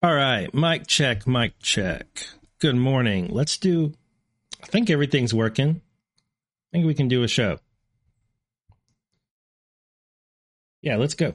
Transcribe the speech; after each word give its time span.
All 0.00 0.14
right, 0.14 0.54
mic 0.54 0.86
check, 0.86 1.26
mic 1.26 1.58
check. 1.58 2.06
Good 2.60 2.76
morning. 2.76 3.30
Let's 3.32 3.56
do. 3.56 3.94
I 4.62 4.66
think 4.66 4.90
everything's 4.90 5.34
working. 5.34 5.80
I 5.80 6.66
think 6.70 6.86
we 6.86 6.94
can 6.94 7.08
do 7.08 7.24
a 7.24 7.28
show. 7.28 7.58
Yeah, 10.82 10.98
let's 10.98 11.14
go. 11.14 11.34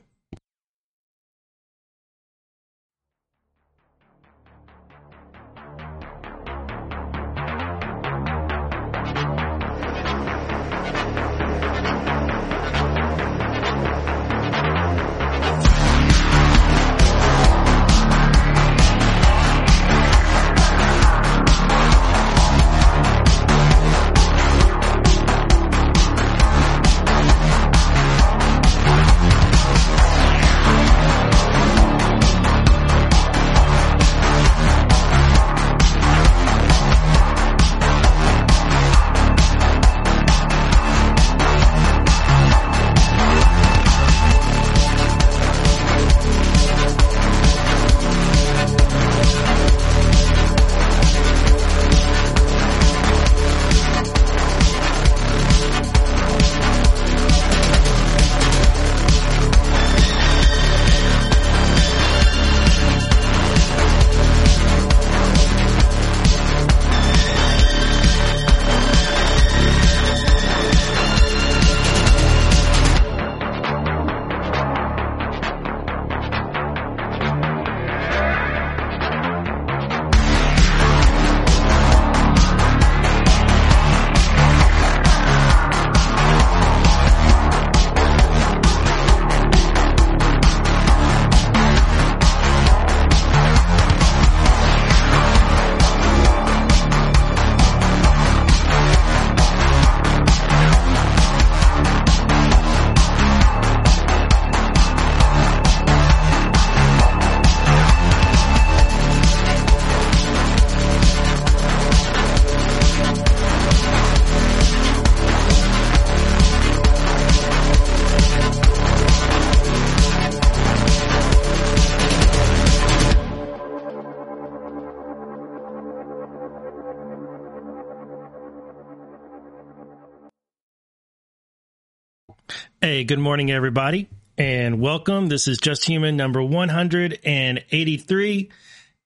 Hey, 132.93 133.05
good 133.05 133.17
morning, 133.17 133.49
everybody, 133.49 134.07
and 134.37 134.79
welcome. 134.79 135.27
This 135.27 135.47
is 135.47 135.57
Just 135.57 135.83
Human 135.85 136.15
number 136.15 136.43
183, 136.43 138.51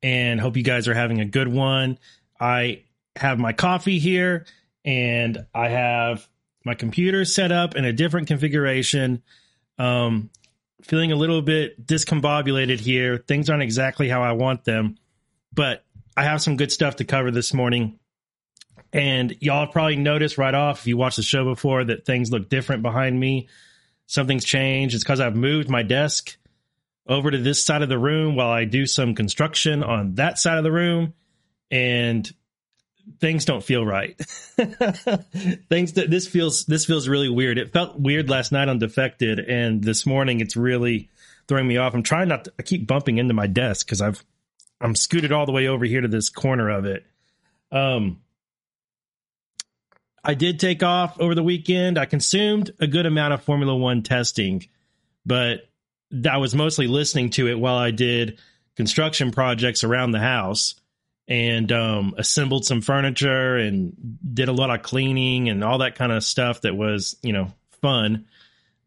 and 0.03 0.41
hope 0.41 0.57
you 0.57 0.63
guys 0.63 0.89
are 0.89 0.93
having 0.93 1.21
a 1.21 1.25
good 1.25 1.47
one. 1.47 1.97
I 2.37 2.83
have 3.15 3.39
my 3.39 3.53
coffee 3.53 3.97
here, 3.97 4.45
and 4.83 5.45
I 5.55 5.69
have 5.69 6.27
my 6.65 6.73
computer 6.73 7.23
set 7.23 7.53
up 7.53 7.77
in 7.77 7.85
a 7.85 7.93
different 7.93 8.27
configuration. 8.27 9.23
Um, 9.79 10.31
feeling 10.81 11.13
a 11.13 11.15
little 11.15 11.41
bit 11.41 11.87
discombobulated 11.87 12.81
here. 12.81 13.17
Things 13.17 13.49
aren't 13.49 13.63
exactly 13.63 14.09
how 14.09 14.21
I 14.21 14.33
want 14.33 14.65
them, 14.65 14.97
but 15.53 15.85
I 16.17 16.23
have 16.23 16.41
some 16.41 16.57
good 16.57 16.73
stuff 16.73 16.97
to 16.97 17.05
cover 17.05 17.31
this 17.31 17.53
morning. 17.53 17.97
And 18.91 19.37
y'all 19.39 19.63
have 19.63 19.71
probably 19.71 19.95
noticed 19.95 20.37
right 20.37 20.53
off 20.53 20.79
if 20.79 20.87
you 20.87 20.97
watched 20.97 21.15
the 21.15 21.23
show 21.23 21.45
before 21.45 21.85
that 21.85 22.05
things 22.05 22.33
look 22.33 22.49
different 22.49 22.81
behind 22.81 23.17
me 23.17 23.47
something's 24.07 24.45
changed. 24.45 24.95
It's 24.95 25.03
because 25.03 25.19
I've 25.19 25.35
moved 25.35 25.69
my 25.69 25.83
desk 25.83 26.35
over 27.07 27.29
to 27.29 27.37
this 27.37 27.63
side 27.63 27.83
of 27.83 27.89
the 27.89 27.99
room 27.99 28.35
while 28.35 28.49
I 28.49 28.65
do 28.65 28.85
some 28.85 29.13
construction 29.13 29.83
on 29.83 30.15
that 30.15 30.39
side 30.39 30.57
of 30.57 30.63
the 30.63 30.71
room, 30.71 31.13
and 31.69 32.29
things 33.19 33.45
don't 33.45 33.63
feel 33.63 33.85
right. 33.85 34.17
things 35.69 35.93
that 35.93 36.07
this 36.09 36.27
feels 36.27 36.65
this 36.65 36.85
feels 36.85 37.07
really 37.07 37.29
weird. 37.29 37.57
It 37.57 37.71
felt 37.71 37.99
weird 37.99 38.29
last 38.29 38.51
night 38.51 38.67
on 38.67 38.79
Defected, 38.79 39.39
and 39.39 39.83
this 39.83 40.05
morning 40.05 40.41
it's 40.41 40.57
really 40.57 41.09
throwing 41.47 41.67
me 41.67 41.77
off. 41.77 41.93
I'm 41.93 42.03
trying 42.03 42.27
not 42.27 42.45
to. 42.45 42.53
I 42.59 42.63
keep 42.63 42.87
bumping 42.87 43.19
into 43.19 43.33
my 43.33 43.47
desk 43.47 43.85
because 43.85 44.01
I've 44.01 44.23
I'm 44.81 44.95
scooted 44.95 45.31
all 45.31 45.45
the 45.45 45.51
way 45.51 45.67
over 45.67 45.85
here 45.85 46.01
to 46.01 46.07
this 46.07 46.29
corner 46.29 46.69
of 46.69 46.85
it. 46.85 47.05
Um, 47.71 48.21
I 50.27 50.33
did 50.33 50.59
take 50.59 50.83
off 50.83 51.17
over 51.21 51.33
the 51.33 51.41
weekend. 51.41 51.97
I 51.97 52.03
consumed 52.03 52.71
a 52.81 52.87
good 52.87 53.05
amount 53.05 53.33
of 53.33 53.43
Formula 53.43 53.73
One 53.73 54.03
testing, 54.03 54.67
but 55.25 55.69
I 56.29 56.37
was 56.37 56.53
mostly 56.53 56.87
listening 56.87 57.29
to 57.31 57.47
it 57.47 57.57
while 57.57 57.77
I 57.77 57.91
did 57.91 58.39
construction 58.75 59.31
projects 59.31 59.85
around 59.85 60.11
the 60.11 60.19
house 60.19 60.75
and 61.29 61.71
um, 61.71 62.13
assembled 62.17 62.65
some 62.65 62.81
furniture 62.81 63.55
and 63.55 63.95
did 64.33 64.49
a 64.49 64.53
lot 64.53 64.69
of 64.69 64.83
cleaning 64.83 65.47
and 65.47 65.63
all 65.63 65.77
that 65.77 65.95
kind 65.95 66.11
of 66.11 66.25
stuff 66.25 66.61
that 66.61 66.75
was, 66.75 67.15
you 67.23 67.31
know, 67.31 67.53
fun. 67.81 68.25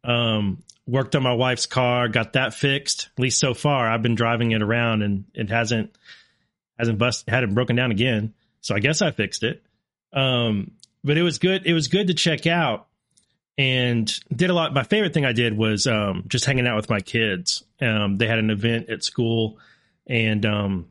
Um, 0.05 0.63
worked 0.87 1.17
on 1.17 1.23
my 1.23 1.33
wife's 1.33 1.67
car, 1.67 2.09
got 2.09 2.35
that 2.35 2.53
fixed. 2.53 3.09
At 3.17 3.23
least 3.23 3.41
so 3.41 3.55
far, 3.55 3.89
I've 3.89 4.03
been 4.03 4.15
driving 4.15 4.53
it 4.53 4.61
around 4.61 5.01
and 5.03 5.25
it 5.33 5.49
hasn't 5.49 5.97
hasn't 6.79 6.99
bust 6.99 7.31
hadn't 7.31 7.55
broken 7.55 7.77
down 7.77 7.93
again. 7.93 8.35
So 8.61 8.75
I 8.75 8.81
guess 8.81 9.01
I 9.01 9.11
fixed 9.11 9.43
it. 9.43 9.63
Um, 10.13 10.73
but 11.03 11.17
it 11.17 11.23
was 11.23 11.39
good. 11.39 11.67
It 11.67 11.73
was 11.73 11.89
good 11.89 12.09
to 12.09 12.15
check 12.15 12.47
out 12.47 12.89
and 13.59 14.13
did 14.35 14.51
a 14.51 14.55
lot. 14.55 14.73
My 14.73 14.83
favorite 14.83 15.13
thing 15.13 15.25
I 15.25 15.33
did 15.33 15.57
was 15.57 15.87
um, 15.87 16.25
just 16.29 16.45
hanging 16.45 16.67
out 16.67 16.77
with 16.77 16.89
my 16.89 17.01
kids. 17.01 17.63
Um, 17.81 18.17
they 18.17 18.27
had 18.27 18.39
an 18.39 18.51
event 18.51 18.89
at 18.91 19.05
school 19.05 19.59
and 20.07 20.45
um, 20.47 20.89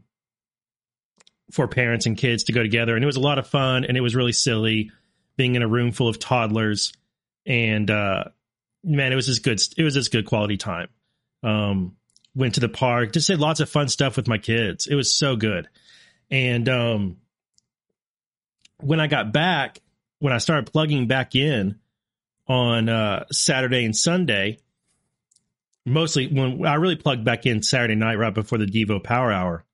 for 1.51 1.67
parents 1.67 2.05
and 2.05 2.17
kids 2.17 2.43
to 2.45 2.53
go 2.53 2.61
together, 2.61 2.95
and 2.95 3.03
it 3.03 3.07
was 3.07 3.15
a 3.15 3.21
lot 3.21 3.39
of 3.39 3.47
fun. 3.47 3.85
And 3.85 3.97
it 3.97 4.01
was 4.01 4.15
really 4.15 4.33
silly 4.33 4.91
being 5.35 5.55
in 5.55 5.61
a 5.61 5.67
room 5.67 5.91
full 5.91 6.07
of 6.07 6.19
toddlers. 6.19 6.93
And 7.45 7.89
uh, 7.89 8.25
man, 8.83 9.11
it 9.11 9.15
was 9.15 9.25
just 9.25 9.43
good. 9.43 9.59
It 9.77 9.83
was 9.83 9.93
just 9.93 10.11
good 10.11 10.25
quality 10.25 10.57
time. 10.57 10.89
Um, 11.41 11.95
went 12.35 12.55
to 12.55 12.59
the 12.59 12.69
park, 12.69 13.13
just 13.13 13.27
did 13.27 13.39
lots 13.39 13.59
of 13.59 13.69
fun 13.69 13.87
stuff 13.87 14.15
with 14.15 14.27
my 14.27 14.37
kids. 14.37 14.87
It 14.87 14.95
was 14.95 15.11
so 15.11 15.35
good. 15.35 15.67
And 16.29 16.69
um, 16.69 17.17
when 18.79 18.99
I 18.99 19.07
got 19.07 19.33
back, 19.33 19.79
when 20.19 20.33
I 20.33 20.37
started 20.37 20.71
plugging 20.71 21.07
back 21.07 21.35
in 21.35 21.79
on 22.47 22.89
uh, 22.89 23.25
Saturday 23.31 23.85
and 23.85 23.95
Sunday, 23.95 24.59
mostly 25.85 26.27
when 26.27 26.65
I 26.65 26.75
really 26.75 26.95
plugged 26.95 27.23
back 27.23 27.45
in 27.45 27.63
Saturday 27.63 27.95
night 27.95 28.15
right 28.15 28.33
before 28.33 28.57
the 28.57 28.65
Devo 28.65 29.03
Power 29.03 29.31
Hour, 29.31 29.65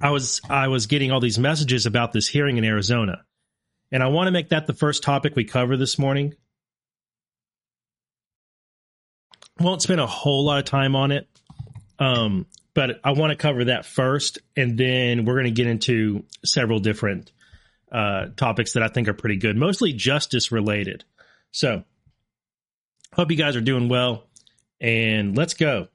I 0.00 0.10
was 0.10 0.40
I 0.48 0.68
was 0.68 0.86
getting 0.86 1.10
all 1.10 1.20
these 1.20 1.38
messages 1.38 1.86
about 1.86 2.12
this 2.12 2.28
hearing 2.28 2.58
in 2.58 2.64
Arizona, 2.64 3.24
and 3.90 4.02
I 4.02 4.08
want 4.08 4.26
to 4.26 4.32
make 4.32 4.50
that 4.50 4.66
the 4.66 4.74
first 4.74 5.02
topic 5.02 5.34
we 5.34 5.44
cover 5.44 5.76
this 5.76 5.98
morning. 5.98 6.34
Won't 9.60 9.82
spend 9.82 10.00
a 10.00 10.06
whole 10.06 10.44
lot 10.44 10.58
of 10.58 10.64
time 10.64 10.96
on 10.96 11.12
it, 11.12 11.28
um, 12.00 12.46
but 12.74 13.00
I 13.04 13.12
want 13.12 13.30
to 13.30 13.36
cover 13.36 13.66
that 13.66 13.86
first, 13.86 14.40
and 14.56 14.76
then 14.76 15.24
we're 15.24 15.34
going 15.34 15.44
to 15.44 15.52
get 15.52 15.68
into 15.68 16.24
several 16.44 16.80
different 16.80 17.30
uh, 17.92 18.26
topics 18.36 18.72
that 18.72 18.82
I 18.82 18.88
think 18.88 19.08
are 19.08 19.14
pretty 19.14 19.36
good, 19.36 19.56
mostly 19.56 19.92
justice 19.92 20.52
related. 20.52 21.04
So, 21.52 21.84
hope 23.12 23.30
you 23.30 23.36
guys 23.36 23.56
are 23.56 23.60
doing 23.60 23.88
well, 23.88 24.24
and 24.80 25.36
let's 25.36 25.54
go. 25.54 25.88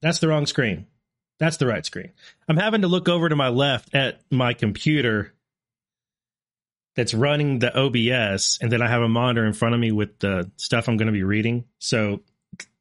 That's 0.00 0.18
the 0.18 0.28
wrong 0.28 0.46
screen. 0.46 0.86
That's 1.38 1.56
the 1.56 1.66
right 1.66 1.84
screen. 1.84 2.12
I'm 2.48 2.56
having 2.56 2.82
to 2.82 2.88
look 2.88 3.08
over 3.08 3.28
to 3.28 3.36
my 3.36 3.48
left 3.48 3.94
at 3.94 4.20
my 4.30 4.54
computer 4.54 5.32
that's 6.94 7.14
running 7.14 7.58
the 7.58 7.76
OBS, 7.76 8.58
and 8.60 8.70
then 8.70 8.82
I 8.82 8.88
have 8.88 9.02
a 9.02 9.08
monitor 9.08 9.46
in 9.46 9.52
front 9.52 9.74
of 9.74 9.80
me 9.80 9.92
with 9.92 10.18
the 10.18 10.50
stuff 10.56 10.88
I'm 10.88 10.96
going 10.96 11.06
to 11.06 11.12
be 11.12 11.22
reading. 11.22 11.64
So 11.78 12.22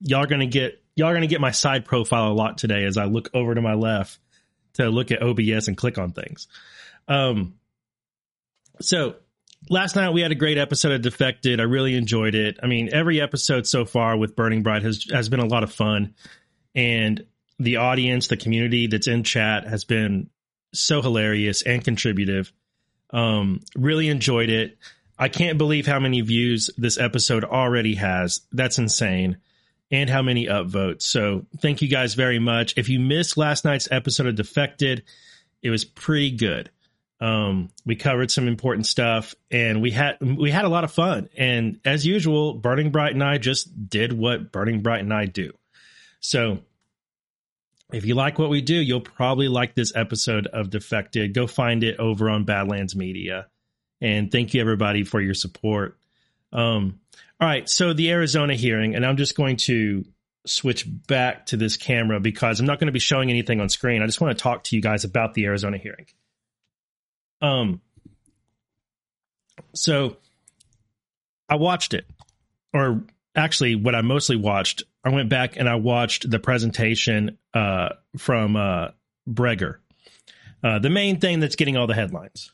y'all 0.02 0.24
are 0.24 0.28
going 0.28 0.42
to 0.42 0.48
get 0.48 0.84
y'all 0.96 1.08
are 1.08 1.14
going 1.14 1.22
to 1.22 1.28
get 1.28 1.42
my 1.42 1.52
side 1.52 1.86
profile 1.86 2.32
a 2.32 2.34
lot 2.34 2.58
today 2.58 2.84
as 2.84 2.98
I 2.98 3.06
look 3.06 3.30
over 3.34 3.56
to 3.56 3.62
my 3.62 3.74
left 3.74 4.20
to 4.74 4.90
look 4.90 5.12
at 5.12 5.22
OBS 5.22 5.68
and 5.68 5.78
click 5.78 5.98
on 5.98 6.12
things. 6.12 6.48
Um, 7.08 7.56
so 8.80 9.16
last 9.70 9.96
night 9.96 10.12
we 10.12 10.22
had 10.22 10.32
a 10.32 10.36
great 10.36 10.58
episode 10.58 10.92
of 10.92 11.02
Defected. 11.02 11.60
I 11.60 11.64
really 11.64 11.96
enjoyed 11.96 12.36
it. 12.36 12.60
I 12.62 12.68
mean, 12.68 12.90
every 12.92 13.22
episode 13.22 13.68
so 13.68 13.86
far 13.86 14.18
with 14.18 14.36
Burning 14.36 14.64
Bright 14.64 14.84
has 14.84 15.06
has 15.12 15.30
been 15.30 15.40
a 15.40 15.46
lot 15.46 15.64
of 15.64 15.72
fun, 15.74 16.16
and 16.76 17.26
the 17.60 17.78
audience, 17.78 18.28
the 18.28 18.38
community 18.38 18.88
that's 18.88 19.08
in 19.08 19.24
chat 19.24 19.68
has 19.68 19.86
been 19.86 20.30
so 20.74 21.02
hilarious 21.02 21.62
and 21.62 21.84
contributive. 21.84 22.52
Um, 23.12 23.62
really 23.76 24.08
enjoyed 24.08 24.50
it. 24.50 24.78
I 25.20 25.30
can't 25.30 25.58
believe 25.58 25.86
how 25.86 26.00
many 26.00 26.22
views 26.22 26.72
this 26.78 26.98
episode 26.98 27.44
already 27.44 27.96
has. 27.96 28.42
That's 28.52 28.80
insane. 28.80 29.38
And 29.92 30.10
how 30.10 30.22
many 30.22 30.46
upvotes. 30.46 31.02
So 31.02 31.46
thank 31.60 31.82
you 31.82 31.90
guys 31.90 32.14
very 32.14 32.40
much. 32.40 32.78
If 32.78 32.88
you 32.88 33.00
missed 33.00 33.36
last 33.36 33.66
night's 33.66 33.90
episode 33.92 34.26
of 34.26 34.36
Defected, 34.36 35.04
it 35.62 35.70
was 35.70 35.84
pretty 35.84 36.32
good. 36.32 36.70
Um, 37.20 37.70
we 37.86 37.96
covered 37.96 38.32
some 38.32 38.48
important 38.48 38.88
stuff 38.88 39.36
and 39.52 39.82
we 39.82 39.92
had 39.92 40.18
we 40.22 40.50
had 40.50 40.66
a 40.66 40.70
lot 40.70 40.84
of 40.84 40.92
fun. 40.92 41.30
And 41.38 41.80
as 41.86 42.06
usual, 42.06 42.54
Burning 42.56 42.90
Bright 42.90 43.14
and 43.14 43.24
I 43.24 43.38
just 43.38 43.90
did 43.90 44.12
what 44.14 44.52
Burning 44.52 44.82
Bright 44.82 45.02
and 45.02 45.14
I 45.14 45.26
do. 45.26 45.52
So 46.22 46.60
if 47.92 48.06
you 48.06 48.16
like 48.16 48.40
what 48.40 48.50
we 48.50 48.62
do, 48.62 48.76
you'll 48.76 49.02
probably 49.02 49.50
like 49.50 49.76
this 49.76 49.96
episode 49.96 50.48
of 50.48 50.70
Defected. 50.70 51.34
Go 51.34 51.46
find 51.46 51.84
it 51.84 52.00
over 52.00 52.30
on 52.30 52.46
Badlands 52.46 52.96
Media. 52.96 53.48
And 54.00 54.32
thank 54.32 54.54
you 54.54 54.62
everybody 54.62 55.04
for 55.04 55.20
your 55.20 55.34
support. 55.34 55.98
Um, 56.54 57.01
all 57.42 57.48
right, 57.48 57.68
so 57.68 57.94
the 57.94 58.12
Arizona 58.12 58.54
hearing, 58.54 58.94
and 58.96 59.04
I'm 59.04 59.18
just 59.18 59.36
going 59.36 59.58
to 59.58 60.06
switch 60.46 60.86
back 60.88 61.48
to 61.48 61.58
this 61.58 61.76
camera 61.76 62.20
because 62.20 62.60
I'm 62.60 62.68
not 62.68 62.80
going 62.80 62.88
to 62.88 62.94
be 62.94 63.00
showing 63.00 63.32
anything 63.32 63.60
on 63.60 63.68
screen. 63.68 64.04
I 64.04 64.06
just 64.06 64.22
want 64.22 64.38
to 64.38 64.42
talk 64.42 64.64
to 64.66 64.76
you 64.76 64.82
guys 64.82 65.04
about 65.06 65.34
the 65.34 65.46
Arizona 65.46 65.78
hearing. 65.78 66.06
Um, 67.42 67.82
so 69.74 70.18
I 71.50 71.56
watched 71.56 71.96
it, 71.96 72.06
or 72.76 73.04
actually, 73.36 73.74
what 73.74 73.96
I 73.96 74.02
mostly 74.02 74.36
watched 74.36 74.84
I 75.04 75.10
went 75.10 75.30
back 75.30 75.58
and 75.58 75.68
I 75.68 75.76
watched 75.76 76.30
the 76.30 76.38
presentation 76.38 77.40
uh, 77.56 77.90
from 78.18 78.56
uh, 78.56 78.90
Breger, 79.28 79.78
uh, 80.64 80.78
the 80.78 80.92
main 80.92 81.20
thing 81.20 81.40
that's 81.40 81.56
getting 81.56 81.76
all 81.76 81.88
the 81.88 81.96
headlines. 81.96 82.52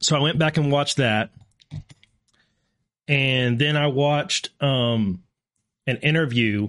So 0.00 0.16
I 0.16 0.20
went 0.20 0.38
back 0.38 0.56
and 0.56 0.70
watched 0.70 0.98
that, 0.98 1.30
and 3.08 3.58
then 3.58 3.76
I 3.76 3.88
watched 3.88 4.50
um, 4.60 5.22
an 5.86 5.96
interview 5.98 6.68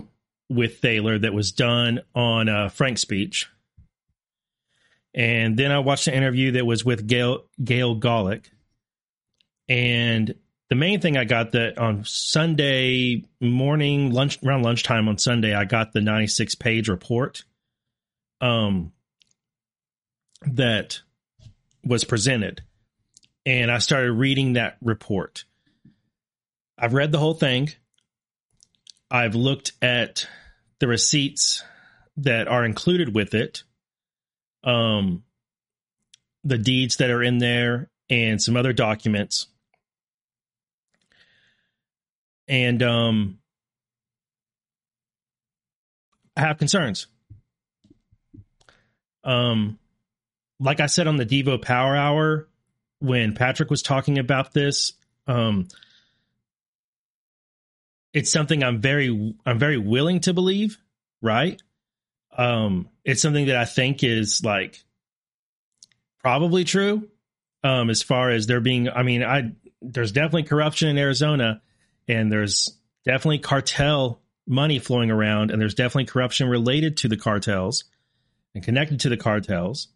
with 0.49 0.81
Thaller 0.81 1.21
that 1.21 1.33
was 1.33 1.51
done 1.51 2.01
on 2.15 2.49
uh, 2.49 2.69
FrankSpeech, 2.69 3.45
and 5.13 5.57
then 5.57 5.71
I 5.71 5.79
watched 5.79 6.07
an 6.07 6.15
interview 6.15 6.51
that 6.53 6.65
was 6.65 6.83
with 6.83 7.07
Gail 7.07 7.45
Gail 7.63 7.99
Golick, 7.99 8.45
and 9.69 10.35
the 10.69 10.75
main 10.75 10.99
thing 10.99 11.17
I 11.17 11.23
got 11.23 11.51
that 11.51 11.77
on 11.77 12.03
Sunday 12.03 13.23
morning, 13.39 14.11
lunch 14.11 14.39
around 14.43 14.63
lunchtime 14.63 15.07
on 15.07 15.19
Sunday, 15.19 15.53
I 15.53 15.65
got 15.65 15.93
the 15.93 16.01
96 16.01 16.55
page 16.55 16.89
report 16.89 17.43
um, 18.41 18.91
that 20.41 21.01
was 21.85 22.03
presented. 22.03 22.63
And 23.45 23.71
I 23.71 23.79
started 23.79 24.13
reading 24.13 24.53
that 24.53 24.77
report. 24.81 25.45
I've 26.77 26.93
read 26.93 27.11
the 27.11 27.19
whole 27.19 27.33
thing. 27.33 27.69
I've 29.11 29.35
looked 29.35 29.73
at 29.81 30.27
the 30.79 30.87
receipts 30.87 31.63
that 32.17 32.47
are 32.47 32.65
included 32.65 33.13
with 33.13 33.33
it, 33.33 33.63
um, 34.63 35.23
the 36.43 36.57
deeds 36.57 36.97
that 36.97 37.09
are 37.09 37.21
in 37.21 37.37
there, 37.37 37.89
and 38.09 38.41
some 38.41 38.57
other 38.57 38.73
documents 38.73 39.47
and 42.47 42.83
um, 42.83 43.39
I 46.35 46.41
have 46.41 46.57
concerns. 46.57 47.07
Um, 49.23 49.79
like 50.59 50.79
I 50.79 50.87
said 50.87 51.07
on 51.07 51.17
the 51.17 51.25
Devo 51.25 51.61
Power 51.61 51.95
Hour, 51.95 52.47
when 53.03 53.35
Patrick 53.35 53.69
was 53.69 53.81
talking 53.81 54.17
about 54.17 54.53
this, 54.53 54.93
um, 55.27 55.67
it's 58.13 58.31
something 58.31 58.63
I'm 58.63 58.79
very 58.79 59.35
I'm 59.45 59.59
very 59.59 59.77
willing 59.77 60.21
to 60.21 60.33
believe, 60.33 60.77
right? 61.21 61.61
Um, 62.37 62.87
it's 63.03 63.21
something 63.21 63.47
that 63.47 63.57
I 63.57 63.65
think 63.65 64.05
is 64.05 64.41
like 64.45 64.81
probably 66.21 66.63
true. 66.63 67.09
Um, 67.61 67.89
as 67.89 68.01
far 68.01 68.29
as 68.29 68.47
there 68.47 68.61
being, 68.61 68.87
I 68.87 69.03
mean, 69.03 69.21
I 69.21 69.51
there's 69.81 70.13
definitely 70.13 70.43
corruption 70.43 70.87
in 70.87 70.97
Arizona 70.97 71.61
and 72.07 72.31
there's 72.31 72.69
definitely 73.03 73.39
cartel 73.39 74.21
money 74.47 74.79
flowing 74.79 75.11
around, 75.11 75.51
and 75.51 75.61
there's 75.61 75.75
definitely 75.75 76.05
corruption 76.05 76.47
related 76.47 76.97
to 76.97 77.09
the 77.09 77.17
cartels 77.17 77.83
and 78.55 78.63
connected 78.63 79.01
to 79.01 79.09
the 79.09 79.17
cartels, 79.17 79.89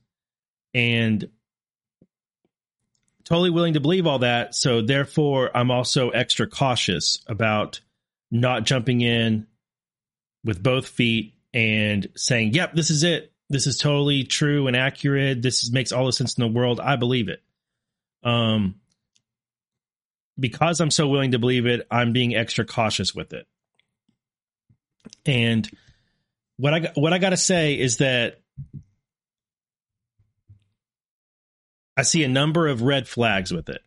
and 0.74 1.30
totally 3.28 3.50
willing 3.50 3.74
to 3.74 3.80
believe 3.80 4.08
all 4.08 4.20
that. 4.20 4.56
So 4.56 4.82
therefore, 4.82 5.52
I'm 5.56 5.70
also 5.70 6.10
extra 6.10 6.48
cautious 6.48 7.24
about 7.28 7.82
not 8.32 8.64
jumping 8.66 9.02
in 9.02 9.48
with 10.44 10.64
both 10.64 10.88
feet 10.88 11.34
and 11.54 12.08
saying, 12.16 12.54
"Yep, 12.54 12.74
this 12.74 12.90
is 12.90 13.04
it. 13.04 13.34
This 13.50 13.68
is 13.68 13.78
totally 13.78 14.24
true 14.24 14.68
and 14.68 14.76
accurate. 14.76 15.42
This 15.42 15.64
is, 15.64 15.72
makes 15.72 15.92
all 15.92 16.06
the 16.06 16.14
sense 16.14 16.38
in 16.38 16.42
the 16.42 16.60
world. 16.60 16.80
I 16.80 16.96
believe 16.96 17.30
it." 17.30 17.42
Um, 18.24 18.76
because 20.40 20.80
I'm 20.80 20.92
so 20.92 21.08
willing 21.08 21.32
to 21.32 21.40
believe 21.40 21.66
it, 21.66 21.86
I'm 21.90 22.14
being 22.14 22.36
extra 22.36 22.66
cautious 22.66 23.14
with 23.14 23.34
it. 23.34 23.48
And 25.26 25.70
what 26.58 26.74
I 26.74 26.92
what 26.96 27.14
I 27.14 27.18
got 27.18 27.32
to 27.32 27.38
say 27.38 27.78
is 27.78 27.98
that 27.98 28.40
I 31.98 32.04
see 32.04 32.24
a 32.24 32.30
number 32.30 32.68
of 32.68 32.84
red 32.84 33.08
flags 33.08 33.52
with 33.52 33.70
it. 33.70 33.82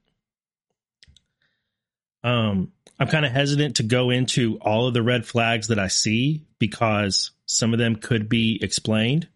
Um, 2.25 2.73
I'm 2.99 3.09
kind 3.09 3.25
of 3.25 3.33
hesitant 3.33 3.77
to 3.77 3.83
go 3.85 4.11
into 4.11 4.59
all 4.59 4.89
of 4.89 4.95
the 4.95 5.03
red 5.03 5.25
flags 5.25 5.69
that 5.69 5.79
I 5.79 5.87
see 5.87 6.45
because 6.59 7.31
some 7.47 7.73
of 7.73 7.79
them 7.79 7.97
could 7.97 8.29
be 8.29 8.59
explained. 8.61 9.29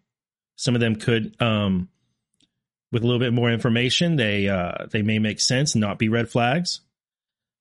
Some 0.57 0.75
of 0.75 0.81
them 0.81 0.97
could, 0.97 1.41
um, 1.41 1.89
with 2.91 3.03
a 3.03 3.07
little 3.07 3.19
bit 3.19 3.33
more 3.33 3.49
information, 3.49 4.17
they 4.17 4.47
uh, 4.47 4.85
they 4.91 5.01
may 5.01 5.19
make 5.19 5.39
sense 5.39 5.73
and 5.73 5.81
not 5.81 5.97
be 5.97 6.09
red 6.09 6.29
flags. 6.29 6.81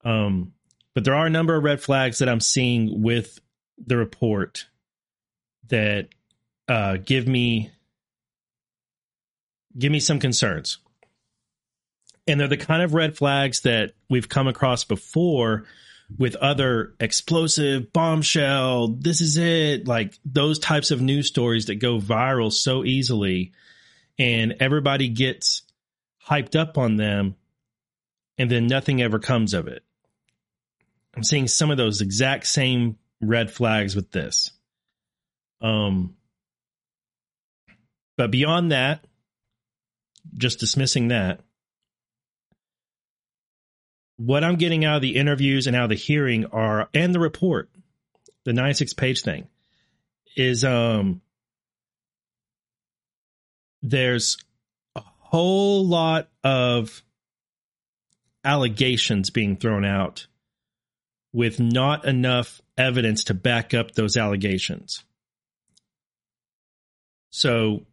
Um, 0.04 0.52
but 0.94 1.04
there 1.04 1.14
are 1.14 1.26
a 1.26 1.30
number 1.30 1.56
of 1.56 1.64
red 1.64 1.80
flags 1.80 2.18
that 2.18 2.28
I'm 2.28 2.40
seeing 2.40 3.02
with 3.02 3.40
the 3.78 3.96
report 3.96 4.66
that 5.68 6.08
uh, 6.68 6.98
give 6.98 7.26
me 7.26 7.70
give 9.76 9.90
me 9.90 10.00
some 10.00 10.18
concerns. 10.18 10.78
And 12.26 12.40
they're 12.40 12.48
the 12.48 12.56
kind 12.56 12.82
of 12.82 12.94
red 12.94 13.16
flags 13.16 13.60
that 13.60 13.92
we've 14.08 14.28
come 14.28 14.46
across 14.46 14.84
before 14.84 15.66
with 16.18 16.36
other 16.36 16.94
explosive 17.00 17.92
bombshell, 17.92 18.88
this 18.88 19.20
is 19.20 19.36
it, 19.36 19.88
like 19.88 20.14
those 20.24 20.58
types 20.58 20.90
of 20.90 21.00
news 21.00 21.28
stories 21.28 21.66
that 21.66 21.76
go 21.76 21.98
viral 21.98 22.52
so 22.52 22.84
easily 22.84 23.52
and 24.18 24.56
everybody 24.60 25.08
gets 25.08 25.62
hyped 26.26 26.58
up 26.58 26.78
on 26.78 26.96
them 26.96 27.36
and 28.38 28.50
then 28.50 28.66
nothing 28.66 29.02
ever 29.02 29.18
comes 29.18 29.54
of 29.54 29.68
it. 29.68 29.82
I'm 31.16 31.24
seeing 31.24 31.48
some 31.48 31.70
of 31.70 31.76
those 31.76 32.00
exact 32.00 32.46
same 32.46 32.98
red 33.20 33.50
flags 33.50 33.94
with 33.94 34.10
this. 34.10 34.50
Um, 35.60 36.16
but 38.16 38.30
beyond 38.30 38.72
that, 38.72 39.06
just 40.36 40.58
dismissing 40.58 41.08
that, 41.08 41.40
what 44.16 44.44
I'm 44.44 44.56
getting 44.56 44.84
out 44.84 44.96
of 44.96 45.02
the 45.02 45.16
interviews 45.16 45.66
and 45.66 45.74
out 45.74 45.84
of 45.84 45.90
the 45.90 45.96
hearing 45.96 46.46
are, 46.46 46.88
and 46.94 47.14
the 47.14 47.20
report, 47.20 47.70
the 48.44 48.52
96 48.52 48.92
page 48.94 49.22
thing, 49.22 49.48
is 50.36 50.64
um, 50.64 51.20
there's 53.82 54.36
a 54.96 55.02
whole 55.18 55.86
lot 55.86 56.28
of 56.42 57.02
allegations 58.44 59.30
being 59.30 59.56
thrown 59.56 59.84
out 59.84 60.26
with 61.32 61.58
not 61.58 62.04
enough 62.04 62.60
evidence 62.78 63.24
to 63.24 63.34
back 63.34 63.74
up 63.74 63.92
those 63.92 64.16
allegations. 64.16 65.04
So, 67.30 67.86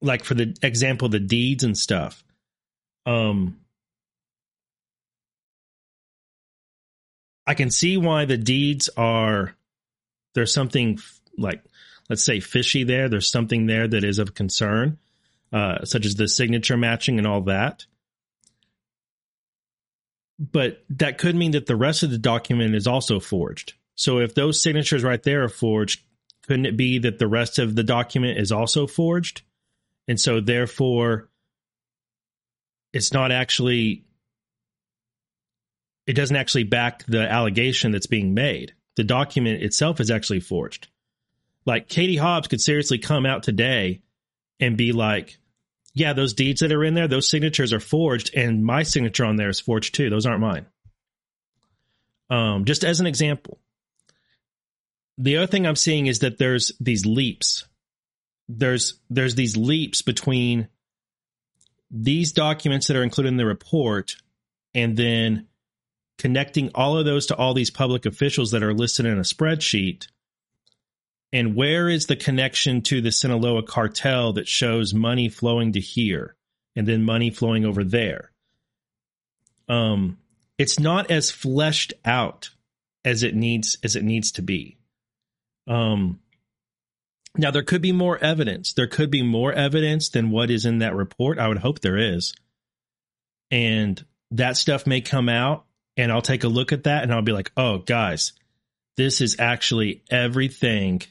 like 0.00 0.24
for 0.24 0.34
the 0.34 0.56
example, 0.62 1.08
the 1.08 1.18
deeds 1.18 1.64
and 1.64 1.76
stuff, 1.76 2.22
um, 3.06 3.58
I 7.46 7.54
can 7.54 7.70
see 7.70 7.96
why 7.96 8.24
the 8.24 8.36
deeds 8.36 8.88
are 8.96 9.54
there's 10.34 10.54
something 10.54 10.98
like 11.36 11.62
let's 12.08 12.24
say 12.24 12.40
fishy 12.40 12.84
there. 12.84 13.08
There's 13.08 13.30
something 13.30 13.66
there 13.66 13.88
that 13.88 14.04
is 14.04 14.18
of 14.18 14.34
concern, 14.34 14.98
uh, 15.52 15.84
such 15.84 16.06
as 16.06 16.14
the 16.14 16.28
signature 16.28 16.76
matching 16.76 17.18
and 17.18 17.26
all 17.26 17.42
that. 17.42 17.86
But 20.38 20.84
that 20.90 21.18
could 21.18 21.36
mean 21.36 21.52
that 21.52 21.66
the 21.66 21.76
rest 21.76 22.02
of 22.02 22.10
the 22.10 22.18
document 22.18 22.74
is 22.74 22.86
also 22.86 23.20
forged. 23.20 23.74
So 23.94 24.18
if 24.18 24.34
those 24.34 24.62
signatures 24.62 25.04
right 25.04 25.22
there 25.22 25.44
are 25.44 25.48
forged, 25.48 26.00
couldn't 26.46 26.66
it 26.66 26.76
be 26.76 26.98
that 26.98 27.18
the 27.18 27.28
rest 27.28 27.58
of 27.58 27.76
the 27.76 27.84
document 27.84 28.38
is 28.38 28.50
also 28.50 28.86
forged? 28.86 29.42
And 30.08 30.20
so 30.20 30.40
therefore 30.40 31.28
it's 32.92 33.12
not 33.12 33.30
actually 33.30 34.04
it 36.06 36.14
doesn't 36.14 36.36
actually 36.36 36.64
back 36.64 37.04
the 37.06 37.30
allegation 37.30 37.92
that's 37.92 38.06
being 38.06 38.34
made. 38.34 38.74
The 38.96 39.04
document 39.04 39.62
itself 39.62 40.00
is 40.00 40.10
actually 40.10 40.40
forged. 40.40 40.88
Like 41.64 41.88
Katie 41.88 42.16
Hobbs 42.16 42.48
could 42.48 42.60
seriously 42.60 42.98
come 42.98 43.24
out 43.24 43.42
today 43.42 44.02
and 44.58 44.76
be 44.76 44.92
like, 44.92 45.38
yeah, 45.94 46.12
those 46.12 46.34
deeds 46.34 46.60
that 46.60 46.72
are 46.72 46.84
in 46.84 46.94
there, 46.94 47.08
those 47.08 47.28
signatures 47.28 47.72
are 47.72 47.80
forged, 47.80 48.34
and 48.34 48.64
my 48.64 48.82
signature 48.82 49.24
on 49.24 49.36
there 49.36 49.50
is 49.50 49.60
forged 49.60 49.94
too. 49.94 50.10
Those 50.10 50.26
aren't 50.26 50.40
mine. 50.40 50.66
Um, 52.30 52.64
just 52.64 52.82
as 52.82 53.00
an 53.00 53.06
example. 53.06 53.58
The 55.18 55.36
other 55.36 55.46
thing 55.46 55.66
I'm 55.66 55.76
seeing 55.76 56.06
is 56.06 56.20
that 56.20 56.38
there's 56.38 56.72
these 56.80 57.04
leaps. 57.04 57.66
There's 58.48 58.98
there's 59.10 59.34
these 59.34 59.56
leaps 59.56 60.02
between 60.02 60.68
these 61.90 62.32
documents 62.32 62.86
that 62.86 62.96
are 62.96 63.02
included 63.02 63.28
in 63.28 63.36
the 63.36 63.46
report 63.46 64.16
and 64.74 64.96
then 64.96 65.46
connecting 66.18 66.70
all 66.74 66.96
of 66.96 67.04
those 67.04 67.26
to 67.26 67.36
all 67.36 67.54
these 67.54 67.70
public 67.70 68.06
officials 68.06 68.50
that 68.52 68.62
are 68.62 68.74
listed 68.74 69.06
in 69.06 69.18
a 69.18 69.22
spreadsheet. 69.22 70.06
And 71.32 71.56
where 71.56 71.88
is 71.88 72.06
the 72.06 72.16
connection 72.16 72.82
to 72.82 73.00
the 73.00 73.10
Sinaloa 73.10 73.62
cartel 73.62 74.34
that 74.34 74.46
shows 74.46 74.92
money 74.92 75.28
flowing 75.28 75.72
to 75.72 75.80
here 75.80 76.36
and 76.76 76.86
then 76.86 77.02
money 77.02 77.30
flowing 77.30 77.64
over 77.64 77.82
there? 77.82 78.32
Um, 79.68 80.18
it's 80.58 80.78
not 80.78 81.10
as 81.10 81.30
fleshed 81.30 81.94
out 82.04 82.50
as 83.04 83.22
it 83.22 83.34
needs 83.34 83.78
as 83.82 83.96
it 83.96 84.04
needs 84.04 84.32
to 84.32 84.42
be. 84.42 84.76
Um, 85.66 86.20
now 87.36 87.50
there 87.50 87.62
could 87.62 87.82
be 87.82 87.92
more 87.92 88.18
evidence. 88.18 88.74
There 88.74 88.86
could 88.86 89.10
be 89.10 89.22
more 89.22 89.52
evidence 89.52 90.10
than 90.10 90.30
what 90.30 90.50
is 90.50 90.66
in 90.66 90.78
that 90.78 90.94
report. 90.94 91.38
I 91.38 91.48
would 91.48 91.58
hope 91.58 91.80
there 91.80 91.96
is. 91.96 92.34
And 93.50 94.04
that 94.32 94.56
stuff 94.56 94.86
may 94.86 95.00
come 95.00 95.28
out 95.28 95.64
and 95.96 96.10
I'll 96.10 96.22
take 96.22 96.44
a 96.44 96.48
look 96.48 96.72
at 96.72 96.84
that 96.84 97.02
and 97.02 97.12
I'll 97.12 97.22
be 97.22 97.32
like, 97.32 97.52
"Oh, 97.56 97.78
guys, 97.78 98.32
this 98.96 99.20
is 99.20 99.38
actually 99.38 100.02
everything 100.10 101.02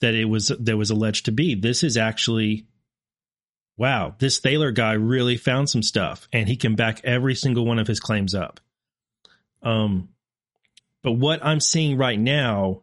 that 0.00 0.14
it 0.14 0.26
was 0.26 0.48
that 0.48 0.76
was 0.76 0.90
alleged 0.90 1.26
to 1.26 1.32
be. 1.32 1.54
This 1.54 1.82
is 1.82 1.96
actually 1.96 2.66
wow, 3.76 4.14
this 4.18 4.40
Thaller 4.40 4.72
guy 4.72 4.92
really 4.92 5.36
found 5.36 5.68
some 5.68 5.82
stuff 5.82 6.28
and 6.32 6.48
he 6.48 6.56
can 6.56 6.76
back 6.76 7.00
every 7.02 7.34
single 7.34 7.66
one 7.66 7.78
of 7.78 7.86
his 7.86 8.00
claims 8.00 8.34
up." 8.34 8.60
Um 9.62 10.10
but 11.02 11.12
what 11.12 11.44
I'm 11.44 11.60
seeing 11.60 11.98
right 11.98 12.18
now 12.18 12.82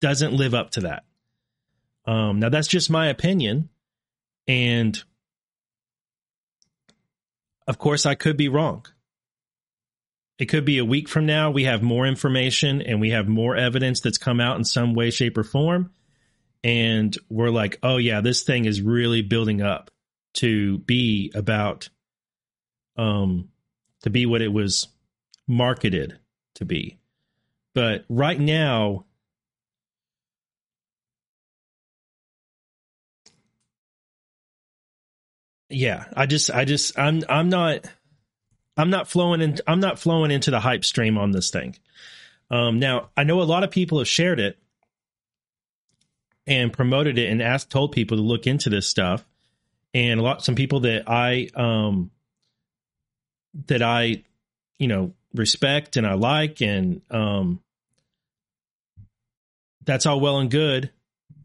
doesn't 0.00 0.34
live 0.34 0.54
up 0.54 0.70
to 0.72 0.80
that. 0.82 1.04
Um 2.06 2.40
now 2.40 2.48
that's 2.48 2.68
just 2.68 2.90
my 2.90 3.08
opinion 3.08 3.70
and 4.46 5.02
of 7.66 7.78
course, 7.78 8.06
I 8.06 8.14
could 8.14 8.36
be 8.36 8.48
wrong. 8.48 8.84
It 10.38 10.46
could 10.46 10.64
be 10.64 10.78
a 10.78 10.84
week 10.84 11.08
from 11.08 11.26
now. 11.26 11.50
We 11.50 11.64
have 11.64 11.82
more 11.82 12.06
information 12.06 12.82
and 12.82 13.00
we 13.00 13.10
have 13.10 13.28
more 13.28 13.56
evidence 13.56 14.00
that's 14.00 14.18
come 14.18 14.40
out 14.40 14.56
in 14.56 14.64
some 14.64 14.94
way, 14.94 15.10
shape, 15.10 15.38
or 15.38 15.44
form. 15.44 15.92
And 16.64 17.16
we're 17.28 17.50
like, 17.50 17.78
oh, 17.82 17.98
yeah, 17.98 18.20
this 18.20 18.42
thing 18.42 18.64
is 18.64 18.82
really 18.82 19.22
building 19.22 19.62
up 19.62 19.90
to 20.34 20.78
be 20.78 21.30
about, 21.34 21.88
um, 22.96 23.50
to 24.02 24.10
be 24.10 24.26
what 24.26 24.42
it 24.42 24.52
was 24.52 24.88
marketed 25.46 26.18
to 26.56 26.64
be. 26.64 26.98
But 27.74 28.04
right 28.08 28.40
now, 28.40 29.04
yeah, 35.74 36.04
I 36.16 36.26
just, 36.26 36.50
I 36.50 36.64
just, 36.64 36.98
I'm, 36.98 37.22
I'm 37.28 37.48
not, 37.48 37.84
I'm 38.76 38.90
not 38.90 39.08
flowing 39.08 39.40
in, 39.40 39.58
I'm 39.66 39.80
not 39.80 39.98
flowing 39.98 40.30
into 40.30 40.50
the 40.50 40.60
hype 40.60 40.84
stream 40.84 41.18
on 41.18 41.32
this 41.32 41.50
thing. 41.50 41.76
Um, 42.50 42.78
now 42.78 43.10
I 43.16 43.24
know 43.24 43.40
a 43.40 43.44
lot 43.44 43.64
of 43.64 43.70
people 43.70 43.98
have 43.98 44.08
shared 44.08 44.40
it 44.40 44.58
and 46.46 46.72
promoted 46.72 47.18
it 47.18 47.30
and 47.30 47.42
asked, 47.42 47.70
told 47.70 47.92
people 47.92 48.16
to 48.16 48.22
look 48.22 48.46
into 48.46 48.70
this 48.70 48.86
stuff. 48.88 49.24
And 49.92 50.20
a 50.20 50.22
lot, 50.22 50.44
some 50.44 50.54
people 50.54 50.80
that 50.80 51.08
I, 51.08 51.48
um, 51.54 52.10
that 53.66 53.82
I, 53.82 54.24
you 54.78 54.88
know, 54.88 55.12
respect 55.34 55.96
and 55.96 56.06
I 56.06 56.14
like, 56.14 56.60
and, 56.60 57.00
um, 57.10 57.60
that's 59.84 60.06
all 60.06 60.20
well 60.20 60.38
and 60.38 60.50
good. 60.50 60.90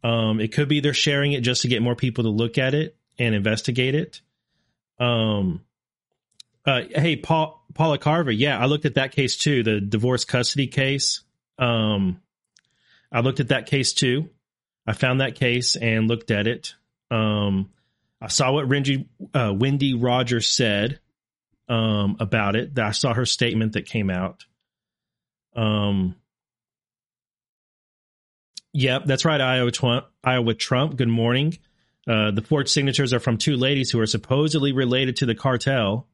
Um, 0.03 0.39
it 0.39 0.53
could 0.53 0.67
be 0.67 0.79
they're 0.79 0.93
sharing 0.93 1.33
it 1.33 1.41
just 1.41 1.61
to 1.63 1.67
get 1.67 1.81
more 1.81 1.95
people 1.95 2.23
to 2.23 2.29
look 2.29 2.57
at 2.57 2.73
it 2.73 2.95
and 3.19 3.35
investigate 3.35 3.95
it. 3.95 4.21
Um, 4.99 5.61
uh, 6.65 6.81
hey, 6.93 7.15
Paul, 7.15 7.63
Paula 7.73 7.97
Carver. 7.97 8.31
Yeah, 8.31 8.57
I 8.57 8.65
looked 8.65 8.85
at 8.85 8.95
that 8.95 9.11
case 9.11 9.37
too, 9.37 9.63
the 9.63 9.79
divorce 9.79 10.25
custody 10.25 10.67
case. 10.67 11.21
Um, 11.57 12.21
I 13.11 13.21
looked 13.21 13.39
at 13.39 13.49
that 13.49 13.65
case 13.65 13.93
too. 13.93 14.29
I 14.87 14.93
found 14.93 15.21
that 15.21 15.35
case 15.35 15.75
and 15.75 16.07
looked 16.07 16.31
at 16.31 16.47
it. 16.47 16.75
Um, 17.11 17.71
I 18.21 18.27
saw 18.27 18.51
what 18.51 18.67
Wendy, 18.67 19.07
uh, 19.33 19.53
Wendy 19.55 19.93
Rogers 19.93 20.49
said 20.49 20.99
um, 21.67 22.17
about 22.19 22.55
it. 22.55 22.77
I 22.77 22.91
saw 22.91 23.13
her 23.13 23.25
statement 23.25 23.73
that 23.73 23.85
came 23.85 24.09
out. 24.09 24.45
Um, 25.55 26.15
yep, 28.73 29.05
that's 29.05 29.25
right. 29.25 29.39
Iowa, 29.39 30.05
Iowa 30.23 30.53
Trump. 30.53 30.97
Good 30.97 31.07
morning. 31.07 31.57
Uh, 32.09 32.31
the 32.31 32.41
forged 32.41 32.69
signatures 32.69 33.13
are 33.13 33.19
from 33.19 33.37
two 33.37 33.55
ladies 33.55 33.91
who 33.91 33.99
are 33.99 34.07
supposedly 34.07 34.71
related 34.71 35.17
to 35.17 35.27
the 35.27 35.35
cartel 35.35 36.07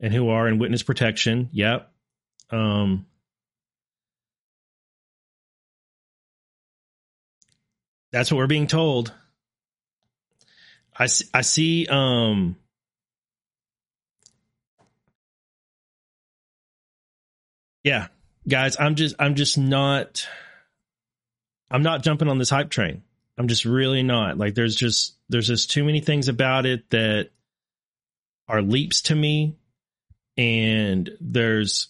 and 0.00 0.14
who 0.14 0.30
are 0.30 0.48
in 0.48 0.58
witness 0.58 0.82
protection. 0.82 1.50
Yep. 1.52 1.92
Um, 2.50 3.04
that's 8.12 8.32
what 8.32 8.38
we're 8.38 8.46
being 8.46 8.66
told. 8.66 9.12
I 10.96 11.06
see, 11.06 11.26
I 11.34 11.42
see 11.42 11.86
um 11.86 12.56
Yeah, 17.84 18.06
guys, 18.48 18.76
I'm 18.78 18.94
just 18.94 19.16
I'm 19.18 19.34
just 19.34 19.58
not 19.58 20.26
I'm 21.70 21.82
not 21.82 22.02
jumping 22.02 22.28
on 22.28 22.38
this 22.38 22.50
hype 22.50 22.70
train. 22.70 23.02
I'm 23.42 23.48
just 23.48 23.64
really 23.64 24.04
not. 24.04 24.38
Like 24.38 24.54
there's 24.54 24.76
just 24.76 25.16
there's 25.28 25.48
just 25.48 25.68
too 25.68 25.82
many 25.82 25.98
things 25.98 26.28
about 26.28 26.64
it 26.64 26.88
that 26.90 27.30
are 28.46 28.62
leaps 28.62 29.02
to 29.02 29.16
me. 29.16 29.56
And 30.36 31.10
there's 31.20 31.88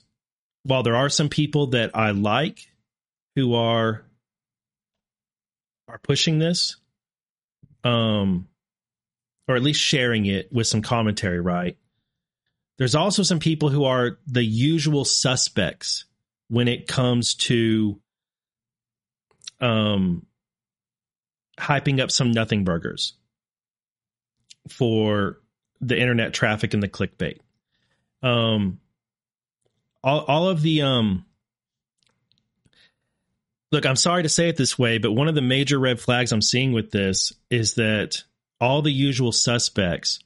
while 0.62 0.82
there 0.82 0.96
are 0.96 1.10
some 1.10 1.28
people 1.28 1.66
that 1.68 1.90
I 1.94 2.12
like 2.12 2.66
who 3.36 3.54
are 3.54 4.02
are 5.88 5.98
pushing 5.98 6.38
this, 6.38 6.76
um, 7.84 8.48
or 9.46 9.54
at 9.54 9.62
least 9.62 9.82
sharing 9.82 10.24
it 10.24 10.50
with 10.50 10.68
some 10.68 10.80
commentary, 10.80 11.40
right? 11.40 11.76
There's 12.78 12.94
also 12.94 13.22
some 13.22 13.40
people 13.40 13.68
who 13.68 13.84
are 13.84 14.16
the 14.26 14.42
usual 14.42 15.04
suspects 15.04 16.06
when 16.48 16.66
it 16.66 16.88
comes 16.88 17.34
to 17.34 18.00
um 19.60 20.24
hyping 21.58 22.00
up 22.00 22.10
some 22.10 22.32
nothing 22.32 22.64
burgers 22.64 23.14
for 24.68 25.40
the 25.80 25.98
internet 25.98 26.32
traffic 26.32 26.74
and 26.74 26.82
the 26.82 26.88
clickbait. 26.88 27.38
Um, 28.22 28.78
all, 30.04 30.20
all 30.20 30.48
of 30.48 30.62
the 30.62 30.82
um, 30.82 31.24
look, 33.72 33.86
I'm 33.86 33.96
sorry 33.96 34.22
to 34.22 34.28
say 34.28 34.48
it 34.48 34.56
this 34.56 34.78
way, 34.78 34.98
but 34.98 35.12
one 35.12 35.28
of 35.28 35.34
the 35.34 35.42
major 35.42 35.78
red 35.78 36.00
flags 36.00 36.30
I'm 36.30 36.42
seeing 36.42 36.72
with 36.72 36.90
this 36.90 37.32
is 37.50 37.74
that 37.74 38.22
all 38.60 38.82
the 38.82 38.92
usual 38.92 39.32
suspects 39.32 40.20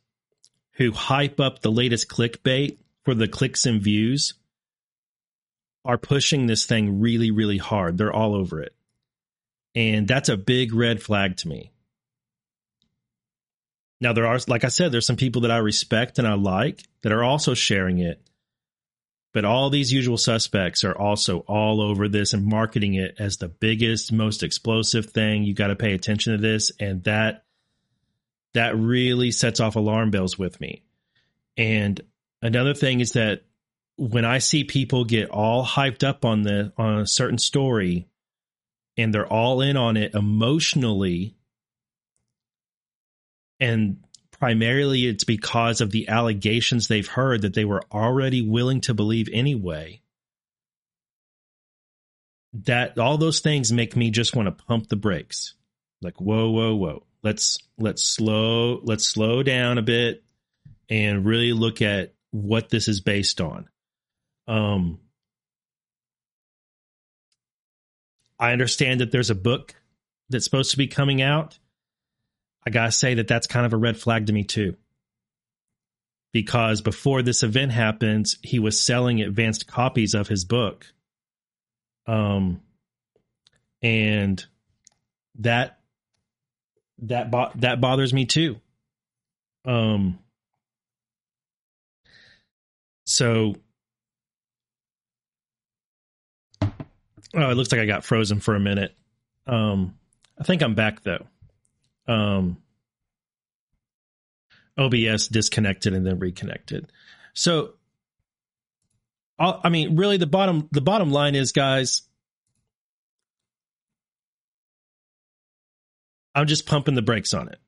who 0.72 0.92
hype 0.92 1.40
up 1.40 1.62
the 1.62 1.70
latest 1.70 2.08
clickbait 2.08 2.76
for 3.04 3.14
the 3.14 3.28
clicks 3.28 3.64
and 3.64 3.80
views 3.80 4.34
are 5.84 5.96
pushing 5.96 6.46
this 6.46 6.66
thing 6.66 7.00
really, 7.00 7.30
really 7.30 7.56
hard. 7.56 7.96
They're 7.96 8.12
all 8.12 8.34
over 8.34 8.60
it. 8.60 8.74
And 9.76 10.08
that's 10.08 10.30
a 10.30 10.38
big 10.38 10.72
red 10.72 11.02
flag 11.02 11.36
to 11.36 11.48
me. 11.48 11.70
Now, 14.00 14.14
there 14.14 14.26
are, 14.26 14.38
like 14.48 14.64
I 14.64 14.68
said, 14.68 14.90
there's 14.90 15.06
some 15.06 15.16
people 15.16 15.42
that 15.42 15.50
I 15.50 15.58
respect 15.58 16.18
and 16.18 16.26
I 16.26 16.34
like 16.34 16.82
that 17.02 17.12
are 17.12 17.22
also 17.22 17.54
sharing 17.54 17.98
it. 17.98 18.20
But 19.32 19.44
all 19.44 19.68
these 19.68 19.92
usual 19.92 20.16
suspects 20.16 20.82
are 20.82 20.96
also 20.96 21.40
all 21.40 21.82
over 21.82 22.08
this 22.08 22.32
and 22.32 22.46
marketing 22.46 22.94
it 22.94 23.16
as 23.18 23.36
the 23.36 23.48
biggest, 23.48 24.12
most 24.12 24.42
explosive 24.42 25.06
thing. 25.06 25.44
You 25.44 25.52
got 25.52 25.66
to 25.66 25.76
pay 25.76 25.92
attention 25.92 26.32
to 26.32 26.38
this. 26.40 26.72
And 26.80 27.04
that, 27.04 27.44
that 28.54 28.76
really 28.76 29.30
sets 29.30 29.60
off 29.60 29.76
alarm 29.76 30.10
bells 30.10 30.38
with 30.38 30.58
me. 30.58 30.82
And 31.58 32.00
another 32.40 32.72
thing 32.72 33.00
is 33.00 33.12
that 33.12 33.42
when 33.96 34.24
I 34.24 34.38
see 34.38 34.64
people 34.64 35.04
get 35.04 35.28
all 35.30 35.64
hyped 35.66 36.02
up 36.02 36.24
on 36.24 36.42
the 36.42 36.72
on 36.76 37.00
a 37.00 37.06
certain 37.06 37.38
story 37.38 38.06
and 38.96 39.12
they're 39.12 39.26
all 39.26 39.60
in 39.60 39.76
on 39.76 39.96
it 39.96 40.14
emotionally. 40.14 41.36
And 43.60 44.02
primarily 44.30 45.06
it's 45.06 45.24
because 45.24 45.80
of 45.80 45.90
the 45.90 46.08
allegations 46.08 46.88
they've 46.88 47.06
heard 47.06 47.42
that 47.42 47.54
they 47.54 47.64
were 47.64 47.82
already 47.92 48.42
willing 48.42 48.80
to 48.82 48.94
believe 48.94 49.28
anyway. 49.32 50.00
That 52.64 52.98
all 52.98 53.18
those 53.18 53.40
things 53.40 53.72
make 53.72 53.96
me 53.96 54.10
just 54.10 54.34
want 54.34 54.46
to 54.46 54.64
pump 54.64 54.88
the 54.88 54.96
brakes. 54.96 55.54
Like 56.00 56.20
whoa 56.20 56.50
whoa 56.50 56.74
whoa. 56.74 57.02
Let's 57.22 57.58
let's 57.78 58.02
slow 58.02 58.80
let's 58.82 59.06
slow 59.06 59.42
down 59.42 59.78
a 59.78 59.82
bit 59.82 60.22
and 60.88 61.24
really 61.24 61.52
look 61.52 61.82
at 61.82 62.14
what 62.30 62.68
this 62.68 62.88
is 62.88 63.00
based 63.00 63.40
on. 63.40 63.68
Um, 64.46 65.00
I 68.38 68.52
understand 68.52 69.00
that 69.00 69.10
there's 69.10 69.30
a 69.30 69.34
book 69.34 69.74
that's 70.28 70.44
supposed 70.44 70.72
to 70.72 70.76
be 70.76 70.86
coming 70.86 71.22
out. 71.22 71.58
I 72.66 72.70
gotta 72.70 72.92
say 72.92 73.14
that 73.14 73.28
that's 73.28 73.46
kind 73.46 73.64
of 73.64 73.72
a 73.72 73.76
red 73.76 73.96
flag 73.96 74.26
to 74.26 74.32
me 74.32 74.44
too. 74.44 74.76
Because 76.32 76.82
before 76.82 77.22
this 77.22 77.42
event 77.42 77.72
happens, 77.72 78.36
he 78.42 78.58
was 78.58 78.80
selling 78.80 79.22
advanced 79.22 79.66
copies 79.66 80.14
of 80.14 80.28
his 80.28 80.44
book. 80.44 80.86
Um, 82.06 82.60
and 83.82 84.44
that 85.38 85.78
that 86.98 87.30
bo- 87.30 87.52
that 87.56 87.80
bothers 87.80 88.12
me 88.12 88.26
too. 88.26 88.60
Um, 89.64 90.18
so 93.04 93.56
Oh, 97.36 97.50
it 97.50 97.54
looks 97.54 97.70
like 97.70 97.82
I 97.82 97.86
got 97.86 98.04
frozen 98.04 98.40
for 98.40 98.54
a 98.54 98.60
minute. 98.60 98.96
Um, 99.46 99.98
I 100.38 100.44
think 100.44 100.62
I'm 100.62 100.74
back 100.74 101.02
though. 101.02 101.26
Um, 102.08 102.56
OBS 104.78 105.28
disconnected 105.28 105.92
and 105.92 106.06
then 106.06 106.18
reconnected. 106.18 106.90
So, 107.34 107.74
I 109.38 109.68
mean, 109.68 109.96
really, 109.96 110.16
the 110.16 110.26
bottom 110.26 110.68
the 110.72 110.80
bottom 110.80 111.10
line 111.10 111.34
is, 111.34 111.52
guys, 111.52 112.02
I'm 116.34 116.46
just 116.46 116.66
pumping 116.66 116.94
the 116.94 117.02
brakes 117.02 117.34
on 117.34 117.48
it, 117.48 117.58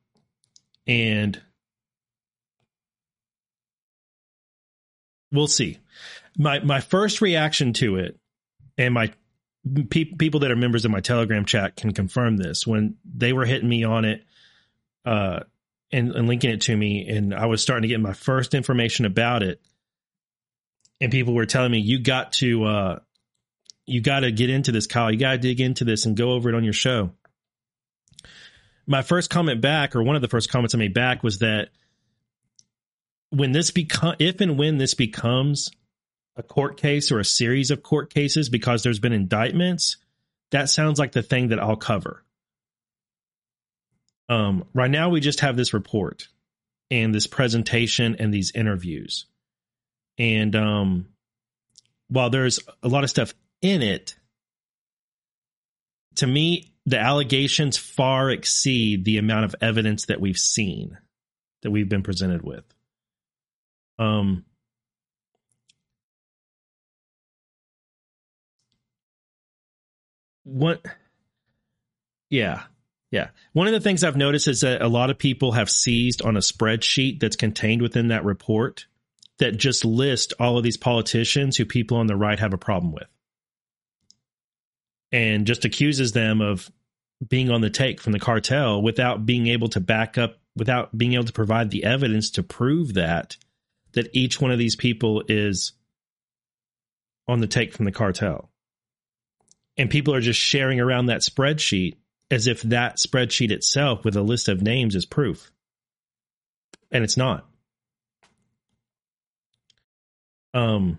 and 0.87 1.39
we'll 5.31 5.47
see. 5.47 5.79
My 6.39 6.61
my 6.61 6.81
first 6.81 7.21
reaction 7.21 7.75
to 7.75 7.97
it, 7.97 8.19
and 8.79 8.95
my 8.95 9.13
pe- 9.91 10.05
people 10.05 10.41
that 10.41 10.51
are 10.51 10.57
members 10.57 10.85
of 10.85 10.91
my 10.91 11.01
Telegram 11.01 11.45
chat 11.45 11.77
can 11.77 11.93
confirm 11.93 12.37
this. 12.37 12.67
When 12.67 12.97
they 13.05 13.33
were 13.33 13.45
hitting 13.45 13.69
me 13.69 13.85
on 13.85 14.05
it, 14.05 14.25
uh, 15.05 15.41
and, 15.91 16.13
and 16.13 16.29
linking 16.29 16.51
it 16.51 16.61
to 16.63 16.77
me, 16.77 17.09
and 17.09 17.35
I 17.35 17.47
was 17.47 17.63
starting 17.63 17.83
to 17.83 17.89
get 17.89 18.01
my 18.01 18.13
first 18.13 18.55
information 18.55 19.07
about 19.07 19.43
it, 19.43 19.61
and 21.01 21.11
people 21.11 21.35
were 21.35 21.47
telling 21.47 21.73
me, 21.73 21.79
"You 21.79 21.99
got 22.01 22.33
to, 22.35 22.65
uh, 22.65 22.99
you 23.87 24.01
got 24.01 24.21
to 24.21 24.33
get 24.33 24.51
into 24.51 24.73
this, 24.73 24.87
Kyle. 24.87 25.11
You 25.11 25.19
got 25.19 25.33
to 25.33 25.39
dig 25.39 25.61
into 25.61 25.85
this 25.85 26.05
and 26.05 26.17
go 26.17 26.33
over 26.33 26.49
it 26.49 26.55
on 26.55 26.65
your 26.65 26.73
show." 26.73 27.13
My 28.87 29.03
first 29.03 29.31
comment 29.31 29.61
back, 29.61 29.95
or 29.95 30.03
one 30.03 30.17
of 30.17 30.23
the 30.23 30.29
first 30.29 30.51
comments 30.51 30.75
I 30.75 30.79
made 30.79 30.95
back, 30.95 31.23
was 31.23 31.39
that 31.39 31.71
when 33.31 33.53
this 33.53 33.71
become, 33.71 34.17
if 34.19 34.41
and 34.41 34.59
when 34.59 34.79
this 34.79 34.95
becomes 34.95 35.71
a 36.39 36.43
court 36.43 36.77
case 36.77 37.11
or 37.11 37.19
a 37.19 37.25
series 37.25 37.71
of 37.71 37.83
court 37.83 38.15
cases 38.15 38.49
because 38.49 38.83
there's 38.83 39.01
been 39.01 39.13
indictments, 39.13 39.97
that 40.51 40.71
sounds 40.71 40.99
like 40.99 41.13
the 41.13 41.23
thing 41.23 41.49
that 41.49 41.59
I'll 41.59 41.77
cover. 41.77 42.25
Um, 44.29 44.65
right 44.73 44.91
now, 44.91 45.09
we 45.09 45.21
just 45.21 45.41
have 45.41 45.57
this 45.57 45.75
report 45.75 46.29
and 46.91 47.15
this 47.15 47.27
presentation 47.27 48.17
and 48.19 48.33
these 48.33 48.53
interviews. 48.55 49.27
And 50.17 50.55
um, 50.55 51.09
while 52.09 52.31
there's 52.31 52.61
a 52.83 52.89
lot 52.89 53.05
of 53.05 53.11
stuff 53.11 53.35
in 53.61 53.83
it, 53.83 54.15
to 56.17 56.27
me, 56.27 56.73
the 56.87 56.99
allegations 56.99 57.77
far 57.77 58.31
exceed 58.31 59.05
the 59.05 59.19
amount 59.19 59.45
of 59.45 59.55
evidence 59.61 60.07
that 60.07 60.21
we've 60.21 60.39
seen, 60.39 60.99
that 61.63 61.71
we've 61.71 61.89
been 61.89 62.03
presented 62.03 62.43
with. 62.43 62.65
Um, 63.99 64.45
what 70.49 70.85
yeah 72.31 72.63
yeah. 73.11 73.29
One 73.55 73.67
of 73.67 73.73
the 73.73 73.81
things 73.81 74.05
i've 74.05 74.17
noticed 74.17 74.49
is 74.49 74.61
that 74.63 74.83
a 74.83 74.89
lot 74.89 75.11
of 75.11 75.19
people 75.19 75.53
have 75.53 75.71
seized 75.71 76.23
on 76.23 76.37
a 76.37 76.41
spreadsheet 76.41 77.21
that's 77.21 77.37
contained 77.37 77.83
within 77.83 78.09
that 78.09 78.25
report 78.25 78.87
that 79.39 79.57
just 79.57 79.85
list 79.85 80.35
all 80.39 80.59
of 80.59 80.65
these 80.65 80.77
politicians 80.77 81.57
who 81.57 81.65
people 81.65 81.97
on 81.97 82.07
the 82.07 82.17
right 82.17 82.39
have 82.39 82.53
a 82.53 82.59
problem 82.59 82.93
with. 82.93 83.07
And 85.11 85.47
just 85.47 85.65
accuses 85.65 86.13
them 86.13 86.41
of 86.41 86.71
being 87.27 87.51
on 87.51 87.61
the 87.61 87.71
take 87.71 88.01
from 88.01 88.13
the 88.13 88.19
cartel 88.19 88.83
without 88.83 89.25
being 89.25 89.47
able 89.47 89.69
to 89.69 89.81
back 89.81 90.19
up 90.19 90.39
without 90.55 90.97
being 90.97 91.15
able 91.15 91.25
to 91.25 91.33
provide 91.33 91.71
the 91.71 91.85
evidence 91.85 92.31
to 92.31 92.43
prove 92.43 92.95
that 92.95 93.37
that 93.93 94.09
each 94.13 94.41
one 94.41 94.51
of 94.51 94.59
these 94.59 94.77
people 94.77 95.23
is 95.29 95.73
on 97.27 97.41
the 97.41 97.47
take 97.47 97.73
from 97.73 97.87
the 97.87 97.93
cartel 97.93 98.51
and 99.79 99.89
people 99.89 100.13
are 100.13 100.21
just 100.21 100.41
sharing 100.41 100.81
around 100.81 101.07
that 101.07 101.21
spreadsheet 101.21 101.97
as 102.31 102.47
if 102.47 102.61
that 102.63 102.97
spreadsheet 102.97 103.51
itself 103.51 104.05
with 104.05 104.17
a 104.17 104.23
list 104.23 104.49
of 104.49 104.61
names 104.61 104.95
is 104.95 105.07
proof. 105.07 105.51
And 106.91 107.05
it's 107.05 107.17
not. 107.17 107.47
Um 110.53 110.99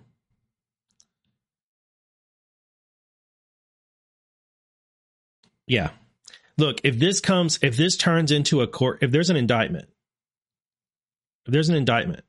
Yeah. 5.66 5.90
Look, 6.56 6.80
if 6.84 6.98
this 6.98 7.20
comes 7.20 7.58
if 7.62 7.76
this 7.76 7.96
turns 7.96 8.32
into 8.32 8.62
a 8.62 8.66
court 8.66 8.98
if 9.02 9.10
there's 9.10 9.30
an 9.30 9.36
indictment 9.36 9.88
if 11.46 11.52
there's 11.52 11.68
an 11.68 11.76
indictment 11.76 12.24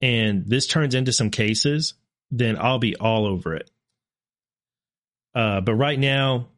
and 0.00 0.44
this 0.46 0.66
turns 0.66 0.94
into 0.94 1.12
some 1.12 1.30
cases, 1.30 1.94
then 2.30 2.56
I'll 2.58 2.78
be 2.78 2.94
all 2.96 3.26
over 3.26 3.54
it. 3.54 3.70
Uh, 5.38 5.60
but 5.60 5.74
right 5.74 6.00
now, 6.00 6.48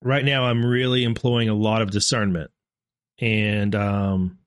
right 0.00 0.24
now, 0.24 0.44
I'm 0.44 0.64
really 0.64 1.02
employing 1.02 1.48
a 1.48 1.54
lot 1.54 1.82
of 1.82 1.90
discernment, 1.90 2.52
and 3.20 3.74
um, 3.74 4.38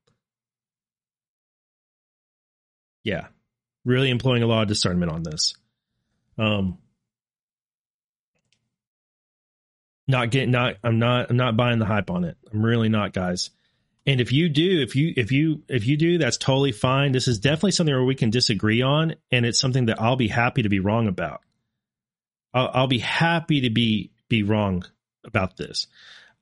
yeah, 3.04 3.28
really 3.84 4.10
employing 4.10 4.44
a 4.44 4.48
lot 4.48 4.62
of 4.62 4.70
discernment 4.70 5.12
on 5.12 5.24
this. 5.24 5.56
Um, 6.38 6.78
not 10.08 10.32
getting 10.32 10.52
not 10.52 10.76
I'm 10.86 11.00
not 11.00 11.32
I'm 11.32 11.36
not 11.36 11.58
buying 11.58 11.80
the 11.80 11.86
hype 11.86 12.10
on 12.10 12.24
it. 12.24 12.38
I'm 12.54 12.64
really 12.64 12.88
not, 12.88 13.12
guys. 13.12 13.50
And 14.06 14.22
if 14.22 14.32
you 14.32 14.48
do, 14.48 14.82
if 14.82 14.96
you 14.96 15.14
if 15.18 15.34
you 15.34 15.64
if 15.68 15.86
you 15.86 15.98
do, 15.98 16.18
that's 16.18 16.38
totally 16.38 16.72
fine. 16.72 17.12
This 17.12 17.28
is 17.28 17.40
definitely 17.40 17.72
something 17.72 17.94
where 17.94 18.06
we 18.06 18.16
can 18.16 18.30
disagree 18.30 18.82
on, 18.82 19.16
and 19.34 19.46
it's 19.46 19.60
something 19.60 19.88
that 19.88 20.02
I'll 20.02 20.16
be 20.16 20.30
happy 20.30 20.62
to 20.62 20.70
be 20.70 20.80
wrong 20.80 21.10
about. 21.10 21.42
I'll, 22.54 22.72
I'll 22.74 22.88
be 22.88 23.00
happy 23.00 23.62
to 23.62 23.70
be 23.70 24.12
be 24.30 24.44
wrong 24.44 24.86
about 25.24 25.58
this. 25.58 25.88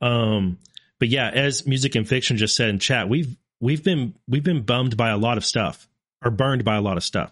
Um, 0.01 0.57
but 0.99 1.07
yeah, 1.07 1.29
as 1.29 1.65
music 1.65 1.95
and 1.95 2.07
fiction 2.07 2.37
just 2.37 2.55
said 2.55 2.69
in 2.69 2.79
chat, 2.79 3.09
we've 3.09 3.35
we've 3.59 3.83
been 3.83 4.15
we've 4.27 4.43
been 4.43 4.61
bummed 4.63 4.97
by 4.97 5.09
a 5.09 5.17
lot 5.17 5.37
of 5.37 5.45
stuff 5.45 5.87
or 6.23 6.31
burned 6.31 6.63
by 6.63 6.75
a 6.75 6.81
lot 6.81 6.97
of 6.97 7.03
stuff. 7.03 7.31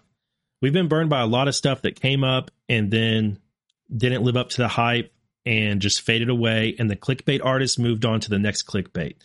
We've 0.60 0.72
been 0.72 0.88
burned 0.88 1.10
by 1.10 1.20
a 1.20 1.26
lot 1.26 1.48
of 1.48 1.54
stuff 1.54 1.82
that 1.82 2.00
came 2.00 2.24
up 2.24 2.50
and 2.68 2.90
then 2.90 3.38
didn't 3.94 4.24
live 4.24 4.36
up 4.36 4.50
to 4.50 4.62
the 4.62 4.68
hype 4.68 5.12
and 5.46 5.80
just 5.80 6.02
faded 6.02 6.28
away 6.28 6.74
and 6.78 6.90
the 6.90 6.96
clickbait 6.96 7.44
artist 7.44 7.78
moved 7.78 8.04
on 8.04 8.20
to 8.20 8.30
the 8.30 8.38
next 8.38 8.66
clickbait. 8.66 9.16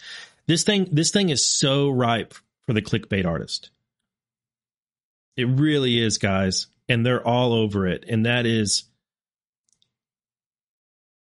This 0.46 0.64
thing 0.64 0.88
this 0.92 1.12
thing 1.12 1.30
is 1.30 1.46
so 1.46 1.90
ripe 1.90 2.34
for 2.66 2.74
the 2.74 2.82
clickbait 2.82 3.26
artist. 3.26 3.72
It 5.36 5.46
really 5.46 6.00
is, 6.00 6.18
guys. 6.18 6.68
And 6.90 7.06
they're 7.06 7.26
all 7.26 7.54
over 7.54 7.88
it. 7.88 8.06
And 8.08 8.26
that 8.26 8.46
is 8.46 8.84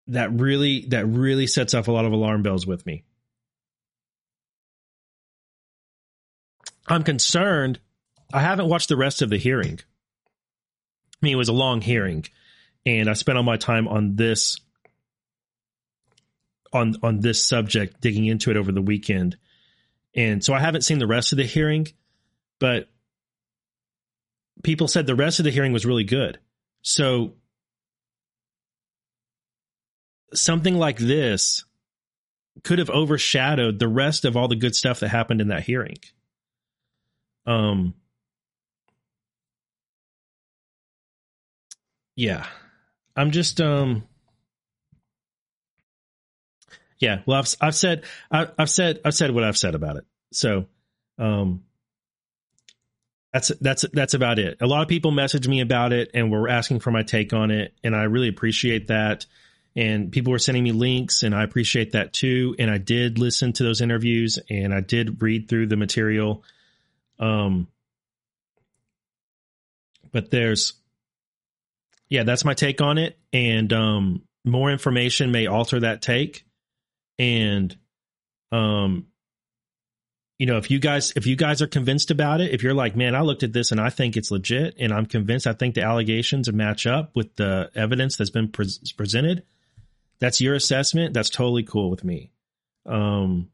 that 0.07 0.31
really 0.33 0.85
that 0.89 1.05
really 1.05 1.47
sets 1.47 1.73
off 1.73 1.87
a 1.87 1.91
lot 1.91 2.05
of 2.05 2.11
alarm 2.11 2.43
bells 2.43 2.65
with 2.65 2.85
me. 2.85 3.03
I'm 6.87 7.03
concerned. 7.03 7.79
I 8.33 8.41
haven't 8.41 8.67
watched 8.67 8.89
the 8.89 8.97
rest 8.97 9.21
of 9.21 9.29
the 9.29 9.37
hearing. 9.37 9.79
I 9.79 11.25
mean, 11.25 11.33
it 11.33 11.37
was 11.37 11.49
a 11.49 11.53
long 11.53 11.81
hearing, 11.81 12.25
and 12.85 13.09
I 13.09 13.13
spent 13.13 13.37
all 13.37 13.43
my 13.43 13.57
time 13.57 13.87
on 13.87 14.15
this 14.15 14.57
on 16.73 16.95
on 17.03 17.19
this 17.19 17.45
subject, 17.45 18.01
digging 18.01 18.25
into 18.25 18.51
it 18.51 18.57
over 18.57 18.71
the 18.71 18.81
weekend. 18.81 19.37
And 20.15 20.43
so 20.43 20.53
I 20.53 20.59
haven't 20.59 20.81
seen 20.81 20.99
the 20.99 21.07
rest 21.07 21.31
of 21.31 21.37
the 21.37 21.45
hearing, 21.45 21.87
but 22.59 22.89
people 24.63 24.87
said 24.87 25.05
the 25.05 25.15
rest 25.15 25.39
of 25.39 25.45
the 25.45 25.51
hearing 25.51 25.71
was 25.73 25.85
really 25.85 26.03
good. 26.03 26.39
So 26.81 27.35
something 30.33 30.75
like 30.75 30.97
this 30.97 31.65
could 32.63 32.79
have 32.79 32.89
overshadowed 32.89 33.79
the 33.79 33.87
rest 33.87 34.25
of 34.25 34.35
all 34.35 34.47
the 34.47 34.55
good 34.55 34.75
stuff 34.75 34.99
that 34.99 35.09
happened 35.09 35.41
in 35.41 35.47
that 35.49 35.63
hearing. 35.63 35.97
Um 37.45 37.93
yeah. 42.15 42.45
I'm 43.15 43.31
just 43.31 43.59
um 43.61 44.03
yeah, 46.99 47.21
well 47.25 47.39
I've 47.39 47.55
I've 47.61 47.75
said 47.75 48.03
I, 48.31 48.47
I've 48.57 48.69
said 48.69 48.99
I've 49.03 49.15
said 49.15 49.31
what 49.31 49.43
I've 49.43 49.57
said 49.57 49.75
about 49.75 49.97
it. 49.97 50.05
So 50.31 50.67
um 51.17 51.63
that's 53.33 53.49
that's 53.61 53.85
that's 53.93 54.13
about 54.13 54.39
it. 54.39 54.57
A 54.61 54.67
lot 54.67 54.81
of 54.81 54.89
people 54.89 55.11
message 55.11 55.47
me 55.47 55.61
about 55.61 55.93
it 55.93 56.11
and 56.13 56.31
were 56.31 56.49
asking 56.49 56.81
for 56.81 56.91
my 56.91 57.03
take 57.03 57.31
on 57.31 57.49
it, 57.49 57.73
and 57.83 57.95
I 57.95 58.03
really 58.03 58.27
appreciate 58.27 58.87
that. 58.87 59.25
And 59.75 60.11
people 60.11 60.31
were 60.31 60.39
sending 60.39 60.63
me 60.63 60.73
links, 60.73 61.23
and 61.23 61.33
I 61.33 61.43
appreciate 61.43 61.93
that 61.93 62.11
too. 62.11 62.55
And 62.59 62.69
I 62.69 62.77
did 62.77 63.17
listen 63.17 63.53
to 63.53 63.63
those 63.63 63.79
interviews, 63.79 64.37
and 64.49 64.73
I 64.73 64.81
did 64.81 65.21
read 65.21 65.47
through 65.47 65.67
the 65.67 65.77
material. 65.77 66.43
Um, 67.19 67.67
but 70.11 70.29
there's, 70.29 70.73
yeah, 72.09 72.23
that's 72.23 72.43
my 72.43 72.53
take 72.53 72.81
on 72.81 72.97
it, 72.97 73.17
and 73.31 73.71
um, 73.71 74.23
more 74.43 74.69
information 74.69 75.31
may 75.31 75.47
alter 75.47 75.79
that 75.79 76.01
take, 76.01 76.45
and 77.17 77.73
um, 78.51 79.07
you 80.37 80.47
know, 80.47 80.57
if 80.57 80.71
you 80.71 80.79
guys 80.79 81.13
if 81.15 81.27
you 81.27 81.35
guys 81.35 81.61
are 81.61 81.67
convinced 81.67 82.09
about 82.09 82.41
it, 82.41 82.51
if 82.51 82.63
you're 82.63 82.73
like, 82.73 82.95
man, 82.95 83.13
I 83.13 83.21
looked 83.21 83.43
at 83.43 83.53
this 83.53 83.71
and 83.71 83.79
I 83.79 83.91
think 83.91 84.17
it's 84.17 84.31
legit, 84.31 84.75
and 84.79 84.91
I'm 84.91 85.05
convinced, 85.05 85.45
I 85.45 85.53
think 85.53 85.75
the 85.75 85.83
allegations 85.83 86.51
match 86.51 86.87
up 86.87 87.15
with 87.15 87.35
the 87.35 87.69
evidence 87.75 88.17
that's 88.17 88.31
been 88.31 88.49
pre- 88.49 88.65
presented. 88.97 89.43
That's 90.21 90.39
your 90.39 90.53
assessment. 90.53 91.15
That's 91.15 91.31
totally 91.31 91.63
cool 91.63 91.89
with 91.89 92.03
me. 92.03 92.31
Um, 92.85 93.49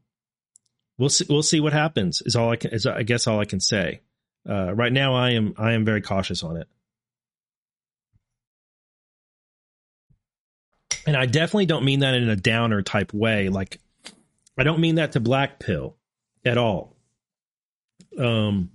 we'll 0.98 1.08
see. 1.08 1.24
We'll 1.28 1.42
see 1.42 1.60
what 1.60 1.72
happens. 1.72 2.22
Is 2.24 2.36
all 2.36 2.50
I 2.50 2.56
can. 2.56 2.72
Is 2.72 2.86
I 2.86 3.02
guess 3.02 3.26
all 3.26 3.40
I 3.40 3.46
can 3.46 3.58
say. 3.58 4.02
Uh, 4.48 4.74
right 4.74 4.92
now, 4.92 5.14
I 5.14 5.30
am 5.30 5.54
I 5.56 5.72
am 5.72 5.86
very 5.86 6.02
cautious 6.02 6.42
on 6.44 6.58
it. 6.58 6.68
And 11.06 11.16
I 11.16 11.24
definitely 11.24 11.66
don't 11.66 11.86
mean 11.86 12.00
that 12.00 12.14
in 12.14 12.28
a 12.28 12.36
downer 12.36 12.82
type 12.82 13.14
way. 13.14 13.48
Like, 13.48 13.80
I 14.58 14.62
don't 14.62 14.80
mean 14.80 14.96
that 14.96 15.12
to 15.12 15.20
black 15.20 15.58
pill 15.58 15.96
at 16.44 16.58
all. 16.58 16.96
Um, 18.18 18.72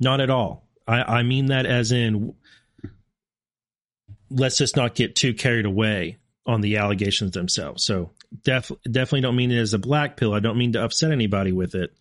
not 0.00 0.22
at 0.22 0.30
all. 0.30 0.66
I, 0.88 1.18
I 1.18 1.22
mean 1.22 1.46
that 1.46 1.66
as 1.66 1.92
in, 1.92 2.34
let's 4.30 4.56
just 4.56 4.74
not 4.74 4.94
get 4.94 5.16
too 5.16 5.34
carried 5.34 5.66
away 5.66 6.16
on 6.46 6.60
the 6.60 6.76
allegations 6.76 7.32
themselves. 7.32 7.84
So 7.84 8.12
def, 8.44 8.70
definitely 8.90 9.22
don't 9.22 9.36
mean 9.36 9.50
it 9.50 9.58
as 9.58 9.74
a 9.74 9.78
black 9.78 10.16
pill. 10.16 10.32
I 10.32 10.40
don't 10.40 10.58
mean 10.58 10.72
to 10.72 10.84
upset 10.84 11.10
anybody 11.10 11.52
with 11.52 11.74
it. 11.74 11.92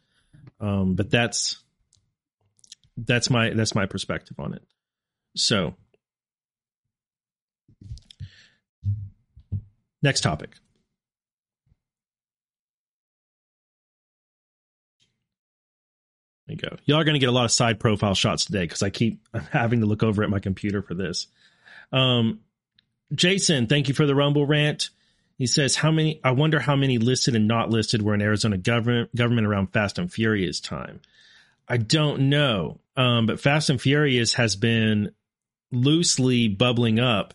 Um, 0.60 0.96
but 0.96 1.10
that's 1.10 1.62
that's 2.98 3.30
my 3.30 3.50
that's 3.50 3.76
my 3.76 3.86
perspective 3.86 4.40
on 4.40 4.54
it. 4.54 4.64
So 5.36 5.76
next 10.02 10.22
topic. 10.22 10.52
There 16.48 16.56
you 16.56 16.70
go. 16.70 16.78
Y'all 16.86 17.00
are 17.00 17.04
going 17.04 17.16
to 17.16 17.20
get 17.20 17.30
a 17.30 17.32
lot 17.32 17.46
of 17.46 17.52
side 17.52 17.80
profile 17.80 18.14
shots 18.14 18.46
today 18.46 18.62
because 18.62 18.84
I 18.84 18.92
keep 18.92 19.20
having 19.52 19.80
to 19.80 19.88
look 19.88 20.04
over 20.04 20.24
at 20.24 20.30
my 20.30 20.40
computer 20.40 20.82
for 20.82 20.94
this. 20.94 21.28
Um, 21.92 22.40
Jason, 23.13 23.68
thank 23.68 23.88
you 23.88 23.94
for 23.94 24.06
the 24.06 24.15
Rumble 24.15 24.46
rant. 24.46 24.89
He 25.38 25.48
says, 25.48 25.76
"How 25.76 25.91
many? 25.91 26.20
I 26.24 26.32
wonder 26.32 26.60
how 26.60 26.76
many 26.76 26.98
listed 26.98 27.36
and 27.36 27.48
not 27.48 27.70
listed 27.70 28.02
were 28.02 28.13
in 28.13 28.22
Arizona 28.22 28.58
government 28.58 29.13
government 29.15 29.48
around 29.48 29.68
Fast 29.74 30.00
and 30.00 30.12
Furious 30.12 30.60
time. 30.60 31.02
I 31.68 31.78
don't 31.78 32.30
know, 32.30 32.80
um, 32.96 33.26
but 33.26 33.39
Fast 33.39 33.70
and 33.70 33.82
Furious 33.82 34.34
has 34.36 34.56
been 34.56 35.12
loosely 35.72 36.48
bubbling 36.48 37.00
up. 37.00 37.34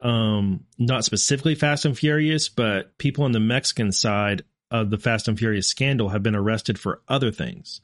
Um, 0.00 0.64
not 0.78 1.04
specifically 1.04 1.54
Fast 1.54 1.84
and 1.84 1.96
Furious, 1.96 2.48
but 2.48 2.98
people 2.98 3.24
on 3.24 3.32
the 3.32 3.40
Mexican 3.40 3.92
side 3.92 4.42
of 4.70 4.90
the 4.90 4.98
Fast 4.98 5.28
and 5.28 5.38
Furious 5.38 5.68
scandal 5.68 6.08
have 6.08 6.24
been 6.24 6.34
arrested 6.34 6.78
for 6.78 7.02
other 7.08 7.30
things." 7.30 7.80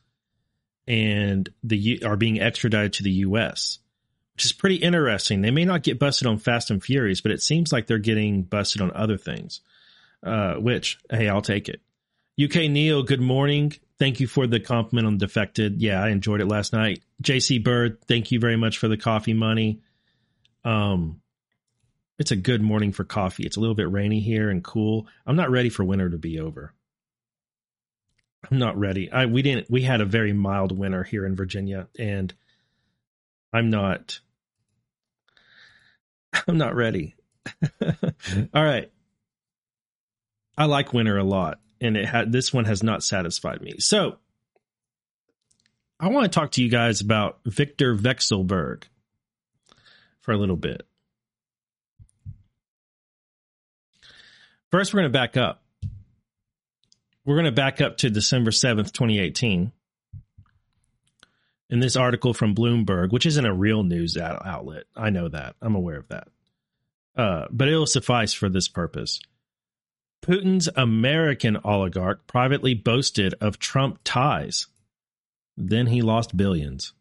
and 0.88 1.50
the 1.62 2.02
are 2.02 2.16
being 2.16 2.40
extradited 2.40 2.94
to 2.94 3.02
the 3.02 3.10
U.S., 3.10 3.78
which 4.38 4.44
is 4.44 4.52
pretty 4.52 4.76
interesting. 4.76 5.42
They 5.42 5.50
may 5.50 5.64
not 5.64 5.82
get 5.82 5.98
busted 5.98 6.28
on 6.28 6.38
Fast 6.38 6.70
and 6.70 6.80
Furious, 6.80 7.20
but 7.20 7.32
it 7.32 7.42
seems 7.42 7.72
like 7.72 7.88
they're 7.88 7.98
getting 7.98 8.44
busted 8.44 8.80
on 8.80 8.92
other 8.92 9.16
things. 9.16 9.62
Uh, 10.22 10.54
which, 10.54 10.96
hey, 11.10 11.28
I'll 11.28 11.42
take 11.42 11.68
it. 11.68 11.80
UK 12.40 12.70
Neil, 12.70 13.02
good 13.02 13.20
morning. 13.20 13.72
Thank 13.98 14.20
you 14.20 14.28
for 14.28 14.46
the 14.46 14.60
compliment 14.60 15.08
on 15.08 15.18
Defected. 15.18 15.82
Yeah, 15.82 16.00
I 16.00 16.10
enjoyed 16.10 16.40
it 16.40 16.46
last 16.46 16.72
night. 16.72 17.02
JC 17.20 17.64
Bird, 17.64 18.00
thank 18.06 18.30
you 18.30 18.38
very 18.38 18.56
much 18.56 18.78
for 18.78 18.86
the 18.86 18.96
coffee 18.96 19.34
money. 19.34 19.80
Um, 20.64 21.20
it's 22.20 22.30
a 22.30 22.36
good 22.36 22.62
morning 22.62 22.92
for 22.92 23.02
coffee. 23.02 23.42
It's 23.42 23.56
a 23.56 23.60
little 23.60 23.74
bit 23.74 23.90
rainy 23.90 24.20
here 24.20 24.50
and 24.50 24.62
cool. 24.62 25.08
I'm 25.26 25.34
not 25.34 25.50
ready 25.50 25.68
for 25.68 25.82
winter 25.82 26.10
to 26.10 26.18
be 26.18 26.38
over. 26.38 26.72
I'm 28.48 28.58
not 28.60 28.78
ready. 28.78 29.10
I 29.10 29.26
we 29.26 29.42
didn't 29.42 29.68
we 29.68 29.82
had 29.82 30.00
a 30.00 30.04
very 30.04 30.32
mild 30.32 30.70
winter 30.70 31.02
here 31.02 31.26
in 31.26 31.34
Virginia 31.34 31.88
and 31.98 32.32
I'm 33.52 33.68
not 33.68 34.20
I'm 36.48 36.58
not 36.58 36.74
ready. 36.74 37.16
All 38.54 38.64
right. 38.64 38.90
I 40.56 40.64
like 40.64 40.92
winter 40.92 41.16
a 41.16 41.24
lot 41.24 41.60
and 41.80 41.96
it 41.96 42.06
had 42.06 42.32
this 42.32 42.52
one 42.52 42.64
has 42.64 42.82
not 42.82 43.02
satisfied 43.02 43.60
me. 43.60 43.78
So 43.78 44.18
I 46.00 46.08
want 46.08 46.30
to 46.30 46.36
talk 46.38 46.52
to 46.52 46.62
you 46.62 46.68
guys 46.68 47.00
about 47.00 47.38
Viktor 47.44 47.94
Vekselberg 47.94 48.84
for 50.20 50.32
a 50.32 50.36
little 50.36 50.56
bit. 50.56 50.86
First, 54.70 54.92
we're 54.92 55.00
going 55.00 55.12
to 55.12 55.18
back 55.18 55.36
up 55.36 55.62
we're 57.28 57.34
going 57.34 57.44
to 57.44 57.52
back 57.52 57.82
up 57.82 57.98
to 57.98 58.08
December 58.08 58.50
7th, 58.50 58.90
2018. 58.92 59.70
In 61.70 61.80
this 61.80 61.96
article 61.96 62.32
from 62.32 62.54
Bloomberg, 62.54 63.12
which 63.12 63.26
isn't 63.26 63.44
a 63.44 63.52
real 63.52 63.82
news 63.82 64.16
outlet, 64.16 64.84
I 64.96 65.10
know 65.10 65.28
that. 65.28 65.54
I'm 65.60 65.74
aware 65.74 65.98
of 65.98 66.08
that. 66.08 66.28
Uh, 67.14 67.46
but 67.50 67.68
it'll 67.68 67.86
suffice 67.86 68.32
for 68.32 68.48
this 68.48 68.68
purpose. 68.68 69.20
Putin's 70.22 70.68
American 70.76 71.58
oligarch 71.64 72.26
privately 72.26 72.74
boasted 72.74 73.34
of 73.40 73.58
Trump 73.58 74.00
ties. 74.02 74.66
Then 75.56 75.86
he 75.86 76.02
lost 76.02 76.36
billions. 76.36 76.92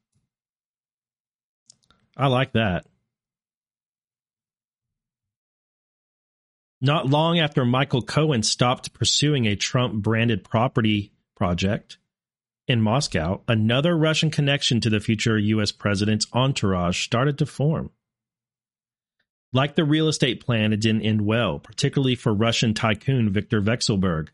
I 2.15 2.27
like 2.27 2.53
that. 2.53 2.85
Not 6.81 7.07
long 7.07 7.39
after 7.39 7.65
Michael 7.65 8.01
Cohen 8.01 8.43
stopped 8.43 8.93
pursuing 8.93 9.45
a 9.45 9.55
Trump 9.55 9.95
branded 9.95 10.43
property 10.43 11.11
project 11.35 11.97
in 12.67 12.81
Moscow, 12.81 13.41
another 13.47 13.97
Russian 13.97 14.29
connection 14.29 14.81
to 14.81 14.89
the 14.89 14.99
future 14.99 15.37
U.S. 15.37 15.71
president's 15.71 16.27
entourage 16.33 17.03
started 17.03 17.37
to 17.37 17.45
form. 17.45 17.91
Like 19.53 19.75
the 19.75 19.85
real 19.85 20.09
estate 20.09 20.45
plan, 20.45 20.73
it 20.73 20.81
didn't 20.81 21.03
end 21.03 21.21
well, 21.21 21.59
particularly 21.59 22.15
for 22.15 22.33
Russian 22.33 22.73
tycoon 22.73 23.31
Viktor 23.31 23.61
Vekselberg. 23.61 24.27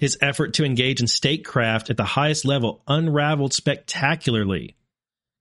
His 0.00 0.18
effort 0.20 0.54
to 0.54 0.64
engage 0.64 1.00
in 1.00 1.06
statecraft 1.06 1.88
at 1.88 1.96
the 1.96 2.04
highest 2.04 2.44
level 2.44 2.82
unraveled 2.88 3.54
spectacularly, 3.54 4.76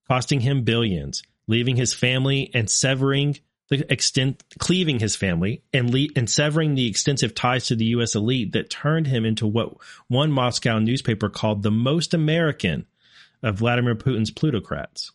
costing 0.08 0.42
him 0.42 0.64
billions, 0.64 1.24
leaving 1.48 1.76
his 1.76 1.96
family 1.96 2.52
and 2.54 2.70
severing 2.70 3.38
the 3.70 3.92
extent 3.92 4.44
cleaving 4.60 5.00
his 5.00 5.16
family 5.16 5.64
and 5.74 5.94
le- 5.94 6.10
and 6.16 6.30
severing 6.30 6.76
the 6.76 6.88
extensive 6.88 7.34
ties 7.34 7.68
to 7.68 7.76
the 7.76 7.86
U.S. 7.86 8.16
elite 8.16 8.52
that 8.54 8.70
turned 8.70 9.08
him 9.08 9.26
into 9.26 9.48
what 9.48 9.76
one 10.08 10.32
Moscow 10.32 10.80
newspaper 10.80 11.30
called 11.30 11.64
the 11.64 11.72
most 11.72 12.14
American 12.14 12.86
of 13.42 13.56
Vladimir 13.56 13.96
Putin's 13.96 14.32
plutocrats. 14.32 15.12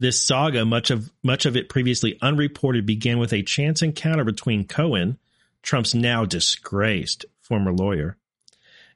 This 0.00 0.20
saga, 0.20 0.64
much 0.64 0.90
of 0.90 1.10
much 1.22 1.46
of 1.46 1.56
it 1.56 1.68
previously 1.68 2.18
unreported, 2.20 2.84
began 2.84 3.18
with 3.18 3.32
a 3.32 3.42
chance 3.42 3.80
encounter 3.80 4.24
between 4.24 4.66
Cohen, 4.66 5.18
Trump's 5.62 5.94
now 5.94 6.24
disgraced 6.24 7.24
former 7.40 7.72
lawyer, 7.72 8.16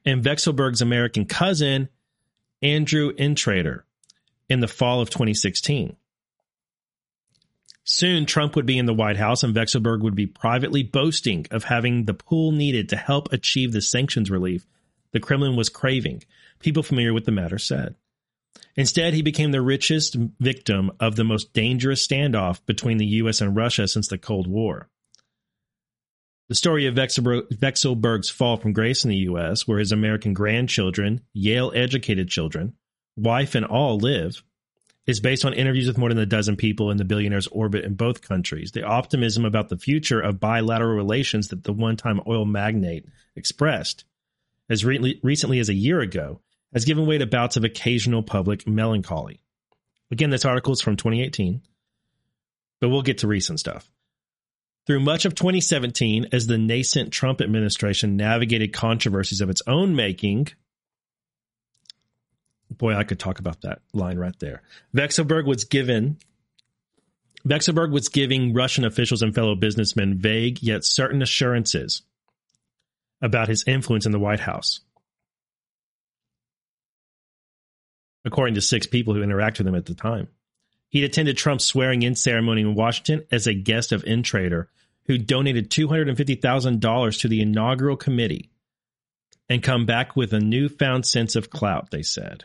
and 0.04 0.24
Vekselberg's 0.24 0.82
American 0.82 1.24
cousin, 1.24 1.88
Andrew 2.60 3.12
Intrater, 3.14 3.82
in 4.48 4.60
the 4.60 4.68
fall 4.68 5.00
of 5.00 5.10
2016. 5.10 5.96
Soon, 7.90 8.26
Trump 8.26 8.54
would 8.54 8.66
be 8.66 8.76
in 8.76 8.84
the 8.84 8.92
White 8.92 9.16
House 9.16 9.42
and 9.42 9.54
Vekselberg 9.54 10.02
would 10.02 10.14
be 10.14 10.26
privately 10.26 10.82
boasting 10.82 11.46
of 11.50 11.64
having 11.64 12.04
the 12.04 12.12
pool 12.12 12.52
needed 12.52 12.90
to 12.90 12.96
help 12.96 13.32
achieve 13.32 13.72
the 13.72 13.80
sanctions 13.80 14.30
relief 14.30 14.66
the 15.12 15.20
Kremlin 15.20 15.56
was 15.56 15.70
craving, 15.70 16.22
people 16.60 16.82
familiar 16.82 17.14
with 17.14 17.24
the 17.24 17.32
matter 17.32 17.56
said. 17.56 17.94
Instead, 18.76 19.14
he 19.14 19.22
became 19.22 19.52
the 19.52 19.62
richest 19.62 20.16
victim 20.38 20.92
of 21.00 21.16
the 21.16 21.24
most 21.24 21.54
dangerous 21.54 22.06
standoff 22.06 22.60
between 22.66 22.98
the 22.98 23.06
U.S. 23.06 23.40
and 23.40 23.56
Russia 23.56 23.88
since 23.88 24.06
the 24.06 24.18
Cold 24.18 24.46
War. 24.46 24.90
The 26.50 26.54
story 26.54 26.84
of 26.84 26.94
Vekselberg's 26.94 28.28
fall 28.28 28.58
from 28.58 28.74
grace 28.74 29.02
in 29.02 29.08
the 29.08 29.16
U.S., 29.16 29.66
where 29.66 29.78
his 29.78 29.92
American 29.92 30.34
grandchildren, 30.34 31.22
Yale 31.32 31.72
educated 31.74 32.28
children, 32.28 32.74
wife, 33.16 33.54
and 33.54 33.64
all 33.64 33.96
live, 33.96 34.42
is 35.08 35.20
based 35.20 35.46
on 35.46 35.54
interviews 35.54 35.86
with 35.86 35.96
more 35.96 36.10
than 36.10 36.18
a 36.18 36.26
dozen 36.26 36.54
people 36.54 36.90
in 36.90 36.98
the 36.98 37.04
billionaire's 37.04 37.46
orbit 37.46 37.82
in 37.82 37.94
both 37.94 38.20
countries. 38.20 38.72
The 38.72 38.84
optimism 38.84 39.46
about 39.46 39.70
the 39.70 39.78
future 39.78 40.20
of 40.20 40.38
bilateral 40.38 40.94
relations 40.94 41.48
that 41.48 41.64
the 41.64 41.72
one 41.72 41.96
time 41.96 42.20
oil 42.28 42.44
magnate 42.44 43.06
expressed 43.34 44.04
as 44.68 44.84
re- 44.84 45.18
recently 45.22 45.60
as 45.60 45.70
a 45.70 45.74
year 45.74 46.00
ago 46.00 46.42
has 46.74 46.84
given 46.84 47.06
way 47.06 47.16
to 47.16 47.26
bouts 47.26 47.56
of 47.56 47.64
occasional 47.64 48.22
public 48.22 48.68
melancholy. 48.68 49.40
Again, 50.10 50.28
this 50.28 50.44
article 50.44 50.74
is 50.74 50.82
from 50.82 50.96
2018, 50.96 51.62
but 52.78 52.90
we'll 52.90 53.00
get 53.00 53.18
to 53.18 53.28
recent 53.28 53.58
stuff. 53.58 53.90
Through 54.86 55.00
much 55.00 55.24
of 55.24 55.34
2017, 55.34 56.28
as 56.32 56.46
the 56.46 56.58
nascent 56.58 57.14
Trump 57.14 57.40
administration 57.40 58.18
navigated 58.18 58.74
controversies 58.74 59.40
of 59.40 59.48
its 59.48 59.62
own 59.66 59.96
making, 59.96 60.48
boy, 62.76 62.94
I 62.94 63.04
could 63.04 63.18
talk 63.18 63.38
about 63.38 63.62
that 63.62 63.80
line 63.92 64.18
right 64.18 64.38
there. 64.40 64.62
Vekselberg 64.94 65.46
was 65.46 65.64
given 65.64 66.18
Vekselberg 67.46 67.92
was 67.92 68.08
giving 68.08 68.52
Russian 68.52 68.84
officials 68.84 69.22
and 69.22 69.34
fellow 69.34 69.54
businessmen 69.54 70.18
vague 70.18 70.62
yet 70.62 70.84
certain 70.84 71.22
assurances 71.22 72.02
about 73.22 73.48
his 73.48 73.64
influence 73.66 74.06
in 74.06 74.12
the 74.12 74.18
White 74.18 74.40
House. 74.40 74.80
According 78.24 78.56
to 78.56 78.60
six 78.60 78.86
people 78.86 79.14
who 79.14 79.24
interacted 79.24 79.58
with 79.58 79.68
him 79.68 79.74
at 79.76 79.86
the 79.86 79.94
time, 79.94 80.28
he'd 80.90 81.04
attended 81.04 81.36
Trump's 81.36 81.64
swearing 81.64 82.02
in 82.02 82.14
ceremony 82.14 82.62
in 82.62 82.74
Washington 82.74 83.24
as 83.30 83.46
a 83.46 83.54
guest 83.54 83.92
of 83.92 84.04
Intrater, 84.04 84.66
who 85.06 85.16
donated 85.16 85.70
$250,000 85.70 87.20
to 87.20 87.28
the 87.28 87.40
inaugural 87.40 87.96
committee 87.96 88.50
and 89.48 89.62
come 89.62 89.86
back 89.86 90.14
with 90.16 90.32
a 90.32 90.40
newfound 90.40 91.06
sense 91.06 91.34
of 91.36 91.48
clout, 91.48 91.90
they 91.90 92.02
said. 92.02 92.44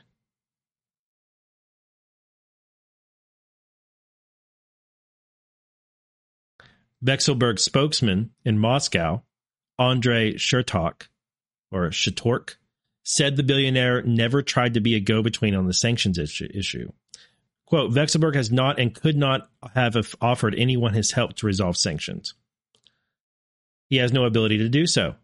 Vekselberg 7.04 7.60
spokesman 7.60 8.32
in 8.46 8.58
Moscow, 8.58 9.24
Andrei 9.78 10.34
Shertok, 10.36 11.08
or 11.72 11.90
Shatork, 11.90 12.56
said 13.04 13.36
the 13.36 13.44
billionaire 13.44 14.02
never 14.04 14.42
tried 14.42 14.76
to 14.76 14.80
be 14.80 14.96
a 14.96 15.00
go 15.00 15.22
between 15.22 15.56
on 15.56 15.68
the 15.68 15.74
sanctions 15.74 16.18
issue. 16.18 16.92
Quote, 17.66 17.92
Vekselberg 17.92 18.36
has 18.36 18.52
not 18.52 18.80
and 18.80 18.94
could 18.94 19.18
not 19.18 19.50
have 19.74 20.16
offered 20.22 20.56
anyone 20.56 20.94
his 20.94 21.12
help 21.12 21.34
to 21.34 21.46
resolve 21.48 21.76
sanctions. 21.76 22.34
He 23.90 23.98
has 23.98 24.14
no 24.14 24.26
ability 24.26 24.60
to 24.60 24.70
do 24.70 24.88
so. 24.88 25.16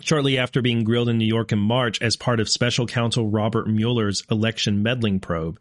Shortly 0.00 0.38
after 0.38 0.62
being 0.62 0.84
grilled 0.84 1.10
in 1.10 1.18
New 1.18 1.26
York 1.26 1.52
in 1.52 1.58
March 1.58 2.00
as 2.00 2.16
part 2.16 2.40
of 2.40 2.48
special 2.48 2.86
counsel 2.86 3.28
Robert 3.28 3.68
Mueller's 3.68 4.22
election 4.30 4.82
meddling 4.82 5.20
probe, 5.20 5.60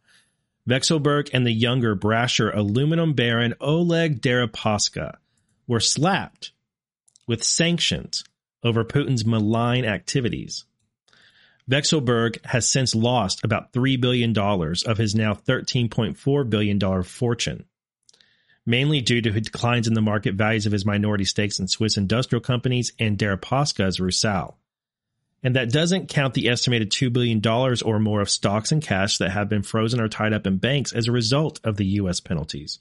Vekselberg 0.67 1.29
and 1.33 1.45
the 1.45 1.51
younger, 1.51 1.95
brasher 1.95 2.55
aluminum 2.55 3.13
baron 3.13 3.55
Oleg 3.59 4.21
Deripaska 4.21 5.17
were 5.67 5.79
slapped 5.79 6.51
with 7.27 7.43
sanctions 7.43 8.23
over 8.63 8.83
Putin's 8.83 9.25
malign 9.25 9.85
activities. 9.85 10.65
Vekselberg 11.69 12.43
has 12.45 12.69
since 12.69 12.93
lost 12.93 13.43
about 13.43 13.71
$3 13.71 13.99
billion 13.99 14.37
of 14.37 14.97
his 14.97 15.15
now 15.15 15.33
$13.4 15.33 16.49
billion 16.49 17.03
fortune, 17.03 17.65
mainly 18.65 19.01
due 19.01 19.21
to 19.21 19.31
declines 19.31 19.87
in 19.87 19.93
the 19.93 20.01
market 20.01 20.35
values 20.35 20.65
of 20.65 20.71
his 20.71 20.85
minority 20.85 21.25
stakes 21.25 21.59
in 21.59 21.67
Swiss 21.67 21.97
industrial 21.97 22.41
companies 22.41 22.91
and 22.99 23.17
Deripaska's 23.17 23.99
Rusal. 23.99 24.57
And 25.43 25.55
that 25.55 25.71
doesn't 25.71 26.09
count 26.09 26.35
the 26.35 26.49
estimated 26.49 26.91
$2 26.91 27.11
billion 27.11 27.41
or 27.83 27.99
more 27.99 28.21
of 28.21 28.29
stocks 28.29 28.71
and 28.71 28.81
cash 28.81 29.17
that 29.17 29.31
have 29.31 29.49
been 29.49 29.63
frozen 29.63 29.99
or 29.99 30.07
tied 30.07 30.33
up 30.33 30.45
in 30.45 30.57
banks 30.57 30.93
as 30.93 31.07
a 31.07 31.11
result 31.11 31.59
of 31.63 31.77
the 31.77 31.85
U.S. 31.85 32.19
penalties. 32.19 32.79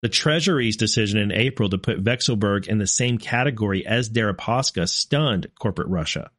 The 0.00 0.08
Treasury's 0.08 0.76
decision 0.76 1.18
in 1.18 1.32
April 1.32 1.68
to 1.70 1.78
put 1.78 2.02
Vekselberg 2.02 2.66
in 2.66 2.78
the 2.78 2.86
same 2.86 3.18
category 3.18 3.86
as 3.86 4.10
Deripaska 4.10 4.88
stunned 4.88 5.48
corporate 5.58 5.88
Russia. 5.88 6.30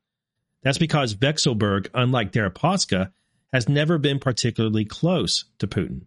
That's 0.63 0.77
because 0.77 1.15
Vekselberg, 1.15 1.88
unlike 1.93 2.31
Deripaska, 2.31 3.12
has 3.53 3.67
never 3.67 3.97
been 3.97 4.19
particularly 4.19 4.85
close 4.85 5.45
to 5.59 5.67
Putin 5.67 6.03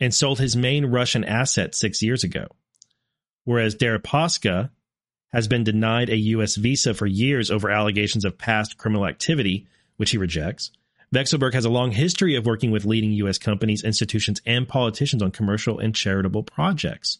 and 0.00 0.14
sold 0.14 0.38
his 0.38 0.56
main 0.56 0.86
Russian 0.86 1.24
asset 1.24 1.74
six 1.74 2.02
years 2.02 2.24
ago. 2.24 2.46
Whereas 3.44 3.74
Deripaska 3.74 4.70
has 5.34 5.48
been 5.48 5.64
denied 5.64 6.10
a 6.10 6.16
U.S. 6.16 6.54
visa 6.54 6.94
for 6.94 7.06
years 7.06 7.50
over 7.50 7.68
allegations 7.68 8.24
of 8.24 8.38
past 8.38 8.78
criminal 8.78 9.04
activity, 9.04 9.66
which 9.96 10.12
he 10.12 10.16
rejects. 10.16 10.70
Vekselberg 11.12 11.54
has 11.54 11.64
a 11.64 11.70
long 11.70 11.90
history 11.90 12.36
of 12.36 12.46
working 12.46 12.70
with 12.70 12.84
leading 12.84 13.10
U.S. 13.12 13.36
companies, 13.36 13.82
institutions, 13.82 14.40
and 14.46 14.68
politicians 14.68 15.24
on 15.24 15.32
commercial 15.32 15.80
and 15.80 15.92
charitable 15.92 16.44
projects. 16.44 17.18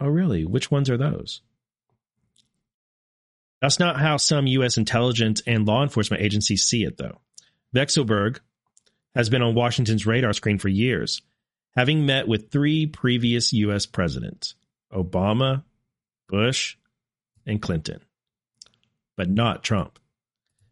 Oh, 0.00 0.08
really? 0.08 0.44
Which 0.44 0.72
ones 0.72 0.90
are 0.90 0.96
those? 0.96 1.40
That's 3.62 3.78
not 3.78 4.00
how 4.00 4.16
some 4.16 4.48
U.S. 4.48 4.76
intelligence 4.76 5.40
and 5.46 5.66
law 5.66 5.84
enforcement 5.84 6.22
agencies 6.22 6.64
see 6.64 6.82
it, 6.82 6.96
though. 6.98 7.20
Vekselberg 7.74 8.40
has 9.14 9.28
been 9.28 9.42
on 9.42 9.54
Washington's 9.54 10.04
radar 10.04 10.32
screen 10.32 10.58
for 10.58 10.68
years, 10.68 11.22
having 11.76 12.06
met 12.06 12.26
with 12.26 12.50
three 12.50 12.86
previous 12.86 13.52
U.S. 13.52 13.86
presidents 13.86 14.56
Obama, 14.92 15.62
Bush, 16.28 16.76
and 17.48 17.60
Clinton, 17.60 18.00
but 19.16 19.28
not 19.28 19.64
Trump. 19.64 19.98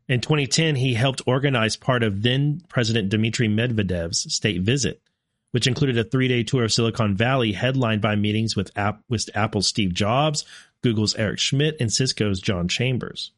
In 0.08 0.20
2010, 0.20 0.76
he 0.76 0.94
helped 0.94 1.22
organize 1.26 1.76
part 1.76 2.04
of 2.04 2.22
then 2.22 2.60
President 2.68 3.08
Dmitry 3.08 3.48
Medvedev's 3.48 4.32
state 4.32 4.60
visit, 4.62 5.02
which 5.50 5.66
included 5.66 5.98
a 5.98 6.04
three 6.04 6.28
day 6.28 6.44
tour 6.44 6.64
of 6.64 6.72
Silicon 6.72 7.16
Valley 7.16 7.52
headlined 7.52 8.02
by 8.02 8.14
meetings 8.14 8.54
with, 8.54 8.70
App- 8.76 9.02
with 9.08 9.28
Apple's 9.34 9.66
Steve 9.66 9.92
Jobs, 9.92 10.44
Google's 10.82 11.16
Eric 11.16 11.40
Schmidt, 11.40 11.76
and 11.80 11.92
Cisco's 11.92 12.40
John 12.40 12.68
Chambers. 12.68 13.32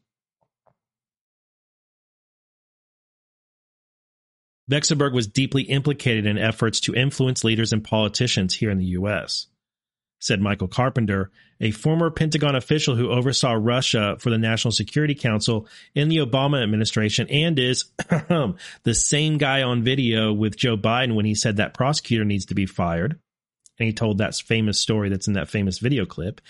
Vekselberg 4.70 5.14
was 5.14 5.26
deeply 5.26 5.62
implicated 5.62 6.26
in 6.26 6.36
efforts 6.36 6.80
to 6.80 6.94
influence 6.94 7.42
leaders 7.42 7.72
and 7.72 7.82
politicians 7.82 8.54
here 8.56 8.68
in 8.70 8.76
the 8.76 8.84
U.S 8.84 9.46
said 10.18 10.40
Michael 10.40 10.68
Carpenter, 10.68 11.30
a 11.60 11.70
former 11.70 12.10
Pentagon 12.10 12.54
official 12.54 12.96
who 12.96 13.10
oversaw 13.10 13.52
Russia 13.52 14.16
for 14.20 14.30
the 14.30 14.38
National 14.38 14.72
Security 14.72 15.14
Council 15.14 15.66
in 15.94 16.08
the 16.08 16.18
Obama 16.18 16.62
administration 16.62 17.28
and 17.28 17.58
is 17.58 17.86
the 18.08 18.94
same 18.94 19.38
guy 19.38 19.62
on 19.62 19.82
video 19.82 20.32
with 20.32 20.56
Joe 20.56 20.76
Biden 20.76 21.14
when 21.14 21.24
he 21.24 21.34
said 21.34 21.56
that 21.56 21.74
prosecutor 21.74 22.24
needs 22.24 22.46
to 22.46 22.54
be 22.54 22.66
fired. 22.66 23.18
And 23.78 23.86
he 23.86 23.92
told 23.92 24.18
that 24.18 24.34
famous 24.34 24.80
story 24.80 25.08
that's 25.08 25.28
in 25.28 25.34
that 25.34 25.48
famous 25.48 25.78
video 25.78 26.04
clip. 26.04 26.40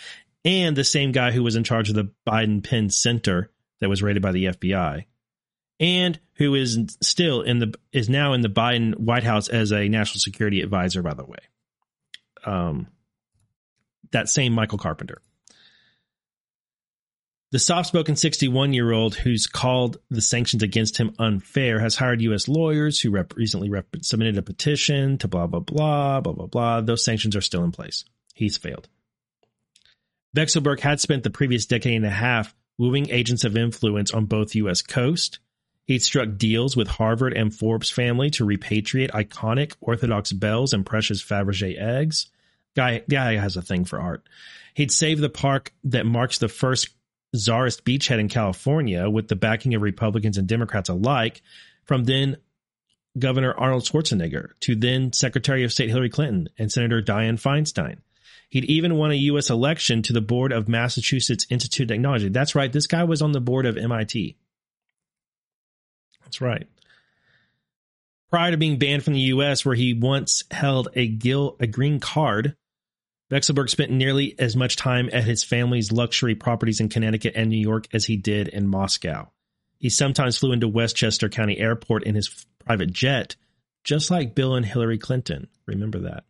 And 0.45 0.77
the 0.77 0.85
same 0.85 1.13
guy 1.13 1.33
who 1.33 1.43
was 1.43 1.57
in 1.57 1.65
charge 1.65 1.91
of 1.91 1.95
the 1.95 2.11
Biden 2.27 2.65
Penn 2.65 2.89
Center 2.91 3.51
that 3.81 3.89
was 3.89 4.03
raided 4.03 4.23
by 4.23 4.33
the 4.33 4.47
FBI. 4.47 5.05
And 5.81 6.19
who 6.35 6.55
is 6.55 6.97
still 7.01 7.43
in 7.43 7.59
the 7.59 7.75
is 7.93 8.09
now 8.09 8.33
in 8.33 8.41
the 8.41 8.49
Biden 8.49 8.99
White 8.99 9.25
House 9.25 9.49
as 9.49 9.73
a 9.73 9.89
national 9.89 10.21
security 10.21 10.61
advisor, 10.61 11.03
by 11.03 11.15
the 11.15 11.25
way. 11.25 11.39
Um, 12.45 12.89
that 14.13 14.29
same 14.29 14.53
Michael 14.53 14.79
Carpenter. 14.79 15.21
The 17.51 17.59
soft 17.59 17.89
spoken 17.89 18.15
61 18.15 18.75
year 18.75 18.93
old 18.93 19.15
who's 19.15 19.47
called 19.47 19.97
the 20.11 20.21
sanctions 20.21 20.63
against 20.63 20.99
him 20.99 21.15
unfair 21.19 21.81
has 21.81 21.95
hired 21.95 22.21
U.S. 22.23 22.47
lawyers 22.47 23.01
who 23.01 23.11
rep- 23.11 23.37
recently 23.37 23.71
rep- 23.71 23.97
submitted 24.03 24.37
a 24.37 24.43
petition 24.43 25.17
to 25.19 25.29
blah, 25.29 25.47
blah, 25.47 25.61
blah, 25.61 26.21
blah, 26.21 26.33
blah, 26.35 26.47
blah. 26.47 26.81
Those 26.83 27.05
sanctions 27.05 27.35
are 27.37 27.41
still 27.41 27.65
in 27.65 27.73
place. 27.73 28.05
He's 28.35 28.59
failed. 28.59 28.89
Vekselberg 30.37 30.81
had 30.81 31.01
spent 31.01 31.23
the 31.23 31.31
previous 31.31 31.65
decade 31.65 31.97
and 31.97 32.05
a 32.05 32.11
half 32.11 32.55
wooing 32.77 33.09
agents 33.11 33.45
of 33.45 33.57
influence 33.57 34.13
on 34.13 34.27
both 34.27 34.55
U.S. 34.55 34.83
coast. 34.83 35.39
He'd 35.87 36.03
struck 36.03 36.37
deals 36.37 36.77
with 36.77 36.87
Harvard 36.87 37.33
and 37.33 37.53
Forbes 37.55 37.89
family 37.89 38.29
to 38.33 38.45
repatriate 38.45 39.11
iconic 39.13 39.73
Orthodox 39.81 40.33
bells 40.33 40.75
and 40.75 40.85
precious 40.85 41.25
Fabergé 41.25 41.81
eggs. 41.81 42.27
Guy, 42.79 43.03
guy 43.11 43.35
has 43.35 43.57
a 43.57 43.63
thing 43.63 43.85
for 43.85 44.01
art. 44.01 44.23
He'd 44.73 44.93
save 44.93 45.19
the 45.19 45.29
park 45.29 45.73
that 45.83 46.07
marks 46.07 46.39
the 46.39 46.47
first 46.47 46.91
czarist 47.35 47.85
beachhead 47.85 48.21
in 48.21 48.29
California 48.29 49.11
with 49.11 49.27
the 49.27 49.35
backing 49.35 49.75
of 49.75 49.83
Republicans 49.83 50.39
and 50.39 50.47
Democrats 50.47 50.89
alike 50.89 51.43
from 51.83 52.05
then 52.05 52.37
Governor 53.19 53.53
Arnold 53.53 53.83
Schwarzenegger 53.83 54.51
to 54.61 54.77
then 54.77 55.13
Secretary 55.13 55.65
of 55.65 55.73
State 55.73 55.89
Hillary 55.89 56.09
Clinton 56.09 56.51
and 56.57 56.71
Senator 56.71 57.03
Dianne 57.03 57.43
Feinstein. 57.43 57.97
He'd 58.49 58.67
even 58.67 58.95
won 58.95 59.11
a 59.11 59.15
U.S. 59.15 59.51
election 59.51 60.01
to 60.03 60.13
the 60.13 60.21
board 60.21 60.53
of 60.53 60.69
Massachusetts 60.69 61.49
Institute 61.51 61.91
of 61.91 61.97
Technology. 61.97 62.29
That's 62.29 62.55
right, 62.55 62.73
this 62.73 62.87
guy 62.87 63.03
was 63.03 63.23
on 63.23 63.33
the 63.33 63.41
board 63.41 63.67
of 63.67 63.77
MIT. 63.77 64.37
That's 66.23 66.41
right. 66.41 66.69
Prior 68.31 68.53
to 68.53 68.57
being 68.57 68.79
banned 68.79 69.03
from 69.03 69.15
the 69.15 69.33
U.S., 69.35 69.65
where 69.65 69.75
he 69.75 69.95
once 69.95 70.45
held 70.53 70.91
a, 70.95 71.09
gil- 71.09 71.57
a 71.59 71.67
green 71.67 71.99
card, 71.99 72.55
Vekselberg 73.31 73.69
spent 73.69 73.91
nearly 73.91 74.35
as 74.39 74.57
much 74.57 74.77
time 74.77 75.11
at 75.13 75.25
his 75.25 75.45
family's 75.45 75.93
luxury 75.93 76.35
properties 76.35 76.81
in 76.81 76.89
Connecticut 76.89 77.35
and 77.37 77.51
New 77.51 77.61
York 77.61 77.87
as 77.93 78.07
he 78.07 78.17
did 78.17 78.49
in 78.49 78.67
Moscow. 78.67 79.31
He 79.79 79.91
sometimes 79.91 80.39
flew 80.39 80.53
into 80.53 80.67
Westchester 80.67 81.29
County 81.29 81.59
Airport 81.59 82.05
in 82.05 82.15
his 82.15 82.47
private 82.65 82.93
jet, 82.93 83.37
just 83.85 84.11
like 84.11 84.35
Bill 84.35 84.55
and 84.55 84.65
Hillary 84.65 84.99
Clinton. 84.99 85.49
Remember 85.67 86.01
that 86.01 86.25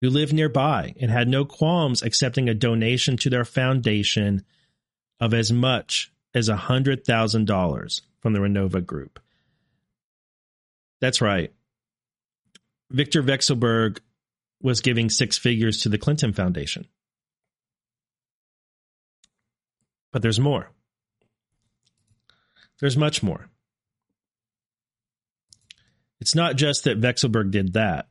who 0.00 0.08
lived 0.08 0.32
nearby 0.32 0.94
and 1.00 1.10
had 1.10 1.28
no 1.28 1.44
qualms 1.44 2.02
accepting 2.02 2.48
a 2.48 2.54
donation 2.54 3.16
to 3.18 3.30
their 3.30 3.44
foundation 3.44 4.42
of 5.20 5.34
as 5.34 5.52
much 5.52 6.10
as 6.34 6.48
$100,000 6.48 8.00
from 8.20 8.32
the 8.32 8.38
Renova 8.38 8.84
Group. 8.84 9.20
That's 11.00 11.20
right. 11.20 11.52
Victor 12.90 13.22
Vekselberg 13.22 13.98
was 14.62 14.80
giving 14.80 15.08
six 15.08 15.38
figures 15.38 15.82
to 15.82 15.88
the 15.88 15.98
Clinton 15.98 16.32
Foundation. 16.32 16.86
But 20.12 20.22
there's 20.22 20.40
more. 20.40 20.70
There's 22.80 22.96
much 22.96 23.22
more. 23.22 23.48
It's 26.20 26.34
not 26.34 26.56
just 26.56 26.84
that 26.84 27.00
Vekselberg 27.00 27.50
did 27.50 27.74
that. 27.74 28.08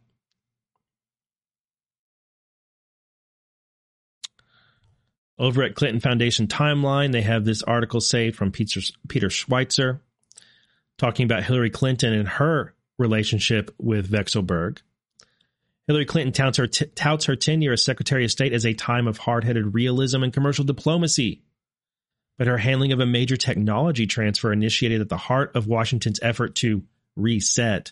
Over 5.38 5.64
at 5.64 5.76
Clinton 5.76 6.02
Foundation 6.02 6.48
Timeline, 6.48 7.12
they 7.12 7.22
have 7.22 7.46
this 7.46 7.64
article 7.64 8.02
saved 8.02 8.36
from 8.36 8.52
Peter, 8.52 8.82
Schweizer 9.30 10.02
talking 10.98 11.26
about 11.26 11.44
Hillary 11.44 11.70
Clinton 11.70 12.14
and 12.14 12.28
her 12.28 12.74
relationship 12.98 13.74
with 13.78 14.12
Vekselberg. 14.12 14.80
Hillary 15.90 16.06
Clinton 16.06 16.32
touts 16.32 16.60
her, 16.60 16.68
t- 16.68 16.86
touts 16.94 17.26
her 17.26 17.36
tenure 17.36 17.74
as 17.74 17.84
Secretary 17.84 18.24
of 18.24 18.30
State 18.30 18.54
as 18.54 18.64
a 18.64 18.76
time 18.76 19.08
of 19.08 19.18
hard 19.18 19.44
headed 19.44 19.74
realism 19.74 20.22
and 20.22 20.32
commercial 20.32 20.64
diplomacy. 20.64 21.42
But 22.38 22.46
her 22.46 22.60
handling 22.60 22.92
of 22.92 23.00
a 23.00 23.08
major 23.08 23.36
technology 23.36 24.06
transfer 24.06 24.54
initiated 24.54 25.02
at 25.02 25.10
the 25.10 25.18
heart 25.18 25.56
of 25.56 25.66
Washington's 25.66 26.20
effort 26.22 26.54
to 26.58 26.84
reset 27.16 27.92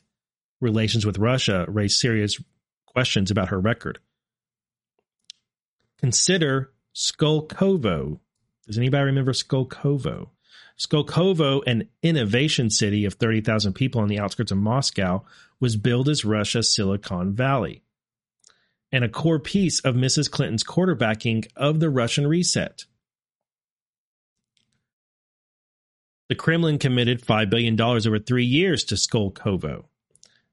relations 0.61 1.07
with 1.07 1.17
Russia 1.17 1.65
raised 1.67 1.97
serious 1.97 2.39
questions 2.85 3.31
about 3.31 3.49
her 3.49 3.59
record. 3.59 3.97
Consider 5.97 6.69
Skolkovo. 6.93 8.19
Does 8.67 8.77
anybody 8.77 9.05
remember 9.05 9.33
Skolkovo? 9.33 10.29
Skolkovo, 10.77 11.63
an 11.65 11.89
innovation 12.03 12.69
city 12.69 13.05
of 13.05 13.15
30,000 13.15 13.73
people 13.73 14.01
on 14.01 14.07
the 14.07 14.19
outskirts 14.19 14.51
of 14.51 14.59
Moscow, 14.59 15.25
was 15.59 15.75
billed 15.75 16.09
as 16.09 16.23
Russia's 16.23 16.71
Silicon 16.71 17.33
Valley 17.33 17.81
and 18.91 19.03
a 19.03 19.09
core 19.09 19.39
piece 19.39 19.79
of 19.81 19.95
Mrs. 19.95 20.31
Clinton's 20.31 20.63
quarterbacking 20.63 21.47
of 21.55 21.79
the 21.79 21.89
Russian 21.89 22.27
reset. 22.27 22.85
The 26.29 26.35
Kremlin 26.35 26.77
committed 26.77 27.21
$5 27.21 27.49
billion 27.49 27.79
over 27.79 28.19
three 28.19 28.45
years 28.45 28.83
to 28.85 28.95
Skolkovo. 28.95 29.85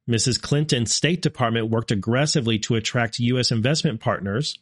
Mrs. 0.08 0.40
Clinton's 0.40 0.92
State 0.92 1.22
Department 1.22 1.70
worked 1.70 1.90
aggressively 1.90 2.58
to 2.60 2.76
attract 2.76 3.18
U.S. 3.18 3.50
investment 3.50 4.00
partners 4.00 4.58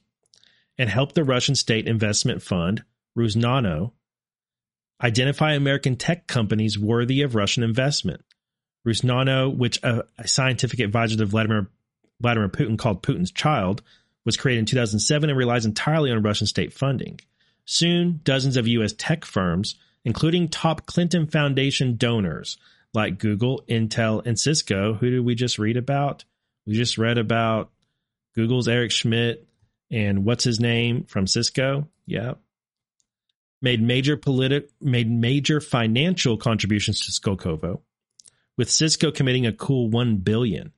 and 0.79 0.89
help 0.89 1.13
the 1.13 1.25
Russian 1.25 1.55
state 1.55 1.87
investment 1.87 2.43
fund, 2.43 2.85
Rusnano, 3.19 3.93
identify 5.03 5.53
American 5.53 5.97
tech 5.97 6.27
companies 6.27 6.79
worthy 6.79 7.23
of 7.23 7.35
Russian 7.35 7.63
investment. 7.63 8.23
Rusnano, 8.87 9.55
which 9.55 9.83
a, 9.83 10.05
a 10.19 10.27
scientific 10.27 10.81
advisor 10.81 11.17
to 11.17 11.27
Vladimir, 11.27 11.69
Vladimir 12.23 12.49
Putin 12.49 12.79
called 12.79 13.03
Putin's 13.03 13.31
child, 13.31 13.83
was 14.25 14.37
created 14.37 14.61
in 14.61 14.67
2007 14.67 15.29
and 15.29 15.39
relies 15.39 15.67
entirely 15.67 16.11
on 16.11 16.23
Russian 16.23 16.47
state 16.47 16.73
funding. 16.73 17.21
Soon, 17.65 18.21
dozens 18.25 18.57
of 18.57 18.67
U.S. 18.69 18.95
tech 18.97 19.25
firms, 19.25 19.77
including 20.05 20.49
top 20.49 20.87
Clinton 20.87 21.27
Foundation 21.27 21.97
donors 21.97 22.57
like 22.95 23.19
Google, 23.19 23.63
Intel, 23.69 24.25
and 24.27 24.39
Cisco, 24.39 24.95
who 24.95 25.11
did 25.11 25.21
we 25.21 25.35
just 25.35 25.59
read 25.59 25.77
about? 25.77 26.25
We 26.67 26.75
just 26.75 26.99
read 26.99 27.19
about 27.19 27.71
Google's 28.35 28.69
Eric 28.69 28.91
Schmidt, 28.91 29.47
and 29.91 30.25
what's 30.25 30.45
his 30.45 30.61
name 30.61 31.05
from 31.05 31.27
Cisco? 31.27 31.89
Yeah. 32.07 32.35
Made 33.61 33.83
major 33.83 34.17
politi- 34.17 34.69
made 34.81 35.11
major 35.11 35.61
financial 35.61 36.37
contributions 36.37 37.01
to 37.01 37.13
Skolkovo, 37.13 37.81
with 38.57 38.71
Cisco 38.71 39.11
committing 39.11 39.47
a 39.47 39.53
cool 39.53 39.89
1 39.89 40.19
billion. 40.19 40.73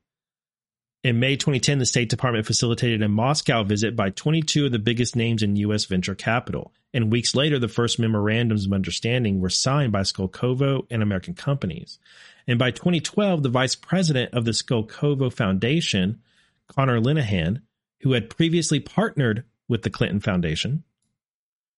In 1.05 1.19
May 1.19 1.35
2010, 1.35 1.77
the 1.77 1.85
State 1.85 2.09
Department 2.09 2.47
facilitated 2.47 3.03
a 3.03 3.07
Moscow 3.07 3.61
visit 3.61 3.95
by 3.95 4.09
22 4.09 4.65
of 4.65 4.71
the 4.71 4.79
biggest 4.79 5.15
names 5.15 5.43
in 5.43 5.55
U.S. 5.57 5.85
venture 5.85 6.15
capital. 6.15 6.73
And 6.95 7.11
weeks 7.11 7.35
later, 7.35 7.59
the 7.59 7.67
first 7.67 7.99
memorandums 7.99 8.65
of 8.65 8.73
understanding 8.73 9.39
were 9.39 9.51
signed 9.51 9.91
by 9.91 10.01
Skolkovo 10.01 10.87
and 10.89 11.03
American 11.03 11.35
companies. 11.35 11.99
And 12.47 12.57
by 12.57 12.71
2012, 12.71 13.43
the 13.43 13.49
vice 13.49 13.75
president 13.75 14.33
of 14.33 14.45
the 14.45 14.51
Skolkovo 14.51 15.31
Foundation, 15.31 16.23
Conor 16.69 16.99
Lenihan, 16.99 17.61
who 17.99 18.13
had 18.13 18.31
previously 18.31 18.79
partnered 18.79 19.43
with 19.67 19.83
the 19.83 19.91
Clinton 19.91 20.21
Foundation, 20.21 20.85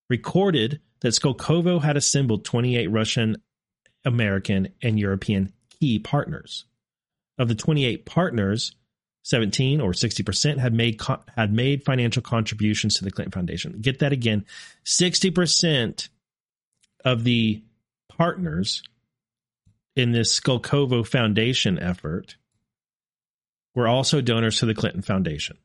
recorded 0.10 0.80
that 1.02 1.10
Skolkovo 1.10 1.82
had 1.82 1.98
assembled 1.98 2.46
28 2.46 2.88
Russian, 2.88 3.44
American, 4.06 4.70
and 4.82 4.98
European 4.98 5.52
key 5.82 6.00
partners. 6.00 6.63
Of 7.38 7.50
the 7.50 7.56
28 7.56 8.06
partners, 8.06 8.74
17 9.28 9.82
or 9.82 9.92
60% 9.92 10.58
had 10.58 10.74
made 10.74 11.02
had 11.36 11.52
made 11.52 11.84
financial 11.84 12.22
contributions 12.22 12.96
to 12.96 13.04
the 13.04 13.12
Clinton 13.12 13.34
Foundation. 13.34 13.78
Get 13.82 14.00
that 14.00 14.13
again. 14.13 14.46
60% 14.86 16.08
of 17.04 17.26
the 17.26 17.62
partners 18.08 18.84
in 19.98 20.13
this 20.13 20.40
Skolkovo 20.40 21.06
Foundation 21.06 21.78
effort 21.78 22.38
were 23.76 23.90
also 23.90 24.22
donors 24.22 24.60
to 24.60 24.66
the 24.66 24.74
Clinton 24.74 25.02
Foundation. 25.02 25.58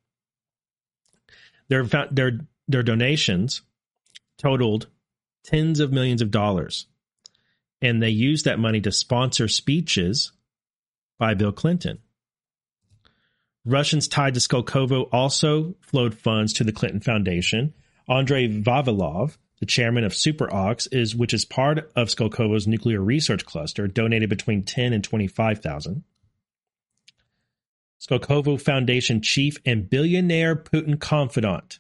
Their 1.68 1.84
their 1.84 2.40
their 2.66 2.82
donations 2.82 3.62
totaled 4.38 4.88
tens 5.44 5.78
of 5.78 5.92
millions 5.92 6.20
of 6.20 6.32
dollars, 6.32 6.88
and 7.80 8.02
they 8.02 8.10
used 8.10 8.44
that 8.44 8.58
money 8.58 8.80
to 8.80 8.90
sponsor 8.90 9.46
speeches 9.46 10.32
by 11.16 11.34
Bill 11.34 11.52
Clinton. 11.52 12.00
Russians 13.64 14.08
tied 14.08 14.34
to 14.34 14.40
Skolkovo 14.40 15.08
also 15.12 15.74
flowed 15.80 16.14
funds 16.14 16.52
to 16.54 16.64
the 16.64 16.72
Clinton 16.72 17.00
Foundation. 17.00 17.74
Andrei 18.08 18.48
Vavilov, 18.48 19.36
the 19.60 19.66
chairman 19.66 20.02
of 20.02 20.12
SuperOx, 20.12 20.88
is 20.92 21.14
which 21.14 21.32
is 21.32 21.44
part 21.44 21.90
of 21.94 22.08
Skolkovo's 22.08 22.66
nuclear 22.66 23.00
research 23.00 23.46
cluster, 23.46 23.86
donated 23.86 24.28
between 24.28 24.64
ten 24.64 24.92
and 24.92 25.04
twenty 25.04 25.28
five 25.28 25.60
thousand. 25.60 26.02
Skolkovo 28.00 28.60
Foundation 28.60 29.22
chief 29.22 29.58
and 29.64 29.88
billionaire 29.88 30.56
Putin 30.56 30.98
confidant 30.98 31.78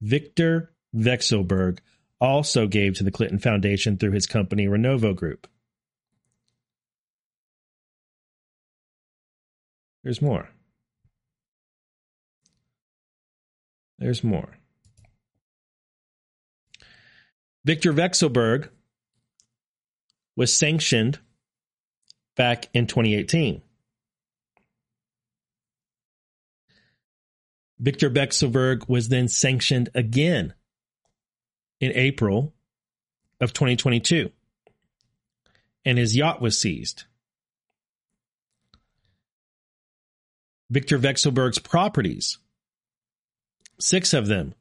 Victor 0.00 0.72
Vekselberg 0.96 1.80
also 2.18 2.66
gave 2.66 2.94
to 2.94 3.04
the 3.04 3.10
Clinton 3.10 3.38
Foundation 3.38 3.98
through 3.98 4.12
his 4.12 4.26
company 4.26 4.66
Renova 4.66 5.14
Group. 5.14 5.46
There's 10.02 10.22
more. 10.22 10.48
There's 14.02 14.24
more. 14.24 14.48
Victor 17.64 17.92
Vekselberg 17.92 18.68
was 20.34 20.52
sanctioned 20.52 21.20
back 22.34 22.68
in 22.74 22.88
2018. 22.88 23.62
Victor 27.78 28.10
Vekselberg 28.10 28.88
was 28.88 29.08
then 29.08 29.28
sanctioned 29.28 29.90
again 29.94 30.52
in 31.80 31.92
April 31.94 32.52
of 33.40 33.52
2022. 33.52 34.32
and 35.84 35.98
his 35.98 36.16
yacht 36.16 36.40
was 36.40 36.58
seized. 36.58 37.04
Victor 40.70 40.98
Vekselberg's 40.98 41.58
properties, 41.58 42.38
six 43.82 44.14
of 44.14 44.26
them, 44.26 44.54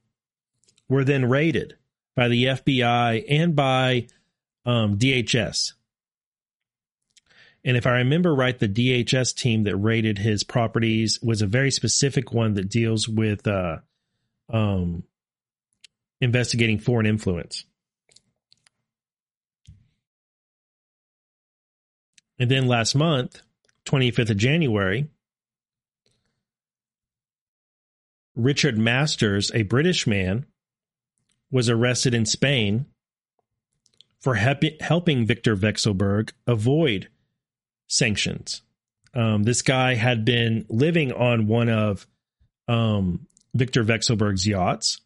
were 0.90 1.04
then 1.04 1.30
raided 1.30 1.78
by 2.16 2.28
the 2.28 2.46
FBI 2.46 3.24
and 3.30 3.56
by 3.56 4.08
um, 4.66 4.98
DHS. 4.98 5.74
And 7.64 7.78
if 7.78 7.86
I 7.86 7.98
remember 7.98 8.34
right, 8.34 8.58
the 8.58 8.68
DHS 8.68 9.36
team 9.36 9.64
that 9.64 9.78
raided 9.78 10.18
his 10.18 10.44
properties 10.44 11.20
was 11.22 11.42
a 11.42 11.48
very 11.48 11.72
specific 11.72 12.34
one 12.34 12.56
that 12.56 12.70
deals 12.70 13.08
with 13.08 13.48
uh, 13.48 13.78
um, 14.50 15.04
investigating 16.20 16.80
foreign 16.80 17.06
influence. 17.06 17.66
And 22.40 22.50
then 22.50 22.68
last 22.68 22.96
month, 22.96 23.42
25th 23.86 24.32
of 24.32 24.38
January, 24.38 25.08
Richard 28.36 28.78
Masters, 28.78 29.52
a 29.54 29.64
British 29.64 30.08
man, 30.08 30.46
was 31.52 31.70
arrested 31.70 32.14
in 32.14 32.26
Spain 32.26 32.86
for 34.20 34.36
helping 34.36 35.26
Victor 35.26 35.56
Vekselberg 35.56 36.32
avoid 36.48 37.10
sanctions. 37.88 38.62
Um, 39.14 39.44
this 39.44 39.62
guy 39.62 39.96
had 39.96 40.24
been 40.24 40.66
living 40.70 41.12
on 41.12 41.48
one 41.48 41.70
of 41.70 42.08
um, 42.68 43.28
Victor 43.54 43.84
Vekselberg's 43.84 44.48
yachts, 44.48 45.02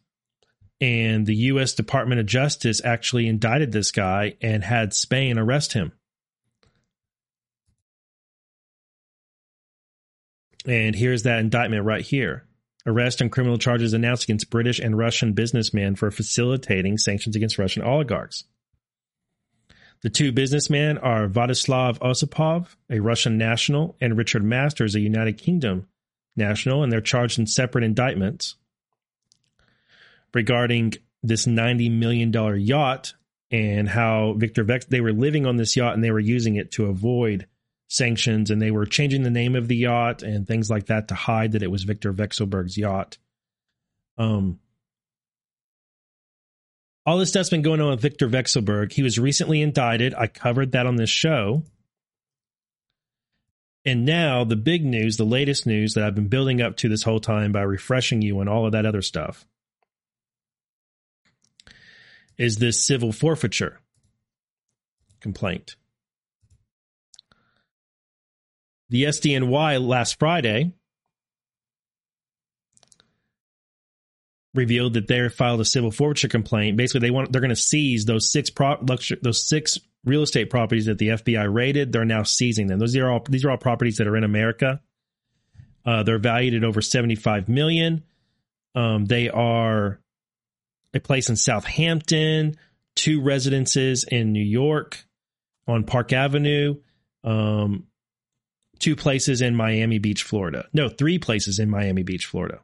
and 0.80 1.26
the 1.26 1.34
U.S. 1.34 1.72
Department 1.72 2.20
of 2.20 2.26
Justice 2.26 2.80
actually 2.84 3.26
indicted 3.26 3.72
this 3.72 3.90
guy 3.90 4.36
and 4.40 4.62
had 4.62 4.94
Spain 4.94 5.38
arrest 5.38 5.72
him. 5.72 5.92
And 10.66 10.94
here's 10.94 11.22
that 11.22 11.38
indictment 11.38 11.84
right 11.84 12.04
here. 12.04 12.46
Arrest 12.86 13.20
on 13.20 13.28
criminal 13.28 13.58
charges 13.58 13.92
announced 13.92 14.24
against 14.24 14.50
British 14.50 14.78
and 14.78 14.96
Russian 14.96 15.32
businessmen 15.32 15.96
for 15.96 16.10
facilitating 16.10 16.98
sanctions 16.98 17.34
against 17.34 17.58
Russian 17.58 17.82
oligarchs. 17.82 18.44
The 20.02 20.10
two 20.10 20.30
businessmen 20.30 20.98
are 20.98 21.26
Vladislav 21.26 21.98
Osipov, 21.98 22.76
a 22.88 23.00
Russian 23.00 23.38
national, 23.38 23.96
and 24.00 24.16
Richard 24.16 24.44
Masters, 24.44 24.94
a 24.94 25.00
United 25.00 25.38
Kingdom 25.38 25.88
national, 26.36 26.82
and 26.82 26.92
they're 26.92 27.00
charged 27.00 27.38
in 27.38 27.46
separate 27.46 27.82
indictments 27.82 28.54
regarding 30.32 30.92
this 31.22 31.46
$90 31.46 31.90
million 31.90 32.32
yacht 32.60 33.14
and 33.50 33.88
how 33.88 34.34
Victor 34.36 34.64
Vex 34.64 34.84
they 34.86 35.00
were 35.00 35.12
living 35.12 35.46
on 35.46 35.56
this 35.56 35.76
yacht 35.76 35.94
and 35.94 36.04
they 36.04 36.10
were 36.10 36.20
using 36.20 36.56
it 36.56 36.72
to 36.72 36.86
avoid 36.86 37.46
sanctions 37.88 38.50
and 38.50 38.60
they 38.60 38.70
were 38.70 38.86
changing 38.86 39.22
the 39.22 39.30
name 39.30 39.54
of 39.54 39.68
the 39.68 39.76
yacht 39.76 40.22
and 40.22 40.46
things 40.46 40.68
like 40.70 40.86
that 40.86 41.08
to 41.08 41.14
hide 41.14 41.52
that 41.52 41.62
it 41.62 41.70
was 41.70 41.84
Victor 41.84 42.12
Vekselberg's 42.12 42.76
yacht. 42.76 43.18
Um, 44.18 44.58
all 47.04 47.18
this 47.18 47.28
stuff's 47.28 47.50
been 47.50 47.62
going 47.62 47.80
on 47.80 47.90
with 47.90 48.00
Victor 48.00 48.28
Vekselberg. 48.28 48.92
He 48.92 49.02
was 49.02 49.18
recently 49.18 49.62
indicted. 49.62 50.14
I 50.14 50.26
covered 50.26 50.72
that 50.72 50.86
on 50.86 50.96
this 50.96 51.10
show. 51.10 51.62
And 53.84 54.04
now 54.04 54.42
the 54.42 54.56
big 54.56 54.84
news, 54.84 55.16
the 55.16 55.24
latest 55.24 55.64
news 55.64 55.94
that 55.94 56.02
I've 56.02 56.16
been 56.16 56.26
building 56.26 56.60
up 56.60 56.76
to 56.78 56.88
this 56.88 57.04
whole 57.04 57.20
time 57.20 57.52
by 57.52 57.62
refreshing 57.62 58.20
you 58.20 58.40
and 58.40 58.48
all 58.48 58.66
of 58.66 58.72
that 58.72 58.84
other 58.84 59.02
stuff 59.02 59.46
is 62.36 62.56
this 62.56 62.84
civil 62.84 63.12
forfeiture 63.12 63.80
complaint. 65.20 65.76
The 68.88 69.04
SDNY 69.04 69.86
last 69.86 70.18
Friday 70.18 70.72
revealed 74.54 74.94
that 74.94 75.06
they 75.06 75.28
filed 75.28 75.60
a 75.60 75.64
civil 75.64 75.90
forfeiture 75.90 76.28
complaint. 76.28 76.76
Basically, 76.76 77.00
they 77.00 77.10
want 77.10 77.30
they're 77.30 77.40
going 77.40 77.50
to 77.50 77.56
seize 77.56 78.04
those 78.04 78.30
six 78.30 78.50
pro, 78.50 78.76
those 78.82 79.46
six 79.46 79.78
real 80.04 80.22
estate 80.22 80.50
properties 80.50 80.86
that 80.86 80.98
the 80.98 81.08
FBI 81.08 81.52
raided. 81.52 81.92
They're 81.92 82.04
now 82.04 82.22
seizing 82.22 82.66
them. 82.66 82.78
Those 82.78 82.96
are 82.96 83.10
all 83.10 83.24
these 83.28 83.44
are 83.44 83.50
all 83.50 83.58
properties 83.58 83.98
that 83.98 84.06
are 84.06 84.16
in 84.16 84.24
America. 84.24 84.80
Uh, 85.84 86.02
they're 86.02 86.18
valued 86.18 86.54
at 86.54 86.64
over 86.64 86.80
seventy 86.80 87.14
five 87.14 87.48
million. 87.48 88.02
Um, 88.74 89.04
they 89.04 89.28
are 89.28 90.00
a 90.94 91.00
place 91.00 91.28
in 91.28 91.36
Southampton, 91.36 92.56
two 92.94 93.22
residences 93.22 94.04
in 94.04 94.32
New 94.32 94.44
York 94.44 95.04
on 95.68 95.84
Park 95.84 96.12
Avenue, 96.12 96.76
um, 97.24 97.86
two 98.78 98.96
places 98.96 99.40
in 99.40 99.54
Miami 99.54 99.98
Beach, 99.98 100.22
Florida. 100.22 100.68
No, 100.72 100.88
three 100.88 101.18
places 101.18 101.58
in 101.58 101.70
Miami 101.70 102.02
Beach, 102.02 102.26
Florida. 102.26 102.60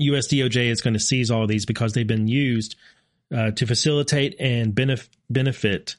USDOJ 0.00 0.70
is 0.70 0.80
going 0.80 0.94
to 0.94 1.00
seize 1.00 1.30
all 1.30 1.42
of 1.42 1.48
these 1.48 1.66
because 1.66 1.92
they've 1.92 2.06
been 2.06 2.28
used 2.28 2.76
uh, 3.34 3.50
to 3.52 3.66
facilitate 3.66 4.36
and 4.38 4.74
benef- 4.74 5.08
benefit 5.28 5.96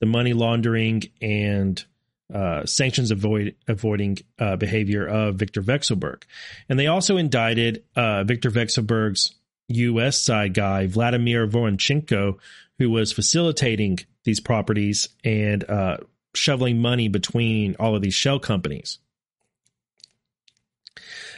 the 0.00 0.06
money 0.06 0.32
laundering 0.32 1.02
and 1.20 1.84
uh, 2.32 2.64
sanctions 2.64 3.10
avoid, 3.10 3.54
avoiding 3.68 4.18
uh, 4.38 4.56
behavior 4.56 5.06
of 5.06 5.36
Victor 5.36 5.62
Vekselberg. 5.62 6.22
And 6.68 6.78
they 6.78 6.86
also 6.86 7.16
indicted 7.16 7.84
uh, 7.94 8.24
Victor 8.24 8.50
Vekselberg's 8.50 9.34
U.S. 9.68 10.18
side 10.18 10.54
guy, 10.54 10.86
Vladimir 10.86 11.46
Voronchenko, 11.46 12.38
who 12.78 12.90
was 12.90 13.12
facilitating 13.12 13.98
these 14.24 14.40
properties 14.40 15.08
and 15.22 15.68
uh, 15.68 15.98
shoveling 16.34 16.80
money 16.80 17.08
between 17.08 17.76
all 17.78 17.94
of 17.94 18.02
these 18.02 18.14
shell 18.14 18.38
companies. 18.38 18.98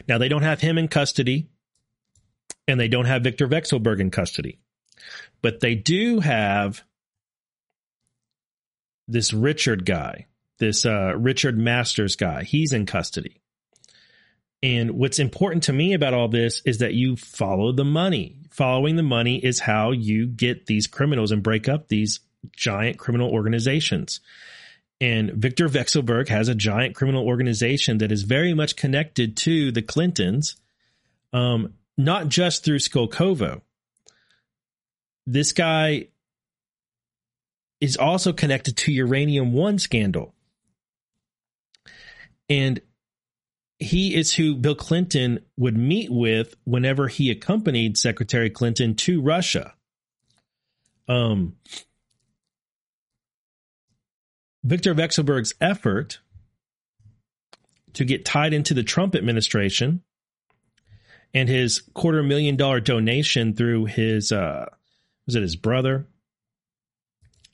Now, 0.08 0.18
they 0.18 0.28
don't 0.28 0.42
have 0.42 0.60
him 0.60 0.78
in 0.78 0.88
custody 0.88 1.48
and 2.68 2.78
they 2.78 2.88
don't 2.88 3.06
have 3.06 3.22
Victor 3.22 3.48
Vekselberg 3.48 4.00
in 4.00 4.10
custody. 4.10 4.58
But 5.42 5.60
they 5.60 5.74
do 5.74 6.20
have 6.20 6.82
this 9.08 9.32
Richard 9.32 9.84
guy, 9.84 10.26
this 10.58 10.84
uh, 10.84 11.14
Richard 11.16 11.56
Masters 11.56 12.16
guy. 12.16 12.42
He's 12.42 12.72
in 12.72 12.86
custody. 12.86 13.40
And 14.62 14.92
what's 14.92 15.18
important 15.18 15.64
to 15.64 15.72
me 15.72 15.92
about 15.92 16.14
all 16.14 16.28
this 16.28 16.62
is 16.64 16.78
that 16.78 16.94
you 16.94 17.16
follow 17.16 17.72
the 17.72 17.84
money. 17.84 18.36
Following 18.50 18.96
the 18.96 19.02
money 19.02 19.36
is 19.36 19.60
how 19.60 19.92
you 19.92 20.26
get 20.26 20.66
these 20.66 20.86
criminals 20.86 21.30
and 21.30 21.42
break 21.42 21.68
up 21.68 21.88
these 21.88 22.20
giant 22.52 22.98
criminal 22.98 23.30
organizations. 23.30 24.20
And 25.00 25.32
Victor 25.32 25.68
Vekselberg 25.68 26.28
has 26.28 26.48
a 26.48 26.54
giant 26.54 26.94
criminal 26.94 27.26
organization 27.26 27.98
that 27.98 28.12
is 28.12 28.22
very 28.22 28.54
much 28.54 28.76
connected 28.76 29.36
to 29.38 29.70
the 29.70 29.82
Clintons. 29.82 30.56
Um, 31.32 31.74
not 31.96 32.28
just 32.28 32.64
through 32.64 32.78
Skolkovo. 32.78 33.62
This 35.26 35.52
guy 35.52 36.08
is 37.80 37.96
also 37.96 38.32
connected 38.32 38.76
to 38.76 38.92
Uranium 38.92 39.52
One 39.52 39.78
scandal. 39.78 40.34
And 42.48 42.80
he 43.78 44.14
is 44.14 44.34
who 44.34 44.54
Bill 44.54 44.74
Clinton 44.74 45.40
would 45.56 45.76
meet 45.76 46.10
with 46.10 46.54
whenever 46.64 47.08
he 47.08 47.30
accompanied 47.30 47.98
Secretary 47.98 48.48
Clinton 48.48 48.94
to 48.96 49.20
Russia. 49.20 49.74
Um, 51.08 51.56
Victor 54.66 54.96
Vekselberg's 54.96 55.54
effort 55.60 56.18
to 57.92 58.04
get 58.04 58.24
tied 58.24 58.52
into 58.52 58.74
the 58.74 58.82
Trump 58.82 59.14
administration 59.14 60.02
and 61.32 61.48
his 61.48 61.82
quarter 61.94 62.20
million 62.24 62.56
dollar 62.56 62.80
donation 62.80 63.54
through 63.54 63.84
his 63.84 64.32
uh 64.32 64.66
was 65.24 65.36
it 65.36 65.42
his 65.42 65.54
brother? 65.54 66.08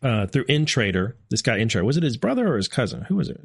Uh 0.03 0.27
through 0.27 0.47
Intrater 0.47 1.13
this 1.29 1.43
guy 1.43 1.59
Intrater 1.59 1.85
was 1.85 1.99
it 1.99 2.03
his 2.03 2.17
brother 2.17 2.51
or 2.51 2.57
his 2.57 2.69
cousin? 2.69 3.03
Who 3.03 3.17
was 3.17 3.29
it? 3.29 3.39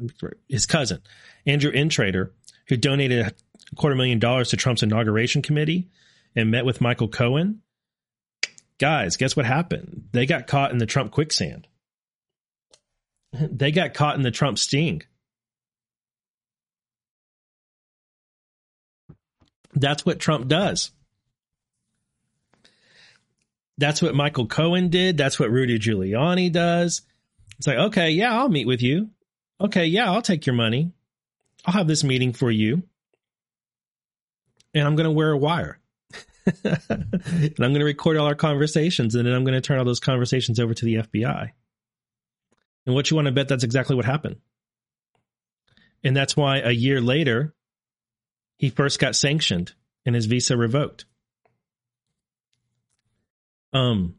His 0.47 0.65
cousin 0.65 1.01
andrew 1.45 1.71
Intrater 1.73 2.31
who 2.69 2.77
donated 2.77 3.27
a 3.27 3.75
quarter 3.75 3.97
million 3.97 4.17
dollars 4.17 4.49
to 4.51 4.57
trump's 4.57 4.81
inauguration 4.81 5.41
committee 5.41 5.89
and 6.37 6.49
met 6.49 6.65
with 6.65 6.79
michael 6.79 7.09
cohen. 7.09 7.63
Guys 8.79 9.17
guess 9.17 9.35
what 9.35 9.45
happened? 9.45 10.07
They 10.13 10.25
got 10.25 10.47
caught 10.47 10.71
in 10.71 10.77
the 10.77 10.85
trump 10.85 11.11
quicksand 11.11 11.67
they 13.33 13.71
got 13.71 13.93
caught 13.93 14.15
in 14.15 14.21
the 14.21 14.31
trump 14.31 14.57
sting 14.59 15.03
That's 19.79 20.05
what 20.05 20.19
Trump 20.19 20.47
does. 20.47 20.91
That's 23.77 24.01
what 24.01 24.15
Michael 24.15 24.47
Cohen 24.47 24.89
did. 24.89 25.17
That's 25.17 25.39
what 25.39 25.51
Rudy 25.51 25.77
Giuliani 25.77 26.51
does. 26.51 27.03
It's 27.57 27.67
like, 27.67 27.77
okay, 27.77 28.09
yeah, 28.09 28.35
I'll 28.35 28.49
meet 28.49 28.67
with 28.67 28.81
you. 28.81 29.09
Okay, 29.61 29.85
yeah, 29.85 30.11
I'll 30.11 30.21
take 30.21 30.45
your 30.45 30.55
money. 30.55 30.91
I'll 31.65 31.73
have 31.73 31.87
this 31.87 32.03
meeting 32.03 32.33
for 32.33 32.49
you. 32.49 32.83
And 34.73 34.85
I'm 34.85 34.95
going 34.95 35.05
to 35.05 35.11
wear 35.11 35.31
a 35.31 35.37
wire. 35.37 35.79
and 36.63 36.75
I'm 36.89 37.55
going 37.57 37.79
to 37.79 37.85
record 37.85 38.17
all 38.17 38.27
our 38.27 38.35
conversations 38.35 39.15
and 39.15 39.27
then 39.27 39.33
I'm 39.33 39.43
going 39.43 39.53
to 39.53 39.61
turn 39.61 39.79
all 39.79 39.85
those 39.85 39.99
conversations 39.99 40.59
over 40.59 40.73
to 40.73 40.85
the 40.85 40.95
FBI. 40.95 41.51
And 42.87 42.95
what 42.95 43.11
you 43.11 43.15
want 43.15 43.25
to 43.25 43.33
bet 43.33 43.49
that's 43.49 43.65
exactly 43.65 43.97
what 43.97 44.05
happened. 44.05 44.37
And 46.05 46.15
that's 46.15 46.37
why 46.37 46.59
a 46.59 46.71
year 46.71 47.01
later, 47.01 47.53
he 48.57 48.69
first 48.69 48.97
got 48.97 49.15
sanctioned 49.15 49.73
and 50.05 50.15
his 50.15 50.25
visa 50.25 50.55
revoked. 50.55 51.03
Um, 53.73 54.15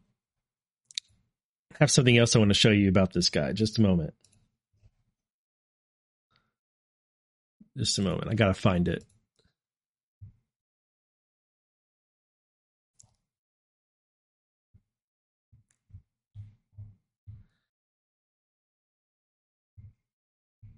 I 1.73 1.77
have 1.79 1.89
something 1.89 2.15
else 2.15 2.35
I 2.35 2.39
want 2.39 2.49
to 2.49 2.53
show 2.53 2.69
you 2.69 2.89
about 2.89 3.11
this 3.11 3.31
guy. 3.31 3.53
Just 3.53 3.79
a 3.79 3.81
moment. 3.81 4.13
Just 7.75 7.97
a 7.97 8.03
moment. 8.03 8.29
I 8.29 8.35
got 8.35 8.47
to 8.47 8.53
find 8.53 8.87
it. 8.87 9.03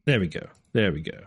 There 0.06 0.20
we 0.20 0.28
go. 0.28 0.48
There 0.74 0.92
we 0.92 1.02
go. 1.02 1.20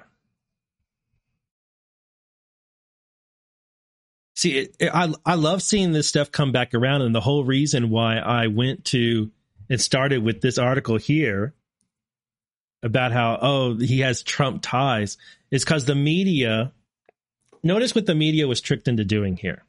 See, 4.37 4.59
it, 4.59 4.77
it, 4.79 4.91
I 4.93 5.13
I 5.25 5.35
love 5.35 5.63
seeing 5.63 5.93
this 5.93 6.09
stuff 6.09 6.33
come 6.33 6.53
back 6.53 6.75
around, 6.75 7.03
and 7.03 7.15
the 7.15 7.21
whole 7.21 7.45
reason 7.45 7.91
why 7.91 8.19
I 8.19 8.49
went 8.49 8.85
to 8.87 9.31
and 9.71 9.81
started 9.81 10.23
with 10.23 10.41
this 10.41 10.59
article 10.59 10.97
here 10.97 11.55
about 12.83 13.13
how 13.13 13.39
oh 13.41 13.77
he 13.77 14.01
has 14.01 14.23
Trump 14.23 14.61
ties 14.63 15.17
is 15.51 15.65
because 15.65 15.85
the 15.85 15.95
media. 15.95 16.73
Notice 17.63 17.95
what 17.95 18.05
the 18.05 18.15
media 18.15 18.47
was 18.47 18.61
tricked 18.61 18.89
into 18.89 19.05
doing 19.07 19.39
here. 19.39 19.65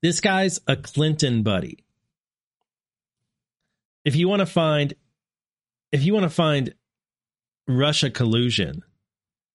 This 0.00 0.20
guy's 0.20 0.60
a 0.68 0.76
Clinton 0.76 1.42
buddy. 1.42 1.84
If 4.04 4.14
you 4.14 4.28
want 4.28 4.40
to 4.40 4.46
find, 4.46 4.94
if 5.90 6.04
you 6.04 6.14
want 6.14 6.22
to 6.22 6.30
find 6.30 6.72
Russia 7.68 8.10
collusion. 8.10 8.82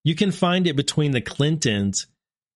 You 0.04 0.16
can 0.16 0.32
find 0.32 0.68
it 0.68 0.76
between 0.76 1.12
the 1.12 1.22
Clintons 1.22 2.08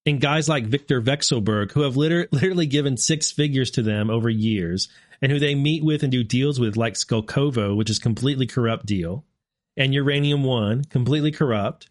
and 0.06 0.22
guys 0.22 0.48
like 0.48 0.66
Victor 0.66 1.02
Vekselberg, 1.02 1.72
who 1.72 1.82
have 1.82 1.98
liter- 1.98 2.30
literally 2.32 2.68
given 2.68 2.96
six 2.96 3.32
figures 3.32 3.72
to 3.72 3.82
them 3.82 4.10
over 4.10 4.30
years, 4.30 4.88
and 5.22 5.32
who 5.32 5.40
they 5.40 5.56
meet 5.56 5.84
with 5.84 6.04
and 6.04 6.12
do 6.12 6.24
deals 6.24 6.60
with, 6.60 6.78
like 6.78 6.94
Skolkovo, 6.94 7.76
which 7.76 7.90
is 7.90 8.00
completely 8.00 8.46
corrupt 8.46 8.86
deal, 8.86 9.26
and 9.76 9.94
Uranium 9.94 10.44
One, 10.44 10.84
completely 10.86 11.32
corrupt. 11.32 11.90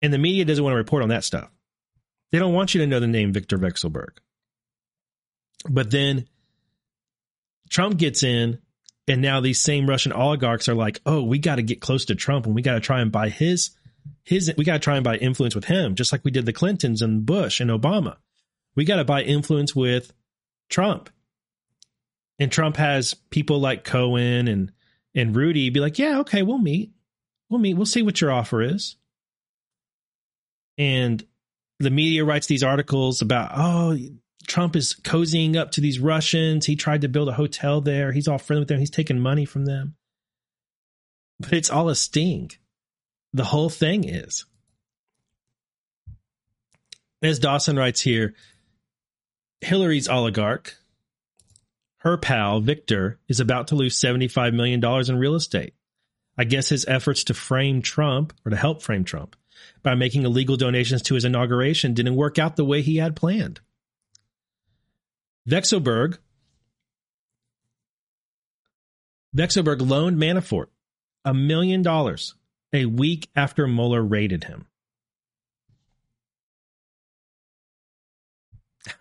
And 0.00 0.12
the 0.12 0.18
media 0.18 0.44
doesn't 0.44 0.62
want 0.62 0.74
to 0.74 0.78
report 0.78 1.02
on 1.02 1.08
that 1.08 1.24
stuff. 1.24 1.50
They 2.30 2.38
don't 2.38 2.54
want 2.54 2.74
you 2.74 2.80
to 2.80 2.86
know 2.86 3.00
the 3.00 3.06
name 3.06 3.32
Victor 3.32 3.58
Vekselberg. 3.58 4.18
But 5.68 5.90
then 5.90 6.28
Trump 7.70 7.96
gets 7.98 8.22
in 8.22 8.60
and 9.08 9.22
now 9.22 9.40
these 9.40 9.60
same 9.60 9.88
Russian 9.88 10.12
oligarchs 10.12 10.68
are 10.68 10.74
like, 10.74 11.00
oh, 11.06 11.22
we 11.22 11.38
got 11.38 11.56
to 11.56 11.62
get 11.62 11.80
close 11.80 12.06
to 12.06 12.14
Trump 12.14 12.46
and 12.46 12.54
we 12.54 12.62
got 12.62 12.74
to 12.74 12.80
try 12.80 13.00
and 13.00 13.12
buy 13.12 13.28
his 13.28 13.70
his 14.24 14.52
we 14.56 14.64
got 14.64 14.74
to 14.74 14.78
try 14.78 14.96
and 14.96 15.04
buy 15.04 15.16
influence 15.16 15.54
with 15.54 15.64
him, 15.64 15.94
just 15.94 16.12
like 16.12 16.24
we 16.24 16.30
did 16.30 16.46
the 16.46 16.52
Clintons 16.52 17.02
and 17.02 17.24
Bush 17.24 17.60
and 17.60 17.70
Obama. 17.70 18.16
We 18.74 18.84
got 18.84 18.96
to 18.96 19.04
buy 19.04 19.22
influence 19.22 19.74
with 19.74 20.12
Trump. 20.68 21.10
And 22.38 22.52
Trump 22.52 22.76
has 22.76 23.14
people 23.30 23.60
like 23.60 23.84
Cohen 23.84 24.48
and 24.48 24.72
and 25.14 25.34
Rudy 25.34 25.70
be 25.70 25.80
like, 25.80 25.98
yeah, 25.98 26.20
okay, 26.20 26.42
we'll 26.42 26.58
meet. 26.58 26.92
We'll 27.48 27.60
meet. 27.60 27.74
We'll 27.74 27.86
see 27.86 28.02
what 28.02 28.20
your 28.20 28.32
offer 28.32 28.60
is. 28.60 28.96
And 30.76 31.24
the 31.78 31.90
media 31.90 32.24
writes 32.24 32.46
these 32.46 32.62
articles 32.62 33.22
about, 33.22 33.52
oh, 33.54 33.96
Trump 34.46 34.76
is 34.76 34.94
cozying 35.02 35.56
up 35.56 35.72
to 35.72 35.80
these 35.80 35.98
Russians. 35.98 36.66
He 36.66 36.76
tried 36.76 37.02
to 37.02 37.08
build 37.08 37.28
a 37.28 37.34
hotel 37.34 37.80
there. 37.80 38.12
He's 38.12 38.28
all 38.28 38.38
friendly 38.38 38.62
with 38.62 38.68
them. 38.68 38.78
He's 38.78 38.90
taking 38.90 39.20
money 39.20 39.44
from 39.44 39.64
them. 39.64 39.96
But 41.38 41.52
it's 41.52 41.70
all 41.70 41.88
a 41.88 41.94
sting. 41.94 42.50
The 43.32 43.44
whole 43.44 43.68
thing 43.68 44.08
is. 44.08 44.46
As 47.22 47.38
Dawson 47.38 47.76
writes 47.76 48.00
here, 48.00 48.34
Hillary's 49.60 50.08
oligarch, 50.08 50.76
her 51.98 52.16
pal, 52.16 52.60
Victor, 52.60 53.18
is 53.28 53.40
about 53.40 53.68
to 53.68 53.74
lose 53.74 54.00
$75 54.00 54.54
million 54.54 54.84
in 54.84 55.18
real 55.18 55.34
estate. 55.34 55.74
I 56.38 56.44
guess 56.44 56.68
his 56.68 56.84
efforts 56.86 57.24
to 57.24 57.34
frame 57.34 57.82
Trump, 57.82 58.32
or 58.44 58.50
to 58.50 58.56
help 58.56 58.82
frame 58.82 59.04
Trump, 59.04 59.34
by 59.82 59.94
making 59.94 60.24
illegal 60.24 60.56
donations 60.56 61.02
to 61.02 61.14
his 61.14 61.24
inauguration 61.24 61.94
didn't 61.94 62.16
work 62.16 62.38
out 62.38 62.56
the 62.56 62.64
way 62.64 62.82
he 62.82 62.96
had 62.96 63.16
planned. 63.16 63.60
Vekselberg, 65.48 66.18
Vekselberg 69.34 69.86
loaned 69.86 70.18
Manafort 70.18 70.66
a 71.24 71.34
million 71.34 71.82
dollars 71.82 72.34
a 72.72 72.86
week 72.86 73.28
after 73.36 73.66
Mueller 73.66 74.02
raided 74.02 74.44
him. 74.44 74.66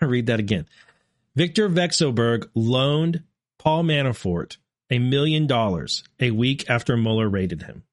I 0.01 0.05
read 0.05 0.27
that 0.27 0.39
again. 0.39 0.67
Victor 1.35 1.69
Vekselberg 1.69 2.49
loaned 2.53 3.23
Paul 3.57 3.83
Manafort 3.83 4.57
a 4.89 4.99
million 4.99 5.47
dollars 5.47 6.03
a 6.19 6.31
week 6.31 6.69
after 6.69 6.95
Mueller 6.95 7.27
raided 7.27 7.63
him. 7.63 7.83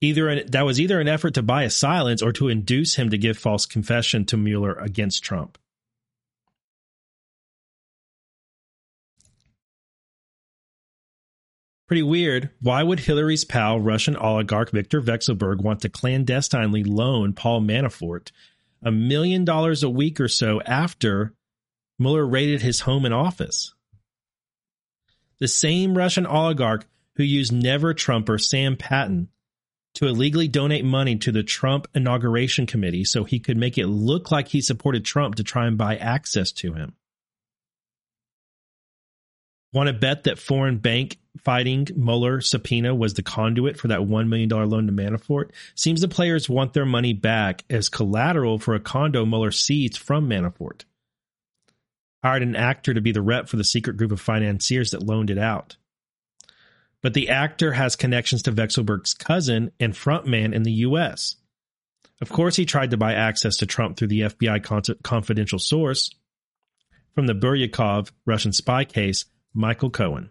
Either 0.00 0.28
an, 0.28 0.46
that 0.50 0.64
was 0.64 0.80
either 0.80 1.00
an 1.00 1.08
effort 1.08 1.34
to 1.34 1.42
buy 1.42 1.64
a 1.64 1.70
silence 1.70 2.22
or 2.22 2.32
to 2.32 2.48
induce 2.48 2.94
him 2.94 3.10
to 3.10 3.18
give 3.18 3.36
false 3.36 3.66
confession 3.66 4.24
to 4.26 4.36
Mueller 4.36 4.74
against 4.74 5.22
Trump. 5.22 5.58
Pretty 11.90 12.02
weird. 12.04 12.50
Why 12.60 12.84
would 12.84 13.00
Hillary's 13.00 13.44
pal, 13.44 13.80
Russian 13.80 14.14
oligarch 14.14 14.70
Victor 14.70 15.00
Vekselberg, 15.00 15.60
want 15.60 15.80
to 15.80 15.88
clandestinely 15.88 16.84
loan 16.84 17.32
Paul 17.32 17.62
Manafort 17.62 18.30
a 18.80 18.92
million 18.92 19.44
dollars 19.44 19.82
a 19.82 19.90
week 19.90 20.20
or 20.20 20.28
so 20.28 20.60
after 20.60 21.34
Mueller 21.98 22.24
raided 22.24 22.62
his 22.62 22.82
home 22.82 23.04
and 23.04 23.12
office? 23.12 23.74
The 25.40 25.48
same 25.48 25.98
Russian 25.98 26.26
oligarch 26.26 26.86
who 27.16 27.24
used 27.24 27.52
never 27.52 27.92
Trumper 27.92 28.38
Sam 28.38 28.76
Patten 28.76 29.28
to 29.94 30.06
illegally 30.06 30.46
donate 30.46 30.84
money 30.84 31.16
to 31.16 31.32
the 31.32 31.42
Trump 31.42 31.88
inauguration 31.92 32.66
committee 32.66 33.04
so 33.04 33.24
he 33.24 33.40
could 33.40 33.56
make 33.56 33.78
it 33.78 33.88
look 33.88 34.30
like 34.30 34.46
he 34.46 34.60
supported 34.60 35.04
Trump 35.04 35.34
to 35.34 35.42
try 35.42 35.66
and 35.66 35.76
buy 35.76 35.96
access 35.96 36.52
to 36.52 36.72
him. 36.72 36.94
Want 39.72 39.88
to 39.88 39.92
bet 39.92 40.22
that 40.24 40.38
foreign 40.38 40.78
bank 40.78 41.16
fighting 41.38 41.88
Mueller 41.94 42.40
subpoena 42.40 42.94
was 42.94 43.14
the 43.14 43.22
conduit 43.22 43.78
for 43.78 43.88
that 43.88 44.00
$1 44.00 44.28
million 44.28 44.48
loan 44.48 44.86
to 44.86 44.92
Manafort? 44.92 45.50
Seems 45.74 46.00
the 46.00 46.08
players 46.08 46.48
want 46.48 46.72
their 46.72 46.86
money 46.86 47.12
back 47.12 47.64
as 47.70 47.88
collateral 47.88 48.58
for 48.58 48.74
a 48.74 48.80
condo 48.80 49.24
Mueller 49.24 49.50
seized 49.50 49.98
from 49.98 50.28
Manafort. 50.28 50.84
Hired 52.22 52.42
an 52.42 52.56
actor 52.56 52.92
to 52.92 53.00
be 53.00 53.12
the 53.12 53.22
rep 53.22 53.48
for 53.48 53.56
the 53.56 53.64
secret 53.64 53.96
group 53.96 54.12
of 54.12 54.20
financiers 54.20 54.90
that 54.90 55.02
loaned 55.02 55.30
it 55.30 55.38
out. 55.38 55.76
But 57.02 57.14
the 57.14 57.30
actor 57.30 57.72
has 57.72 57.96
connections 57.96 58.42
to 58.42 58.52
Vekselberg's 58.52 59.14
cousin 59.14 59.72
and 59.80 59.94
frontman 59.94 60.52
in 60.52 60.64
the 60.64 60.72
U.S. 60.72 61.36
Of 62.20 62.28
course, 62.28 62.56
he 62.56 62.66
tried 62.66 62.90
to 62.90 62.98
buy 62.98 63.14
access 63.14 63.56
to 63.58 63.66
Trump 63.66 63.96
through 63.96 64.08
the 64.08 64.20
FBI 64.20 65.02
confidential 65.02 65.58
source. 65.58 66.10
From 67.14 67.26
the 67.26 67.34
Buryakov 67.34 68.10
Russian 68.26 68.52
spy 68.52 68.84
case, 68.84 69.24
Michael 69.54 69.90
Cohen. 69.90 70.30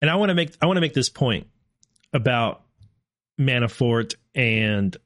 And 0.00 0.10
I 0.10 0.16
want 0.16 0.30
to 0.30 0.34
make 0.34 0.56
I 0.60 0.66
want 0.66 0.76
to 0.76 0.80
make 0.80 0.94
this 0.94 1.08
point 1.08 1.46
about 2.12 2.62
Manafort 3.38 4.14
and 4.34 4.96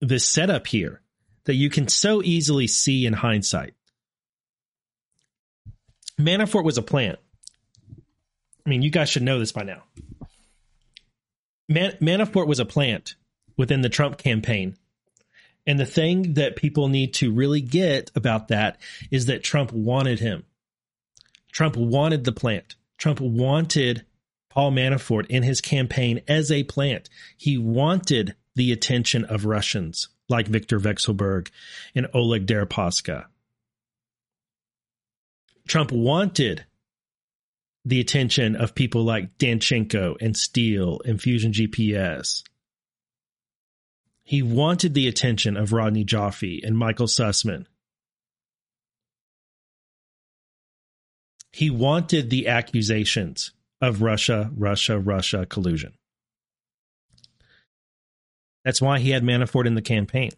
this 0.00 0.26
setup 0.26 0.66
here 0.66 1.00
that 1.44 1.54
you 1.54 1.70
can 1.70 1.88
so 1.88 2.22
easily 2.22 2.66
see 2.66 3.06
in 3.06 3.12
hindsight. 3.12 3.74
Manafort 6.20 6.64
was 6.64 6.78
a 6.78 6.82
plant. 6.82 7.18
I 8.64 8.70
mean, 8.70 8.82
you 8.82 8.90
guys 8.90 9.08
should 9.08 9.22
know 9.22 9.38
this 9.38 9.52
by 9.52 9.64
now. 9.64 9.82
Man- 11.68 11.96
Manafort 12.00 12.46
was 12.46 12.60
a 12.60 12.64
plant 12.64 13.16
within 13.56 13.80
the 13.80 13.88
Trump 13.88 14.18
campaign 14.18 14.76
and 15.66 15.78
the 15.78 15.86
thing 15.86 16.34
that 16.34 16.56
people 16.56 16.88
need 16.88 17.14
to 17.14 17.32
really 17.32 17.60
get 17.60 18.10
about 18.14 18.48
that 18.48 18.78
is 19.10 19.26
that 19.26 19.44
Trump 19.44 19.72
wanted 19.72 20.18
him. 20.18 20.44
Trump 21.52 21.76
wanted 21.76 22.24
the 22.24 22.32
plant. 22.32 22.74
Trump 22.98 23.20
wanted 23.20 24.04
Paul 24.50 24.72
Manafort 24.72 25.26
in 25.26 25.42
his 25.42 25.60
campaign 25.60 26.20
as 26.28 26.50
a 26.50 26.64
plant. 26.64 27.08
He 27.36 27.58
wanted 27.58 28.34
the 28.54 28.72
attention 28.72 29.24
of 29.24 29.46
Russians 29.46 30.08
like 30.28 30.46
Viktor 30.46 30.78
Vekselberg 30.78 31.48
and 31.94 32.06
Oleg 32.14 32.46
Deripaska. 32.46 33.26
Trump 35.66 35.92
wanted 35.92 36.64
the 37.84 38.00
attention 38.00 38.54
of 38.56 38.74
people 38.74 39.04
like 39.04 39.38
Danchenko 39.38 40.16
and 40.20 40.36
Steele 40.36 41.00
and 41.04 41.20
Fusion 41.20 41.52
GPS 41.52 42.42
he 44.24 44.42
wanted 44.42 44.94
the 44.94 45.08
attention 45.08 45.56
of 45.56 45.72
Rodney 45.72 46.04
Joffe 46.04 46.60
and 46.64 46.78
Michael 46.78 47.06
Sussmann. 47.06 47.66
He 51.52 51.70
wanted 51.70 52.30
the 52.30 52.48
accusations 52.48 53.52
of 53.80 54.00
Russia, 54.00 54.50
Russia, 54.56 54.98
Russia 54.98 55.44
collusion. 55.46 55.94
That's 58.64 58.80
why 58.80 59.00
he 59.00 59.10
had 59.10 59.24
Manafort 59.24 59.66
in 59.66 59.74
the 59.74 59.82
campaign. 59.82 60.30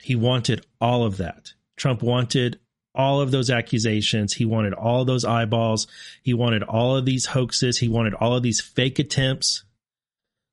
He 0.00 0.14
wanted 0.14 0.64
all 0.80 1.04
of 1.04 1.18
that. 1.18 1.52
Trump 1.76 2.02
wanted 2.02 2.58
all 2.94 3.20
of 3.20 3.30
those 3.30 3.50
accusations. 3.50 4.32
He 4.32 4.44
wanted 4.44 4.72
all 4.72 5.04
those 5.04 5.24
eyeballs. 5.24 5.86
He 6.22 6.34
wanted 6.34 6.62
all 6.62 6.96
of 6.96 7.04
these 7.04 7.26
hoaxes. 7.26 7.78
He 7.78 7.88
wanted 7.88 8.14
all 8.14 8.34
of 8.34 8.42
these 8.42 8.60
fake 8.60 8.98
attempts 8.98 9.64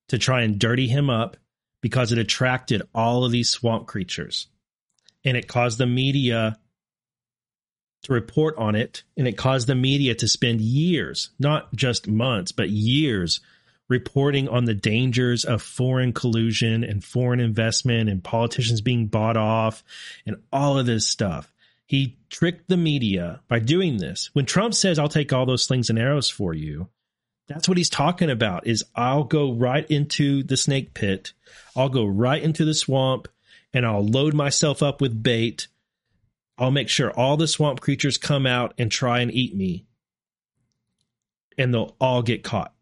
to 0.10 0.18
try 0.18 0.42
and 0.42 0.60
dirty 0.60 0.88
him 0.88 1.10
up 1.10 1.38
because 1.82 2.12
it 2.12 2.18
attracted 2.18 2.82
all 2.94 3.24
of 3.24 3.32
these 3.32 3.50
swamp 3.50 3.88
creatures. 3.88 4.48
And 5.24 5.38
it 5.38 5.48
caused 5.48 5.78
the 5.78 5.88
media 5.88 6.60
to 8.06 8.14
report 8.14 8.56
on 8.58 8.76
it. 8.76 9.04
And 9.18 9.28
it 9.28 9.38
caused 9.38 9.68
the 9.68 9.76
media 9.76 10.16
to 10.16 10.28
spend 10.28 10.62
years, 10.62 11.30
not 11.40 11.74
just 11.76 12.08
months, 12.08 12.52
but 12.52 12.70
years 12.70 13.42
reporting 13.88 14.48
on 14.48 14.66
the 14.66 14.74
dangers 14.74 15.46
of 15.46 15.62
foreign 15.62 16.12
collusion 16.12 16.84
and 16.84 17.04
foreign 17.04 17.40
investment 17.40 18.10
and 18.10 18.24
politicians 18.24 18.82
being 18.82 19.08
bought 19.08 19.38
off 19.38 19.84
and 20.26 20.38
all 20.52 20.80
of 20.80 20.86
this 20.86 21.08
stuff. 21.08 21.54
He 21.86 22.18
tricked 22.30 22.68
the 22.68 22.78
media 22.78 23.42
by 23.48 23.60
doing 23.60 23.98
this. 23.98 24.32
When 24.34 24.46
Trump 24.46 24.74
says, 24.74 24.98
I'll 24.98 25.08
take 25.08 25.32
all 25.32 25.46
those 25.46 25.64
slings 25.64 25.92
and 25.92 26.00
arrows 26.00 26.30
for 26.30 26.54
you, 26.54 26.90
that's 27.48 27.68
what 27.68 27.78
he's 27.78 27.92
talking 27.92 28.32
about 28.32 28.66
is 28.66 28.84
I'll 28.96 29.24
go 29.24 29.52
right 29.52 29.90
into 29.90 30.42
the 30.42 30.58
snake 30.58 30.96
pit. 30.96 31.34
I'll 31.76 31.90
go 31.90 32.06
right 32.06 32.42
into 32.42 32.66
the 32.66 32.74
swamp 32.74 33.28
and 33.72 33.86
I'll 33.86 34.06
load 34.06 34.34
myself 34.34 34.82
up 34.82 35.00
with 35.00 35.22
bait. 35.22 35.68
I'll 36.58 36.72
make 36.72 36.90
sure 36.90 37.12
all 37.12 37.38
the 37.38 37.48
swamp 37.48 37.82
creatures 37.82 38.18
come 38.18 38.46
out 38.46 38.74
and 38.78 38.92
try 38.92 39.20
and 39.20 39.32
eat 39.32 39.56
me. 39.56 39.86
And 41.58 41.74
they'll 41.74 41.96
all 42.00 42.22
get 42.22 42.44
caught. 42.44 42.74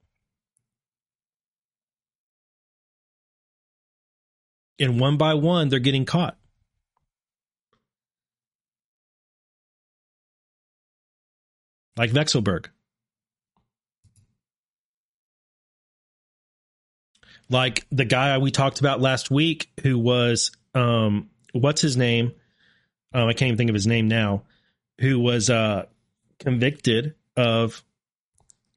And 4.80 5.00
one 5.00 5.18
by 5.18 5.34
one, 5.36 5.70
they're 5.70 5.80
getting 5.80 6.06
caught. 6.06 6.38
Like 11.96 12.12
Vekselberg. 12.12 12.68
Like 17.50 17.86
the 17.92 18.06
guy 18.06 18.38
we 18.40 18.50
talked 18.52 18.80
about 18.80 19.00
last 19.00 19.30
week 19.30 19.70
who 19.82 20.00
was, 20.00 20.52
um, 20.74 21.30
what's 21.52 21.82
his 21.82 21.96
name? 21.96 22.32
Um, 23.14 23.28
I 23.28 23.34
can't 23.34 23.48
even 23.48 23.58
think 23.58 23.70
of 23.70 23.76
his 23.76 23.88
name 23.88 24.08
now, 24.08 24.44
who 25.00 25.20
was 25.20 25.50
uh, 25.50 25.86
convicted 26.40 27.16
of 27.38 27.84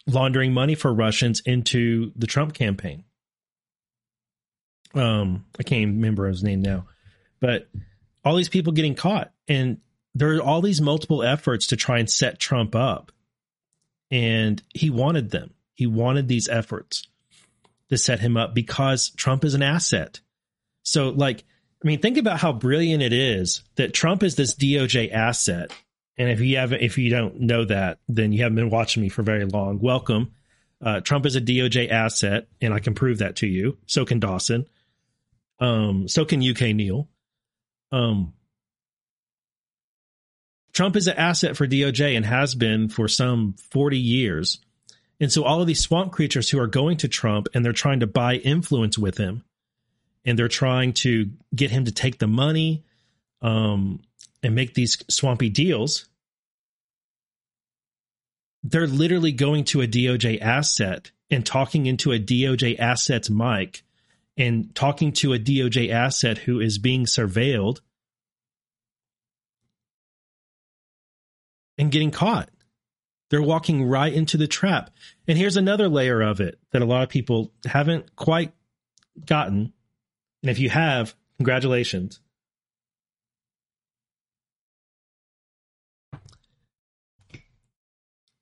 laundering 0.07 0.53
money 0.53 0.75
for 0.75 0.93
Russians 0.93 1.41
into 1.45 2.13
the 2.17 2.27
Trump 2.27 2.55
campaign 2.55 3.05
um 4.97 5.45
I 5.59 5.63
can't 5.63 5.87
remember 5.87 6.27
his 6.27 6.43
name 6.43 6.63
now, 6.63 6.87
but 7.41 7.69
all 8.25 8.37
these 8.37 8.49
people 8.49 8.73
getting 8.73 8.95
caught, 8.95 9.33
and 9.47 9.79
there 10.15 10.35
are 10.37 10.43
all 10.43 10.63
these 10.63 10.81
multiple 10.81 11.23
efforts 11.23 11.69
to 11.69 11.77
try 11.77 11.99
and 11.99 12.11
set 12.11 12.39
Trump 12.39 12.75
up, 12.75 13.13
and 14.11 14.63
he 14.75 14.91
wanted 14.91 15.31
them. 15.31 15.55
He 15.75 15.87
wanted 15.87 16.29
these 16.29 16.49
efforts 16.49 17.07
to 17.91 17.99
set 17.99 18.21
him 18.21 18.37
up 18.37 18.55
because 18.55 19.11
Trump 19.11 19.45
is 19.45 19.55
an 19.55 19.63
asset. 19.63 20.21
So, 20.83 21.11
like, 21.11 21.45
I 21.83 21.87
mean, 21.87 22.01
think 22.01 22.17
about 22.17 22.41
how 22.41 22.53
brilliant 22.53 23.03
it 23.03 23.13
is 23.13 23.63
that 23.77 23.93
Trump 23.93 24.23
is 24.23 24.35
this 24.35 24.55
DOJ 24.55 25.13
asset. 25.13 25.73
And 26.17 26.31
if 26.31 26.41
you 26.41 26.57
haven't, 26.57 26.81
if 26.81 26.97
you 26.97 27.11
don't 27.11 27.41
know 27.41 27.65
that, 27.67 27.99
then 28.09 28.33
you 28.33 28.43
haven't 28.43 28.57
been 28.57 28.71
watching 28.71 29.03
me 29.03 29.09
for 29.09 29.23
very 29.23 29.45
long. 29.45 29.79
Welcome. 29.81 30.33
Uh, 30.81 31.01
Trump 31.01 31.27
is 31.27 31.37
a 31.37 31.41
DOJ 31.41 31.91
asset, 31.91 32.49
and 32.61 32.73
I 32.73 32.79
can 32.79 32.95
prove 32.95 33.19
that 33.19 33.37
to 33.37 33.47
you. 33.47 33.79
So 33.87 34.05
can 34.05 34.21
Dawson. 34.21 34.67
Um, 35.59 36.09
so 36.09 36.25
can 36.25 36.43
UK 36.43 36.75
Neil. 36.75 37.09
Um, 37.93 38.35
Trump 40.73 40.97
is 40.97 41.07
an 41.07 41.17
asset 41.17 41.57
for 41.57 41.67
DOJ 41.67 42.17
and 42.17 42.27
has 42.27 42.55
been 42.55 42.89
for 42.89 43.09
some 43.09 43.55
40 43.71 43.99
years. 43.99 44.59
And 45.19 45.33
so 45.33 45.45
all 45.45 45.63
of 45.63 45.67
these 45.67 45.81
swamp 45.81 46.13
creatures 46.13 46.51
who 46.51 46.59
are 46.59 46.67
going 46.67 46.99
to 46.99 47.09
Trump 47.09 47.49
and 47.55 47.65
they're 47.65 47.73
trying 47.73 48.01
to 48.01 48.07
buy 48.07 48.35
influence 48.37 48.99
with 48.99 49.17
him 49.17 49.45
and 50.27 50.39
they're 50.39 50.49
trying 50.49 50.93
to 50.93 51.31
get 51.55 51.71
him 51.71 51.85
to 51.85 51.93
take 51.93 52.19
the 52.19 52.27
money 52.27 52.85
um, 53.41 54.03
and 54.43 54.55
make 54.55 54.75
these 54.75 55.03
swampy 55.09 55.49
deals. 55.49 56.07
They're 58.65 58.89
literally 58.89 59.33
going 59.33 59.65
to 59.67 59.83
a 59.83 59.87
DOJ 59.87 60.41
asset 60.43 61.13
and 61.31 61.47
talking 61.47 61.87
into 61.87 62.13
a 62.13 62.19
DOJ 62.19 62.79
asset's 62.79 63.31
mic 63.31 63.85
and 64.37 64.75
talking 64.75 65.13
to 65.13 65.33
a 65.33 65.39
DOJ 65.39 65.91
asset 65.91 66.39
who 66.39 66.61
is 66.61 66.79
being 66.79 67.07
surveilled 67.07 67.81
and 71.79 71.91
getting 71.91 72.11
caught. 72.11 72.51
They're 73.31 73.43
walking 73.43 73.85
right 73.85 74.13
into 74.13 74.37
the 74.37 74.47
trap. 74.47 74.91
And 75.27 75.37
here's 75.37 75.57
another 75.57 75.89
layer 75.89 76.21
of 76.21 76.41
it 76.41 76.59
that 76.73 76.83
a 76.83 76.87
lot 76.87 77.03
of 77.03 77.09
people 77.09 77.53
haven't 77.65 78.15
quite 78.15 78.53
gotten. 79.25 79.73
And 80.47 80.51
if 80.53 80.61
you 80.61 80.71
have, 80.71 81.13
congratulations. 81.39 82.21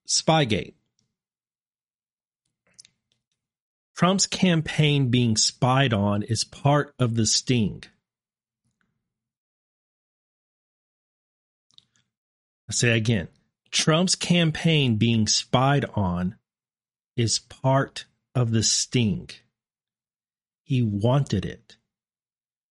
Spygate. 0.07 0.75
Trump's 3.97 4.27
campaign 4.27 5.09
being 5.09 5.39
spied 5.39 5.95
on 5.95 6.23
is 6.25 6.45
part 6.45 6.93
of 6.99 7.15
the 7.15 7.25
sting. 7.25 7.85
I 12.69 12.73
say 12.75 12.95
again 12.99 13.29
Trump's 13.71 14.15
campaign 14.15 14.97
being 14.97 15.27
spied 15.27 15.87
on 15.95 16.37
is 17.17 17.39
part 17.39 18.05
of 18.35 18.51
the 18.51 18.63
sting. 18.63 19.31
He 20.65 20.83
wanted 20.83 21.47
it. 21.47 21.79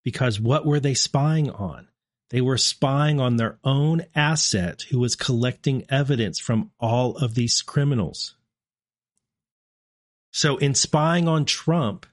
Because 0.04 0.39
what 0.39 0.66
were 0.66 0.80
they 0.80 0.93
spying 0.93 1.49
on? 1.49 1.88
They 2.30 2.41
were 2.41 2.58
spying 2.58 3.20
on 3.20 3.38
their 3.38 3.60
own 3.64 4.04
asset 4.16 4.84
who 4.89 4.99
was 4.99 5.16
collecting 5.16 5.86
evidence 5.89 6.39
from 6.39 6.72
all 6.80 7.16
of 7.18 7.36
these 7.36 7.62
criminals. 7.62 8.36
So, 10.32 10.58
in 10.58 10.74
spying 10.74 11.28
on 11.28 11.45
Trump, 11.45 12.08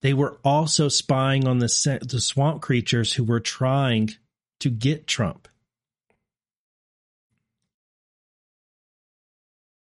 they 0.00 0.14
were 0.14 0.38
also 0.44 0.88
spying 0.88 1.48
on 1.48 1.58
the, 1.58 1.98
the 2.08 2.20
swamp 2.20 2.62
creatures 2.62 3.14
who 3.14 3.24
were 3.24 3.40
trying 3.40 4.10
to 4.60 4.70
get 4.70 5.08
Trump. 5.08 5.47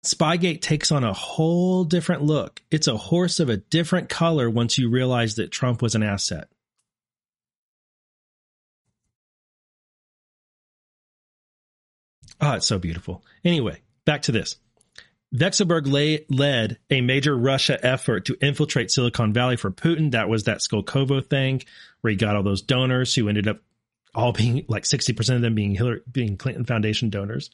Spygate 0.07 0.61
takes 0.61 0.91
on 0.91 1.03
a 1.03 1.13
whole 1.13 1.83
different 1.83 2.23
look. 2.23 2.61
It's 2.71 2.87
a 2.87 2.97
horse 2.97 3.39
of 3.39 3.49
a 3.49 3.57
different 3.57 4.09
color 4.09 4.49
once 4.49 4.77
you 4.77 4.89
realize 4.89 5.35
that 5.35 5.51
Trump 5.51 5.81
was 5.81 5.95
an 5.95 6.03
asset. 6.03 6.47
Oh, 12.39 12.53
it's 12.53 12.67
so 12.67 12.79
beautiful. 12.79 13.23
Anyway, 13.43 13.81
back 14.05 14.23
to 14.23 14.31
this. 14.31 14.57
Vekselberg 15.35 15.91
lay, 15.91 16.25
led 16.29 16.77
a 16.89 17.01
major 17.01 17.35
Russia 17.35 17.83
effort 17.85 18.25
to 18.25 18.37
infiltrate 18.41 18.91
Silicon 18.91 19.33
Valley 19.33 19.57
for 19.57 19.71
Putin. 19.71 20.11
That 20.11 20.29
was 20.29 20.45
that 20.45 20.59
Skolkovo 20.59 21.25
thing 21.25 21.63
where 22.01 22.11
he 22.11 22.17
got 22.17 22.35
all 22.35 22.43
those 22.43 22.61
donors 22.61 23.13
who 23.13 23.27
ended 23.27 23.47
up 23.47 23.59
all 24.15 24.31
being 24.31 24.65
like 24.67 24.83
60% 24.83 25.35
of 25.35 25.41
them 25.41 25.55
being 25.55 25.75
Hillary, 25.75 26.01
being 26.09 26.37
Clinton 26.37 26.65
Foundation 26.65 27.09
donors. 27.09 27.49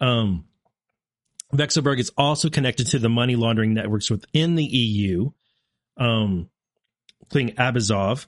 Um, 0.00 0.44
Vekselberg 1.52 1.98
is 1.98 2.10
also 2.16 2.50
connected 2.50 2.88
to 2.88 2.98
the 2.98 3.08
money 3.08 3.36
laundering 3.36 3.74
networks 3.74 4.10
within 4.10 4.54
the 4.54 4.64
EU, 4.64 5.30
um, 5.96 6.50
including 7.22 7.54
Abyzov. 7.56 8.26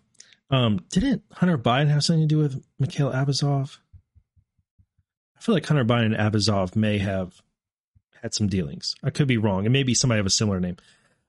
Um, 0.51 0.81
didn't 0.91 1.23
Hunter 1.33 1.59
Biden 1.59 1.89
have 1.89 2.03
something 2.03 2.27
to 2.27 2.35
do 2.35 2.39
with 2.39 2.63
Mikhail 2.79 3.13
Abyzov? 3.13 3.77
I 5.37 5.41
feel 5.41 5.55
like 5.55 5.67
Hunter 5.67 5.85
Biden 5.85 6.15
and 6.15 6.17
Abyzov 6.17 6.77
may 6.77 6.99
have 6.99 7.41
had 8.23 8.35
some 8.35 8.49
dealings. 8.49 8.95
I 9.03 9.11
could 9.11 9.29
be 9.29 9.39
wrong. 9.39 9.65
It 9.65 9.71
may 9.71 9.83
be 9.83 9.95
somebody 9.95 10.21
of 10.21 10.27
a 10.27 10.31
similar 10.31 10.61
name. 10.61 10.77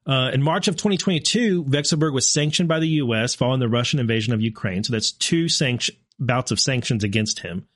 Uh, 0.05 0.31
in 0.33 0.41
March 0.41 0.67
of 0.67 0.75
2022, 0.75 1.65
Vekselberg 1.65 2.13
was 2.13 2.27
sanctioned 2.27 2.67
by 2.67 2.79
the 2.79 2.87
U.S. 2.87 3.35
following 3.35 3.59
the 3.59 3.69
Russian 3.69 3.99
invasion 3.99 4.33
of 4.33 4.41
Ukraine. 4.41 4.83
So 4.83 4.91
that's 4.91 5.11
two 5.11 5.47
sanction, 5.47 5.95
bouts 6.19 6.51
of 6.51 6.59
sanctions 6.59 7.03
against 7.03 7.39
him. 7.39 7.67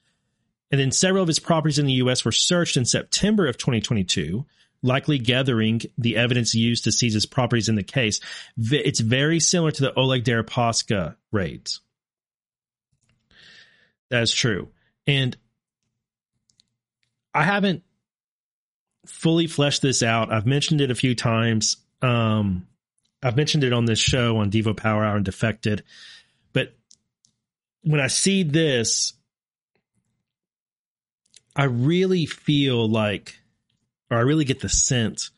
And 0.72 0.80
then 0.80 0.92
several 0.92 1.22
of 1.22 1.28
his 1.28 1.40
properties 1.40 1.80
in 1.80 1.86
the 1.86 1.94
U.S. 1.94 2.26
were 2.26 2.32
searched 2.32 2.78
in 2.78 2.86
September 2.86 3.48
of 3.48 3.58
2022, 3.58 4.46
likely 4.82 5.20
gathering 5.20 5.82
the 5.98 6.18
evidence 6.18 6.56
used 6.56 6.86
to 6.86 6.92
seize 6.92 7.14
his 7.14 7.26
properties 7.26 7.70
in 7.70 7.76
the 7.76 7.84
case. 7.84 8.20
It's 8.58 9.00
very 9.00 9.40
similar 9.40 9.72
to 9.72 9.82
the 9.82 9.94
Oleg 9.94 10.24
Deripaska 10.24 11.16
raids. 11.32 11.82
That 14.10 14.24
is 14.24 14.34
true. 14.34 14.70
And 15.08 15.36
I 17.34 17.44
haven't 17.44 17.84
fully 19.06 19.48
fleshed 19.48 19.82
this 19.82 20.04
out. 20.04 20.32
I've 20.32 20.46
mentioned 20.46 20.82
it 20.82 20.92
a 20.92 20.96
few 20.96 21.16
times. 21.16 21.78
Um, 22.02 22.68
I've 23.22 23.36
mentioned 23.36 23.64
it 23.64 23.74
on 23.74 23.86
this 23.86 24.00
show 24.00 24.38
on 24.38 24.52
Devo 24.52 24.76
Power 24.76 25.04
Hour 25.04 25.16
and 25.16 25.26
Defected. 25.26 25.84
But 26.54 26.76
when 27.82 28.00
I 28.00 28.08
see 28.08 28.44
this, 28.44 29.14
I 31.56 31.66
really 31.66 32.26
feel 32.26 32.90
like, 32.90 33.40
or 34.12 34.18
I 34.18 34.22
really 34.22 34.46
get 34.46 34.60
the 34.60 34.70
sense 34.70 35.32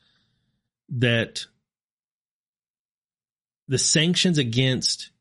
that 0.89 1.45
the 3.67 3.77
sanctions 3.77 4.37
against 4.37 5.11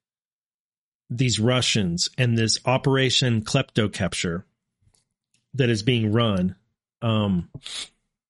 these 1.11 1.39
Russians 1.39 2.09
and 2.17 2.37
this 2.37 2.59
Operation 2.65 3.43
Klepto 3.43 3.93
Capture 3.93 4.45
that 5.55 5.69
is 5.71 5.83
being 5.83 6.13
run, 6.13 6.57
um, 7.03 7.51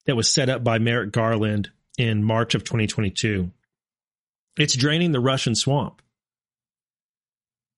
that 0.07 0.17
was 0.17 0.33
set 0.33 0.49
up 0.49 0.64
by 0.64 0.79
Merrick 0.79 1.12
Garland 1.12 1.71
in 1.99 2.25
March 2.25 2.55
of 2.55 2.64
2022. 2.64 3.51
It's 4.57 4.77
draining 4.77 5.12
the 5.12 5.21
Russian 5.21 5.55
swamp. 5.55 6.03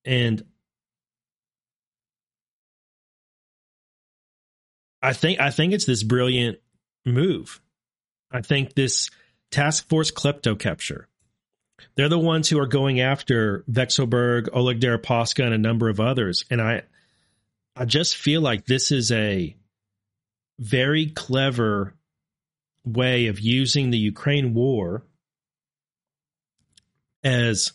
And 0.04 0.44
I 5.08 5.14
think 5.14 5.40
I 5.40 5.48
think 5.48 5.72
it's 5.72 5.86
this 5.86 6.02
brilliant 6.02 6.58
move. 7.06 7.62
I 8.30 8.42
think 8.42 8.74
this 8.74 9.08
task 9.50 9.88
force 9.88 10.10
klepto 10.10 10.58
capture. 10.58 11.08
They're 11.94 12.10
the 12.10 12.18
ones 12.18 12.50
who 12.50 12.58
are 12.58 12.66
going 12.66 13.00
after 13.00 13.64
Vekselberg, 13.70 14.50
Oleg 14.52 14.80
Deripaska, 14.80 15.42
and 15.42 15.54
a 15.54 15.58
number 15.58 15.88
of 15.88 15.98
others. 15.98 16.44
And 16.50 16.60
I 16.60 16.82
I 17.74 17.86
just 17.86 18.18
feel 18.18 18.42
like 18.42 18.66
this 18.66 18.92
is 18.92 19.10
a 19.10 19.56
very 20.58 21.06
clever 21.06 21.94
way 22.84 23.28
of 23.28 23.40
using 23.40 23.88
the 23.88 23.96
Ukraine 23.96 24.52
war 24.52 25.04
as 27.24 27.72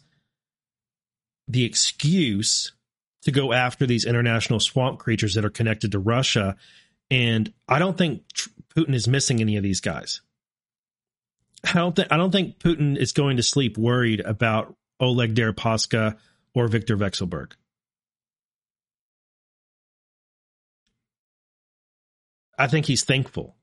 the 1.47 1.65
excuse 1.65 2.73
to 3.23 3.31
go 3.31 3.53
after 3.53 3.88
these 3.88 4.05
international 4.05 4.59
swamp 4.59 4.99
creatures 4.99 5.34
that 5.34 5.45
are 5.45 5.49
connected 5.49 5.93
to 5.93 5.99
Russia. 5.99 6.57
And 7.12 7.54
I 7.68 7.80
don't 7.80 7.97
think 7.97 8.24
Putin 8.76 8.93
is 8.93 9.08
missing 9.08 9.41
any 9.41 9.58
of 9.58 9.64
these 9.64 9.82
guys. 9.82 10.22
I 11.64 11.74
don't 11.74 11.95
think 11.95 12.08
I 12.12 12.18
don't 12.18 12.32
think 12.32 12.60
Putin 12.60 12.97
is 12.97 13.12
going 13.12 13.38
to 13.38 13.43
sleep 13.43 13.78
worried 13.78 14.20
about 14.20 14.76
Oleg 14.99 15.36
Deripaska 15.36 16.18
or 16.54 16.68
Viktor 16.68 16.97
Vekselberg. 16.97 17.54
I 22.58 22.68
think 22.68 22.86
he's 22.86 23.04
thankful. 23.04 23.56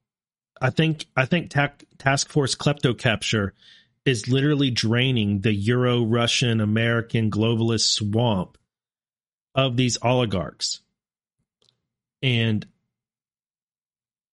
I 0.60 0.70
think 0.70 1.06
I 1.16 1.24
think 1.24 1.50
ta- 1.50 1.72
Task 1.98 2.28
Force 2.28 2.54
Klepto 2.54 2.96
Capture 2.96 3.54
is 4.04 4.28
literally 4.28 4.70
draining 4.70 5.40
the 5.40 5.52
Euro 5.52 6.02
Russian 6.02 6.60
American 6.60 7.30
globalist 7.30 7.92
swamp 7.92 8.56
of 9.54 9.76
these 9.76 9.98
oligarchs. 10.02 10.80
And 12.22 12.66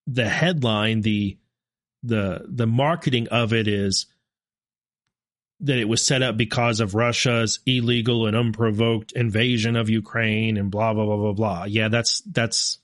the 0.08 0.28
headline, 0.28 1.01
the 1.01 1.38
the 2.03 2.45
the 2.47 2.66
marketing 2.66 3.28
of 3.28 3.53
it 3.53 3.68
is 3.68 4.08
that 5.60 5.78
it 5.78 5.89
was 5.89 6.05
set 6.05 6.22
up 6.22 6.38
because 6.38 6.80
of 6.80 6.95
Russia's 6.95 7.60
illegal 7.66 8.28
and 8.28 8.36
unprovoked 8.36 9.12
invasion 9.12 9.76
of 9.76 9.89
Ukraine 9.89 10.58
and 10.58 10.72
blah 10.72 10.93
blah 10.93 11.05
blah 11.05 11.18
blah 11.18 11.34
blah. 11.34 11.64
Yeah, 11.66 11.89
that's 11.89 12.22
that's 12.22 12.80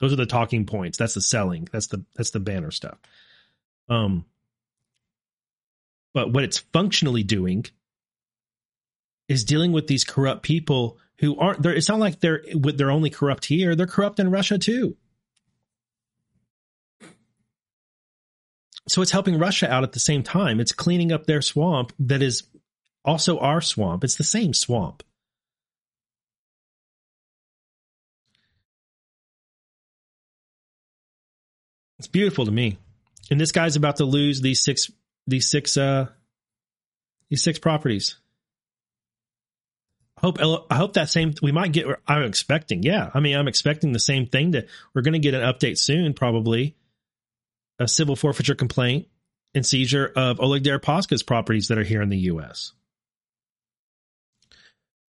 those 0.00 0.12
are 0.12 0.16
the 0.16 0.26
talking 0.26 0.66
points. 0.66 0.98
That's 0.98 1.14
the 1.14 1.20
selling. 1.20 1.68
That's 1.72 1.86
the 1.86 2.04
that's 2.14 2.30
the 2.30 2.40
banner 2.40 2.70
stuff. 2.70 2.98
Um 3.88 4.26
but 6.12 6.32
what 6.32 6.44
it's 6.44 6.58
functionally 6.58 7.22
doing 7.22 7.66
is 9.28 9.44
dealing 9.44 9.72
with 9.72 9.86
these 9.86 10.04
corrupt 10.04 10.42
people 10.42 10.98
who 11.18 11.38
aren't 11.38 11.62
there. 11.62 11.74
It's 11.74 11.88
not 11.88 11.98
like 11.98 12.20
they're 12.20 12.42
they're 12.54 12.90
only 12.90 13.10
corrupt 13.10 13.46
here; 13.46 13.74
they're 13.74 13.86
corrupt 13.86 14.20
in 14.20 14.30
Russia 14.30 14.58
too. 14.58 14.96
So 18.88 19.02
it's 19.02 19.10
helping 19.10 19.38
Russia 19.38 19.70
out 19.70 19.82
at 19.82 19.92
the 19.92 20.00
same 20.00 20.22
time. 20.22 20.60
It's 20.60 20.72
cleaning 20.72 21.12
up 21.12 21.26
their 21.26 21.42
swamp 21.42 21.92
that 21.98 22.22
is 22.22 22.44
also 23.04 23.38
our 23.38 23.60
swamp. 23.60 24.04
It's 24.04 24.16
the 24.16 24.24
same 24.24 24.54
swamp. 24.54 25.02
It's 31.98 32.08
beautiful 32.08 32.44
to 32.44 32.50
me. 32.52 32.78
And 33.30 33.40
this 33.40 33.52
guy's 33.52 33.76
about 33.76 33.96
to 33.96 34.04
lose 34.04 34.40
these 34.40 34.62
six 34.62 34.90
these 35.26 35.50
six 35.50 35.76
uh 35.76 36.06
these 37.28 37.42
six 37.42 37.58
properties. 37.58 38.16
I 40.16 40.20
hope 40.20 40.38
I 40.70 40.76
hope 40.76 40.94
that 40.94 41.10
same 41.10 41.34
we 41.42 41.52
might 41.52 41.72
get. 41.72 41.86
I'm 42.06 42.22
expecting, 42.22 42.82
yeah. 42.82 43.10
I 43.12 43.20
mean, 43.20 43.36
I'm 43.36 43.48
expecting 43.48 43.92
the 43.92 43.98
same 43.98 44.26
thing. 44.26 44.52
That 44.52 44.68
we're 44.94 45.02
going 45.02 45.14
to 45.14 45.18
get 45.18 45.34
an 45.34 45.42
update 45.42 45.78
soon, 45.78 46.14
probably 46.14 46.76
a 47.78 47.88
civil 47.88 48.16
forfeiture 48.16 48.54
complaint 48.54 49.08
and 49.54 49.64
seizure 49.64 50.12
of 50.16 50.40
Oleg 50.40 50.62
Deripaska's 50.62 51.22
properties 51.22 51.68
that 51.68 51.78
are 51.78 51.84
here 51.84 52.02
in 52.02 52.08
the 52.08 52.18
U.S. 52.18 52.72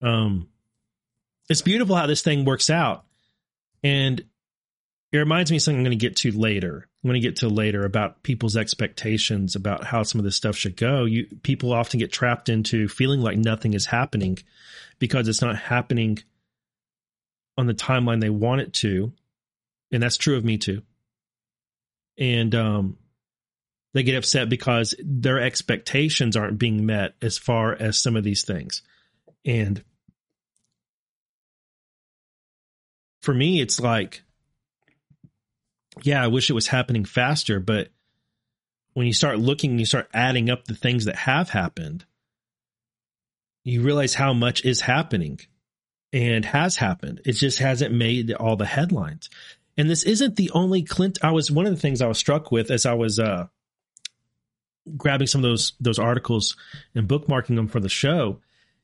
Um, 0.01 0.49
it's 1.49 1.61
beautiful 1.61 1.95
how 1.95 2.07
this 2.07 2.21
thing 2.21 2.45
works 2.45 2.69
out, 2.69 3.05
and 3.83 4.23
it 5.11 5.17
reminds 5.17 5.51
me 5.51 5.57
of 5.57 5.63
something 5.63 5.79
I'm 5.79 5.85
going 5.85 5.97
to 5.97 6.05
get 6.05 6.17
to 6.17 6.31
later. 6.31 6.87
I'm 7.03 7.07
going 7.09 7.21
to 7.21 7.27
get 7.27 7.37
to 7.37 7.49
later 7.49 7.85
about 7.85 8.23
people's 8.23 8.57
expectations 8.57 9.55
about 9.55 9.85
how 9.85 10.03
some 10.03 10.19
of 10.19 10.25
this 10.25 10.35
stuff 10.35 10.57
should 10.57 10.75
go. 10.75 11.05
You 11.05 11.27
people 11.43 11.71
often 11.71 11.99
get 11.99 12.11
trapped 12.11 12.49
into 12.49 12.87
feeling 12.87 13.21
like 13.21 13.37
nothing 13.37 13.73
is 13.73 13.85
happening 13.85 14.37
because 14.99 15.27
it's 15.27 15.41
not 15.41 15.55
happening 15.55 16.19
on 17.57 17.67
the 17.67 17.73
timeline 17.73 18.19
they 18.19 18.29
want 18.29 18.61
it 18.61 18.73
to, 18.73 19.13
and 19.91 20.03
that's 20.03 20.17
true 20.17 20.35
of 20.35 20.43
me 20.43 20.57
too. 20.57 20.81
And 22.17 22.53
um, 22.55 22.97
they 23.93 24.03
get 24.03 24.15
upset 24.15 24.49
because 24.49 24.95
their 25.03 25.39
expectations 25.39 26.35
aren't 26.35 26.57
being 26.59 26.85
met 26.85 27.15
as 27.21 27.37
far 27.37 27.73
as 27.73 27.97
some 27.97 28.15
of 28.15 28.23
these 28.23 28.43
things, 28.43 28.81
and 29.45 29.83
for 33.21 33.33
me, 33.33 33.61
it's 33.61 33.79
like 33.79 34.23
yeah, 36.03 36.23
I 36.23 36.27
wish 36.27 36.49
it 36.49 36.53
was 36.53 36.67
happening 36.67 37.05
faster, 37.05 37.59
but 37.59 37.89
when 38.93 39.07
you 39.07 39.13
start 39.13 39.39
looking, 39.39 39.77
you 39.79 39.85
start 39.85 40.09
adding 40.13 40.49
up 40.49 40.65
the 40.65 40.75
things 40.75 41.05
that 41.05 41.15
have 41.15 41.49
happened, 41.49 42.05
you 43.63 43.81
realize 43.81 44.13
how 44.13 44.33
much 44.33 44.65
is 44.65 44.81
happening 44.81 45.39
and 46.13 46.45
has 46.45 46.77
happened. 46.77 47.21
It 47.25 47.33
just 47.33 47.59
hasn't 47.59 47.93
made 47.93 48.31
all 48.33 48.55
the 48.55 48.65
headlines. 48.65 49.29
And 49.77 49.89
this 49.89 50.03
isn't 50.03 50.35
the 50.35 50.51
only 50.51 50.83
Clint. 50.83 51.19
I 51.23 51.31
was 51.31 51.51
one 51.51 51.67
of 51.67 51.73
the 51.73 51.79
things 51.79 52.01
I 52.01 52.07
was 52.07 52.17
struck 52.17 52.51
with 52.51 52.71
as 52.71 52.85
I 52.85 52.93
was 52.93 53.19
uh, 53.19 53.47
grabbing 54.95 55.27
some 55.27 55.39
of 55.39 55.49
those 55.49 55.73
those 55.79 55.99
articles 55.99 56.55
and 56.95 57.07
bookmarking 57.07 57.55
them 57.55 57.67
for 57.67 57.79
the 57.79 57.89
show. 57.89 58.41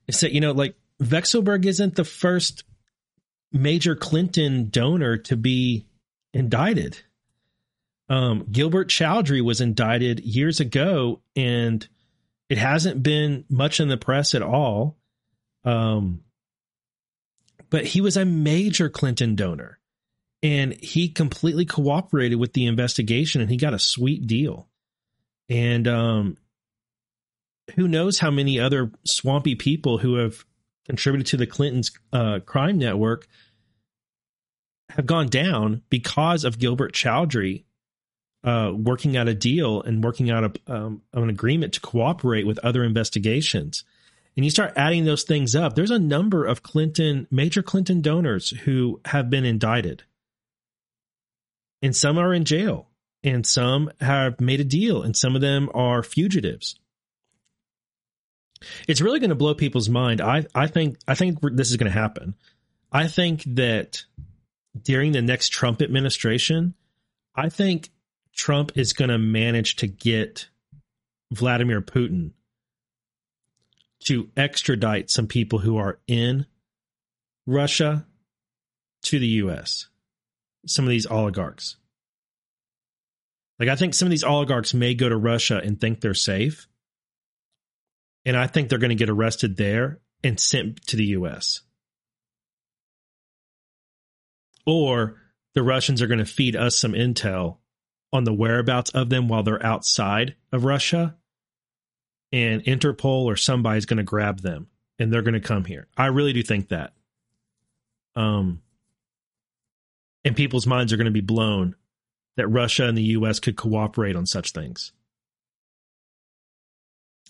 Is 0.07 0.19
that 0.19 0.33
you 0.33 0.41
know 0.41 0.51
like 0.51 0.75
Vekselberg 1.01 1.65
isn't 1.65 1.95
the 1.95 2.03
first 2.03 2.63
major 3.51 3.95
Clinton 3.95 4.69
donor 4.69 5.17
to 5.17 5.37
be 5.37 5.85
indicted. 6.33 6.97
Um, 8.09 8.45
Gilbert 8.51 8.89
Chagoury 8.89 9.41
was 9.41 9.61
indicted 9.61 10.19
years 10.19 10.59
ago, 10.59 11.21
and 11.35 11.87
it 12.49 12.57
hasn't 12.57 13.01
been 13.01 13.45
much 13.49 13.79
in 13.79 13.87
the 13.87 13.97
press 13.97 14.35
at 14.35 14.41
all. 14.41 14.97
Um, 15.63 16.21
but 17.69 17.85
he 17.85 18.01
was 18.01 18.17
a 18.17 18.25
major 18.25 18.89
Clinton 18.89 19.35
donor, 19.35 19.79
and 20.43 20.73
he 20.73 21.07
completely 21.07 21.65
cooperated 21.65 22.37
with 22.37 22.51
the 22.51 22.65
investigation, 22.65 23.39
and 23.39 23.49
he 23.49 23.55
got 23.55 23.73
a 23.73 23.79
sweet 23.79 24.27
deal. 24.27 24.67
And 25.49 25.87
um, 25.87 26.37
who 27.75 27.87
knows 27.87 28.19
how 28.19 28.29
many 28.29 28.59
other 28.59 28.91
swampy 29.05 29.55
people 29.55 29.97
who 29.97 30.15
have 30.15 30.43
contributed 30.85 31.27
to 31.27 31.37
the 31.37 31.47
Clintons' 31.47 31.91
uh, 32.11 32.39
crime 32.45 32.77
network 32.77 33.25
have 34.89 35.05
gone 35.05 35.27
down 35.27 35.81
because 35.89 36.43
of 36.43 36.59
Gilbert 36.59 36.93
Chagoury 36.93 37.63
uh, 38.43 38.73
working 38.75 39.15
out 39.15 39.29
a 39.29 39.33
deal 39.33 39.81
and 39.81 40.03
working 40.03 40.29
out 40.29 40.43
a, 40.43 40.73
um, 40.73 41.01
an 41.13 41.29
agreement 41.29 41.73
to 41.73 41.79
cooperate 41.79 42.45
with 42.45 42.59
other 42.59 42.83
investigations. 42.83 43.85
And 44.35 44.43
you 44.43 44.51
start 44.51 44.73
adding 44.75 45.05
those 45.05 45.23
things 45.23 45.55
up. 45.55 45.75
There's 45.75 45.91
a 45.91 45.99
number 45.99 46.43
of 46.43 46.63
Clinton, 46.63 47.27
major 47.31 47.63
Clinton 47.63 48.01
donors 48.01 48.49
who 48.49 48.99
have 49.05 49.29
been 49.29 49.45
indicted. 49.45 50.03
And 51.83 51.95
some 51.95 52.17
are 52.17 52.33
in 52.33 52.45
jail, 52.45 52.89
and 53.23 53.45
some 53.45 53.91
have 53.99 54.39
made 54.39 54.61
a 54.61 54.63
deal, 54.63 55.03
and 55.03 55.15
some 55.15 55.35
of 55.35 55.41
them 55.41 55.69
are 55.73 56.01
fugitives. 56.01 56.79
It's 58.87 59.01
really 59.01 59.19
going 59.19 59.31
to 59.31 59.35
blow 59.35 59.53
people's 59.53 59.89
mind. 59.89 60.21
I, 60.21 60.45
I 60.55 60.67
think 60.67 60.97
I 61.07 61.15
think 61.15 61.39
this 61.41 61.69
is 61.69 61.75
going 61.77 61.91
to 61.91 61.99
happen. 61.99 62.35
I 62.89 63.07
think 63.07 63.43
that 63.55 64.03
during 64.81 65.11
the 65.11 65.21
next 65.21 65.49
Trump 65.49 65.81
administration, 65.81 66.73
I 67.35 67.49
think 67.49 67.89
Trump 68.33 68.71
is 68.75 68.93
going 68.93 69.09
to 69.09 69.17
manage 69.17 69.75
to 69.77 69.87
get 69.87 70.47
Vladimir 71.31 71.81
Putin 71.81 72.31
to 74.05 74.29
extradite 74.37 75.09
some 75.09 75.27
people 75.27 75.59
who 75.59 75.77
are 75.77 75.99
in 76.07 76.45
Russia 77.45 78.05
to 79.03 79.19
the 79.19 79.27
US. 79.27 79.87
Some 80.65 80.85
of 80.85 80.89
these 80.89 81.05
oligarchs. 81.05 81.77
Like, 83.59 83.69
I 83.69 83.75
think 83.75 83.93
some 83.93 84.07
of 84.07 84.11
these 84.11 84.23
oligarchs 84.23 84.73
may 84.73 84.93
go 84.93 85.09
to 85.09 85.17
Russia 85.17 85.61
and 85.63 85.79
think 85.79 86.01
they're 86.01 86.13
safe. 86.13 86.67
And 88.25 88.37
I 88.37 88.47
think 88.47 88.69
they're 88.69 88.79
going 88.79 88.89
to 88.89 88.95
get 88.95 89.09
arrested 89.09 89.57
there 89.57 89.99
and 90.23 90.39
sent 90.39 90.85
to 90.87 90.95
the 90.95 91.05
US. 91.05 91.61
Or 94.65 95.17
the 95.53 95.63
Russians 95.63 96.01
are 96.01 96.07
going 96.07 96.19
to 96.19 96.25
feed 96.25 96.55
us 96.55 96.77
some 96.77 96.93
intel 96.93 97.57
on 98.11 98.23
the 98.23 98.33
whereabouts 98.33 98.91
of 98.91 99.09
them 99.09 99.27
while 99.27 99.43
they're 99.43 99.65
outside 99.65 100.35
of 100.51 100.63
Russia. 100.63 101.15
And 102.31 102.63
Interpol 102.63 103.25
or 103.25 103.35
somebody's 103.35 103.85
going 103.85 103.97
to 103.97 104.03
grab 104.03 104.39
them 104.39 104.67
and 104.97 105.11
they're 105.11 105.21
going 105.21 105.33
to 105.33 105.39
come 105.39 105.65
here. 105.65 105.87
I 105.97 106.07
really 106.07 106.33
do 106.33 106.41
think 106.41 106.69
that. 106.69 106.93
Um, 108.15 108.61
and 110.23 110.35
people's 110.35 110.67
minds 110.67 110.93
are 110.93 110.97
going 110.97 111.05
to 111.05 111.11
be 111.11 111.21
blown 111.21 111.75
that 112.37 112.47
Russia 112.47 112.85
and 112.85 112.97
the 112.97 113.03
US 113.03 113.39
could 113.39 113.55
cooperate 113.55 114.15
on 114.15 114.25
such 114.25 114.51
things. 114.51 114.91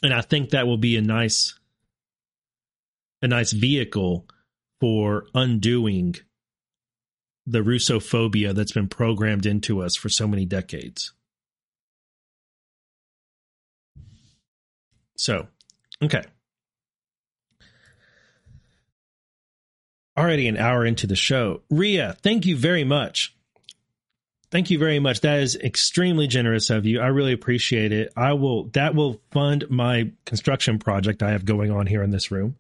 And 0.01 0.13
I 0.13 0.21
think 0.21 0.49
that 0.49 0.67
will 0.67 0.77
be 0.77 0.97
a 0.97 1.01
nice 1.01 1.57
a 3.21 3.27
nice 3.27 3.53
vehicle 3.53 4.27
for 4.81 5.27
undoing 5.33 6.15
the 7.45 7.59
Russophobia 7.59 8.53
that's 8.53 8.73
been 8.73 8.89
programmed 8.89 9.45
into 9.45 9.81
us 9.81 9.95
for 9.95 10.09
so 10.09 10.27
many 10.27 10.45
decades. 10.45 11.13
So, 15.15 15.47
okay. 16.01 16.23
Already 20.17 20.47
an 20.47 20.57
hour 20.57 20.85
into 20.85 21.07
the 21.07 21.15
show. 21.15 21.61
Ria, 21.69 22.15
thank 22.21 22.45
you 22.45 22.55
very 22.55 22.83
much. 22.83 23.35
Thank 24.51 24.69
you 24.69 24.77
very 24.77 24.99
much. 24.99 25.21
That 25.21 25.39
is 25.39 25.55
extremely 25.55 26.27
generous 26.27 26.69
of 26.69 26.85
you. 26.85 27.01
I 27.01 27.07
really 27.07 27.33
appreciate 27.33 27.91
it. 27.91 28.13
I 28.15 28.33
will 28.33 28.65
that 28.73 28.93
will 28.93 29.19
fund 29.31 29.65
my 29.71 30.11
construction 30.25 30.77
project 30.77 31.23
I 31.23 31.31
have 31.31 31.43
going 31.43 31.71
on 31.71 31.87
here 31.87 32.03
in 32.03 32.11
this 32.11 32.29
room. 32.29 32.55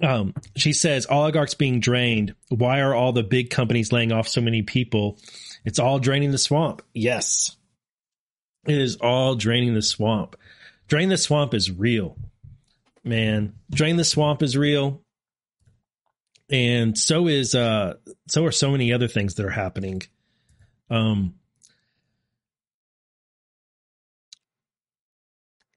Um, 0.00 0.34
she 0.54 0.72
says 0.72 1.06
oligarchs 1.10 1.54
being 1.54 1.80
drained. 1.80 2.34
Why 2.50 2.80
are 2.80 2.94
all 2.94 3.12
the 3.12 3.22
big 3.24 3.50
companies 3.50 3.92
laying 3.92 4.12
off 4.12 4.28
so 4.28 4.40
many 4.40 4.62
people? 4.62 5.18
It's 5.64 5.80
all 5.80 5.98
draining 5.98 6.30
the 6.30 6.38
swamp. 6.38 6.82
Yes. 6.92 7.56
It 8.66 8.78
is 8.78 8.96
all 8.96 9.34
draining 9.34 9.74
the 9.74 9.82
swamp. 9.82 10.36
Drain 10.86 11.08
the 11.08 11.16
swamp 11.16 11.52
is 11.52 11.70
real. 11.70 12.16
Man, 13.04 13.54
drain 13.70 13.96
the 13.96 14.04
swamp 14.04 14.42
is 14.42 14.56
real. 14.56 15.02
And 16.50 16.96
so 16.98 17.28
is 17.28 17.54
uh 17.54 17.94
so 18.28 18.44
are 18.44 18.52
so 18.52 18.70
many 18.70 18.92
other 18.92 19.08
things 19.08 19.34
that 19.34 19.46
are 19.46 19.50
happening. 19.50 20.02
Um 20.90 21.34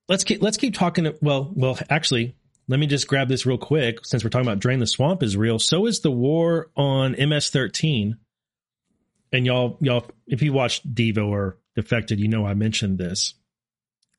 Let's 0.10 0.24
keep 0.24 0.42
let's 0.42 0.56
keep 0.56 0.74
talking 0.74 1.14
well 1.22 1.52
well 1.54 1.78
actually 1.90 2.36
let 2.70 2.80
me 2.80 2.88
just 2.88 3.08
grab 3.08 3.30
this 3.30 3.46
real 3.46 3.58
quick 3.58 4.06
since 4.06 4.24
we're 4.24 4.30
talking 4.30 4.48
about 4.48 4.60
drain 4.60 4.80
the 4.80 4.88
swamp 4.88 5.24
is 5.24 5.38
real. 5.38 5.60
So 5.60 5.86
is 5.86 6.02
the 6.02 6.12
war 6.12 6.70
on 6.76 7.16
MS13. 7.16 8.18
And 9.32 9.46
y'all, 9.46 9.78
y'all, 9.82 10.06
if 10.26 10.42
you 10.42 10.54
watched 10.54 10.94
Devo 10.94 11.28
or 11.28 11.58
Defected, 11.76 12.20
you 12.20 12.28
know 12.28 12.46
I 12.46 12.54
mentioned 12.56 12.98
this. 12.98 13.34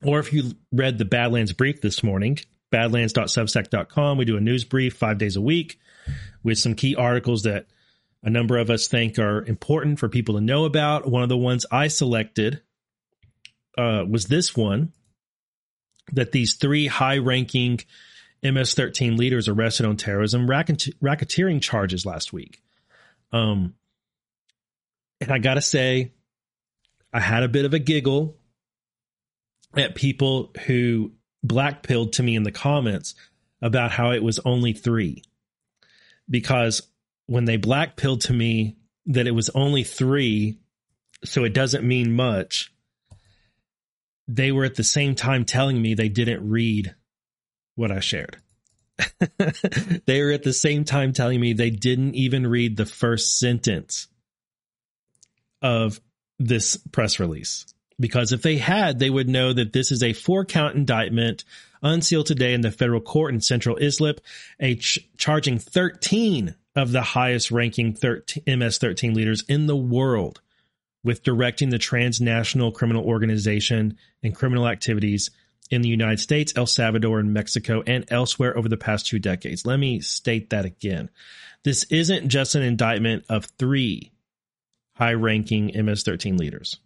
Or 0.03 0.19
if 0.19 0.31
you 0.33 0.53
read 0.71 0.97
the 0.97 1.05
Badlands 1.05 1.53
brief 1.53 1.81
this 1.81 2.03
morning, 2.03 2.39
badlands.substack.com, 2.71 4.17
we 4.17 4.25
do 4.25 4.37
a 4.37 4.41
news 4.41 4.63
brief 4.63 4.95
five 4.95 5.17
days 5.17 5.35
a 5.35 5.41
week 5.41 5.79
with 6.43 6.57
some 6.57 6.75
key 6.75 6.95
articles 6.95 7.43
that 7.43 7.67
a 8.23 8.29
number 8.29 8.57
of 8.57 8.69
us 8.69 8.87
think 8.87 9.17
are 9.17 9.43
important 9.45 9.99
for 9.99 10.09
people 10.09 10.35
to 10.35 10.41
know 10.41 10.65
about. 10.65 11.09
One 11.09 11.23
of 11.23 11.29
the 11.29 11.37
ones 11.37 11.65
I 11.71 11.87
selected 11.87 12.61
uh, 13.77 14.03
was 14.07 14.25
this 14.25 14.55
one 14.55 14.93
that 16.13 16.31
these 16.31 16.55
three 16.55 16.87
high 16.87 17.17
ranking 17.17 17.79
MS 18.43 18.73
13 18.73 19.17
leaders 19.17 19.47
arrested 19.47 19.85
on 19.85 19.97
terrorism 19.97 20.47
racketeering 20.47 21.61
charges 21.61 22.05
last 22.05 22.33
week. 22.33 22.61
Um, 23.31 23.75
and 25.21 25.31
I 25.31 25.39
got 25.39 25.55
to 25.55 25.61
say, 25.61 26.13
I 27.11 27.19
had 27.19 27.43
a 27.43 27.49
bit 27.49 27.65
of 27.65 27.73
a 27.73 27.79
giggle 27.79 28.37
at 29.75 29.95
people 29.95 30.51
who 30.65 31.11
blackpilled 31.45 32.13
to 32.13 32.23
me 32.23 32.35
in 32.35 32.43
the 32.43 32.51
comments 32.51 33.15
about 33.61 33.91
how 33.91 34.11
it 34.11 34.23
was 34.23 34.39
only 34.39 34.73
three. 34.73 35.23
Because 36.29 36.81
when 37.27 37.45
they 37.45 37.57
blackpilled 37.57 38.21
to 38.21 38.33
me 38.33 38.77
that 39.07 39.27
it 39.27 39.31
was 39.31 39.49
only 39.49 39.83
three, 39.83 40.57
so 41.23 41.43
it 41.43 41.53
doesn't 41.53 41.83
mean 41.83 42.13
much, 42.13 42.71
they 44.27 44.51
were 44.51 44.65
at 44.65 44.75
the 44.75 44.83
same 44.83 45.15
time 45.15 45.43
telling 45.43 45.81
me 45.81 45.93
they 45.93 46.09
didn't 46.09 46.47
read 46.47 46.93
what 47.75 47.91
I 47.91 47.99
shared. 47.99 48.37
they 50.05 50.21
were 50.21 50.31
at 50.31 50.43
the 50.43 50.53
same 50.53 50.83
time 50.83 51.13
telling 51.13 51.39
me 51.39 51.53
they 51.53 51.69
didn't 51.69 52.15
even 52.15 52.45
read 52.45 52.77
the 52.77 52.85
first 52.85 53.39
sentence 53.39 54.07
of 55.61 55.99
this 56.37 56.77
press 56.91 57.19
release. 57.19 57.65
Because 57.99 58.31
if 58.31 58.41
they 58.41 58.57
had, 58.57 58.99
they 58.99 59.09
would 59.09 59.27
know 59.27 59.51
that 59.53 59.73
this 59.73 59.91
is 59.91 60.01
a 60.01 60.13
four 60.13 60.45
count 60.45 60.75
indictment 60.75 61.43
unsealed 61.81 62.27
today 62.27 62.53
in 62.53 62.61
the 62.61 62.71
federal 62.71 63.01
court 63.01 63.33
in 63.33 63.41
central 63.41 63.77
Islip, 63.81 64.21
a 64.59 64.75
ch- 64.75 65.07
charging 65.17 65.59
13 65.59 66.55
of 66.75 66.91
the 66.91 67.01
highest 67.01 67.51
ranking 67.51 67.93
13, 67.93 68.59
MS 68.59 68.77
13 68.77 69.13
leaders 69.13 69.43
in 69.47 69.67
the 69.67 69.75
world 69.75 70.41
with 71.03 71.23
directing 71.23 71.69
the 71.69 71.77
transnational 71.77 72.71
criminal 72.71 73.03
organization 73.03 73.97
and 74.21 74.35
criminal 74.35 74.67
activities 74.67 75.29
in 75.69 75.81
the 75.81 75.89
United 75.89 76.19
States, 76.19 76.53
El 76.55 76.65
Salvador, 76.65 77.19
and 77.19 77.33
Mexico, 77.33 77.83
and 77.85 78.05
elsewhere 78.09 78.57
over 78.57 78.67
the 78.67 78.77
past 78.77 79.07
two 79.07 79.19
decades. 79.19 79.65
Let 79.65 79.79
me 79.79 79.99
state 80.01 80.49
that 80.49 80.65
again. 80.65 81.09
This 81.63 81.83
isn't 81.85 82.29
just 82.29 82.55
an 82.55 82.63
indictment 82.63 83.25
of 83.29 83.45
three 83.45 84.11
high 84.93 85.13
ranking 85.13 85.71
MS 85.85 86.03
13 86.03 86.37
leaders. 86.37 86.79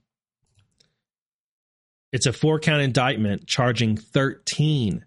It's 2.13 2.27
a 2.27 2.31
four 2.31 2.59
count 2.59 2.83
indictment 2.83 3.47
charging 3.47 3.97
13 3.97 5.03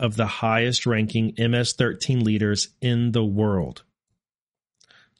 of 0.00 0.16
the 0.16 0.26
highest 0.26 0.86
ranking 0.86 1.32
MS 1.38 1.74
13 1.74 2.24
leaders 2.24 2.70
in 2.80 3.12
the 3.12 3.24
world, 3.24 3.84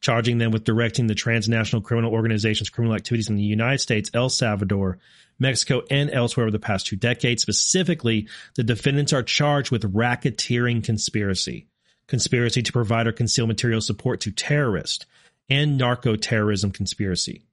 charging 0.01 0.39
them 0.39 0.51
with 0.51 0.65
directing 0.65 1.07
the 1.07 1.15
transnational 1.15 1.81
criminal 1.81 2.13
organization's 2.13 2.71
criminal 2.71 2.97
activities 2.97 3.31
in 3.31 3.37
the 3.37 3.45
United 3.45 3.79
States, 3.79 4.11
El 4.13 4.31
Salvador, 4.31 4.99
Mexico, 5.39 5.83
and 5.93 6.11
elsewhere 6.11 6.47
over 6.47 6.51
the 6.51 6.59
past 6.59 6.89
two 6.89 6.97
decades. 6.97 7.43
Specifically, 7.43 8.27
the 8.57 8.65
defendants 8.65 9.13
are 9.13 9.23
charged 9.23 9.71
with 9.71 9.95
racketeering 9.95 10.83
conspiracy, 10.83 11.69
conspiracy 12.09 12.63
to 12.63 12.73
provide 12.73 13.07
or 13.07 13.13
conceal 13.13 13.47
material 13.47 13.81
support 13.81 14.21
to 14.23 14.33
terrorists, 14.33 15.07
and 15.49 15.79
narco 15.79 16.17
terrorism 16.17 16.73
conspiracy. 16.73 17.45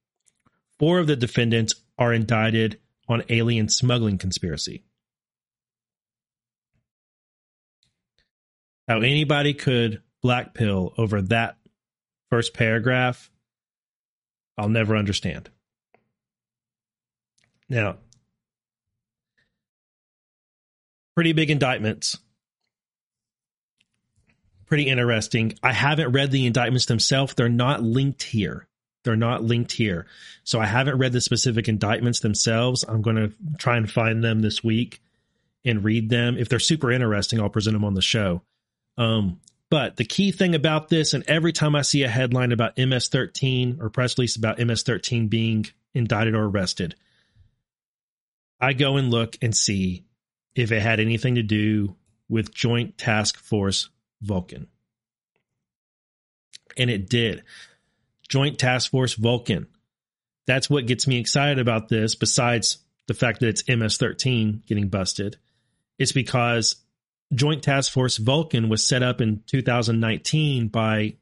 Four 0.79 0.97
of 0.97 1.05
the 1.05 1.15
defendants 1.15 1.75
are 1.99 2.11
indicted 2.11 2.79
on 3.08 3.24
alien 3.30 3.70
smuggling 3.70 4.18
conspiracy. 4.18 4.84
How 8.88 8.97
anybody 8.97 9.53
could 9.53 10.01
blackpill 10.24 10.93
over 10.97 11.22
that 11.24 11.58
first 12.30 12.53
paragraph, 12.53 13.30
I'll 14.58 14.70
never 14.70 14.95
understand. 14.95 15.49
Now, 17.68 17.97
pretty 21.16 21.34
big 21.34 21.49
indictments. 21.49 22.18
Pretty 24.68 24.88
interesting. 24.88 25.53
I 25.64 25.72
haven't 25.72 26.12
read 26.12 26.32
the 26.32 26.45
indictments 26.45 26.86
themselves. 26.86 27.34
They're 27.34 27.49
not 27.49 27.84
linked 27.84 28.24
here. 28.24 28.68
They're 29.06 29.16
not 29.16 29.43
linked 29.43 29.72
here. 29.72 30.08
So 30.43 30.60
I 30.60 30.66
haven't 30.66 30.97
read 30.97 31.14
the 31.14 31.22
specific 31.22 31.70
indictments 31.70 32.20
themselves. 32.20 32.84
I'm 32.86 33.01
going 33.01 33.16
to 33.16 33.32
try 33.58 33.78
and 33.78 33.89
find 33.89 34.24
them 34.24 34.41
this 34.41 34.64
week 34.64 34.99
and 35.64 35.84
read 35.84 36.10
them. 36.10 36.38
If 36.38 36.49
they're 36.49 36.60
super 36.60 36.91
interesting, 36.91 37.39
I'll 37.39 37.49
present 37.49 37.76
them 37.76 37.86
on 37.86 37.93
the 37.93 38.01
show. 38.01 38.41
Um, 38.97 39.39
but 39.70 39.95
the 39.95 40.06
key 40.06 40.32
thing 40.32 40.56
about 40.56 40.89
this, 40.89 41.14
and 41.14 41.24
every 41.28 41.53
time 41.53 41.76
I 41.76 41.84
see 41.84 42.03
a 42.03 42.10
headline 42.10 42.51
about 42.51 42.78
MS 42.78 43.08
13 43.10 43.78
or 43.80 43.89
press 43.89 44.18
release 44.18 44.36
about 44.36 44.60
MS 44.60 44.84
13 44.84 45.28
being 45.28 45.68
indicted 45.93 46.36
or 46.36 46.45
arrested, 46.45 46.95
I 48.60 48.74
go 48.74 48.97
and 48.97 49.12
look 49.12 49.38
and 49.41 49.56
see 49.56 50.03
if 50.56 50.72
it 50.72 50.82
had 50.82 50.99
anything 50.99 51.36
to 51.36 51.43
do 51.43 51.95
with 52.28 52.53
Joint 52.53 52.97
Task 52.97 53.38
Force 53.38 53.89
Vulcan. 54.22 54.68
And 56.78 56.89
it 56.89 57.10
did. 57.10 57.43
Joint 58.30 58.57
Task 58.57 58.91
Force 58.91 59.13
Vulcan. 59.13 59.67
That's 60.47 60.69
what 60.69 60.86
gets 60.86 61.07
me 61.07 61.19
excited 61.19 61.59
about 61.59 61.89
this, 61.89 62.15
besides 62.15 62.80
the 63.07 63.13
fact 63.13 63.39
that 63.39 63.49
it's 63.49 63.67
MS 63.67 63.97
13 63.97 64.63
getting 64.65 64.89
busted. 64.89 65.38
It's 65.97 66.11
because 66.11 66.76
Joint 67.34 67.63
Task 67.63 67.91
Force 67.91 68.17
Vulcan 68.17 68.69
was 68.69 68.88
set 68.88 69.03
up 69.03 69.21
in 69.21 69.43
2019 69.47 70.67
by 70.67 71.15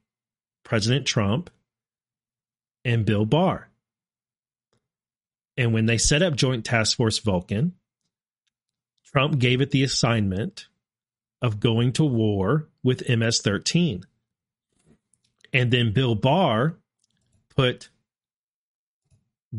President 0.64 1.06
Trump 1.06 1.50
and 2.84 3.06
Bill 3.06 3.26
Barr. 3.26 3.70
And 5.56 5.74
when 5.74 5.86
they 5.86 5.98
set 5.98 6.22
up 6.22 6.36
Joint 6.36 6.66
Task 6.66 6.98
Force 6.98 7.20
Vulcan, 7.20 7.74
Trump 9.06 9.38
gave 9.38 9.62
it 9.62 9.72
the 9.72 9.84
assignment 9.84 10.68
of 11.42 11.60
going 11.60 11.94
to 11.94 12.04
war 12.04 12.70
with 12.84 13.08
MS 13.08 13.42
13. 13.42 14.04
And 15.54 15.72
then 15.72 15.94
Bill 15.94 16.16
Barr 16.16 16.78
put 17.56 17.90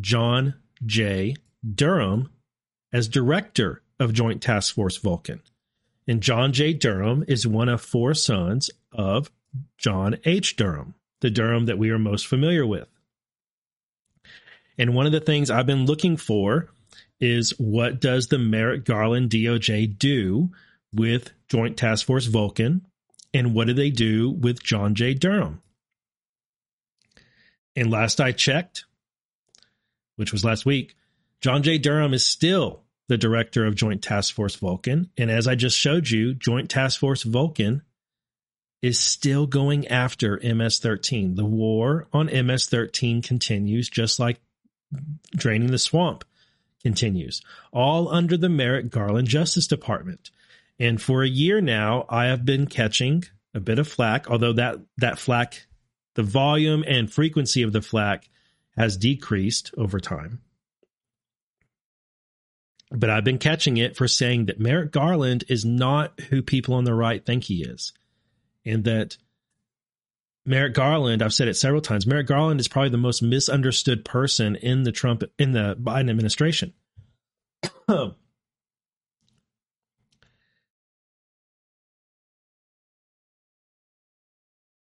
John 0.00 0.54
J. 0.84 1.36
Durham 1.74 2.30
as 2.92 3.08
director 3.08 3.82
of 3.98 4.12
Joint 4.12 4.42
Task 4.42 4.74
Force 4.74 4.96
Vulcan. 4.96 5.40
And 6.06 6.20
John 6.20 6.52
J. 6.52 6.72
Durham 6.74 7.24
is 7.26 7.46
one 7.46 7.68
of 7.68 7.80
four 7.80 8.14
sons 8.14 8.70
of 8.92 9.30
John 9.78 10.16
H. 10.24 10.56
Durham, 10.56 10.94
the 11.20 11.30
Durham 11.30 11.66
that 11.66 11.78
we 11.78 11.90
are 11.90 11.98
most 11.98 12.26
familiar 12.26 12.66
with. 12.66 12.88
And 14.76 14.94
one 14.94 15.06
of 15.06 15.12
the 15.12 15.20
things 15.20 15.50
I've 15.50 15.66
been 15.66 15.86
looking 15.86 16.16
for 16.16 16.68
is 17.20 17.50
what 17.58 18.00
does 18.00 18.26
the 18.26 18.38
Merrick 18.38 18.84
Garland 18.84 19.30
DOJ 19.30 19.98
do 19.98 20.50
with 20.92 21.30
Joint 21.48 21.76
Task 21.76 22.06
Force 22.06 22.26
Vulcan? 22.26 22.84
And 23.32 23.54
what 23.54 23.66
do 23.66 23.72
they 23.72 23.90
do 23.90 24.30
with 24.30 24.62
John 24.62 24.94
J. 24.94 25.14
Durham? 25.14 25.62
And 27.76 27.90
last 27.90 28.20
I 28.20 28.32
checked, 28.32 28.84
which 30.16 30.32
was 30.32 30.44
last 30.44 30.64
week, 30.64 30.94
John 31.40 31.62
J. 31.62 31.78
Durham 31.78 32.14
is 32.14 32.24
still 32.24 32.82
the 33.08 33.18
director 33.18 33.66
of 33.66 33.74
Joint 33.74 34.02
Task 34.02 34.34
Force 34.34 34.56
Vulcan. 34.56 35.10
And 35.18 35.30
as 35.30 35.46
I 35.46 35.54
just 35.54 35.76
showed 35.76 36.08
you, 36.08 36.34
Joint 36.34 36.70
Task 36.70 36.98
Force 36.98 37.22
Vulcan 37.22 37.82
is 38.80 38.98
still 38.98 39.46
going 39.46 39.88
after 39.88 40.40
MS 40.42 40.78
13. 40.78 41.36
The 41.36 41.44
war 41.44 42.06
on 42.12 42.26
MS 42.26 42.66
13 42.66 43.22
continues, 43.22 43.88
just 43.88 44.18
like 44.18 44.40
draining 45.34 45.70
the 45.70 45.78
swamp 45.78 46.24
continues, 46.82 47.42
all 47.72 48.08
under 48.08 48.36
the 48.36 48.48
Merrick 48.48 48.90
Garland 48.90 49.28
Justice 49.28 49.66
Department. 49.66 50.30
And 50.78 51.00
for 51.00 51.22
a 51.22 51.28
year 51.28 51.60
now, 51.60 52.04
I 52.08 52.26
have 52.26 52.44
been 52.44 52.66
catching 52.66 53.24
a 53.54 53.60
bit 53.60 53.78
of 53.78 53.88
flack, 53.88 54.30
although 54.30 54.52
that, 54.54 54.76
that 54.98 55.18
flack, 55.18 55.66
the 56.14 56.22
volume 56.22 56.84
and 56.86 57.12
frequency 57.12 57.62
of 57.62 57.72
the 57.72 57.82
flack 57.82 58.28
has 58.76 58.96
decreased 58.96 59.72
over 59.76 60.00
time. 60.00 60.40
But 62.90 63.10
I've 63.10 63.24
been 63.24 63.38
catching 63.38 63.76
it 63.76 63.96
for 63.96 64.06
saying 64.06 64.46
that 64.46 64.60
Merrick 64.60 64.92
Garland 64.92 65.44
is 65.48 65.64
not 65.64 66.18
who 66.30 66.42
people 66.42 66.74
on 66.74 66.84
the 66.84 66.94
right 66.94 67.24
think 67.24 67.44
he 67.44 67.64
is. 67.64 67.92
And 68.64 68.84
that 68.84 69.16
Merrick 70.46 70.74
Garland, 70.74 71.22
I've 71.22 71.34
said 71.34 71.48
it 71.48 71.54
several 71.54 71.80
times, 71.80 72.06
Merrick 72.06 72.26
Garland 72.26 72.60
is 72.60 72.68
probably 72.68 72.90
the 72.90 72.98
most 72.98 73.22
misunderstood 73.22 74.04
person 74.04 74.56
in 74.56 74.84
the 74.84 74.92
Trump 74.92 75.24
in 75.38 75.52
the 75.52 75.76
Biden 75.80 76.10
administration. 76.10 76.72
Um, 77.86 78.14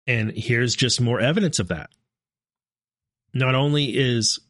and 0.09 0.33
here's 0.33 0.75
just 0.75 1.01
more 1.03 1.21
evidence 1.21 1.59
of 1.59 1.69
that. 1.69 1.91
Not 3.35 3.55
only 3.55 3.97
is 3.97 4.41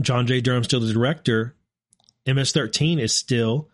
John 0.00 0.26
J. 0.26 0.40
Durham 0.40 0.62
still 0.62 0.80
the 0.80 0.92
director, 0.92 1.56
MS-13 2.26 3.00
is 3.00 3.14
still 3.14 3.68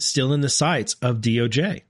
still 0.00 0.32
in 0.32 0.40
the 0.40 0.48
sights 0.48 0.96
of 1.00 1.18
DOJ. 1.18 1.82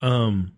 Um, 0.00 0.52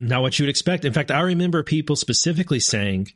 not 0.00 0.22
what 0.22 0.36
you 0.36 0.44
would 0.44 0.50
expect. 0.50 0.84
In 0.84 0.92
fact, 0.92 1.12
I 1.12 1.20
remember 1.20 1.62
people 1.62 1.94
specifically 1.94 2.58
saying 2.58 3.12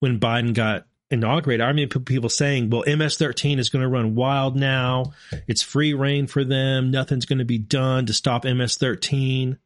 when 0.00 0.18
Biden 0.18 0.54
got 0.54 0.86
inaugurated, 1.12 1.62
I 1.62 1.68
remember 1.68 2.00
people 2.00 2.28
saying, 2.28 2.70
well, 2.70 2.84
MS 2.86 3.16
13 3.16 3.58
is 3.58 3.68
going 3.68 3.82
to 3.82 3.88
run 3.88 4.14
wild 4.14 4.56
now. 4.56 5.12
It's 5.46 5.62
free 5.62 5.94
reign 5.94 6.26
for 6.26 6.42
them. 6.42 6.90
Nothing's 6.90 7.26
going 7.26 7.38
to 7.38 7.44
be 7.44 7.58
done 7.58 8.06
to 8.06 8.14
stop 8.14 8.44
MS 8.44 8.76
13. 8.76 9.58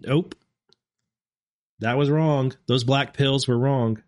Nope. 0.00 0.34
That 1.80 1.98
was 1.98 2.10
wrong. 2.10 2.54
Those 2.66 2.84
black 2.84 3.14
pills 3.14 3.46
were 3.46 3.58
wrong. 3.58 4.02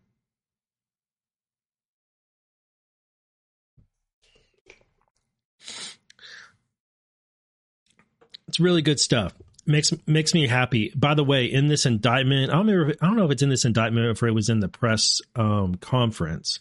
It's 8.48 8.58
really 8.58 8.82
good 8.82 8.98
stuff. 8.98 9.32
Makes 9.70 9.92
makes 10.04 10.34
me 10.34 10.48
happy. 10.48 10.92
By 10.96 11.14
the 11.14 11.22
way, 11.22 11.44
in 11.44 11.68
this 11.68 11.86
indictment, 11.86 12.50
I 12.50 12.54
don't 12.56 12.66
remember. 12.66 12.94
I 13.00 13.06
don't 13.06 13.16
know 13.16 13.26
if 13.26 13.30
it's 13.30 13.42
in 13.42 13.50
this 13.50 13.64
indictment 13.64 14.04
or 14.04 14.10
if 14.10 14.22
it 14.22 14.32
was 14.32 14.48
in 14.48 14.58
the 14.58 14.68
press 14.68 15.20
um, 15.36 15.76
conference, 15.76 16.58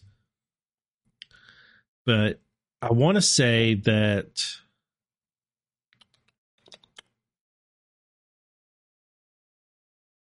but 2.05 2.39
I 2.83 2.91
want 2.91 3.15
to 3.15 3.21
say 3.21 3.73
that. 3.85 4.43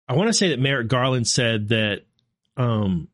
I 0.07 0.13
want 0.13 0.27
to 0.27 0.33
say 0.33 0.49
that 0.49 0.59
Merrick 0.59 0.87
Garland 0.87 1.27
said 1.27 1.69
that 1.69 2.03
um, 2.55 3.07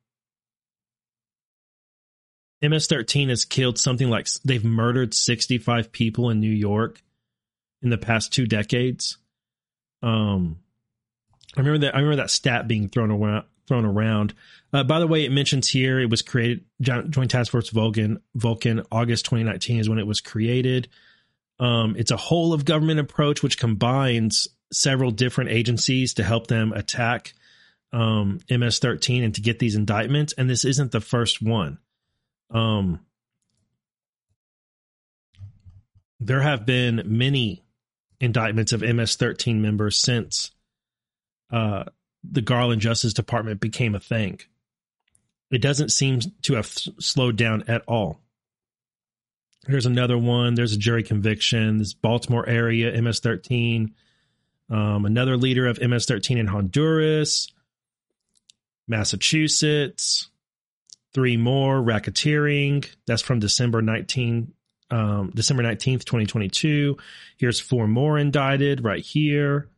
MS-13 2.61 3.29
has 3.29 3.45
killed 3.45 3.79
something 3.79 4.09
like 4.09 4.27
they've 4.43 4.65
murdered 4.65 5.13
65 5.13 5.93
people 5.93 6.29
in 6.29 6.41
New 6.41 6.51
York 6.51 7.01
in 7.81 7.89
the 7.89 7.97
past 7.97 8.33
two 8.33 8.45
decades. 8.45 9.17
Um, 10.01 10.59
I 11.55 11.59
remember 11.59 11.85
that. 11.85 11.95
I 11.95 11.99
remember 11.99 12.17
that 12.17 12.29
stat 12.29 12.67
being 12.67 12.89
thrown 12.89 13.11
around. 13.11 13.45
Thrown 13.67 13.85
around. 13.85 14.33
Uh, 14.73 14.83
by 14.83 14.99
the 14.99 15.07
way, 15.07 15.23
it 15.23 15.31
mentions 15.31 15.69
here 15.69 15.99
it 15.99 16.09
was 16.09 16.21
created. 16.21 16.65
Joint 16.81 17.31
Task 17.31 17.51
Force 17.51 17.69
Vulcan. 17.69 18.21
Vulcan. 18.35 18.83
August 18.91 19.25
2019 19.25 19.79
is 19.79 19.89
when 19.89 19.99
it 19.99 20.07
was 20.07 20.19
created. 20.21 20.87
Um, 21.59 21.95
it's 21.97 22.11
a 22.11 22.17
whole 22.17 22.53
of 22.53 22.65
government 22.65 22.99
approach 22.99 23.43
which 23.43 23.59
combines 23.59 24.47
several 24.73 25.11
different 25.11 25.51
agencies 25.51 26.15
to 26.15 26.23
help 26.23 26.47
them 26.47 26.73
attack 26.73 27.33
um, 27.93 28.39
MS-13 28.49 29.23
and 29.23 29.35
to 29.35 29.41
get 29.41 29.59
these 29.59 29.75
indictments. 29.75 30.33
And 30.33 30.49
this 30.49 30.65
isn't 30.65 30.91
the 30.91 31.01
first 31.01 31.41
one. 31.41 31.77
Um, 32.49 33.01
there 36.19 36.41
have 36.41 36.65
been 36.65 37.03
many 37.05 37.63
indictments 38.21 38.71
of 38.71 38.81
MS 38.81 39.15
13 39.15 39.61
members 39.61 39.97
since 39.97 40.51
uh, 41.51 41.85
the 42.23 42.41
Garland 42.41 42.81
Justice 42.81 43.13
Department 43.13 43.59
became 43.59 43.95
a 43.95 43.99
thing. 43.99 44.39
It 45.49 45.61
doesn't 45.61 45.89
seem 45.89 46.21
to 46.43 46.53
have 46.53 46.67
slowed 46.67 47.35
down 47.35 47.65
at 47.67 47.81
all. 47.87 48.21
Here's 49.67 49.85
another 49.85 50.17
one. 50.17 50.55
There's 50.55 50.73
a 50.73 50.77
jury 50.77 51.03
conviction. 51.03 51.77
This 51.77 51.93
Baltimore 51.93 52.47
area, 52.47 52.99
MS 52.99 53.19
13. 53.19 53.93
Um, 54.69 55.05
another 55.05 55.35
leader 55.35 55.67
of 55.67 55.81
MS 55.81 56.05
13 56.05 56.37
in 56.37 56.47
Honduras, 56.47 57.51
Massachusetts. 58.87 60.29
Three 61.13 61.35
more 61.35 61.81
racketeering. 61.81 62.89
That's 63.05 63.21
from 63.21 63.39
December 63.39 63.81
19, 63.81 64.53
um, 64.91 65.31
December 65.33 65.63
19th, 65.63 66.03
2022. 66.03 66.97
Here's 67.37 67.59
four 67.59 67.87
more 67.87 68.19
indicted 68.19 68.83
right 68.83 69.03
here. 69.03 69.69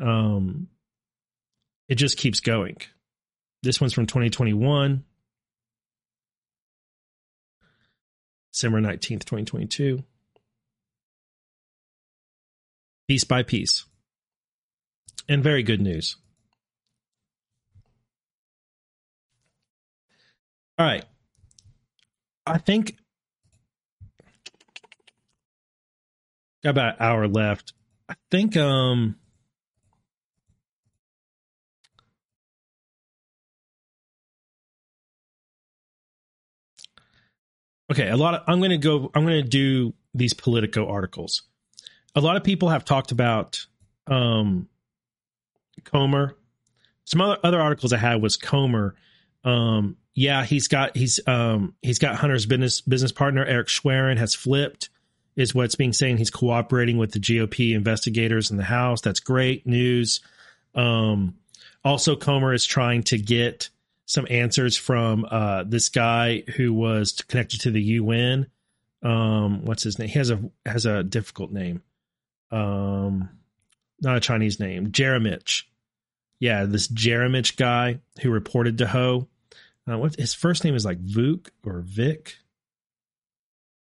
Um, 0.00 0.68
it 1.88 1.96
just 1.96 2.18
keeps 2.18 2.40
going. 2.40 2.76
This 3.62 3.80
one's 3.80 3.92
from 3.92 4.06
2021. 4.06 5.04
December 8.52 8.80
19th, 8.80 9.24
2022. 9.24 10.04
Piece 13.08 13.24
by 13.24 13.42
piece. 13.42 13.86
And 15.28 15.42
very 15.42 15.62
good 15.62 15.80
news. 15.80 16.16
All 20.78 20.86
right. 20.86 21.04
I 22.46 22.58
think 22.58 22.96
Got 26.62 26.70
about 26.70 26.94
an 27.00 27.06
hour 27.06 27.26
left. 27.26 27.72
I 28.08 28.14
think 28.30 28.56
um 28.56 29.16
okay, 37.90 38.08
a 38.08 38.16
lot 38.16 38.34
of 38.34 38.42
I'm 38.46 38.58
going 38.58 38.70
to 38.70 38.78
go 38.78 39.10
I'm 39.14 39.24
going 39.24 39.42
to 39.42 39.48
do 39.48 39.94
these 40.12 40.34
Politico 40.34 40.88
articles. 40.88 41.42
A 42.14 42.20
lot 42.20 42.36
of 42.36 42.44
people 42.44 42.68
have 42.68 42.84
talked 42.84 43.12
about 43.12 43.66
um 44.06 44.68
Comer. 45.84 46.36
Some 47.04 47.22
other 47.22 47.38
other 47.42 47.60
articles 47.60 47.92
I 47.92 47.98
had 47.98 48.20
was 48.20 48.36
Comer. 48.36 48.96
Um 49.44 49.96
yeah, 50.14 50.44
he's 50.44 50.68
got 50.68 50.94
he's 50.96 51.20
um 51.26 51.74
he's 51.80 51.98
got 51.98 52.16
Hunter's 52.16 52.44
business 52.44 52.82
business 52.82 53.12
partner 53.12 53.44
Eric 53.44 53.68
Schwerin 53.68 54.18
has 54.18 54.34
flipped 54.34 54.90
is 55.40 55.54
what's 55.54 55.74
being 55.74 55.92
saying 55.92 56.18
he's 56.18 56.30
cooperating 56.30 56.98
with 56.98 57.12
the 57.12 57.20
GOP 57.20 57.74
investigators 57.74 58.50
in 58.50 58.56
the 58.56 58.64
House. 58.64 59.00
That's 59.00 59.20
great 59.20 59.66
news. 59.66 60.20
Um 60.74 61.34
also 61.84 62.16
Comer 62.16 62.52
is 62.52 62.64
trying 62.64 63.02
to 63.04 63.18
get 63.18 63.70
some 64.10 64.26
answers 64.28 64.76
from 64.76 65.24
uh, 65.30 65.62
this 65.64 65.88
guy 65.88 66.42
who 66.56 66.74
was 66.74 67.12
connected 67.28 67.60
to 67.60 67.70
the 67.70 67.80
UN. 67.82 68.48
Um, 69.02 69.64
what's 69.64 69.84
his 69.84 70.00
name? 70.00 70.08
He 70.08 70.18
has 70.18 70.30
a 70.30 70.50
has 70.66 70.84
a 70.84 71.04
difficult 71.04 71.52
name. 71.52 71.82
Um, 72.50 73.30
not 74.00 74.16
a 74.16 74.20
Chinese 74.20 74.58
name. 74.58 74.90
Jeremic. 74.90 75.48
Yeah, 76.40 76.64
this 76.64 76.88
Jeremic 76.88 77.56
guy 77.56 78.00
who 78.20 78.30
reported 78.30 78.78
to 78.78 78.88
Ho. 78.88 79.28
Uh, 79.88 79.98
what 79.98 80.16
his 80.16 80.34
first 80.34 80.64
name 80.64 80.74
is 80.74 80.84
like 80.84 81.00
Vuk 81.04 81.48
or 81.64 81.80
Vic. 81.80 82.36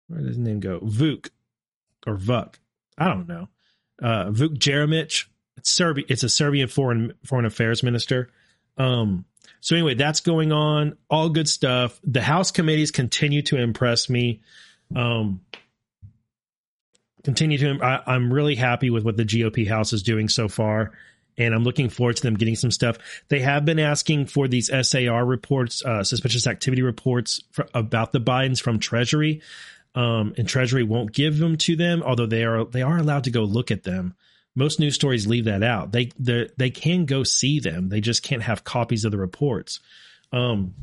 Where 0.09 0.21
does 0.21 0.29
his 0.29 0.39
name 0.39 0.61
go? 0.61 0.81
Vuk 0.81 1.29
or 2.07 2.17
Vuk. 2.17 2.55
I 2.97 3.09
don't 3.09 3.29
know. 3.29 3.49
Uh, 4.03 4.27
Vuk 4.31 4.57
Jeremic. 4.59 5.13
It's 5.57 5.71
Serbia. 5.71 6.05
It's 6.09 6.23
a 6.23 6.29
Serbian 6.29 6.69
foreign 6.69 7.15
foreign 7.25 7.47
affairs 7.47 7.83
minister. 7.83 8.31
Um, 8.77 9.25
so 9.61 9.75
anyway, 9.75 9.95
that's 9.95 10.21
going 10.21 10.53
on. 10.53 10.97
All 11.11 11.29
good 11.29 11.49
stuff. 11.49 11.99
The 12.05 12.23
House 12.23 12.51
committees 12.51 12.91
continue 12.91 13.43
to 13.43 13.57
impress 13.57 14.09
me. 14.09 14.43
Um, 14.95 15.41
continue 17.25 17.59
to. 17.59 17.83
I, 17.83 18.03
I'm 18.07 18.33
really 18.33 18.55
happy 18.55 18.91
with 18.91 19.05
what 19.05 19.17
the 19.17 19.25
GOP 19.25 19.67
House 19.67 19.93
is 19.93 20.03
doing 20.03 20.29
so 20.29 20.49
far, 20.49 20.93
and 21.37 21.55
I'm 21.55 21.65
looking 21.65 21.89
forward 21.89 22.17
to 22.17 22.23
them 22.23 22.35
getting 22.35 22.55
some 22.55 22.71
stuff. 22.71 22.99
They 23.29 23.41
have 23.41 23.65
been 23.65 23.79
asking 23.79 24.27
for 24.27 24.47
these 24.47 24.71
SAR 24.71 25.25
reports, 25.25 25.85
uh, 25.85 26.05
suspicious 26.05 26.47
activity 26.47 26.83
reports 26.83 27.43
for, 27.51 27.67
about 27.75 28.13
the 28.13 28.21
Bidens 28.21 28.61
from 28.61 28.79
Treasury, 28.79 29.41
um, 29.97 30.35
and 30.39 30.49
Treasury 30.49 30.85
won't 30.85 31.13
give 31.13 31.39
them 31.39 31.57
to 31.59 31.75
them, 31.75 32.03
although 32.05 32.27
they 32.27 32.45
are 32.45 32.65
they 32.65 32.83
are 32.83 32.99
allowed 32.99 33.25
to 33.25 33.31
go 33.31 33.43
look 33.43 33.73
at 33.73 33.83
them 33.83 34.15
most 34.57 34.81
news 34.81 34.95
stories 34.95 35.27
leave 35.27 35.45
that 35.45 35.63
out. 35.63 35.93
They 35.93 36.11
they 36.19 36.71
can 36.71 37.05
go 37.05 37.23
see 37.23 37.61
them. 37.61 37.91
They 37.91 38.01
just 38.01 38.23
can't 38.23 38.43
have 38.43 38.65
copies 38.65 39.05
of 39.05 39.13
the 39.13 39.19
reports. 39.19 39.81
Um, 40.33 40.75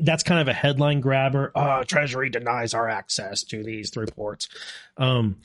that's 0.00 0.24
kind 0.24 0.40
of 0.40 0.48
a 0.48 0.54
headline 0.54 1.00
grabber. 1.00 1.52
Oh, 1.54 1.84
Treasury 1.84 2.30
denies 2.30 2.74
our 2.74 2.88
access 2.88 3.44
to 3.44 3.62
these 3.62 3.94
reports. 3.96 4.48
Um, 4.96 5.36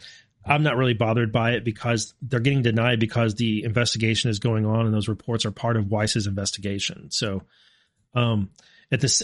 I'm 0.43 0.63
not 0.63 0.77
really 0.77 0.93
bothered 0.93 1.31
by 1.31 1.51
it 1.51 1.65
because 1.65 2.15
they're 2.21 2.39
getting 2.39 2.63
denied 2.63 2.99
because 2.99 3.35
the 3.35 3.63
investigation 3.65 4.31
is 4.31 4.39
going 4.39 4.65
on 4.65 4.85
and 4.85 4.93
those 4.93 5.09
reports 5.09 5.45
are 5.45 5.51
part 5.51 5.75
of 5.75 5.91
Weiss's 5.91 6.25
investigation. 6.25 7.11
So, 7.11 7.43
um, 8.15 8.49
at 8.91 9.01
this 9.01 9.21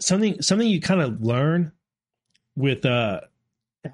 something 0.00 0.42
something 0.42 0.68
you 0.68 0.80
kind 0.80 1.00
of 1.00 1.20
learn 1.22 1.72
with 2.56 2.84
uh 2.84 3.20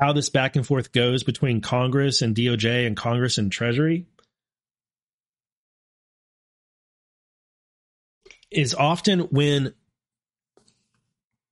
how 0.00 0.12
this 0.12 0.30
back 0.30 0.56
and 0.56 0.66
forth 0.66 0.92
goes 0.92 1.22
between 1.22 1.60
Congress 1.60 2.22
and 2.22 2.34
DOJ 2.34 2.86
and 2.86 2.96
Congress 2.96 3.38
and 3.38 3.52
Treasury 3.52 4.06
is 8.50 8.74
often 8.74 9.20
when 9.20 9.74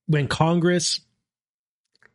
when 0.06 0.28
Congress 0.28 1.00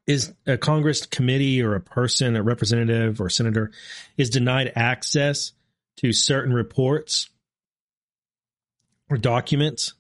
is 0.05 0.33
a 0.45 0.57
Congress 0.57 1.05
committee 1.05 1.63
or 1.63 1.75
a 1.75 1.81
person, 1.81 2.36
a 2.36 2.43
representative 2.43 3.19
or 3.19 3.29
senator 3.29 3.71
is 4.17 4.29
denied 4.29 4.71
access 4.75 5.53
to 5.97 6.13
certain 6.13 6.53
reports 6.53 7.29
or 9.09 9.17
documents 9.17 9.93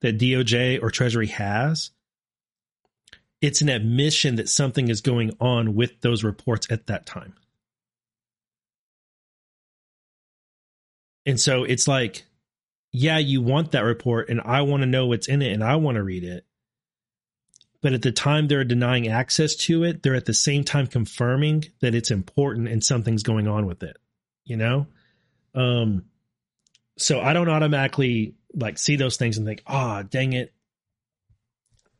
that 0.00 0.18
DOJ 0.18 0.82
or 0.82 0.90
Treasury 0.90 1.28
has, 1.28 1.90
it's 3.40 3.60
an 3.60 3.68
admission 3.68 4.36
that 4.36 4.48
something 4.48 4.88
is 4.88 5.00
going 5.00 5.32
on 5.40 5.74
with 5.74 6.00
those 6.00 6.24
reports 6.24 6.66
at 6.70 6.86
that 6.88 7.06
time. 7.06 7.34
And 11.26 11.38
so 11.38 11.64
it's 11.64 11.86
like, 11.86 12.24
yeah, 12.92 13.18
you 13.18 13.40
want 13.40 13.72
that 13.72 13.84
report 13.84 14.28
and 14.28 14.40
I 14.40 14.62
want 14.62 14.82
to 14.82 14.86
know 14.86 15.06
what's 15.06 15.28
in 15.28 15.42
it 15.42 15.52
and 15.52 15.62
I 15.62 15.76
want 15.76 15.96
to 15.96 16.02
read 16.02 16.24
it. 16.24 16.44
But 17.82 17.94
at 17.94 18.02
the 18.02 18.12
time 18.12 18.48
they're 18.48 18.64
denying 18.64 19.08
access 19.08 19.54
to 19.56 19.84
it, 19.84 20.02
they're 20.02 20.14
at 20.14 20.26
the 20.26 20.34
same 20.34 20.64
time 20.64 20.86
confirming 20.86 21.64
that 21.80 21.94
it's 21.94 22.10
important 22.10 22.68
and 22.68 22.84
something's 22.84 23.22
going 23.22 23.48
on 23.48 23.64
with 23.64 23.82
it, 23.82 23.96
you 24.44 24.56
know? 24.56 24.86
Um, 25.54 26.04
so 26.98 27.20
I 27.20 27.32
don't 27.32 27.48
automatically 27.48 28.34
like 28.54 28.78
see 28.78 28.96
those 28.96 29.16
things 29.16 29.38
and 29.38 29.46
think, 29.46 29.62
ah, 29.66 30.00
oh, 30.00 30.02
dang 30.02 30.32
it, 30.32 30.52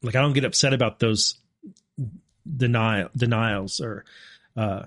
like 0.03 0.15
I 0.15 0.21
don't 0.21 0.33
get 0.33 0.45
upset 0.45 0.73
about 0.73 0.99
those 0.99 1.39
denial 2.57 3.11
denials 3.17 3.81
or 3.81 4.05
uh, 4.57 4.85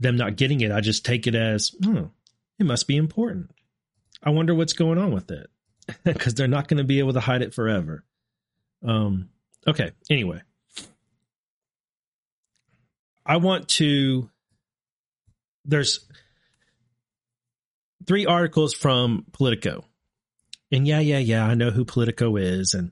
them 0.00 0.16
not 0.16 0.36
getting 0.36 0.60
it. 0.60 0.72
I 0.72 0.80
just 0.80 1.04
take 1.04 1.26
it 1.26 1.34
as, 1.34 1.74
hmm, 1.82 2.04
it 2.58 2.66
must 2.66 2.86
be 2.86 2.96
important. 2.96 3.50
I 4.22 4.30
wonder 4.30 4.54
what's 4.54 4.72
going 4.72 4.98
on 4.98 5.12
with 5.12 5.30
it 5.30 5.50
because 6.04 6.34
they're 6.34 6.48
not 6.48 6.68
going 6.68 6.78
to 6.78 6.84
be 6.84 6.98
able 6.98 7.14
to 7.14 7.20
hide 7.20 7.42
it 7.42 7.54
forever. 7.54 8.04
Um, 8.84 9.30
okay. 9.66 9.92
Anyway, 10.10 10.42
I 13.24 13.36
want 13.36 13.68
to. 13.70 14.28
There's 15.64 16.04
three 18.06 18.26
articles 18.26 18.74
from 18.74 19.26
Politico, 19.32 19.84
and 20.72 20.88
yeah, 20.88 20.98
yeah, 20.98 21.18
yeah, 21.18 21.44
I 21.44 21.54
know 21.54 21.70
who 21.70 21.84
Politico 21.84 22.36
is, 22.36 22.74
and 22.74 22.90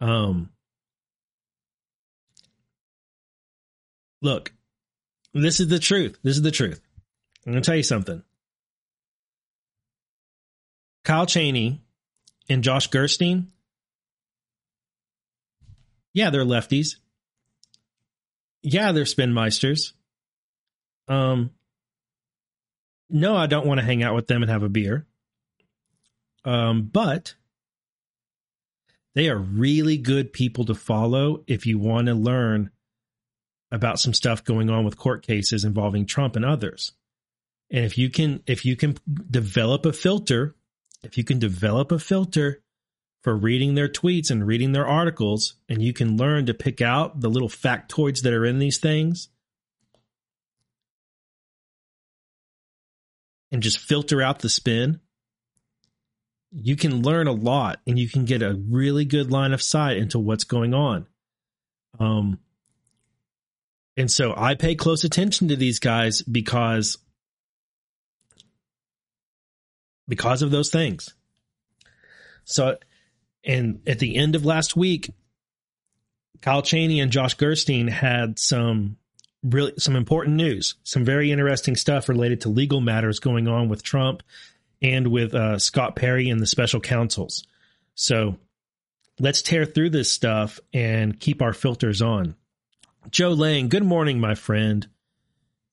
um, 0.00 0.50
Look, 4.24 4.54
this 5.34 5.60
is 5.60 5.68
the 5.68 5.78
truth. 5.78 6.18
This 6.22 6.36
is 6.36 6.42
the 6.42 6.50
truth. 6.50 6.80
I'm 7.44 7.52
going 7.52 7.62
to 7.62 7.66
tell 7.66 7.76
you 7.76 7.82
something. 7.82 8.22
Kyle 11.04 11.26
Cheney 11.26 11.82
and 12.48 12.64
Josh 12.64 12.86
Gerstein, 12.86 13.52
yeah, 16.14 16.30
they're 16.30 16.46
lefties. 16.46 16.96
Yeah, 18.62 18.92
they're 18.92 19.04
spinmeisters. 19.04 19.92
Um, 21.06 21.50
no, 23.10 23.36
I 23.36 23.46
don't 23.46 23.66
want 23.66 23.78
to 23.80 23.84
hang 23.84 24.02
out 24.02 24.14
with 24.14 24.26
them 24.26 24.42
and 24.42 24.50
have 24.50 24.62
a 24.62 24.70
beer. 24.70 25.04
Um, 26.44 26.90
but 26.92 27.34
they 29.14 29.28
are 29.28 29.38
really 29.38 29.96
good 29.96 30.32
people 30.32 30.64
to 30.66 30.74
follow 30.74 31.44
if 31.46 31.66
you 31.66 31.78
want 31.78 32.06
to 32.06 32.14
learn 32.14 32.70
about 33.70 33.98
some 33.98 34.14
stuff 34.14 34.44
going 34.44 34.70
on 34.70 34.84
with 34.84 34.98
court 34.98 35.26
cases 35.26 35.64
involving 35.64 36.06
Trump 36.06 36.36
and 36.36 36.44
others. 36.44 36.92
And 37.70 37.84
if 37.84 37.98
you 37.98 38.10
can 38.10 38.42
if 38.46 38.64
you 38.64 38.76
can 38.76 38.96
develop 39.30 39.86
a 39.86 39.92
filter, 39.92 40.54
if 41.02 41.18
you 41.18 41.24
can 41.24 41.38
develop 41.38 41.90
a 41.90 41.98
filter 41.98 42.62
for 43.22 43.34
reading 43.34 43.74
their 43.74 43.88
tweets 43.88 44.30
and 44.30 44.46
reading 44.46 44.72
their 44.72 44.86
articles 44.86 45.56
and 45.68 45.82
you 45.82 45.92
can 45.92 46.16
learn 46.16 46.46
to 46.46 46.54
pick 46.54 46.82
out 46.82 47.20
the 47.20 47.30
little 47.30 47.48
factoids 47.48 48.20
that 48.22 48.34
are 48.34 48.44
in 48.44 48.58
these 48.58 48.78
things 48.78 49.28
and 53.50 53.62
just 53.62 53.78
filter 53.78 54.20
out 54.20 54.40
the 54.40 54.48
spin, 54.48 55.00
you 56.54 56.76
can 56.76 57.02
learn 57.02 57.26
a 57.26 57.32
lot 57.32 57.80
and 57.86 57.98
you 57.98 58.08
can 58.08 58.24
get 58.24 58.42
a 58.42 58.54
really 58.68 59.04
good 59.04 59.30
line 59.30 59.52
of 59.52 59.62
sight 59.62 59.96
into 59.96 60.18
what's 60.18 60.44
going 60.44 60.72
on. 60.72 61.06
Um, 61.98 62.38
and 63.96 64.10
so 64.10 64.34
I 64.36 64.54
pay 64.54 64.74
close 64.74 65.04
attention 65.04 65.48
to 65.48 65.56
these 65.56 65.78
guys 65.78 66.22
because 66.22 66.98
because 70.06 70.42
of 70.42 70.50
those 70.50 70.70
things. 70.70 71.14
So 72.44 72.76
and 73.44 73.80
at 73.86 73.98
the 73.98 74.16
end 74.16 74.34
of 74.34 74.44
last 74.44 74.76
week, 74.76 75.10
Kyle 76.40 76.62
Cheney 76.62 77.00
and 77.00 77.10
Josh 77.10 77.34
Gerstein 77.34 77.88
had 77.88 78.38
some 78.38 78.96
really 79.42 79.72
some 79.78 79.96
important 79.96 80.36
news, 80.36 80.74
some 80.84 81.04
very 81.04 81.32
interesting 81.32 81.74
stuff 81.76 82.08
related 82.08 82.42
to 82.42 82.48
legal 82.48 82.80
matters 82.80 83.18
going 83.18 83.48
on 83.48 83.68
with 83.68 83.82
Trump 83.82 84.22
and 84.84 85.06
with 85.06 85.34
uh, 85.34 85.58
Scott 85.58 85.96
Perry 85.96 86.28
and 86.28 86.40
the 86.40 86.46
special 86.46 86.78
counsels. 86.78 87.46
So 87.94 88.36
let's 89.18 89.40
tear 89.40 89.64
through 89.64 89.90
this 89.90 90.12
stuff 90.12 90.60
and 90.74 91.18
keep 91.18 91.40
our 91.40 91.54
filters 91.54 92.02
on. 92.02 92.36
Joe 93.10 93.30
Lang, 93.30 93.70
good 93.70 93.82
morning, 93.82 94.20
my 94.20 94.34
friend. 94.34 94.86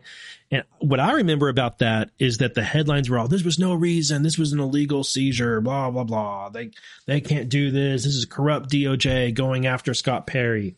And 0.51 0.65
what 0.78 1.01
I 1.01 1.12
remember 1.12 1.48
about 1.48 1.81
that 1.81 2.11
is 2.19 2.39
that 2.39 2.55
the 2.55 2.62
headlines 2.62 3.11
were 3.11 3.19
all, 3.19 3.28
"This 3.28 3.43
was 3.43 3.59
no 3.59 3.74
reason. 3.74 4.23
This 4.23 4.39
was 4.39 4.53
an 4.53 4.61
illegal 4.61 5.03
seizure." 5.03 5.61
Blah 5.61 5.90
blah 5.90 6.05
blah. 6.05 6.48
They 6.51 6.70
they 7.07 7.20
can't 7.20 7.48
do 7.48 7.70
this. 7.70 8.05
This 8.05 8.15
is 8.15 8.24
corrupt 8.24 8.70
DOJ 8.70 9.35
going 9.35 9.66
after 9.66 9.93
Scott 9.93 10.27
Perry. 10.27 10.77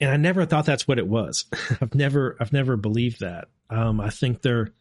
And 0.00 0.10
I 0.10 0.16
never 0.16 0.44
thought 0.44 0.66
that's 0.66 0.86
what 0.86 0.98
it 0.98 1.08
was. 1.08 1.46
I've 1.80 1.94
never 1.94 2.36
I've 2.38 2.52
never 2.52 2.76
believed 2.76 3.20
that. 3.20 3.48
Um, 3.70 4.00
I 4.00 4.10
think 4.10 4.42
they're. 4.42 4.72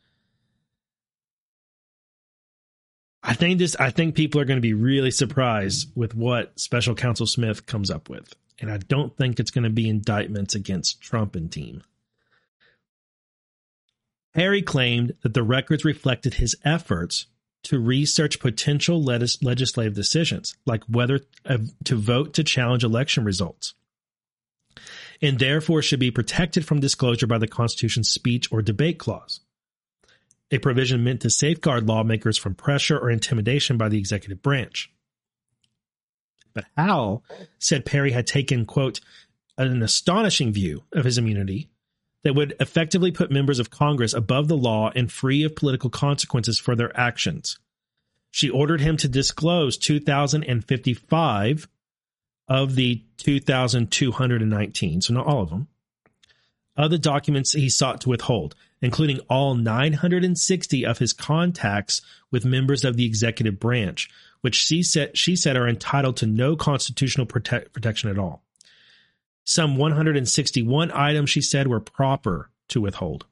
I 3.23 3.33
think 3.33 3.57
this. 3.57 3.75
I 3.77 3.89
think 3.89 4.15
people 4.15 4.39
are 4.41 4.45
going 4.45 4.57
to 4.57 4.61
be 4.61 4.73
really 4.73 5.11
surprised 5.11 5.91
with 5.95 6.13
what 6.13 6.59
Special 6.59 6.93
Counsel 6.93 7.25
Smith 7.25 7.65
comes 7.65 7.89
up 7.89 8.09
with 8.09 8.33
and 8.59 8.71
I 8.71 8.77
don't 8.77 9.15
think 9.15 9.39
it's 9.39 9.51
going 9.51 9.63
to 9.63 9.69
be 9.69 9.89
indictments 9.89 10.55
against 10.55 11.01
Trump 11.01 11.35
and 11.35 11.51
team. 11.51 11.83
Harry 14.33 14.61
claimed 14.61 15.13
that 15.23 15.33
the 15.33 15.43
records 15.43 15.83
reflected 15.83 16.35
his 16.35 16.55
efforts 16.63 17.25
to 17.63 17.79
research 17.79 18.39
potential 18.39 19.01
legislative 19.03 19.95
decisions, 19.95 20.55
like 20.65 20.83
whether 20.87 21.21
uh, 21.45 21.57
to 21.83 21.95
vote 21.95 22.33
to 22.35 22.43
challenge 22.43 22.83
election 22.83 23.23
results, 23.23 23.73
and 25.21 25.39
therefore 25.39 25.81
should 25.81 25.99
be 25.99 26.11
protected 26.11 26.65
from 26.65 26.79
disclosure 26.79 27.27
by 27.27 27.39
the 27.39 27.47
Constitution's 27.47 28.09
speech 28.09 28.47
or 28.51 28.61
debate 28.61 28.99
clause, 28.99 29.41
a 30.51 30.59
provision 30.59 31.03
meant 31.03 31.21
to 31.21 31.29
safeguard 31.29 31.87
lawmakers 31.87 32.37
from 32.37 32.53
pressure 32.53 32.97
or 32.97 33.09
intimidation 33.09 33.75
by 33.75 33.89
the 33.89 33.97
executive 33.97 34.41
branch. 34.41 34.91
But 36.57 36.65
Howell 36.75 37.23
said 37.59 37.85
Perry 37.85 38.13
had 38.13 38.25
taken, 38.25 38.65
quote, 38.65 38.99
an 39.59 39.83
astonishing 39.83 40.51
view 40.51 40.85
of 40.91 41.05
his 41.05 41.19
immunity 41.19 41.69
that 42.23 42.33
would 42.33 42.55
effectively 42.59 43.11
put 43.11 43.29
members 43.29 43.59
of 43.59 43.69
Congress 43.69 44.11
above 44.11 44.47
the 44.47 44.57
law 44.57 44.91
and 44.95 45.11
free 45.11 45.43
of 45.43 45.55
political 45.55 45.91
consequences 45.91 46.57
for 46.57 46.75
their 46.75 46.99
actions. 46.99 47.59
She 48.31 48.49
ordered 48.49 48.81
him 48.81 48.97
to 48.97 49.07
disclose 49.07 49.77
2,055 49.77 51.67
of 52.47 52.73
the 52.73 53.03
2,219, 53.17 55.01
so 55.01 55.13
not 55.13 55.27
all 55.27 55.43
of 55.43 55.51
them, 55.51 55.67
of 56.75 56.89
the 56.89 56.97
documents 56.97 57.53
he 57.53 57.69
sought 57.69 58.01
to 58.01 58.09
withhold, 58.09 58.55
including 58.81 59.19
all 59.29 59.53
960 59.53 60.87
of 60.87 60.97
his 60.97 61.13
contacts 61.13 62.01
with 62.31 62.45
members 62.45 62.83
of 62.83 62.97
the 62.97 63.05
executive 63.05 63.59
branch, 63.59 64.09
which 64.41 64.55
she 64.55 64.83
said, 64.83 65.17
she 65.17 65.35
said 65.35 65.57
are 65.57 65.67
entitled 65.67 66.17
to 66.17 66.25
no 66.25 66.55
constitutional 66.55 67.25
prote- 67.25 67.71
protection 67.73 68.09
at 68.09 68.19
all. 68.19 68.43
Some 69.43 69.77
161 69.77 70.91
items, 70.91 71.29
she 71.29 71.41
said, 71.41 71.67
were 71.67 71.79
proper 71.79 72.49
to 72.69 72.81
withhold. 72.81 73.25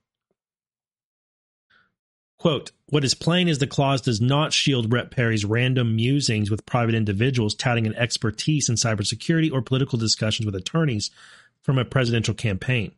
Quote, 2.37 2.71
what 2.87 3.03
is 3.03 3.15
plain 3.15 3.47
is 3.47 3.57
the 3.57 3.67
clause 3.67 4.01
does 4.01 4.21
not 4.21 4.53
shield 4.53 4.93
Rep. 4.93 5.09
Perry's 5.09 5.43
random 5.43 5.95
musings 5.95 6.51
with 6.51 6.65
private 6.65 6.93
individuals 6.93 7.55
touting 7.55 7.87
an 7.87 7.95
expertise 7.95 8.69
in 8.69 8.75
cybersecurity 8.75 9.51
or 9.51 9.61
political 9.61 9.97
discussions 9.97 10.45
with 10.45 10.55
attorneys 10.55 11.09
from 11.63 11.79
a 11.79 11.85
presidential 11.85 12.35
campaign, 12.35 12.91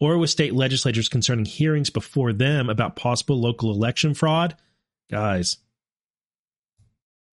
or 0.00 0.16
with 0.16 0.30
state 0.30 0.54
legislatures 0.54 1.08
concerning 1.08 1.44
hearings 1.44 1.90
before 1.90 2.32
them 2.32 2.70
about 2.70 2.96
possible 2.96 3.38
local 3.38 3.70
election 3.70 4.14
fraud. 4.14 4.56
Guys, 5.10 5.58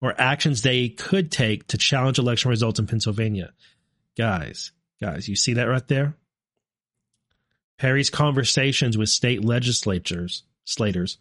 or 0.03 0.21
actions 0.21 0.61
they 0.61 0.89
could 0.89 1.31
take 1.31 1.69
to 1.69 1.79
challenge 1.79 2.19
election 2.19 2.51
results 2.51 2.81
in 2.81 2.87
Pennsylvania. 2.87 3.53
Guys, 4.19 4.73
guys, 5.01 5.29
you 5.29 5.37
see 5.37 5.55
that 5.55 5.69
right 5.69 5.87
there? 5.87 6.17
Perry's 7.79 8.11
conversations 8.11 8.99
with 8.99 9.09
state 9.09 9.45
legislatures, 9.45 10.43
slaters, 10.65 11.19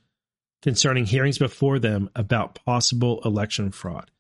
concerning 0.62 1.06
hearings 1.06 1.38
before 1.38 1.80
them 1.80 2.10
about 2.16 2.56
possible 2.66 3.22
election 3.24 3.72
fraud. 3.72 4.12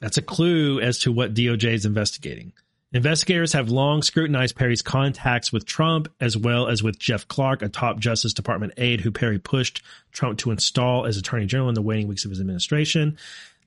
That's 0.00 0.18
a 0.18 0.22
clue 0.22 0.80
as 0.80 0.98
to 1.00 1.12
what 1.12 1.34
DOJ 1.34 1.72
is 1.72 1.86
investigating. 1.86 2.52
Investigators 2.96 3.52
have 3.52 3.68
long 3.68 4.00
scrutinized 4.00 4.56
Perry's 4.56 4.80
contacts 4.80 5.52
with 5.52 5.66
Trump, 5.66 6.08
as 6.18 6.34
well 6.34 6.66
as 6.66 6.82
with 6.82 6.98
Jeff 6.98 7.28
Clark, 7.28 7.60
a 7.60 7.68
top 7.68 7.98
Justice 7.98 8.32
Department 8.32 8.72
aide 8.78 9.02
who 9.02 9.10
Perry 9.10 9.38
pushed 9.38 9.82
Trump 10.12 10.38
to 10.38 10.50
install 10.50 11.04
as 11.04 11.18
Attorney 11.18 11.44
General 11.44 11.68
in 11.68 11.74
the 11.74 11.82
waning 11.82 12.08
weeks 12.08 12.24
of 12.24 12.30
his 12.30 12.40
administration. 12.40 13.18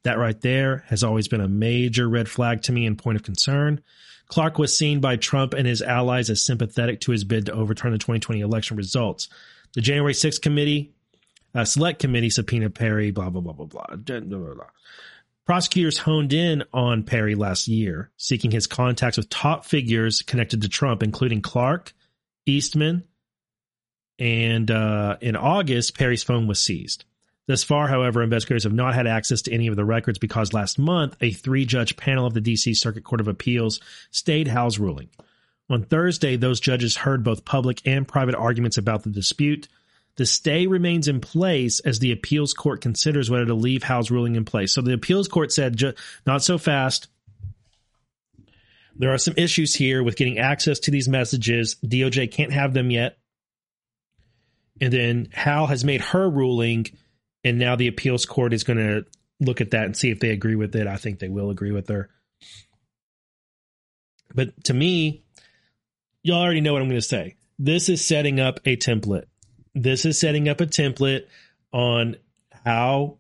That 0.02 0.18
right 0.18 0.42
there 0.42 0.84
has 0.88 1.04
always 1.04 1.28
been 1.28 1.42
a 1.42 1.48
major 1.48 2.10
red 2.10 2.28
flag 2.28 2.64
to 2.64 2.72
me 2.72 2.88
and 2.88 2.98
point 2.98 3.18
of 3.18 3.24
concern. 3.24 3.84
Clark 4.30 4.58
was 4.58 4.76
seen 4.76 5.00
by 5.00 5.16
Trump 5.16 5.54
and 5.54 5.68
his 5.68 5.84
allies 5.84 6.32
as 6.32 6.44
sympathetic 6.44 7.00
to 7.02 7.12
his 7.12 7.24
bid 7.24 7.46
to 7.46 7.54
overturn 7.54 7.92
the 7.92 8.00
2020 8.00 8.42
election 8.42 8.78
results. 8.78 9.30
The 9.74 9.82
January 9.82 10.14
6th 10.14 10.42
committee, 10.42 10.92
uh, 11.54 11.66
select 11.66 12.00
committee 12.00 12.32
subpoena 12.32 12.72
Perry, 12.72 13.12
blah, 13.12 13.30
blah, 13.30 13.42
blah, 13.42 13.54
blah, 13.54 13.68
blah, 13.68 13.96
blah, 13.96 14.20
blah, 14.22 14.54
blah. 14.56 14.66
Prosecutors 15.50 15.98
honed 15.98 16.32
in 16.32 16.64
on 16.76 17.02
Perry 17.02 17.34
last 17.34 17.68
year, 17.68 18.12
seeking 18.18 18.52
his 18.52 18.68
contacts 18.68 19.18
with 19.18 19.32
top 19.32 19.66
figures 19.66 20.22
connected 20.22 20.62
to 20.62 20.70
Trump, 20.70 21.02
including 21.02 21.42
Clark, 21.42 21.92
Eastman, 22.46 23.04
and 24.20 24.70
uh, 24.70 25.18
in 25.22 25.36
August, 25.36 25.98
Perry's 25.98 26.22
phone 26.22 26.46
was 26.46 26.60
seized. 26.60 27.04
Thus 27.48 27.64
far, 27.64 27.88
however, 27.88 28.22
investigators 28.22 28.66
have 28.66 28.74
not 28.74 28.94
had 28.94 29.08
access 29.08 29.42
to 29.42 29.52
any 29.52 29.66
of 29.66 29.76
the 29.76 29.84
records 29.84 30.20
because 30.20 30.54
last 30.54 30.78
month, 30.78 31.18
a 31.20 31.32
three 31.32 31.66
judge 31.66 31.98
panel 31.98 32.28
of 32.28 32.36
the 32.36 32.42
D.C. 32.42 32.76
Circuit 32.76 33.04
Court 33.04 33.20
of 33.20 33.28
Appeals 33.28 33.82
stayed 34.12 34.50
Howell's 34.50 34.78
ruling. 34.78 35.10
On 35.68 35.82
Thursday, 35.82 36.36
those 36.36 36.60
judges 36.60 36.96
heard 36.96 37.24
both 37.24 37.44
public 37.44 37.82
and 37.88 38.08
private 38.08 38.36
arguments 38.36 38.78
about 38.78 39.02
the 39.02 39.10
dispute, 39.10 39.68
the 40.20 40.26
stay 40.26 40.68
remains 40.68 41.08
in 41.08 41.22
place 41.22 41.80
as 41.80 42.00
the 42.00 42.12
appeals 42.12 42.54
court 42.54 42.82
considers 42.82 43.32
whether 43.32 43.46
to 43.46 43.54
leave 43.54 43.84
Howell's 43.84 44.12
ruling 44.12 44.36
in 44.36 44.44
place. 44.44 44.74
So 44.74 44.82
the 44.82 44.92
appeals 44.92 45.30
court 45.30 45.50
said, 45.54 45.82
not 46.26 46.44
so 46.44 46.58
fast. 46.58 47.08
There 48.98 49.14
are 49.14 49.18
some 49.18 49.36
issues 49.38 49.74
here 49.74 50.04
with 50.04 50.18
getting 50.18 50.38
access 50.38 50.80
to 50.80 50.92
these 50.92 51.08
messages. 51.08 51.78
DOJ 51.86 52.34
can't 52.34 52.52
have 52.52 52.74
them 52.74 52.92
yet. 52.92 53.18
And 54.82 54.92
then 54.92 55.30
Howell 55.32 55.68
has 55.68 55.86
made 55.86 56.02
her 56.02 56.30
ruling, 56.30 56.88
and 57.46 57.58
now 57.58 57.78
the 57.78 57.88
appeals 57.88 58.26
court 58.26 58.52
is 58.52 58.66
going 58.66 58.80
to 58.80 59.06
look 59.40 59.62
at 59.62 59.72
that 59.72 59.86
and 59.86 59.96
see 59.96 60.12
if 60.12 60.20
they 60.20 60.32
agree 60.32 60.56
with 60.56 60.76
it. 60.76 60.86
I 60.86 60.98
think 60.98 61.20
they 61.20 61.30
will 61.30 61.50
agree 61.50 61.72
with 61.72 61.88
her. 61.88 62.10
But 64.36 64.66
to 64.66 64.74
me, 64.74 65.24
y'all 66.24 66.42
already 66.42 66.60
know 66.60 66.74
what 66.74 66.82
I'm 66.82 66.90
going 66.90 67.00
to 67.00 67.08
say 67.08 67.38
this 67.58 67.88
is 67.88 68.04
setting 68.04 68.42
up 68.42 68.60
a 68.66 68.76
template. 68.76 69.28
This 69.76 70.06
is 70.06 70.20
setting 70.20 70.50
up 70.50 70.62
a 70.62 70.66
template 70.66 71.26
on 71.72 72.16
how 72.66 73.18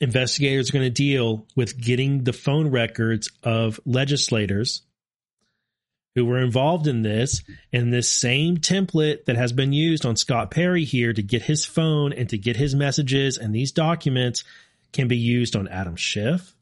investigators 0.00 0.70
are 0.70 0.72
going 0.72 0.84
to 0.84 0.90
deal 0.90 1.46
with 1.54 1.80
getting 1.80 2.24
the 2.24 2.32
phone 2.32 2.70
records 2.70 3.30
of 3.44 3.78
legislators 3.84 4.82
who 6.14 6.24
were 6.24 6.40
involved 6.40 6.88
in 6.88 7.02
this 7.02 7.42
and 7.72 7.92
this 7.92 8.10
same 8.10 8.56
template 8.56 9.26
that 9.26 9.36
has 9.36 9.52
been 9.52 9.72
used 9.72 10.04
on 10.04 10.16
Scott 10.16 10.50
Perry 10.50 10.84
here 10.84 11.12
to 11.12 11.22
get 11.22 11.42
his 11.42 11.64
phone 11.64 12.12
and 12.12 12.28
to 12.30 12.36
get 12.36 12.56
his 12.56 12.74
messages 12.74 13.38
and 13.38 13.54
these 13.54 13.70
documents 13.70 14.42
can 14.92 15.06
be 15.06 15.16
used 15.16 15.54
on 15.54 15.68
Adam 15.68 15.94
Schiff, 15.94 16.54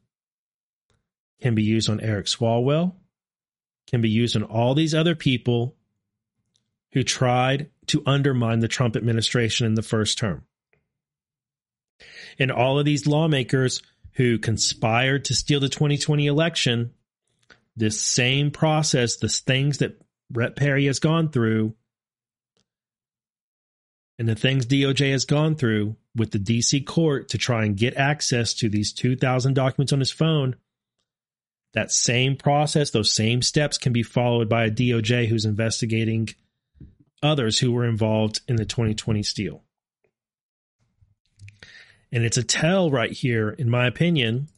can 1.41 1.55
be 1.55 1.63
used 1.63 1.89
on 1.89 1.99
Eric 1.99 2.27
Swalwell, 2.27 2.93
can 3.87 4.01
be 4.01 4.09
used 4.09 4.35
on 4.35 4.43
all 4.43 4.75
these 4.75 4.93
other 4.93 5.15
people 5.15 5.75
who 6.93 7.03
tried 7.03 7.70
to 7.87 8.03
undermine 8.05 8.59
the 8.59 8.67
Trump 8.67 8.95
administration 8.95 9.65
in 9.65 9.75
the 9.75 9.81
first 9.81 10.17
term. 10.17 10.43
And 12.39 12.51
all 12.51 12.79
of 12.79 12.85
these 12.85 13.07
lawmakers 13.07 13.81
who 14.13 14.37
conspired 14.37 15.25
to 15.25 15.35
steal 15.35 15.59
the 15.59 15.69
2020 15.69 16.27
election, 16.27 16.93
this 17.75 17.99
same 18.01 18.51
process, 18.51 19.17
the 19.17 19.29
things 19.29 19.79
that 19.79 20.01
Brett 20.29 20.55
Perry 20.55 20.85
has 20.85 20.99
gone 20.99 21.29
through, 21.29 21.75
and 24.19 24.27
the 24.27 24.35
things 24.35 24.65
DOJ 24.65 25.11
has 25.11 25.25
gone 25.25 25.55
through 25.55 25.95
with 26.15 26.31
the 26.31 26.39
DC 26.39 26.85
court 26.85 27.29
to 27.29 27.37
try 27.37 27.65
and 27.65 27.77
get 27.77 27.95
access 27.95 28.53
to 28.55 28.69
these 28.69 28.93
2,000 28.93 29.53
documents 29.53 29.93
on 29.93 29.99
his 29.99 30.11
phone, 30.11 30.55
that 31.73 31.91
same 31.91 32.35
process, 32.35 32.91
those 32.91 33.11
same 33.11 33.41
steps 33.41 33.77
can 33.77 33.93
be 33.93 34.03
followed 34.03 34.49
by 34.49 34.65
a 34.65 34.71
DOJ 34.71 35.27
who's 35.27 35.45
investigating 35.45 36.29
others 37.21 37.59
who 37.59 37.71
were 37.71 37.85
involved 37.85 38.41
in 38.47 38.55
the 38.55 38.65
2020 38.65 39.23
steal. 39.23 39.63
And 42.11 42.25
it's 42.25 42.37
a 42.37 42.43
tell 42.43 42.91
right 42.91 43.11
here, 43.11 43.49
in 43.49 43.69
my 43.69 43.87
opinion, 43.87 44.49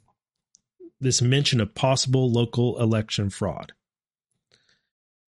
this 0.99 1.21
mention 1.21 1.61
of 1.61 1.75
possible 1.75 2.31
local 2.31 2.79
election 2.79 3.29
fraud. 3.29 3.73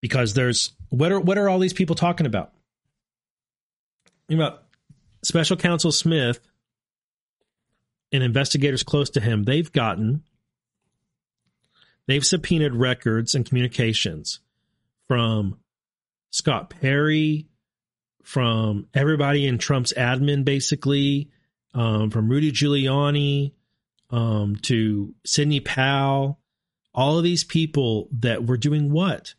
Because 0.00 0.34
there's 0.34 0.72
what 0.90 1.12
are 1.12 1.20
what 1.20 1.38
are 1.38 1.48
all 1.48 1.58
these 1.58 1.72
people 1.72 1.96
talking 1.96 2.26
about? 2.26 2.52
About 4.28 4.64
special 5.22 5.56
counsel 5.56 5.92
Smith 5.92 6.40
and 8.12 8.22
investigators 8.22 8.82
close 8.82 9.10
to 9.10 9.20
him, 9.20 9.44
they've 9.44 9.70
gotten 9.70 10.22
they've 12.06 12.26
subpoenaed 12.26 12.74
records 12.74 13.34
and 13.34 13.46
communications 13.46 14.40
from 15.08 15.58
Scott 16.30 16.70
Perry, 16.70 17.46
from 18.22 18.88
everybody 18.92 19.46
in 19.46 19.58
Trump's 19.58 19.92
admin, 19.92 20.44
basically, 20.44 21.30
um, 21.74 22.10
from 22.10 22.28
Rudy 22.28 22.50
Giuliani 22.50 23.52
um, 24.10 24.56
to 24.62 25.14
Sidney 25.24 25.60
Powell, 25.60 26.40
all 26.94 27.18
of 27.18 27.24
these 27.24 27.44
people 27.44 28.08
that 28.12 28.46
were 28.46 28.56
doing 28.56 28.90
what? 28.90 29.34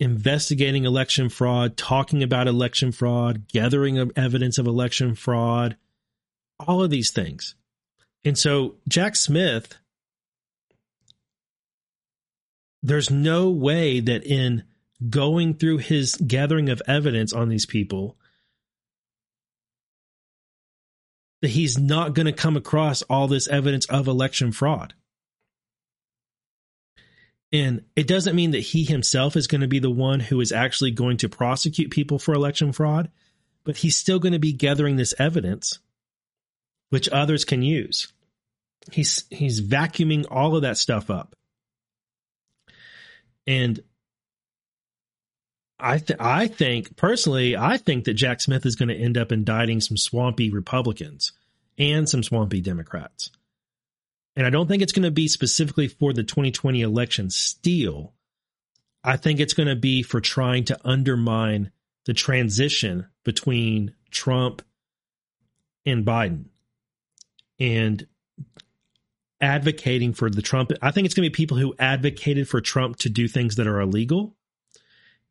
Investigating 0.00 0.84
election 0.84 1.28
fraud, 1.28 1.76
talking 1.76 2.22
about 2.22 2.48
election 2.48 2.92
fraud, 2.92 3.46
gathering 3.48 4.10
evidence 4.16 4.58
of 4.58 4.66
election 4.66 5.14
fraud, 5.14 5.76
all 6.58 6.82
of 6.82 6.90
these 6.90 7.12
things. 7.12 7.54
And 8.24 8.36
so 8.36 8.76
Jack 8.88 9.16
Smith, 9.16 9.78
there's 12.82 13.10
no 13.10 13.50
way 13.50 14.00
that 14.00 14.24
in 14.24 14.64
going 15.10 15.54
through 15.54 15.78
his 15.78 16.14
gathering 16.16 16.68
of 16.68 16.82
evidence 16.86 17.32
on 17.32 17.48
these 17.48 17.66
people, 17.66 18.16
that 21.40 21.50
he's 21.50 21.78
not 21.78 22.14
going 22.14 22.26
to 22.26 22.32
come 22.32 22.56
across 22.56 23.02
all 23.02 23.28
this 23.28 23.48
evidence 23.48 23.86
of 23.86 24.06
election 24.06 24.52
fraud. 24.52 24.94
And 27.52 27.84
it 27.96 28.06
doesn't 28.06 28.36
mean 28.36 28.52
that 28.52 28.60
he 28.60 28.84
himself 28.84 29.36
is 29.36 29.46
going 29.46 29.60
to 29.60 29.68
be 29.68 29.78
the 29.78 29.90
one 29.90 30.20
who 30.20 30.40
is 30.40 30.52
actually 30.52 30.92
going 30.92 31.18
to 31.18 31.28
prosecute 31.28 31.90
people 31.90 32.18
for 32.18 32.32
election 32.32 32.72
fraud, 32.72 33.10
but 33.64 33.76
he's 33.76 33.96
still 33.96 34.18
going 34.18 34.32
to 34.32 34.38
be 34.38 34.52
gathering 34.52 34.96
this 34.96 35.14
evidence 35.18 35.78
which 36.88 37.08
others 37.10 37.44
can 37.44 37.62
use. 37.62 38.12
He's 38.90 39.24
he's 39.30 39.60
vacuuming 39.60 40.26
all 40.30 40.56
of 40.56 40.62
that 40.62 40.78
stuff 40.78 41.10
up. 41.10 41.34
And 43.46 43.80
I 45.82 45.98
th- 45.98 46.20
I 46.20 46.46
think 46.46 46.96
personally, 46.96 47.56
I 47.56 47.76
think 47.76 48.04
that 48.04 48.14
Jack 48.14 48.40
Smith 48.40 48.64
is 48.64 48.76
going 48.76 48.88
to 48.88 48.94
end 48.94 49.18
up 49.18 49.32
indicting 49.32 49.80
some 49.80 49.96
swampy 49.96 50.48
Republicans 50.48 51.32
and 51.76 52.08
some 52.08 52.22
swampy 52.22 52.60
Democrats. 52.60 53.30
And 54.36 54.46
I 54.46 54.50
don't 54.50 54.68
think 54.68 54.80
it's 54.80 54.92
going 54.92 55.02
to 55.02 55.10
be 55.10 55.26
specifically 55.26 55.88
for 55.88 56.12
the 56.12 56.22
2020 56.22 56.80
election 56.80 57.30
steal. 57.30 58.14
I 59.02 59.16
think 59.16 59.40
it's 59.40 59.54
going 59.54 59.68
to 59.68 59.76
be 59.76 60.04
for 60.04 60.20
trying 60.20 60.64
to 60.66 60.78
undermine 60.84 61.72
the 62.04 62.14
transition 62.14 63.08
between 63.24 63.94
Trump 64.10 64.62
and 65.84 66.06
Biden 66.06 66.44
and 67.58 68.06
advocating 69.40 70.12
for 70.12 70.30
the 70.30 70.42
Trump. 70.42 70.70
I 70.80 70.92
think 70.92 71.06
it's 71.06 71.14
going 71.14 71.26
to 71.26 71.30
be 71.30 71.34
people 71.34 71.56
who 71.56 71.74
advocated 71.80 72.48
for 72.48 72.60
Trump 72.60 72.98
to 72.98 73.10
do 73.10 73.26
things 73.26 73.56
that 73.56 73.66
are 73.66 73.80
illegal 73.80 74.36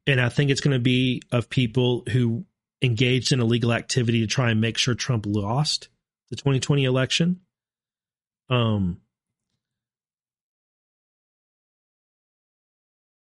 and 0.08 0.20
I 0.20 0.30
think 0.30 0.50
it's 0.50 0.62
going 0.62 0.74
to 0.74 0.80
be 0.80 1.22
of 1.32 1.50
people 1.50 2.04
who 2.12 2.46
engaged 2.82 3.32
in 3.32 3.40
illegal 3.40 3.74
activity 3.74 4.22
to 4.22 4.28
try 4.28 4.52
and 4.52 4.60
make 4.60 4.78
sure 4.78 4.96
Trump 4.96 5.26
lost 5.28 5.90
the 6.30 6.36
2020 6.36 6.86
election. 6.86 7.42
Um, 8.50 9.02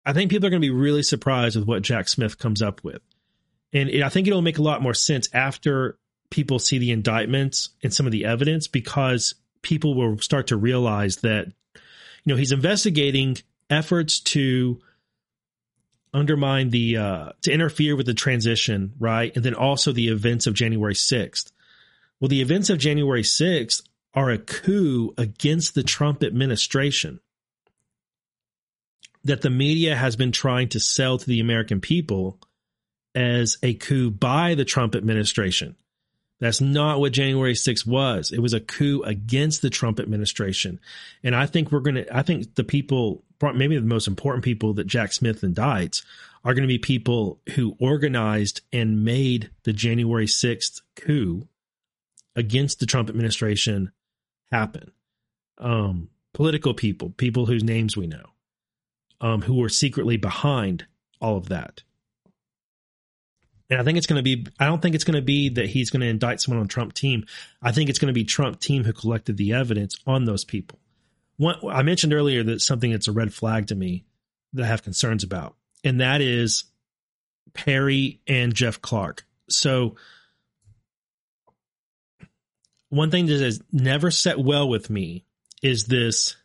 I 0.05 0.13
think 0.13 0.31
people 0.31 0.47
are 0.47 0.49
going 0.49 0.61
to 0.61 0.67
be 0.67 0.73
really 0.73 1.03
surprised 1.03 1.57
with 1.57 1.67
what 1.67 1.81
Jack 1.81 2.07
Smith 2.07 2.37
comes 2.37 2.61
up 2.61 2.83
with. 2.83 3.01
And 3.73 3.89
it, 3.89 4.03
I 4.03 4.09
think 4.09 4.27
it'll 4.27 4.41
make 4.41 4.57
a 4.57 4.63
lot 4.63 4.81
more 4.81 4.93
sense 4.93 5.29
after 5.33 5.97
people 6.29 6.59
see 6.59 6.77
the 6.77 6.91
indictments 6.91 7.69
and 7.83 7.93
some 7.93 8.05
of 8.05 8.11
the 8.11 8.25
evidence 8.25 8.67
because 8.67 9.35
people 9.61 9.95
will 9.95 10.17
start 10.19 10.47
to 10.47 10.57
realize 10.57 11.17
that, 11.17 11.47
you 11.75 12.33
know, 12.33 12.35
he's 12.35 12.51
investigating 12.51 13.37
efforts 13.69 14.19
to 14.19 14.79
undermine 16.13 16.69
the 16.69 16.97
uh, 16.97 17.29
to 17.41 17.51
interfere 17.51 17.95
with 17.95 18.05
the 18.05 18.13
transition, 18.13 18.93
right? 18.99 19.35
And 19.35 19.43
then 19.43 19.53
also 19.53 19.91
the 19.91 20.09
events 20.09 20.47
of 20.47 20.53
January 20.53 20.93
6th. 20.93 21.51
Well, 22.19 22.29
the 22.29 22.41
events 22.41 22.69
of 22.69 22.79
January 22.79 23.23
6th 23.23 23.83
are 24.13 24.31
a 24.31 24.37
coup 24.37 25.13
against 25.17 25.75
the 25.75 25.83
Trump 25.83 26.23
administration 26.23 27.19
that 29.23 29.41
the 29.41 29.49
media 29.49 29.95
has 29.95 30.15
been 30.15 30.31
trying 30.31 30.69
to 30.69 30.79
sell 30.79 31.17
to 31.17 31.27
the 31.27 31.39
American 31.39 31.81
people 31.81 32.39
as 33.13 33.57
a 33.61 33.73
coup 33.73 34.09
by 34.09 34.55
the 34.55 34.65
Trump 34.65 34.95
administration. 34.95 35.75
That's 36.39 36.61
not 36.61 36.99
what 36.99 37.13
January 37.13 37.53
6th 37.53 37.87
was. 37.87 38.31
It 38.31 38.39
was 38.39 38.53
a 38.53 38.59
coup 38.59 39.01
against 39.03 39.61
the 39.61 39.71
Trump 39.71 39.99
administration. 39.99 40.79
And 41.23 41.35
I 41.35 41.47
think 41.47 41.71
we're 41.71 41.79
going 41.79 41.95
to, 41.95 42.15
I 42.15 42.21
think 42.21 42.55
the 42.55 42.63
people, 42.63 43.23
maybe 43.41 43.75
the 43.75 43.81
most 43.81 44.07
important 44.07 44.43
people 44.43 44.73
that 44.73 44.85
Jack 44.85 45.13
Smith 45.13 45.41
indicts 45.41 46.03
are 46.43 46.53
going 46.53 46.63
to 46.63 46.67
be 46.67 46.77
people 46.77 47.39
who 47.55 47.75
organized 47.79 48.61
and 48.71 49.03
made 49.03 49.49
the 49.63 49.73
January 49.73 50.27
6th 50.27 50.81
coup 50.95 51.47
against 52.35 52.79
the 52.79 52.85
Trump 52.85 53.09
administration 53.09 53.91
happen. 54.51 54.91
Um, 55.57 56.09
political 56.33 56.75
people, 56.75 57.09
people 57.09 57.47
whose 57.47 57.63
names 57.63 57.97
we 57.97 58.05
know, 58.05 58.29
um, 59.19 59.41
who 59.41 59.55
were 59.55 59.69
secretly 59.69 60.17
behind 60.17 60.85
all 61.19 61.35
of 61.35 61.49
that. 61.49 61.81
And 63.69 63.79
I 63.79 63.83
think 63.83 63.97
it's 63.97 64.07
going 64.07 64.23
to 64.23 64.23
be, 64.23 64.47
I 64.59 64.65
don't 64.65 64.81
think 64.81 64.95
it's 64.95 65.03
going 65.03 65.15
to 65.15 65.21
be 65.21 65.49
that 65.49 65.67
he's 65.67 65.89
going 65.89 66.01
to 66.01 66.07
indict 66.07 66.39
someone 66.39 66.61
on 66.61 66.67
Trump 66.67 66.93
team. 66.93 67.25
I 67.61 67.71
think 67.71 67.89
it's 67.89 67.99
going 67.99 68.07
to 68.07 68.13
be 68.13 68.23
Trump 68.23 68.59
team 68.59 68.83
who 68.83 68.93
collected 68.93 69.35
the 69.37 69.53
evidence 69.53 69.97
on 70.05 70.25
those 70.25 70.45
people. 70.45 70.79
One, 71.37 71.55
I 71.69 71.83
mentioned 71.83 72.13
earlier 72.13 72.43
that 72.43 72.61
something 72.61 72.91
that's 72.91 73.07
a 73.07 73.11
red 73.11 73.33
flag 73.33 73.67
to 73.67 73.75
me 73.75 74.05
that 74.53 74.63
I 74.63 74.67
have 74.67 74.83
concerns 74.83 75.23
about, 75.23 75.55
and 75.83 76.01
that 76.01 76.21
is 76.21 76.63
Perry 77.53 78.21
and 78.27 78.53
Jeff 78.53 78.81
Clark. 78.81 79.25
So, 79.49 79.95
one 82.89 83.11
thing 83.11 83.27
that 83.27 83.41
has 83.41 83.61
never 83.71 84.09
set 84.09 84.39
well 84.39 84.67
with 84.67 84.89
me 84.89 85.25
is 85.61 85.85
this 85.85 86.35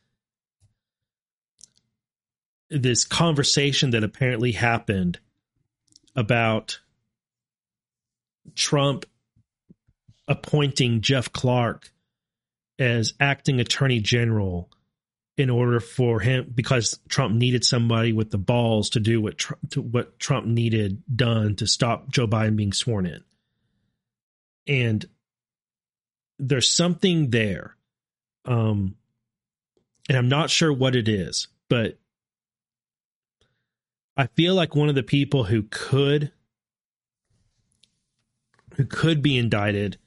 this 2.68 3.04
conversation 3.04 3.90
that 3.90 4.02
apparently 4.02 4.52
happened 4.52 5.18
about 6.16 6.80
Trump 8.54 9.06
appointing 10.28 11.00
Jeff 11.00 11.32
Clark 11.32 11.90
as 12.78 13.14
acting 13.20 13.60
attorney 13.60 14.00
general 14.00 14.70
in 15.36 15.50
order 15.50 15.80
for 15.80 16.20
him 16.20 16.52
because 16.54 16.98
Trump 17.08 17.34
needed 17.34 17.64
somebody 17.64 18.12
with 18.12 18.30
the 18.30 18.38
balls 18.38 18.90
to 18.90 19.00
do 19.00 19.20
what 19.20 19.38
Trump, 19.38 19.70
to 19.70 19.80
what 19.80 20.18
Trump 20.18 20.46
needed 20.46 21.02
done 21.14 21.56
to 21.56 21.66
stop 21.66 22.10
Joe 22.10 22.26
Biden 22.26 22.56
being 22.56 22.72
sworn 22.72 23.06
in. 23.06 23.24
And 24.66 25.04
there's 26.38 26.68
something 26.68 27.30
there. 27.30 27.76
Um 28.44 28.96
and 30.08 30.18
I'm 30.18 30.28
not 30.28 30.50
sure 30.50 30.72
what 30.72 30.96
it 30.96 31.08
is, 31.08 31.48
but 31.68 31.98
I 34.16 34.26
feel 34.26 34.54
like 34.54 34.74
one 34.74 34.88
of 34.88 34.94
the 34.94 35.02
people 35.02 35.44
who 35.44 35.62
could 35.62 36.32
who 38.76 38.84
could 38.84 39.22
be 39.22 39.36
indicted 39.36 39.98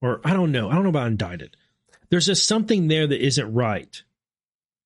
or 0.00 0.20
I 0.24 0.32
don't 0.32 0.52
know, 0.52 0.68
I 0.70 0.74
don't 0.74 0.84
know 0.84 0.90
about 0.90 1.08
indicted. 1.08 1.56
There's 2.10 2.26
just 2.26 2.46
something 2.46 2.88
there 2.88 3.06
that 3.06 3.24
isn't 3.24 3.52
right 3.52 4.02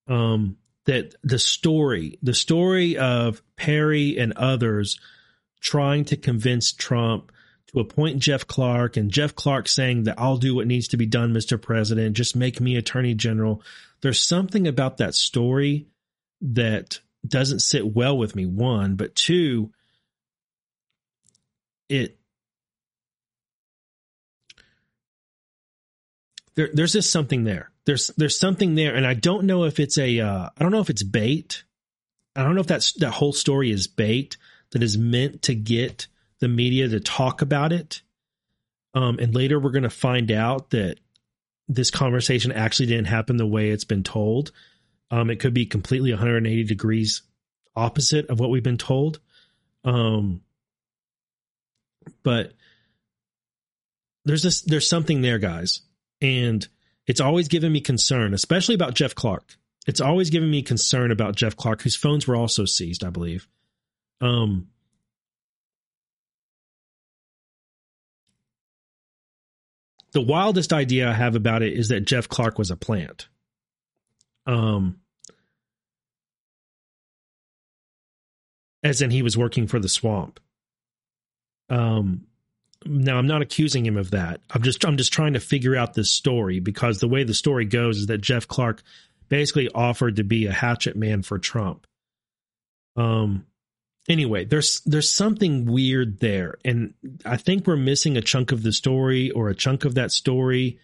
um, 0.08 0.56
that 0.86 1.14
the 1.22 1.38
story, 1.38 2.18
the 2.22 2.34
story 2.34 2.96
of 2.96 3.42
Perry 3.56 4.18
and 4.18 4.32
others 4.32 4.98
trying 5.60 6.04
to 6.06 6.16
convince 6.16 6.72
Trump 6.72 7.30
to 7.68 7.80
appoint 7.80 8.18
Jeff 8.18 8.46
Clark 8.46 8.96
and 8.96 9.10
Jeff 9.10 9.34
Clark 9.34 9.68
saying 9.68 10.04
that 10.04 10.18
I'll 10.18 10.38
do 10.38 10.54
what 10.54 10.66
needs 10.66 10.88
to 10.88 10.96
be 10.96 11.06
done, 11.06 11.32
Mr. 11.32 11.60
President, 11.60 12.16
just 12.16 12.34
make 12.34 12.60
me 12.60 12.76
attorney 12.76 13.14
general. 13.14 13.62
There's 14.00 14.20
something 14.20 14.66
about 14.66 14.96
that 14.96 15.14
story 15.14 15.86
that 16.40 17.00
doesn't 17.26 17.60
sit 17.60 17.94
well 17.94 18.18
with 18.18 18.34
me, 18.34 18.46
one, 18.46 18.96
but 18.96 19.14
two, 19.14 19.70
it 21.88 22.18
there, 26.54 26.70
there's 26.72 26.92
just 26.92 27.10
something 27.10 27.44
there 27.44 27.72
there's 27.84 28.08
there's 28.16 28.38
something 28.38 28.74
there, 28.74 28.94
and 28.94 29.06
I 29.06 29.14
don't 29.14 29.44
know 29.44 29.64
if 29.64 29.80
it's 29.80 29.98
a 29.98 30.20
uh, 30.20 30.48
I 30.56 30.62
don't 30.62 30.72
know 30.72 30.80
if 30.80 30.90
it's 30.90 31.02
bait. 31.02 31.64
I 32.36 32.42
don't 32.42 32.54
know 32.54 32.60
if 32.60 32.66
that's 32.66 32.92
that 32.94 33.10
whole 33.10 33.32
story 33.32 33.70
is 33.70 33.86
bait 33.86 34.36
that 34.70 34.82
is 34.82 34.96
meant 34.96 35.42
to 35.42 35.54
get 35.54 36.06
the 36.38 36.48
media 36.48 36.88
to 36.88 37.00
talk 37.00 37.42
about 37.42 37.72
it. 37.72 38.02
Um, 38.94 39.18
and 39.18 39.34
later 39.34 39.58
we're 39.58 39.70
going 39.70 39.82
to 39.82 39.90
find 39.90 40.30
out 40.30 40.70
that 40.70 40.98
this 41.68 41.90
conversation 41.90 42.52
actually 42.52 42.86
didn't 42.86 43.06
happen 43.06 43.36
the 43.36 43.46
way 43.46 43.70
it's 43.70 43.84
been 43.84 44.02
told. 44.02 44.52
Um, 45.10 45.30
it 45.30 45.40
could 45.40 45.54
be 45.54 45.66
completely 45.66 46.10
180 46.10 46.64
degrees 46.64 47.22
opposite 47.76 48.28
of 48.30 48.40
what 48.40 48.50
we've 48.50 48.62
been 48.62 48.78
told. 48.78 49.20
Um, 49.84 50.42
but 52.22 52.52
there's 54.24 54.42
this, 54.42 54.62
there's 54.62 54.88
something 54.88 55.20
there, 55.20 55.38
guys. 55.38 55.82
And 56.22 56.66
it's 57.06 57.20
always 57.20 57.48
given 57.48 57.72
me 57.72 57.80
concern, 57.80 58.32
especially 58.32 58.76
about 58.76 58.94
Jeff 58.94 59.14
Clark. 59.14 59.56
It's 59.86 60.00
always 60.00 60.30
given 60.30 60.50
me 60.50 60.62
concern 60.62 61.10
about 61.10 61.34
Jeff 61.34 61.56
Clark, 61.56 61.82
whose 61.82 61.96
phones 61.96 62.26
were 62.26 62.36
also 62.36 62.64
seized, 62.64 63.02
I 63.02 63.10
believe. 63.10 63.48
Um, 64.20 64.68
the 70.12 70.20
wildest 70.20 70.72
idea 70.72 71.10
I 71.10 71.14
have 71.14 71.34
about 71.34 71.62
it 71.62 71.72
is 71.72 71.88
that 71.88 72.06
Jeff 72.06 72.28
Clark 72.28 72.56
was 72.56 72.70
a 72.70 72.76
plant. 72.76 73.26
Um, 74.46 75.00
as 78.84 79.02
in 79.02 79.10
he 79.10 79.22
was 79.22 79.36
working 79.36 79.66
for 79.66 79.80
the 79.80 79.88
swamp. 79.88 80.38
Um, 81.68 82.26
now 82.86 83.18
I'm 83.18 83.26
not 83.26 83.42
accusing 83.42 83.86
him 83.86 83.96
of 83.96 84.10
that. 84.12 84.40
I'm 84.50 84.62
just 84.62 84.84
I'm 84.84 84.96
just 84.96 85.12
trying 85.12 85.34
to 85.34 85.40
figure 85.40 85.76
out 85.76 85.94
this 85.94 86.10
story 86.10 86.60
because 86.60 87.00
the 87.00 87.08
way 87.08 87.24
the 87.24 87.34
story 87.34 87.64
goes 87.64 87.98
is 87.98 88.06
that 88.06 88.18
Jeff 88.18 88.48
Clark 88.48 88.82
basically 89.28 89.68
offered 89.74 90.16
to 90.16 90.24
be 90.24 90.46
a 90.46 90.52
hatchet 90.52 90.96
man 90.96 91.22
for 91.22 91.38
Trump. 91.38 91.86
Um 92.96 93.46
anyway, 94.08 94.44
there's 94.44 94.80
there's 94.86 95.14
something 95.14 95.66
weird 95.66 96.20
there 96.20 96.58
and 96.64 96.94
I 97.24 97.36
think 97.36 97.66
we're 97.66 97.76
missing 97.76 98.16
a 98.16 98.22
chunk 98.22 98.52
of 98.52 98.62
the 98.62 98.72
story 98.72 99.30
or 99.30 99.48
a 99.48 99.54
chunk 99.54 99.84
of 99.84 99.94
that 99.94 100.12
story. 100.12 100.78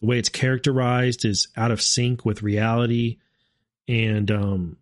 The 0.00 0.06
way 0.06 0.18
it's 0.18 0.28
characterized 0.28 1.24
is 1.24 1.48
out 1.56 1.70
of 1.70 1.80
sync 1.80 2.24
with 2.24 2.42
reality 2.42 3.18
and 3.88 4.30
um 4.30 4.76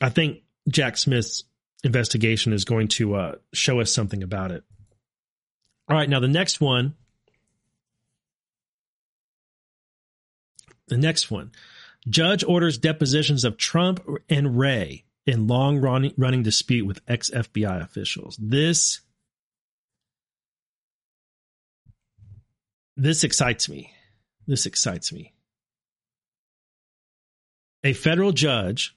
I 0.00 0.10
think 0.10 0.42
Jack 0.68 0.96
Smith's 0.96 1.44
investigation 1.84 2.52
is 2.52 2.64
going 2.64 2.88
to 2.88 3.14
uh, 3.14 3.34
show 3.52 3.80
us 3.80 3.92
something 3.92 4.22
about 4.22 4.50
it. 4.50 4.64
All 5.88 5.96
right, 5.96 6.08
now 6.08 6.20
the 6.20 6.28
next 6.28 6.60
one. 6.60 6.94
The 10.88 10.98
next 10.98 11.30
one. 11.30 11.52
Judge 12.08 12.44
orders 12.44 12.78
depositions 12.78 13.44
of 13.44 13.56
Trump 13.56 14.06
and 14.28 14.58
Ray 14.58 15.04
in 15.26 15.46
long 15.46 15.78
running 15.80 16.42
dispute 16.42 16.86
with 16.86 17.00
ex 17.08 17.30
FBI 17.30 17.82
officials. 17.82 18.38
This 18.40 19.00
this 22.96 23.24
excites 23.24 23.68
me. 23.68 23.92
This 24.46 24.66
excites 24.66 25.12
me. 25.12 25.32
A 27.82 27.92
federal 27.92 28.32
judge 28.32 28.96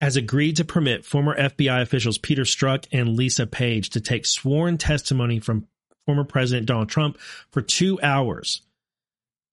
has 0.00 0.16
agreed 0.16 0.56
to 0.56 0.64
permit 0.64 1.04
former 1.04 1.36
FBI 1.36 1.82
officials 1.82 2.18
Peter 2.18 2.42
Strzok 2.42 2.86
and 2.92 3.16
Lisa 3.16 3.46
Page 3.46 3.90
to 3.90 4.00
take 4.00 4.26
sworn 4.26 4.78
testimony 4.78 5.40
from 5.40 5.66
former 6.06 6.24
President 6.24 6.66
Donald 6.66 6.88
Trump 6.88 7.18
for 7.50 7.60
two 7.60 8.00
hours, 8.02 8.62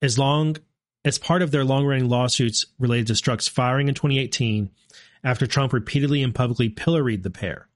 as 0.02 0.20
long 0.20 0.58
as 1.04 1.18
part 1.18 1.42
of 1.42 1.52
their 1.52 1.66
long-running 1.66 2.10
lawsuits 2.10 2.66
related 2.80 3.08
to 3.08 3.14
Strzok's 3.14 3.48
firing 3.48 3.88
in 3.88 3.96
2018 3.96 4.70
after 5.24 5.48
Trump 5.48 5.74
repeatedly 5.74 6.22
and 6.22 6.34
publicly 6.34 6.70
pilloried 6.70 7.24
the 7.24 7.32
pair. 7.32 7.68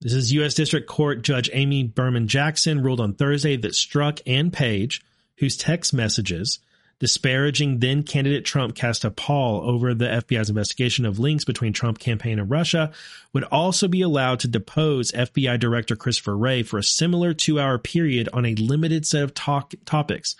This 0.00 0.14
is 0.14 0.32
U.S. 0.32 0.54
District 0.54 0.86
Court 0.86 1.22
Judge 1.22 1.50
Amy 1.52 1.82
Berman 1.82 2.28
Jackson 2.28 2.82
ruled 2.82 3.00
on 3.00 3.14
Thursday 3.14 3.56
that 3.56 3.72
Strzok 3.72 4.20
and 4.26 4.52
Page, 4.52 5.02
whose 5.38 5.56
text 5.56 5.92
messages 5.92 6.60
disparaging 7.00 7.78
then 7.78 8.02
candidate 8.02 8.44
Trump 8.44 8.74
cast 8.74 9.04
a 9.04 9.10
pall 9.10 9.62
over 9.68 9.94
the 9.94 10.06
FBI's 10.06 10.48
investigation 10.48 11.04
of 11.04 11.18
links 11.18 11.44
between 11.44 11.72
Trump 11.72 11.98
campaign 11.98 12.38
and 12.38 12.50
Russia, 12.50 12.90
would 13.32 13.44
also 13.44 13.86
be 13.86 14.02
allowed 14.02 14.40
to 14.40 14.48
depose 14.48 15.12
FBI 15.12 15.58
Director 15.60 15.94
Christopher 15.94 16.36
Wray 16.36 16.62
for 16.62 16.78
a 16.78 16.82
similar 16.82 17.34
two 17.34 17.60
hour 17.60 17.78
period 17.78 18.28
on 18.32 18.44
a 18.44 18.54
limited 18.56 19.06
set 19.06 19.22
of 19.22 19.34
talk- 19.34 19.74
topics. 19.84 20.34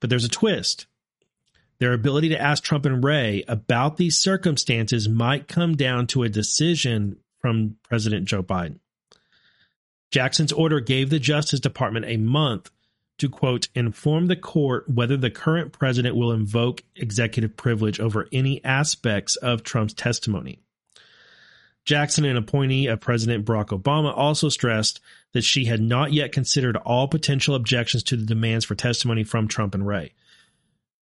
But 0.00 0.10
there's 0.10 0.24
a 0.24 0.28
twist. 0.30 0.86
Their 1.78 1.92
ability 1.92 2.30
to 2.30 2.40
ask 2.40 2.62
Trump 2.62 2.86
and 2.86 3.02
Wray 3.02 3.44
about 3.48 3.96
these 3.96 4.18
circumstances 4.18 5.08
might 5.08 5.48
come 5.48 5.76
down 5.76 6.06
to 6.08 6.22
a 6.22 6.28
decision 6.28 7.18
from 7.38 7.76
President 7.82 8.26
Joe 8.26 8.42
Biden. 8.42 8.80
Jackson's 10.10 10.52
order 10.52 10.80
gave 10.80 11.10
the 11.10 11.18
Justice 11.18 11.60
Department 11.60 12.06
a 12.06 12.16
month 12.16 12.70
to 13.18 13.28
quote 13.28 13.68
inform 13.74 14.26
the 14.26 14.36
court 14.36 14.88
whether 14.88 15.16
the 15.16 15.30
current 15.30 15.72
president 15.72 16.16
will 16.16 16.32
invoke 16.32 16.82
executive 16.94 17.56
privilege 17.56 17.98
over 17.98 18.28
any 18.32 18.62
aspects 18.64 19.36
of 19.36 19.62
Trump's 19.62 19.94
testimony. 19.94 20.60
Jackson, 21.84 22.24
an 22.24 22.36
appointee 22.36 22.88
of 22.88 23.00
President 23.00 23.44
Barack 23.44 23.68
Obama, 23.68 24.12
also 24.16 24.48
stressed 24.48 25.00
that 25.32 25.44
she 25.44 25.66
had 25.66 25.80
not 25.80 26.12
yet 26.12 26.32
considered 26.32 26.76
all 26.76 27.06
potential 27.06 27.54
objections 27.54 28.02
to 28.02 28.16
the 28.16 28.26
demands 28.26 28.64
for 28.64 28.74
testimony 28.74 29.22
from 29.22 29.46
Trump 29.46 29.74
and 29.74 29.86
Wray. 29.86 30.12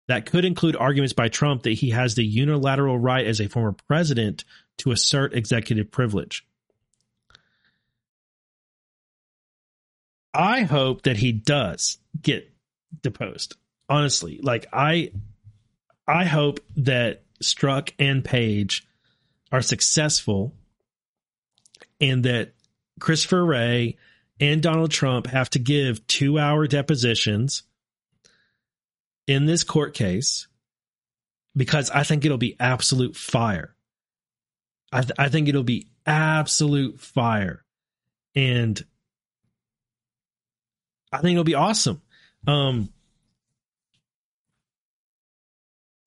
That 0.07 0.25
could 0.25 0.45
include 0.45 0.75
arguments 0.75 1.13
by 1.13 1.29
Trump 1.29 1.63
that 1.63 1.71
he 1.71 1.91
has 1.91 2.15
the 2.15 2.25
unilateral 2.25 2.99
right 2.99 3.25
as 3.25 3.39
a 3.39 3.47
former 3.47 3.75
president 3.87 4.43
to 4.79 4.91
assert 4.91 5.33
executive 5.33 5.89
privilege. 5.89 6.44
I 10.35 10.63
hope 10.63 11.03
that 11.03 11.17
he 11.17 11.31
does 11.31 11.97
get 12.21 12.51
deposed. 13.01 13.55
Honestly, 13.87 14.39
like 14.41 14.67
I, 14.73 15.11
I 16.07 16.25
hope 16.25 16.59
that 16.77 17.23
Strzok 17.43 17.91
and 17.99 18.23
Page 18.23 18.87
are 19.51 19.61
successful, 19.61 20.53
and 22.01 22.25
that 22.25 22.53
Christopher 22.99 23.45
Wray 23.45 23.97
and 24.39 24.61
Donald 24.61 24.91
Trump 24.91 25.27
have 25.27 25.49
to 25.51 25.59
give 25.59 26.05
two-hour 26.07 26.67
depositions 26.67 27.63
in 29.27 29.45
this 29.45 29.63
court 29.63 29.93
case 29.93 30.47
because 31.55 31.89
I 31.89 32.03
think 32.03 32.25
it'll 32.25 32.37
be 32.37 32.57
absolute 32.59 33.15
fire. 33.15 33.75
I, 34.91 35.01
th- 35.01 35.13
I 35.17 35.29
think 35.29 35.47
it'll 35.47 35.63
be 35.63 35.87
absolute 36.05 36.99
fire, 36.99 37.63
and 38.35 38.83
I 41.11 41.19
think 41.19 41.33
it'll 41.33 41.43
be 41.43 41.55
awesome. 41.55 42.01
Um, 42.47 42.89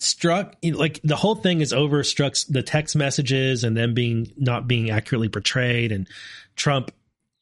Strzok 0.00 0.54
like 0.76 1.00
the 1.02 1.16
whole 1.16 1.34
thing 1.34 1.60
is 1.60 1.72
over 1.72 2.02
Strzok's 2.02 2.44
the 2.44 2.62
text 2.62 2.94
messages 2.94 3.64
and 3.64 3.76
them 3.76 3.94
being 3.94 4.32
not 4.36 4.68
being 4.68 4.90
accurately 4.90 5.28
portrayed 5.28 5.90
and 5.90 6.08
Trump, 6.54 6.92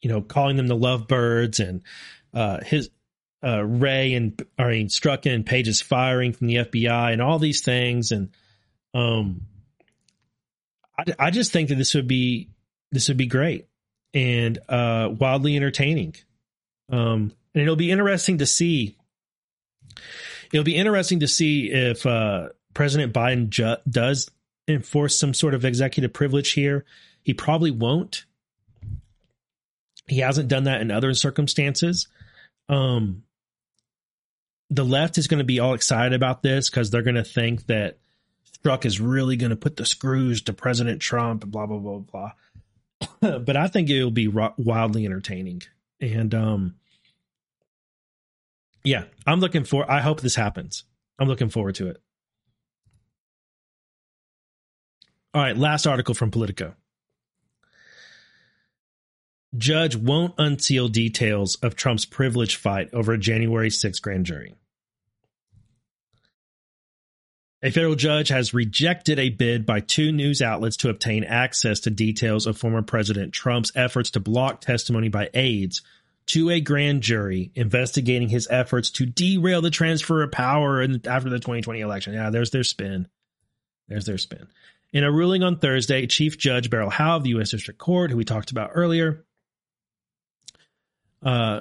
you 0.01 0.11
know, 0.11 0.23
calling 0.23 0.57
them 0.57 0.66
the 0.66 0.77
lovebirds 0.77 1.61
and 1.61 1.83
uh, 2.33 2.61
his 2.65 2.91
uh, 3.45 3.62
Wray 3.62 4.15
and 4.15 4.43
I 4.59 4.69
mean 4.69 4.89
Strzok 4.89 5.33
and 5.33 5.45
Page's 5.45 5.83
firing 5.83 6.33
from 6.33 6.47
the 6.47 6.57
FBI 6.57 7.12
and 7.12 7.20
all 7.20 7.39
these 7.39 7.61
things, 7.61 8.11
and 8.11 8.31
um, 8.95 9.43
I, 10.99 11.05
I 11.19 11.31
just 11.31 11.53
think 11.53 11.69
that 11.69 11.77
this 11.77 11.95
would 11.95 12.09
be 12.09 12.49
this 12.91 13.09
would 13.09 13.19
be 13.19 13.27
great 13.27 13.66
and 14.15 14.59
uh, 14.69 15.11
wildly 15.19 15.57
entertaining. 15.57 16.15
Um, 16.91 17.33
and 17.57 17.62
it'll 17.62 17.74
be 17.74 17.91
interesting 17.91 18.37
to 18.39 18.47
see. 18.47 18.99
It'll 20.53 20.62
be 20.62 20.77
interesting 20.77 21.20
to 21.20 21.27
see 21.27 21.70
if 21.73 22.05
uh, 22.05 22.51
President 22.74 23.15
Biden 23.15 23.49
ju- 23.49 23.78
does 23.89 24.31
enforce 24.69 25.19
some 25.19 25.33
sort 25.33 25.55
of 25.55 25.65
executive 25.65 26.12
privilege 26.12 26.53
here. 26.53 26.85
He 27.23 27.33
probably 27.33 27.70
won't. 27.70 28.27
He 30.07 30.19
hasn't 30.19 30.49
done 30.49 30.65
that 30.65 30.83
in 30.83 30.91
other 30.91 31.15
circumstances. 31.15 32.09
Um, 32.69 33.23
the 34.69 34.85
left 34.85 35.16
is 35.16 35.27
going 35.27 35.39
to 35.39 35.45
be 35.45 35.59
all 35.59 35.73
excited 35.73 36.12
about 36.12 36.43
this 36.43 36.69
because 36.69 36.91
they're 36.91 37.03
going 37.03 37.15
to 37.16 37.24
think 37.24 37.66
that 37.69 37.97
Strzok 38.53 38.85
is 38.85 39.01
really 39.01 39.37
going 39.37 39.51
to 39.51 39.57
put 39.57 39.77
the 39.77 39.87
screws 39.87 40.43
to 40.43 40.53
President 40.53 41.01
Trump, 41.01 41.47
blah 41.47 41.65
blah 41.65 41.78
blah 41.78 41.99
blah. 42.01 42.33
but 43.39 43.57
I 43.57 43.69
think 43.69 43.89
it 43.89 44.05
will 44.05 44.11
be 44.11 44.28
wildly 44.28 45.07
entertaining, 45.07 45.62
and 46.03 46.35
um, 46.35 46.74
yeah, 48.87 49.05
I'm 49.27 49.41
looking 49.41 49.65
for. 49.65 49.91
I 49.91 50.01
hope 50.01 50.21
this 50.21 50.37
happens. 50.37 50.85
I'm 51.19 51.27
looking 51.27 51.49
forward 51.49 51.75
to 51.77 51.89
it. 51.89 52.01
All 55.35 55.43
right, 55.43 55.57
last 55.57 55.87
article 55.89 56.15
from 56.15 56.31
Politico. 56.31 56.75
Judge 59.57 59.97
won't 59.97 60.35
unseal 60.39 60.87
details 60.87 61.57
of 61.57 61.75
Trump's 61.75 62.05
privilege 62.05 62.57
fight 62.57 62.91
over 62.93 63.13
a 63.13 63.19
January 63.19 63.71
6 63.71 63.99
grand 63.99 64.25
jury. 64.25 64.55
A 67.63 67.73
federal 67.73 67.97
judge 67.97 68.29
has 68.29 68.55
rejected 68.55 69.19
a 69.19 69.31
bid 69.31 69.67
by 69.67 69.81
two 69.81 70.13
news 70.13 70.41
outlets 70.41 70.77
to 70.79 70.91
obtain 70.91 71.25
access 71.25 71.81
to 71.81 71.91
details 71.91 72.47
of 72.47 72.57
former 72.57 72.83
President 72.83 73.33
Trump's 73.33 73.73
efforts 73.75 74.11
to 74.11 74.21
block 74.21 74.61
testimony 74.61 75.09
by 75.09 75.29
aides 75.35 75.83
to 76.27 76.51
a 76.51 76.61
grand 76.61 77.03
jury 77.03 77.53
investigating 77.55 78.28
his 78.28 78.48
efforts 78.51 78.90
to 78.90 79.07
derail 79.07 79.62
the 79.62 79.70
transfer 79.70 80.23
of 80.23 80.32
power 80.32 80.82
after 80.82 81.31
the 81.31 81.39
2020 81.39 81.81
election. 81.81 82.15
Yeah, 82.15 82.31
there's 82.31 82.51
their 82.51 82.65
spin. 82.65 83.09
There's 83.89 84.07
their 84.07 84.19
spin. 84.19 84.48
In 84.93 85.05
a 85.05 85.12
ruling 85.12 85.43
on 85.43 85.59
Thursday, 85.59 86.07
Chief 86.07 86.36
Judge 86.36 86.70
Beryl 86.70 86.90
Howell 86.90 87.19
of 87.19 87.23
the 87.24 87.31
U.S. 87.31 87.51
District 87.51 87.78
Court, 87.78 88.11
who 88.11 88.16
we 88.16 88.24
talked 88.24 88.51
about 88.51 88.70
earlier, 88.74 89.24
uh, 91.23 91.61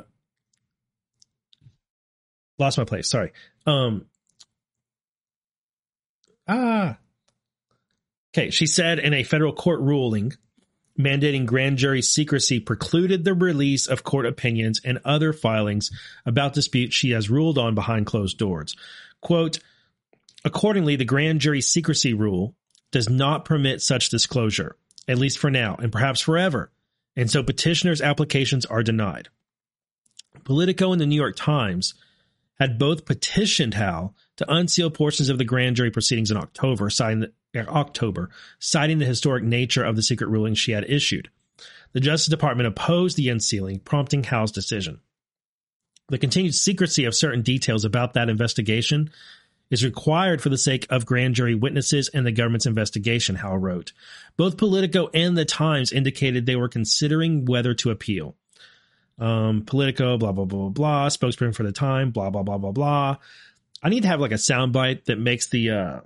lost 2.57 2.77
my 2.77 2.85
place. 2.85 3.07
Sorry. 3.07 3.33
Um, 3.65 4.05
ah. 6.47 6.97
Okay, 8.33 8.49
she 8.49 8.67
said 8.67 8.99
in 8.99 9.13
a 9.13 9.23
federal 9.23 9.53
court 9.53 9.79
ruling 9.79 10.33
mandating 10.97 11.45
grand 11.45 11.77
jury 11.77 12.01
secrecy 12.01 12.59
precluded 12.59 13.23
the 13.23 13.33
release 13.33 13.87
of 13.87 14.03
court 14.03 14.25
opinions 14.25 14.79
and 14.83 14.99
other 15.03 15.33
filings 15.33 15.91
about 16.25 16.53
disputes 16.53 16.95
she 16.95 17.11
has 17.11 17.29
ruled 17.29 17.57
on 17.57 17.75
behind 17.75 18.05
closed 18.05 18.37
doors. 18.37 18.75
Quote, 19.21 19.59
accordingly, 20.43 20.95
the 20.95 21.05
grand 21.05 21.41
jury 21.41 21.61
secrecy 21.61 22.13
rule 22.13 22.55
does 22.91 23.09
not 23.09 23.45
permit 23.45 23.81
such 23.81 24.09
disclosure, 24.09 24.77
at 25.07 25.17
least 25.17 25.37
for 25.37 25.51
now 25.51 25.75
and 25.75 25.91
perhaps 25.91 26.21
forever. 26.21 26.71
And 27.15 27.29
so 27.29 27.43
petitioners' 27.43 28.01
applications 28.01 28.65
are 28.65 28.83
denied. 28.83 29.29
Politico 30.43 30.91
and 30.91 31.01
the 31.01 31.05
New 31.05 31.15
York 31.15 31.35
Times 31.35 31.93
had 32.59 32.79
both 32.79 33.05
petitioned 33.05 33.73
Howell 33.73 34.15
to 34.37 34.51
unseal 34.51 34.89
portions 34.89 35.29
of 35.29 35.37
the 35.37 35.43
grand 35.43 35.75
jury 35.75 35.91
proceedings 35.91 36.31
in 36.31 36.37
October, 36.37 36.89
citing 36.89 37.27
October, 37.55 38.29
citing 38.59 38.99
the 38.99 39.05
historic 39.05 39.43
nature 39.43 39.83
of 39.83 39.95
the 39.95 40.03
secret 40.03 40.27
ruling 40.27 40.53
she 40.53 40.71
had 40.71 40.89
issued. 40.89 41.29
The 41.93 41.99
Justice 41.99 42.29
Department 42.29 42.67
opposed 42.67 43.15
the 43.15 43.29
unsealing, 43.29 43.79
prompting 43.79 44.23
Howell's 44.23 44.51
decision. 44.51 44.99
The 46.09 46.17
continued 46.17 46.53
secrecy 46.53 47.05
of 47.05 47.15
certain 47.15 47.41
details 47.41 47.85
about 47.85 48.13
that 48.13 48.29
investigation 48.29 49.09
is 49.71 49.83
required 49.83 50.41
for 50.41 50.49
the 50.49 50.57
sake 50.57 50.85
of 50.89 51.05
grand 51.05 51.35
jury 51.35 51.55
witnesses 51.55 52.09
and 52.13 52.25
the 52.25 52.31
government's 52.31 52.67
investigation, 52.67 53.35
Howell 53.35 53.57
wrote. 53.57 53.93
Both 54.37 54.57
Politico 54.57 55.09
and 55.13 55.37
the 55.37 55.45
Times 55.45 55.91
indicated 55.91 56.45
they 56.45 56.55
were 56.55 56.69
considering 56.69 57.45
whether 57.45 57.73
to 57.75 57.89
appeal. 57.89 58.35
Um, 59.17 59.63
Politico, 59.65 60.17
blah, 60.17 60.33
blah, 60.33 60.45
blah, 60.45 60.59
blah, 60.59 60.69
blah, 60.69 61.09
spokesperson 61.09 61.55
for 61.55 61.63
the 61.63 61.71
time, 61.71 62.11
blah, 62.11 62.29
blah, 62.29 62.43
blah, 62.43 62.57
blah, 62.57 62.71
blah. 62.71 63.17
I 63.81 63.89
need 63.89 64.03
to 64.03 64.07
have 64.09 64.19
like 64.19 64.31
a 64.31 64.35
soundbite 64.35 65.05
that 65.05 65.17
makes 65.17 65.47
the 65.47 65.71
uh, 65.71 65.99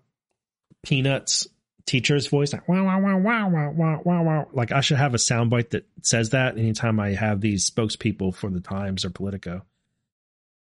Peanuts 0.83 1.47
teacher's 1.85 2.27
voice 2.27 2.53
like 2.53 2.67
wow, 2.67 2.85
wow, 2.85 2.99
wow, 2.99 3.49
wow, 3.49 3.71
wow, 3.71 4.01
wow, 4.03 4.23
wow. 4.23 4.47
Like 4.53 4.71
I 4.71 4.81
should 4.81 4.97
have 4.97 5.15
a 5.15 5.17
soundbite 5.17 5.71
that 5.71 5.87
says 6.03 6.29
that 6.29 6.57
anytime 6.57 6.99
I 6.99 7.13
have 7.13 7.41
these 7.41 7.69
spokespeople 7.69 8.35
for 8.35 8.49
the 8.49 8.61
Times 8.61 9.03
or 9.05 9.09
Politico. 9.09 9.63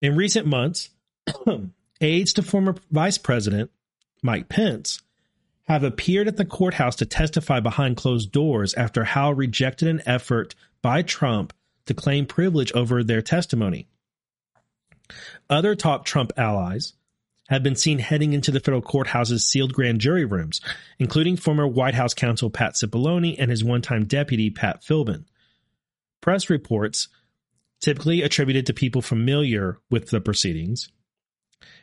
In 0.01 0.15
recent 0.15 0.47
months, 0.47 0.91
aides 2.01 2.35
to 2.35 2.43
former 2.43 2.77
Vice 2.91 3.19
President 3.19 3.71
Mike 4.23 4.49
Pence 4.49 5.03
have 5.65 5.83
appeared 5.83 6.29
at 6.29 6.37
the 6.37 6.45
courthouse 6.45 6.97
to 6.97 7.07
testify 7.07 7.59
behind 7.59 7.97
closed 7.97 8.31
doors 8.31 8.75
after 8.75 9.03
Howell 9.03 9.35
rejected 9.35 9.89
an 9.89 10.03
effort 10.07 10.55
by 10.81 11.03
Trump 11.03 11.53
to 11.87 11.95
claim 11.95 12.27
privilege 12.27 12.73
over 12.73 13.03
their 13.03 13.23
testimony. 13.23 13.89
Other 15.51 15.75
top 15.75 16.05
Trump 16.05 16.33
allies 16.37 16.93
have 17.49 17.63
been 17.63 17.77
seen 17.77 17.99
heading 17.99 18.33
into 18.33 18.51
the 18.51 18.61
federal 18.61 18.83
courthouse's 18.83 19.47
sealed 19.47 19.73
grand 19.73 20.01
jury 20.01 20.25
rooms, 20.25 20.61
including 20.99 21.37
former 21.37 21.67
White 21.67 21.95
House 21.95 22.15
counsel 22.15 22.51
Pat 22.51 22.75
Cipollone 22.75 23.37
and 23.39 23.51
his 23.51 23.65
one 23.65 23.83
time 23.83 24.05
deputy 24.05 24.51
Pat 24.51 24.83
Philbin. 24.83 25.25
Press 26.21 26.51
reports, 26.51 27.09
typically 27.81 28.23
attributed 28.23 28.67
to 28.67 28.75
people 28.75 29.03
familiar 29.03 29.79
with 29.91 30.11
the 30.11 30.21
proceedings, 30.21 30.91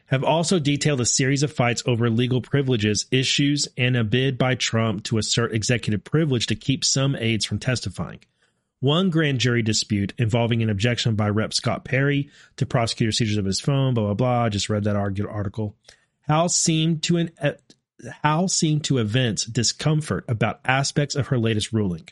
have 0.07 0.23
also 0.23 0.60
detailed 0.60 1.02
a 1.02 1.06
series 1.06 1.44
of 1.44 1.53
fights 1.53 1.81
over 1.85 2.10
legal 2.10 2.41
privileges, 2.41 3.06
issues, 3.10 3.68
and 3.77 3.95
a 3.95 4.03
bid 4.03 4.38
by 4.38 4.56
Trump 4.56 5.03
to 5.06 5.18
assert 5.18 5.53
executive 5.53 6.03
privilege 6.03 6.48
to 6.48 6.56
keep 6.56 6.84
some 6.84 7.15
aides 7.15 7.45
from 7.45 7.57
testifying 7.57 8.19
one 8.84 9.10
grand 9.10 9.39
jury 9.39 9.61
dispute 9.61 10.14
involving 10.18 10.61
an 10.61 10.69
objection 10.69 11.15
by 11.15 11.30
Rep. 11.30 11.53
Scott 11.53 11.85
Perry 11.85 12.30
to 12.57 12.65
prosecutor 12.65 13.14
seizures 13.14 13.38
of 13.38 13.45
his 13.45 13.61
phone, 13.61 13.93
blah, 13.93 14.03
blah, 14.03 14.14
blah. 14.14 14.43
I 14.43 14.49
just 14.49 14.69
read 14.69 14.84
that 14.84 14.97
article. 14.97 15.76
Howell 16.27 16.49
seemed 16.49 17.01
to 17.03 17.30
uh, 17.41 18.47
seemed 18.47 18.84
to 18.84 18.97
evince 18.97 19.45
discomfort 19.45 20.26
about 20.27 20.60
aspects 20.65 21.15
of 21.15 21.27
her 21.27 21.39
latest 21.39 21.72
ruling, 21.72 22.10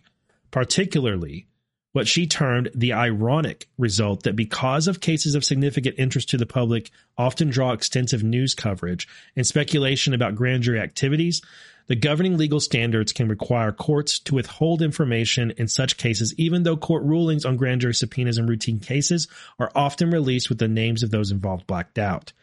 particularly 0.50 1.48
what 1.92 2.08
she 2.08 2.26
termed 2.26 2.70
the 2.74 2.94
ironic 2.94 3.68
result 3.78 4.24
that 4.24 4.38
because 4.38 4.88
of 4.88 5.02
cases 5.02 5.36
of 5.36 5.44
significant 5.44 5.96
interest 5.98 6.30
to 6.30 6.38
the 6.38 6.46
public 6.46 6.90
often 7.18 7.50
draw 7.50 7.74
extensive 7.74 8.24
news 8.24 8.56
coverage 8.56 9.10
and 9.36 9.46
speculation 9.46 10.14
about 10.14 10.36
grand 10.36 10.64
jury 10.64 10.80
activities, 10.80 11.42
the 11.88 11.96
governing 11.96 12.38
legal 12.38 12.60
standards 12.60 13.12
can 13.12 13.28
require 13.28 13.72
courts 13.72 14.20
to 14.20 14.36
withhold 14.36 14.82
information 14.82 15.52
in 15.58 15.68
such 15.68 15.98
cases, 15.98 16.34
even 16.38 16.64
though 16.64 16.78
court 16.78 17.04
rulings 17.04 17.46
on 17.46 17.58
grand 17.58 17.82
jury 17.82 17.94
subpoenas 17.94 18.38
in 18.38 18.48
routine 18.48 18.80
cases 18.80 19.28
are 19.60 19.72
often 19.76 20.12
released 20.12 20.50
with 20.50 20.60
the 20.60 20.68
names 20.68 21.04
of 21.04 21.12
those 21.12 21.32
involved 21.32 21.68
blacked 21.68 22.00
out. 22.00 22.34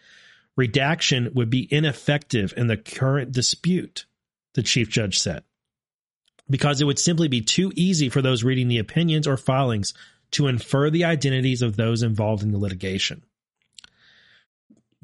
Redaction 0.56 1.30
would 1.34 1.50
be 1.50 1.72
ineffective 1.72 2.52
in 2.56 2.66
the 2.66 2.76
current 2.76 3.32
dispute, 3.32 4.06
the 4.54 4.62
chief 4.62 4.90
judge 4.90 5.18
said, 5.18 5.44
because 6.50 6.80
it 6.80 6.84
would 6.84 6.98
simply 6.98 7.28
be 7.28 7.40
too 7.40 7.72
easy 7.76 8.08
for 8.08 8.22
those 8.22 8.42
reading 8.44 8.68
the 8.68 8.78
opinions 8.78 9.26
or 9.26 9.36
filings 9.36 9.94
to 10.32 10.48
infer 10.48 10.90
the 10.90 11.04
identities 11.04 11.62
of 11.62 11.76
those 11.76 12.02
involved 12.02 12.42
in 12.42 12.50
the 12.50 12.58
litigation. 12.58 13.22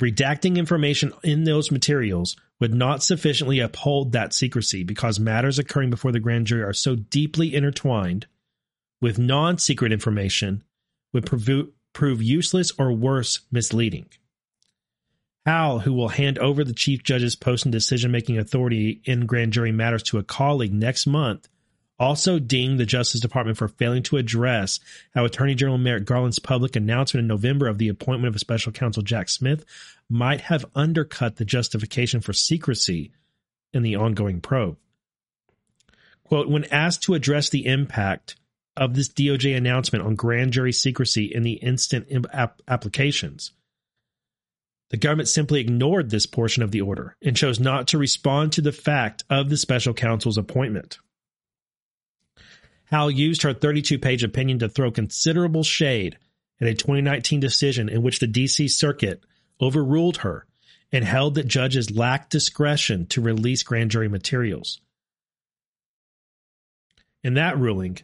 Redacting 0.01 0.57
information 0.57 1.13
in 1.23 1.45
those 1.45 1.71
materials 1.71 2.37
would 2.61 2.75
not 2.75 3.03
sufficiently 3.03 3.61
uphold 3.61 4.13
that 4.13 4.33
secrecy 4.33 4.83
because 4.83 5.21
matters 5.21 5.59
occurring 5.59 5.91
before 5.91 6.11
the 6.11 6.21
grand 6.21 6.47
jury 6.47 6.63
are 6.63 6.73
so 6.73 6.97
deeply 6.97 7.55
intertwined 7.55 8.27
with 9.01 9.19
non 9.19 9.59
secret 9.59 9.93
information 9.93 10.65
would 11.13 11.27
prove, 11.27 11.69
prove 11.93 12.23
useless 12.23 12.73
or 12.79 12.93
worse, 12.93 13.41
misleading. 13.53 14.07
Howell, 15.47 15.81
who 15.81 15.93
will 15.93 16.09
hand 16.09 16.39
over 16.39 16.65
the 16.65 16.73
chief 16.73 17.03
judge's 17.03 17.37
post 17.37 17.67
and 17.67 17.73
decision 17.73 18.11
making 18.11 18.39
authority 18.39 19.03
in 19.05 19.27
grand 19.27 19.53
jury 19.53 19.73
matters 19.73 20.03
to 20.05 20.19
a 20.19 20.23
colleague 20.23 20.73
next 20.73 21.07
month, 21.07 21.49
also 21.99 22.39
dinged 22.39 22.79
the 22.79 22.87
Justice 22.87 23.21
Department 23.21 23.57
for 23.57 23.69
failing 23.69 24.03
to 24.05 24.17
address 24.17 24.81
how 25.15 25.25
Attorney 25.25 25.55
General 25.55 25.79
Merrick 25.79 26.05
Garland's 26.05 26.39
public 26.39 26.77
announcement 26.77 27.23
in 27.23 27.29
November 27.29 27.69
of 27.69 27.79
the 27.79 27.89
appointment 27.89 28.29
of 28.29 28.37
a 28.37 28.41
special 28.41 28.73
counsel 28.73 29.03
Jack 29.03 29.29
Smith 29.29 29.65
might 30.09 30.41
have 30.43 30.65
undercut 30.75 31.37
the 31.37 31.45
justification 31.45 32.21
for 32.21 32.33
secrecy 32.33 33.13
in 33.73 33.83
the 33.83 33.97
ongoing 33.97 34.41
probe. 34.41 34.77
Quote, 36.25 36.49
when 36.49 36.65
asked 36.65 37.03
to 37.03 37.15
address 37.15 37.51
the 37.51 37.67
impact 37.67 38.37
of 38.77 38.95
this 38.95 39.09
DOJ 39.09 39.57
announcement 39.57 40.05
on 40.05 40.17
grand 40.17 40.53
jury 40.53 40.73
secrecy 40.73 41.31
in 41.33 41.43
the 41.43 41.53
instant 41.53 42.09
applications, 42.67 43.53
The 44.91 44.99
government 44.99 45.29
simply 45.29 45.61
ignored 45.61 46.11
this 46.11 46.27
portion 46.27 46.63
of 46.63 46.71
the 46.71 46.81
order 46.83 47.17
and 47.21 47.37
chose 47.37 47.59
not 47.59 47.89
to 47.89 47.99
respond 47.99 48.53
to 48.53 48.61
the 48.61 48.71
fact 48.71 49.25
of 49.29 49.49
the 49.49 49.57
special 49.57 49.93
counsel's 49.95 50.39
appointment. 50.39 50.99
Howell 52.87 53.11
used 53.11 53.43
her 53.43 53.55
32 53.55 53.99
page 53.99 54.23
opinion 54.23 54.59
to 54.61 54.69
throw 54.69 54.91
considerable 54.91 55.63
shade 55.63 56.19
at 56.61 56.69
a 56.69 56.75
2019 56.75 57.41
decision 57.41 57.89
in 57.89 58.03
which 58.03 58.21
the 58.21 58.27
D.C. 58.27 58.69
Circuit 58.69 59.23
overruled 59.61 60.19
her 60.19 60.47
and 60.93 61.05
held 61.05 61.35
that 61.35 61.49
judges 61.49 61.91
lacked 61.91 62.31
discretion 62.31 63.07
to 63.07 63.21
release 63.21 63.63
grand 63.63 63.91
jury 63.91 64.09
materials. 64.09 64.81
In 67.25 67.35
that 67.35 67.59
ruling, 67.59 67.99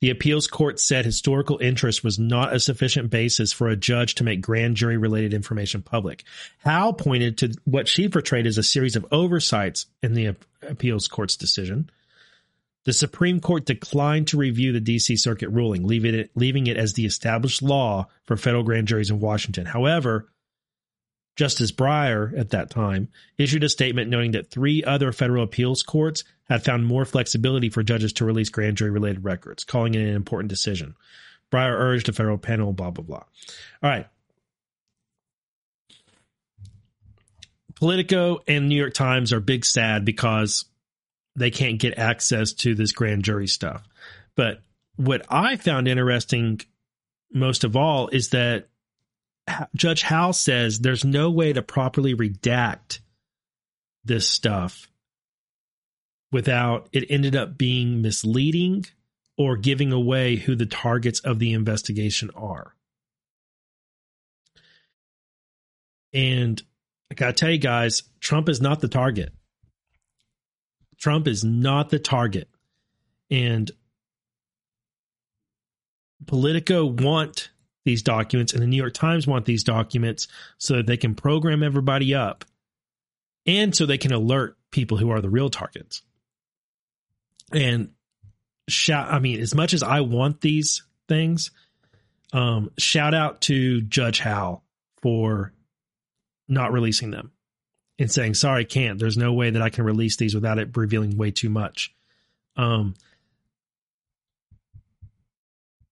the 0.00 0.10
appeals 0.10 0.46
court 0.46 0.78
said 0.78 1.04
historical 1.06 1.58
interest 1.58 2.04
was 2.04 2.18
not 2.18 2.54
a 2.54 2.60
sufficient 2.60 3.10
basis 3.10 3.52
for 3.52 3.68
a 3.68 3.76
judge 3.76 4.14
to 4.16 4.24
make 4.24 4.42
grand 4.42 4.76
jury 4.76 4.98
related 4.98 5.32
information 5.32 5.82
public. 5.82 6.24
Howell 6.58 6.92
pointed 6.92 7.38
to 7.38 7.54
what 7.64 7.88
she 7.88 8.08
portrayed 8.08 8.46
as 8.46 8.58
a 8.58 8.62
series 8.62 8.94
of 8.94 9.06
oversights 9.10 9.86
in 10.02 10.12
the 10.12 10.36
appeals 10.62 11.08
court's 11.08 11.36
decision. 11.36 11.90
The 12.86 12.92
Supreme 12.92 13.40
Court 13.40 13.66
declined 13.66 14.28
to 14.28 14.36
review 14.36 14.72
the 14.72 14.80
D.C. 14.80 15.16
Circuit 15.16 15.48
ruling, 15.48 15.84
leaving 15.88 16.14
it, 16.14 16.30
leaving 16.36 16.68
it 16.68 16.76
as 16.76 16.92
the 16.92 17.04
established 17.04 17.60
law 17.60 18.06
for 18.24 18.36
federal 18.36 18.62
grand 18.62 18.86
juries 18.86 19.10
in 19.10 19.18
Washington. 19.18 19.66
However, 19.66 20.28
Justice 21.34 21.72
Breyer, 21.72 22.38
at 22.38 22.50
that 22.50 22.70
time, 22.70 23.08
issued 23.38 23.64
a 23.64 23.68
statement 23.68 24.08
noting 24.08 24.30
that 24.30 24.52
three 24.52 24.84
other 24.84 25.10
federal 25.10 25.42
appeals 25.42 25.82
courts 25.82 26.22
had 26.48 26.64
found 26.64 26.86
more 26.86 27.04
flexibility 27.04 27.70
for 27.70 27.82
judges 27.82 28.12
to 28.14 28.24
release 28.24 28.50
grand 28.50 28.76
jury 28.76 28.92
related 28.92 29.24
records, 29.24 29.64
calling 29.64 29.94
it 29.94 30.00
an 30.00 30.14
important 30.14 30.48
decision. 30.48 30.94
Breyer 31.50 31.74
urged 31.76 32.08
a 32.08 32.12
federal 32.12 32.38
panel, 32.38 32.72
blah, 32.72 32.92
blah, 32.92 33.04
blah. 33.04 33.24
All 33.82 33.90
right. 33.90 34.06
Politico 37.74 38.38
and 38.46 38.68
New 38.68 38.76
York 38.76 38.94
Times 38.94 39.32
are 39.32 39.40
big 39.40 39.64
sad 39.64 40.04
because 40.04 40.66
they 41.36 41.50
can't 41.50 41.78
get 41.78 41.98
access 41.98 42.52
to 42.52 42.74
this 42.74 42.92
grand 42.92 43.24
jury 43.24 43.46
stuff. 43.46 43.86
But 44.34 44.60
what 44.96 45.24
I 45.28 45.56
found 45.56 45.86
interesting 45.86 46.60
most 47.32 47.64
of 47.64 47.76
all 47.76 48.08
is 48.08 48.30
that 48.30 48.68
Judge 49.76 50.02
Howell 50.02 50.32
says 50.32 50.80
there's 50.80 51.04
no 51.04 51.30
way 51.30 51.52
to 51.52 51.62
properly 51.62 52.14
redact 52.14 53.00
this 54.04 54.28
stuff 54.28 54.88
without 56.32 56.88
it 56.92 57.06
ended 57.10 57.36
up 57.36 57.56
being 57.56 58.02
misleading 58.02 58.86
or 59.36 59.56
giving 59.56 59.92
away 59.92 60.36
who 60.36 60.54
the 60.56 60.66
targets 60.66 61.20
of 61.20 61.38
the 61.38 61.52
investigation 61.52 62.30
are. 62.34 62.74
And 66.12 66.62
I 67.10 67.14
got 67.14 67.26
to 67.26 67.32
tell 67.34 67.50
you 67.50 67.58
guys, 67.58 68.02
Trump 68.20 68.48
is 68.48 68.60
not 68.60 68.80
the 68.80 68.88
target. 68.88 69.32
Trump 70.98 71.28
is 71.28 71.44
not 71.44 71.90
the 71.90 71.98
target. 71.98 72.48
And 73.30 73.70
Politico 76.26 76.86
want 76.86 77.50
these 77.84 78.02
documents 78.02 78.52
and 78.52 78.62
the 78.62 78.66
New 78.66 78.76
York 78.76 78.94
Times 78.94 79.26
want 79.26 79.44
these 79.44 79.64
documents 79.64 80.28
so 80.58 80.76
that 80.76 80.86
they 80.86 80.96
can 80.96 81.14
program 81.14 81.62
everybody 81.62 82.14
up 82.14 82.44
and 83.46 83.74
so 83.74 83.86
they 83.86 83.98
can 83.98 84.12
alert 84.12 84.56
people 84.70 84.96
who 84.96 85.10
are 85.10 85.20
the 85.20 85.30
real 85.30 85.50
targets. 85.50 86.02
And 87.52 87.90
shout, 88.68 89.12
I 89.12 89.20
mean, 89.20 89.40
as 89.40 89.54
much 89.54 89.72
as 89.72 89.82
I 89.82 90.00
want 90.00 90.40
these 90.40 90.82
things, 91.08 91.52
um, 92.32 92.70
shout 92.76 93.14
out 93.14 93.42
to 93.42 93.82
Judge 93.82 94.18
Howell 94.18 94.64
for 95.00 95.52
not 96.48 96.72
releasing 96.72 97.10
them 97.12 97.30
and 97.98 98.10
saying, 98.10 98.34
sorry, 98.34 98.62
I 98.62 98.64
can't. 98.64 98.98
There's 98.98 99.16
no 99.16 99.32
way 99.32 99.50
that 99.50 99.62
I 99.62 99.70
can 99.70 99.84
release 99.84 100.16
these 100.16 100.34
without 100.34 100.58
it 100.58 100.76
revealing 100.76 101.16
way 101.16 101.30
too 101.30 101.48
much. 101.48 101.94
Um, 102.56 102.94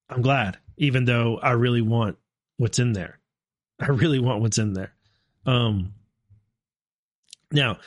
I'm 0.09 0.23
glad 0.23 0.59
even 0.77 1.05
though 1.05 1.39
I 1.39 1.53
really 1.53 1.83
want 1.83 2.17
what's 2.57 2.79
in 2.79 2.93
there. 2.93 3.19
I 3.81 3.87
really 3.87 4.19
want 4.19 4.41
what's 4.41 4.59
in 4.59 4.73
there. 4.73 4.93
Um, 5.47 5.95
now, 7.51 7.79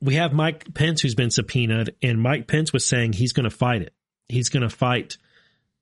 we 0.00 0.14
have 0.14 0.32
Mike 0.32 0.72
Pence 0.74 1.00
who's 1.00 1.14
been 1.14 1.30
subpoenaed, 1.30 1.94
and 2.02 2.20
Mike 2.20 2.46
Pence 2.46 2.72
was 2.72 2.86
saying 2.86 3.12
he's 3.12 3.32
going 3.32 3.44
to 3.44 3.50
fight 3.50 3.82
it. 3.82 3.92
He's 4.28 4.48
going 4.48 4.62
to 4.62 4.74
fight 4.74 5.16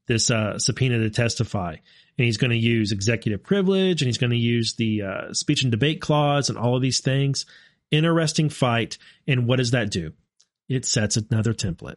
this 0.07 0.31
uh, 0.31 0.59
subpoena 0.59 0.99
to 0.99 1.11
testify, 1.11 1.73
and 1.73 2.25
he's 2.25 2.37
going 2.37 2.51
to 2.51 2.57
use 2.57 2.93
executive 2.93 3.43
privilege, 3.43 4.03
and 4.03 4.07
he's 4.07 4.19
going 4.19 4.31
to 4.31 4.37
use 4.37 4.75
the 4.75 5.03
uh, 5.03 5.33
speech 5.33 5.63
and 5.63 5.71
debate 5.71 6.01
clause, 6.01 6.49
and 6.49 6.59
all 6.59 6.77
of 6.77 6.83
these 6.83 7.01
things. 7.01 7.47
Interesting 7.91 8.49
fight. 8.49 8.99
And 9.27 9.47
what 9.47 9.57
does 9.57 9.71
that 9.71 9.91
do? 9.91 10.13
It 10.69 10.85
sets 10.85 11.17
another 11.17 11.55
template. 11.55 11.97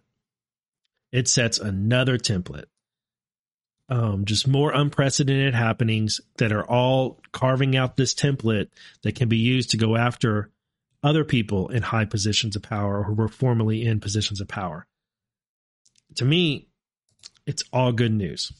It 1.11 1.27
sets 1.27 1.57
another 1.57 2.17
template 2.17 2.65
um, 3.89 4.25
just 4.25 4.47
more 4.47 4.71
unprecedented 4.71 5.55
happenings 5.55 6.21
that 6.37 6.51
are 6.51 6.63
all 6.63 7.19
carving 7.31 7.75
out 7.75 7.97
this 7.97 8.13
template 8.13 8.69
that 9.01 9.15
can 9.15 9.27
be 9.27 9.37
used 9.37 9.71
to 9.71 9.77
go 9.77 9.95
after 9.95 10.51
other 11.01 11.23
people 11.23 11.69
in 11.69 11.81
high 11.81 12.05
positions 12.05 12.55
of 12.55 12.61
power 12.61 12.99
or 12.99 13.03
who 13.03 13.13
were 13.13 13.27
formerly 13.27 13.85
in 13.85 13.99
positions 13.99 14.41
of 14.41 14.47
power. 14.47 14.85
To 16.15 16.25
me, 16.25 16.67
it's 17.49 17.63
all 17.73 17.91
good 17.91 18.11
news. 18.11 18.53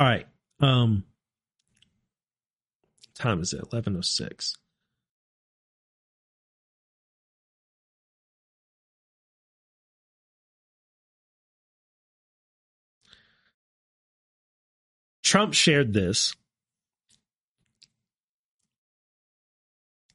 All 0.00 0.08
right. 0.08 0.26
Um 0.58 1.04
time 3.14 3.40
is 3.40 3.52
it? 3.52 3.58
1106. 3.58 4.56
Trump 15.22 15.54
shared 15.54 15.92
this. 15.92 16.34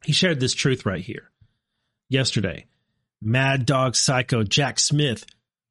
He 0.03 0.11
shared 0.11 0.41
this 0.41 0.53
truth 0.53 0.85
right 0.85 1.01
here 1.01 1.31
yesterday. 2.09 2.65
Mad 3.21 3.65
dog 3.65 3.95
psycho 3.95 4.43
Jack 4.43 4.77
Smith 4.77 5.25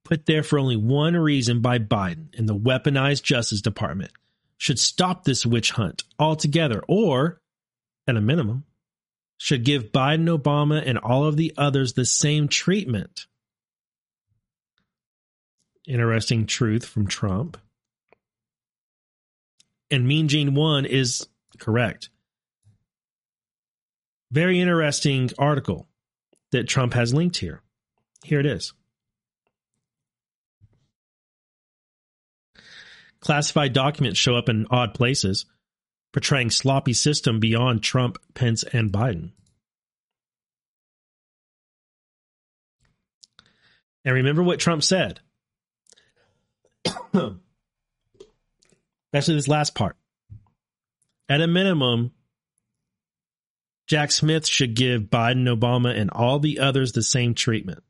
put 0.08 0.24
there 0.24 0.42
for 0.42 0.58
only 0.58 0.76
one 0.76 1.14
reason 1.14 1.60
by 1.60 1.78
Biden 1.78 2.36
and 2.38 2.48
the 2.48 2.56
weaponized 2.56 3.22
Justice 3.22 3.60
Department 3.60 4.10
should 4.56 4.78
stop 4.78 5.24
this 5.24 5.44
witch 5.44 5.72
hunt 5.72 6.04
altogether, 6.18 6.82
or, 6.88 7.40
at 8.06 8.16
a 8.16 8.20
minimum, 8.20 8.64
should 9.36 9.64
give 9.64 9.92
Biden, 9.92 10.26
Obama, 10.26 10.82
and 10.84 10.98
all 10.98 11.24
of 11.24 11.36
the 11.36 11.52
others 11.58 11.92
the 11.92 12.06
same 12.06 12.48
treatment. 12.48 13.26
Interesting 15.86 16.46
truth 16.46 16.84
from 16.84 17.06
Trump 17.06 17.58
and 19.90 20.08
Mean 20.08 20.28
Gene 20.28 20.54
1 20.54 20.86
is 20.86 21.26
correct. 21.58 22.10
Very 24.30 24.60
interesting 24.60 25.30
article 25.38 25.86
that 26.52 26.68
Trump 26.68 26.94
has 26.94 27.14
linked 27.14 27.36
here. 27.36 27.62
Here 28.24 28.40
it 28.40 28.46
is. 28.46 28.72
Classified 33.20 33.72
documents 33.72 34.18
show 34.18 34.36
up 34.36 34.48
in 34.48 34.66
odd 34.70 34.94
places, 34.94 35.46
portraying 36.12 36.50
sloppy 36.50 36.92
system 36.92 37.40
beyond 37.40 37.82
Trump, 37.82 38.18
Pence, 38.34 38.62
and 38.62 38.92
Biden. 38.92 39.32
And 44.04 44.14
remember 44.14 44.42
what 44.42 44.60
Trump 44.60 44.82
said. 44.82 45.20
Especially 49.12 49.34
this 49.34 49.48
last 49.48 49.74
part. 49.74 49.96
At 51.28 51.40
a 51.40 51.46
minimum, 51.46 52.12
Jack 53.86 54.12
Smith 54.12 54.46
should 54.46 54.74
give 54.74 55.02
Biden, 55.02 55.44
Obama, 55.44 55.98
and 55.98 56.10
all 56.10 56.38
the 56.38 56.58
others 56.58 56.92
the 56.92 57.02
same 57.02 57.34
treatment. 57.34 57.82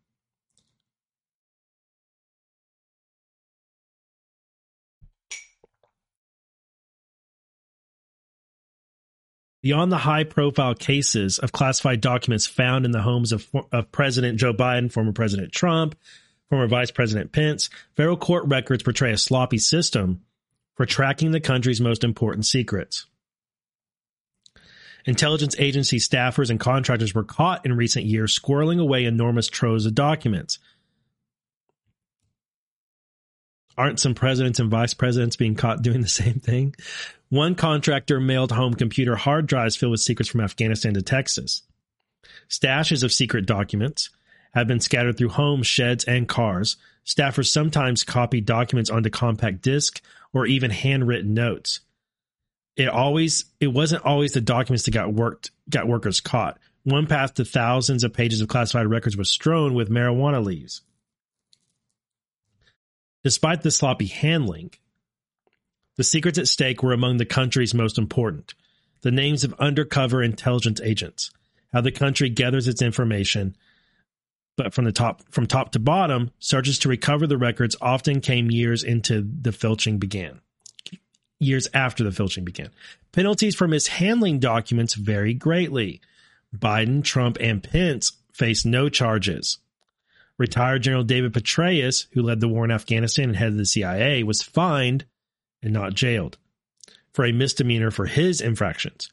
Beyond 9.61 9.91
the 9.91 9.99
high 9.99 10.25
profile 10.25 10.75
cases 10.75 11.39
of 11.39 11.53
classified 11.53 12.01
documents 12.01 12.47
found 12.47 12.85
in 12.85 12.93
the 12.93 13.03
homes 13.03 13.33
of, 13.33 13.49
of 13.73 13.91
President 13.91 14.39
Joe 14.39 14.53
Biden, 14.53 14.91
former 14.91 15.13
President 15.13 15.53
Trump, 15.53 15.97
former 16.49 16.69
Vice 16.69 16.93
President 16.93 17.33
Pence, 17.33 17.69
federal 17.97 18.17
court 18.17 18.45
records 18.47 18.83
portray 18.83 19.13
a 19.13 19.19
sloppy 19.19 19.59
system 19.59 20.23
for 20.77 20.87
tracking 20.87 21.33
the 21.33 21.41
country's 21.41 21.81
most 21.81 22.05
important 22.05 22.47
secrets. 22.47 23.07
Intelligence 25.05 25.57
agency 25.59 25.99
staffers 25.99 26.51
and 26.51 26.61
contractors 26.61 27.15
were 27.15 27.25
caught 27.25 27.65
in 27.65 27.77
recent 27.77 28.05
years 28.05 28.39
squirreling 28.39 28.81
away 28.81 29.05
enormous 29.05 29.49
troves 29.49 29.87
of 29.87 29.95
documents. 29.95 30.59
Aren't 33.79 34.01
some 34.01 34.15
presidents 34.15 34.59
and 34.59 34.69
vice 34.69 34.93
presidents 34.93 35.37
being 35.37 35.55
caught 35.55 35.83
doing 35.83 36.01
the 36.01 36.09
same 36.09 36.41
thing? 36.41 36.75
One 37.29 37.55
contractor 37.55 38.19
mailed 38.19 38.51
home 38.51 38.75
computer 38.75 39.15
hard 39.15 39.47
drives 39.47 39.77
filled 39.77 39.93
with 39.93 40.01
secrets 40.01 40.29
from 40.29 40.41
Afghanistan 40.41 40.95
to 40.95 41.03
Texas. 41.03 41.63
Stashes 42.49 43.05
of 43.05 43.13
secret 43.13 43.47
documents 43.47 44.11
have 44.53 44.67
been 44.67 44.81
scattered 44.81 45.17
through 45.17 45.29
homes, 45.29 45.69
sheds, 45.69 46.05
and 46.05 46.27
cars. 46.27 46.77
Staffers 47.07 47.53
sometimes 47.53 48.03
copy 48.03 48.41
documents 48.41 48.91
onto 48.91 49.11
compact 49.11 49.63
disc 49.63 50.03
or 50.33 50.45
even 50.45 50.73
handwritten 50.73 51.33
notes. 51.33 51.81
It 52.77 52.89
always 52.89 53.45
it 53.61 53.69
wasn't 53.69 54.05
always 54.05 54.33
the 54.33 54.41
documents 54.41 54.85
that 54.85 54.91
got 54.91 55.15
worked 55.15 55.53
got 55.71 55.87
workers 55.87 56.21
caught. 56.21 56.59
One 56.83 57.07
path 57.07 57.35
to 57.35 57.45
thousands 57.45 58.03
of 58.03 58.13
pages 58.13 58.41
of 58.41 58.49
classified 58.49 58.87
records 58.87 59.17
was 59.17 59.31
strewn 59.31 59.75
with 59.75 59.89
marijuana 59.91 60.45
leaves. 60.45 60.83
Despite 63.25 63.63
the 63.63 63.71
sloppy 63.71 64.07
handling, 64.07 64.71
the 65.97 66.05
secrets 66.05 66.39
at 66.39 66.49
stake 66.49 66.83
were 66.83 66.93
among 66.93 67.17
the 67.17 67.25
country's 67.25 67.75
most 67.75 67.99
important. 67.99 68.55
The 69.03 69.11
names 69.11 69.45
of 69.45 69.55
undercover 69.59 70.23
intelligence 70.23 70.81
agents, 70.81 71.31
how 71.73 71.81
the 71.81 71.93
country 71.93 72.29
gathers 72.31 72.69
its 72.69 72.83
information, 72.83 73.57
but 74.57 74.75
from 74.75 74.85
the 74.85 74.93
top 74.93 75.23
from 75.31 75.47
top 75.47 75.73
to 75.73 75.79
bottom, 75.79 76.31
searches 76.39 76.79
to 76.81 76.89
recover 76.89 77.27
the 77.27 77.39
records 77.39 77.77
often 77.81 78.21
came 78.21 78.51
years 78.51 78.83
into 78.83 79.27
the 79.41 79.53
filching 79.53 79.99
began. 79.99 80.41
Years 81.41 81.69
after 81.73 82.03
the 82.03 82.11
filching 82.13 82.45
began. 82.45 82.71
Penalties 83.13 83.55
for 83.55 83.69
mishandling 83.69 84.41
documents 84.41 84.95
vary 84.95 85.35
greatly. 85.35 86.01
Biden, 86.57 87.05
Trump, 87.05 87.37
and 87.41 87.63
Pence 87.63 88.13
face 88.33 88.65
no 88.65 88.89
charges. 88.89 89.59
Retired 90.39 90.83
General 90.83 91.03
David 91.03 91.33
Petraeus, 91.33 92.07
who 92.13 92.23
led 92.23 92.41
the 92.41 92.49
war 92.49 92.65
in 92.65 92.71
Afghanistan 92.71 93.29
and 93.29 93.37
head 93.37 93.49
of 93.49 93.57
the 93.57 93.67
CIA, 93.67 94.23
was 94.23 94.43
fined 94.43 95.05
and 95.63 95.73
not 95.73 95.95
jailed 95.95 96.39
for 97.13 97.25
a 97.25 97.33
misdemeanor 97.33 97.91
for 97.91 98.07
his 98.07 98.41
infractions. 98.41 99.11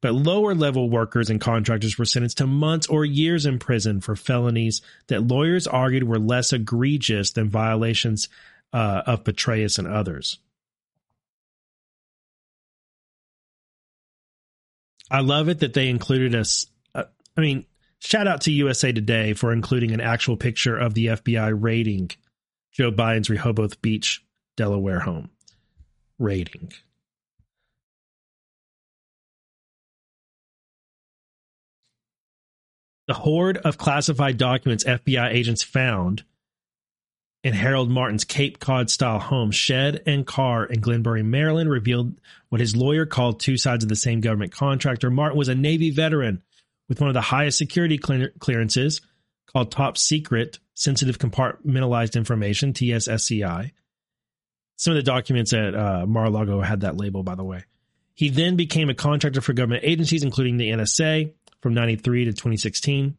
But 0.00 0.14
lower 0.14 0.54
level 0.54 0.90
workers 0.90 1.30
and 1.30 1.40
contractors 1.40 1.96
were 1.96 2.04
sentenced 2.04 2.38
to 2.38 2.46
months 2.46 2.88
or 2.88 3.04
years 3.04 3.46
in 3.46 3.58
prison 3.58 4.00
for 4.00 4.16
felonies 4.16 4.82
that 5.06 5.26
lawyers 5.26 5.66
argued 5.66 6.04
were 6.04 6.18
less 6.18 6.52
egregious 6.52 7.30
than 7.30 7.48
violations 7.48 8.28
uh, 8.72 9.02
of 9.06 9.22
Petraeus 9.22 9.78
and 9.78 9.86
others. 9.86 10.38
I 15.10 15.20
love 15.20 15.48
it 15.48 15.60
that 15.60 15.74
they 15.74 15.88
included 15.88 16.34
us. 16.34 16.66
Uh, 16.94 17.04
I 17.36 17.40
mean, 17.42 17.66
shout 18.02 18.26
out 18.26 18.42
to 18.42 18.52
USA 18.52 18.92
Today 18.92 19.32
for 19.32 19.52
including 19.52 19.92
an 19.92 20.00
actual 20.00 20.36
picture 20.36 20.76
of 20.76 20.94
the 20.94 21.06
FBI 21.06 21.56
raiding 21.58 22.10
Joe 22.72 22.90
Biden's 22.90 23.30
Rehoboth 23.30 23.80
Beach, 23.82 24.24
Delaware 24.56 25.00
home. 25.00 25.30
Raiding. 26.18 26.72
The 33.08 33.14
hoard 33.14 33.58
of 33.58 33.78
classified 33.78 34.38
documents 34.38 34.84
FBI 34.84 35.30
agents 35.32 35.62
found 35.62 36.22
in 37.44 37.52
Harold 37.52 37.90
Martin's 37.90 38.24
Cape 38.24 38.60
Cod 38.60 38.88
style 38.88 39.18
home, 39.18 39.50
shed 39.50 40.02
and 40.06 40.26
car 40.26 40.64
in 40.64 40.80
Glen 40.80 41.02
Burnie, 41.02 41.22
Maryland, 41.22 41.68
revealed 41.68 42.14
what 42.48 42.60
his 42.60 42.76
lawyer 42.76 43.04
called 43.04 43.40
two 43.40 43.56
sides 43.56 43.84
of 43.84 43.88
the 43.88 43.96
same 43.96 44.20
government 44.20 44.52
contractor. 44.52 45.10
Martin 45.10 45.36
was 45.36 45.48
a 45.48 45.54
Navy 45.54 45.90
veteran 45.90 46.42
with 46.92 47.00
one 47.00 47.08
of 47.08 47.14
the 47.14 47.22
highest 47.22 47.56
security 47.56 47.96
clearances 47.96 49.00
called 49.50 49.70
Top 49.70 49.96
Secret 49.96 50.58
Sensitive 50.74 51.16
Compartmentalized 51.16 52.16
Information, 52.16 52.74
TSSCI. 52.74 53.70
Some 54.76 54.90
of 54.90 54.96
the 54.96 55.02
documents 55.02 55.54
at 55.54 55.74
uh, 55.74 56.04
Mar 56.06 56.26
a 56.26 56.30
Lago 56.30 56.60
had 56.60 56.82
that 56.82 56.98
label, 56.98 57.22
by 57.22 57.34
the 57.34 57.44
way. 57.44 57.64
He 58.12 58.28
then 58.28 58.56
became 58.56 58.90
a 58.90 58.94
contractor 58.94 59.40
for 59.40 59.54
government 59.54 59.84
agencies, 59.86 60.22
including 60.22 60.58
the 60.58 60.68
NSA, 60.68 61.32
from 61.62 61.72
93 61.72 62.26
to 62.26 62.32
2016. 62.32 63.16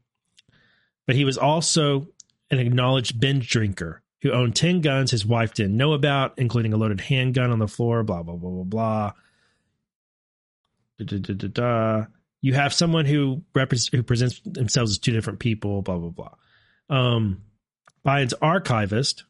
But 1.07 1.15
he 1.15 1.25
was 1.25 1.39
also 1.39 2.09
an 2.51 2.59
acknowledged 2.59 3.19
binge 3.19 3.49
drinker 3.49 4.03
who 4.21 4.33
owned 4.33 4.55
10 4.55 4.81
guns 4.81 5.09
his 5.09 5.25
wife 5.25 5.55
didn't 5.55 5.75
know 5.75 5.93
about, 5.93 6.35
including 6.37 6.73
a 6.73 6.77
loaded 6.77 7.01
handgun 7.01 7.49
on 7.49 7.57
the 7.57 7.67
floor, 7.67 8.03
blah, 8.03 8.21
blah, 8.21 8.35
blah, 8.35 8.51
blah, 8.51 8.63
blah. 8.63 9.11
Da, 10.99 11.17
da, 11.17 11.47
da, 11.47 12.05
you 12.43 12.53
have 12.53 12.73
someone 12.73 13.05
who 13.05 13.41
represents 13.55 13.89
who 13.91 14.03
presents 14.03 14.39
themselves 14.45 14.91
as 14.91 14.97
two 14.99 15.11
different 15.11 15.39
people, 15.39 15.81
blah, 15.81 15.97
blah, 15.97 16.09
blah. 16.09 16.35
Um, 16.95 17.41
Biden's 18.05 18.35
archivist. 18.35 19.23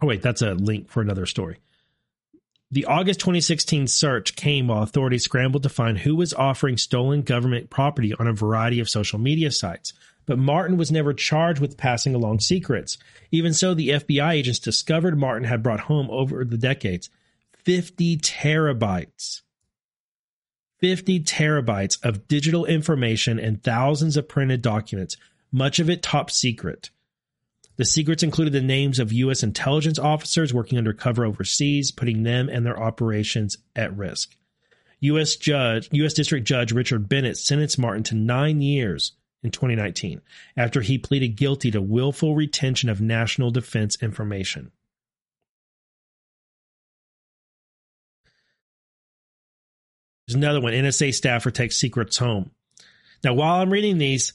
Oh, 0.00 0.06
wait, 0.06 0.22
that's 0.22 0.42
a 0.42 0.54
link 0.54 0.88
for 0.88 1.00
another 1.00 1.26
story. 1.26 1.58
The 2.70 2.84
August 2.84 3.18
2016 3.20 3.88
search 3.88 4.36
came 4.36 4.68
while 4.68 4.84
authorities 4.84 5.24
scrambled 5.24 5.64
to 5.64 5.68
find 5.68 5.98
who 5.98 6.14
was 6.14 6.32
offering 6.32 6.76
stolen 6.76 7.22
government 7.22 7.68
property 7.68 8.14
on 8.14 8.28
a 8.28 8.32
variety 8.32 8.78
of 8.78 8.88
social 8.88 9.18
media 9.18 9.50
sites 9.50 9.92
but 10.30 10.38
Martin 10.38 10.76
was 10.76 10.92
never 10.92 11.12
charged 11.12 11.60
with 11.60 11.76
passing 11.76 12.14
along 12.14 12.38
secrets. 12.38 12.98
Even 13.32 13.52
so, 13.52 13.74
the 13.74 13.88
FBI 13.88 14.32
agents 14.32 14.60
discovered 14.60 15.18
Martin 15.18 15.42
had 15.42 15.60
brought 15.60 15.80
home 15.80 16.08
over 16.08 16.44
the 16.44 16.56
decades 16.56 17.10
50 17.64 18.18
terabytes. 18.18 19.40
50 20.80 21.20
terabytes 21.20 22.02
of 22.02 22.26
digital 22.26 22.64
information 22.64 23.38
and 23.38 23.62
thousands 23.62 24.16
of 24.16 24.28
printed 24.28 24.62
documents, 24.62 25.16
much 25.52 25.78
of 25.78 25.90
it 25.90 26.02
top 26.02 26.30
secret. 26.30 26.90
The 27.76 27.84
secrets 27.84 28.22
included 28.22 28.52
the 28.52 28.60
names 28.60 28.98
of 28.98 29.12
U.S. 29.12 29.42
intelligence 29.42 29.98
officers 29.98 30.52
working 30.52 30.76
undercover 30.76 31.24
overseas, 31.24 31.90
putting 31.90 32.22
them 32.22 32.48
and 32.48 32.64
their 32.64 32.78
operations 32.78 33.56
at 33.74 33.96
risk. 33.96 34.36
U.S. 35.00 35.36
Judge, 35.36 35.88
U.S. 35.92 36.12
District 36.12 36.46
Judge 36.46 36.72
Richard 36.72 37.08
Bennett 37.08 37.38
sentenced 37.38 37.78
Martin 37.78 38.02
to 38.04 38.14
nine 38.14 38.60
years 38.60 39.12
in 39.42 39.50
2019 39.50 40.20
after 40.56 40.82
he 40.82 40.98
pleaded 40.98 41.36
guilty 41.36 41.70
to 41.70 41.80
willful 41.80 42.34
retention 42.34 42.90
of 42.90 43.00
national 43.00 43.50
defense 43.50 43.96
information. 44.02 44.72
There's 50.30 50.36
another 50.36 50.60
one 50.60 50.74
NSA 50.74 51.12
staffer 51.12 51.50
takes 51.50 51.74
secrets 51.74 52.16
home. 52.16 52.52
Now, 53.24 53.34
while 53.34 53.60
I'm 53.60 53.72
reading 53.72 53.98
these, 53.98 54.32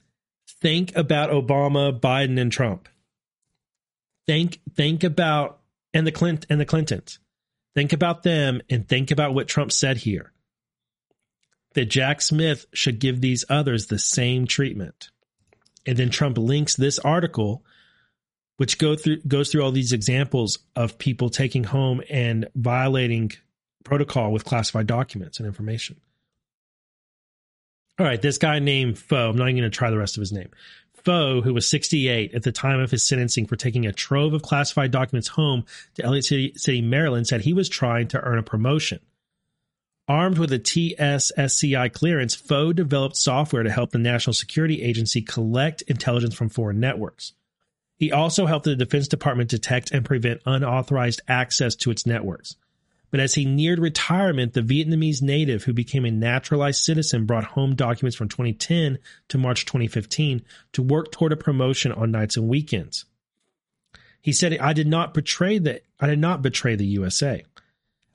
think 0.60 0.94
about 0.98 1.30
Obama, 1.30 1.98
Biden, 1.98 2.38
and 2.38 2.52
Trump. 2.52 2.90
Think 4.28 4.60
think 4.74 5.06
about 5.06 5.62
and 5.94 6.06
the 6.06 6.12
Clint 6.12 6.48
and 6.50 6.60
the 6.60 6.66
Clintons. 6.66 7.20
Think 7.76 7.94
about 7.94 8.24
them 8.24 8.62
and 8.70 8.86
think 8.86 9.10
about 9.10 9.34
what 9.34 9.48
Trump 9.48 9.72
said 9.72 9.96
here 9.96 10.34
that 11.76 11.86
Jack 11.86 12.22
Smith 12.22 12.66
should 12.74 13.00
give 13.00 13.22
these 13.22 13.46
others 13.48 13.88
the 13.88 14.00
same 14.00 14.48
treatment. 14.48 15.12
And 15.86 15.96
then 15.96 16.10
Trump 16.10 16.38
links 16.38 16.76
this 16.76 17.00
article, 17.00 17.64
which 18.58 18.78
go 18.80 18.98
through 18.98 19.22
goes 19.22 19.50
through 19.50 19.64
all 19.64 19.72
these 19.72 19.94
examples 19.94 20.60
of 20.76 20.98
people 20.98 21.30
taking 21.30 21.64
home 21.64 22.02
and 22.10 22.50
violating 22.54 23.32
protocol 23.86 24.34
with 24.34 24.44
classified 24.44 24.88
documents 24.88 25.40
and 25.40 25.48
information. 25.48 25.95
All 27.98 28.06
right, 28.06 28.22
this 28.22 28.38
guy 28.38 28.60
named 28.60 28.99
Pho, 28.99 29.30
I'm 29.30 29.38
not 29.38 29.48
even 29.48 29.62
going 29.62 29.72
to 29.72 29.78
try 29.78 29.90
the 29.90 29.98
rest 29.98 30.18
of 30.18 30.22
his 30.22 30.34
name. 30.34 30.49
Pho, 31.06 31.41
who 31.41 31.53
was 31.53 31.70
68 31.70 32.34
at 32.34 32.44
the 32.44 32.52
time 32.52 32.80
of 32.82 32.91
his 32.91 33.06
sentencing 33.06 33.45
for 33.45 33.56
taking 33.56 33.86
a 33.86 33.94
trove 33.94 34.34
of 34.34 34.41
classified 34.41 34.91
documents 34.91 35.30
home 35.30 35.64
to 35.94 36.03
Ellicott 36.03 36.26
City, 36.26 36.53
City 36.57 36.82
Maryland, 36.82 37.28
said 37.28 37.41
he 37.41 37.53
was 37.53 37.70
trying 37.70 38.10
to 38.10 38.20
earn 38.22 38.40
a 38.40 38.44
promotion. 38.44 38.99
Armed 40.07 40.38
with 40.38 40.52
a 40.52 40.60
TSSCI 40.60 41.94
clearance, 41.94 42.36
Pho 42.36 42.74
developed 42.74 43.16
software 43.16 43.64
to 43.64 43.72
help 43.72 43.91
the 43.91 43.98
National 43.98 44.34
Security 44.34 44.82
Agency 44.82 45.22
collect 45.22 45.84
intelligence 45.84 46.36
from 46.36 46.49
foreign 46.49 46.80
networks. 46.80 47.34
He 47.98 48.12
also 48.12 48.45
helped 48.45 48.66
the 48.66 48.76
Defense 48.76 49.07
Department 49.07 49.49
detect 49.49 49.91
and 49.91 50.03
prevent 50.03 50.41
unauthorized 50.45 51.22
access 51.28 51.76
to 51.76 51.91
its 51.91 52.06
networks. 52.06 52.56
But 53.16 53.22
as 53.22 53.36
he 53.36 53.46
neared 53.46 53.80
retirement, 53.80 54.52
the 54.52 54.62
Vietnamese 54.62 55.22
native 55.22 55.64
who 55.64 55.72
became 55.72 56.04
a 56.04 56.12
naturalized 56.12 56.84
citizen 56.84 57.26
brought 57.26 57.46
home 57.46 57.74
documents 57.74 58.18
from 58.18 58.28
2010 58.28 59.00
to 59.30 59.38
March 59.38 59.64
2015 59.64 60.44
to 60.74 60.82
work 60.84 61.14
toward 61.14 61.32
a 61.32 61.38
promotion 61.38 61.94
on 61.94 62.12
nights 62.12 62.36
and 62.36 62.50
weekends. 62.50 63.06
He 64.22 64.34
said, 64.34 64.58
"I 64.58 64.74
did 64.74 64.88
not 64.88 65.14
betray 65.14 65.60
the 65.60 65.82
I 65.98 66.08
did 66.08 66.20
not 66.20 66.42
betray 66.42 66.76
the 66.76 66.86
USA. 66.88 67.46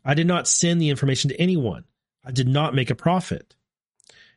I 0.04 0.12
did 0.12 0.26
not 0.26 0.46
send 0.46 0.82
the 0.82 0.90
information 0.90 1.30
to 1.30 1.40
anyone. 1.40 1.84
I 2.22 2.30
did 2.30 2.46
not 2.46 2.74
make 2.74 2.90
a 2.90 2.94
profit. 2.94 3.54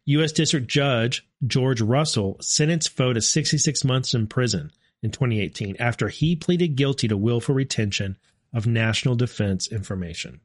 U.S. 0.05 0.31
District 0.31 0.69
Judge 0.69 1.27
George 1.45 1.81
Russell 1.81 2.37
sentenced 2.39 2.95
Pho 2.95 3.11
to 3.11 3.19
66 3.19 3.83
months 3.83 4.13
in 4.13 4.27
prison 4.27 4.71
in 5.01 5.11
2018 5.11 5.75
after 5.77 6.07
he 6.07 6.37
pleaded 6.37 6.77
guilty 6.77 7.09
to 7.09 7.17
willful 7.17 7.53
retention 7.53 8.17
of 8.53 8.65
national 8.65 9.15
defense 9.15 9.67
information. 9.67 10.39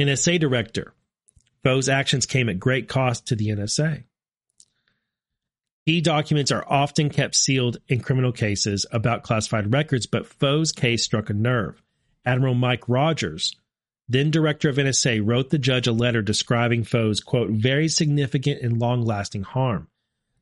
NSA 0.00 0.40
Director 0.40 0.94
Pho's 1.62 1.88
actions 1.88 2.26
came 2.26 2.48
at 2.48 2.58
great 2.58 2.88
cost 2.88 3.26
to 3.28 3.36
the 3.36 3.48
NSA. 3.48 4.04
Key 5.86 6.00
documents 6.00 6.52
are 6.52 6.64
often 6.68 7.10
kept 7.10 7.34
sealed 7.34 7.78
in 7.88 8.00
criminal 8.00 8.32
cases 8.32 8.86
about 8.92 9.22
classified 9.22 9.72
records, 9.72 10.06
but 10.06 10.26
Pho's 10.26 10.72
case 10.72 11.04
struck 11.04 11.30
a 11.30 11.34
nerve. 11.34 11.82
Admiral 12.24 12.54
Mike 12.54 12.88
Rogers, 12.88 13.56
then 14.08 14.30
director 14.30 14.68
of 14.68 14.76
NSA, 14.76 15.22
wrote 15.24 15.50
the 15.50 15.58
judge 15.58 15.86
a 15.86 15.92
letter 15.92 16.22
describing 16.22 16.84
Pho's, 16.84 17.20
quote, 17.20 17.50
very 17.50 17.88
significant 17.88 18.62
and 18.62 18.78
long 18.78 19.04
lasting 19.04 19.42
harm. 19.42 19.88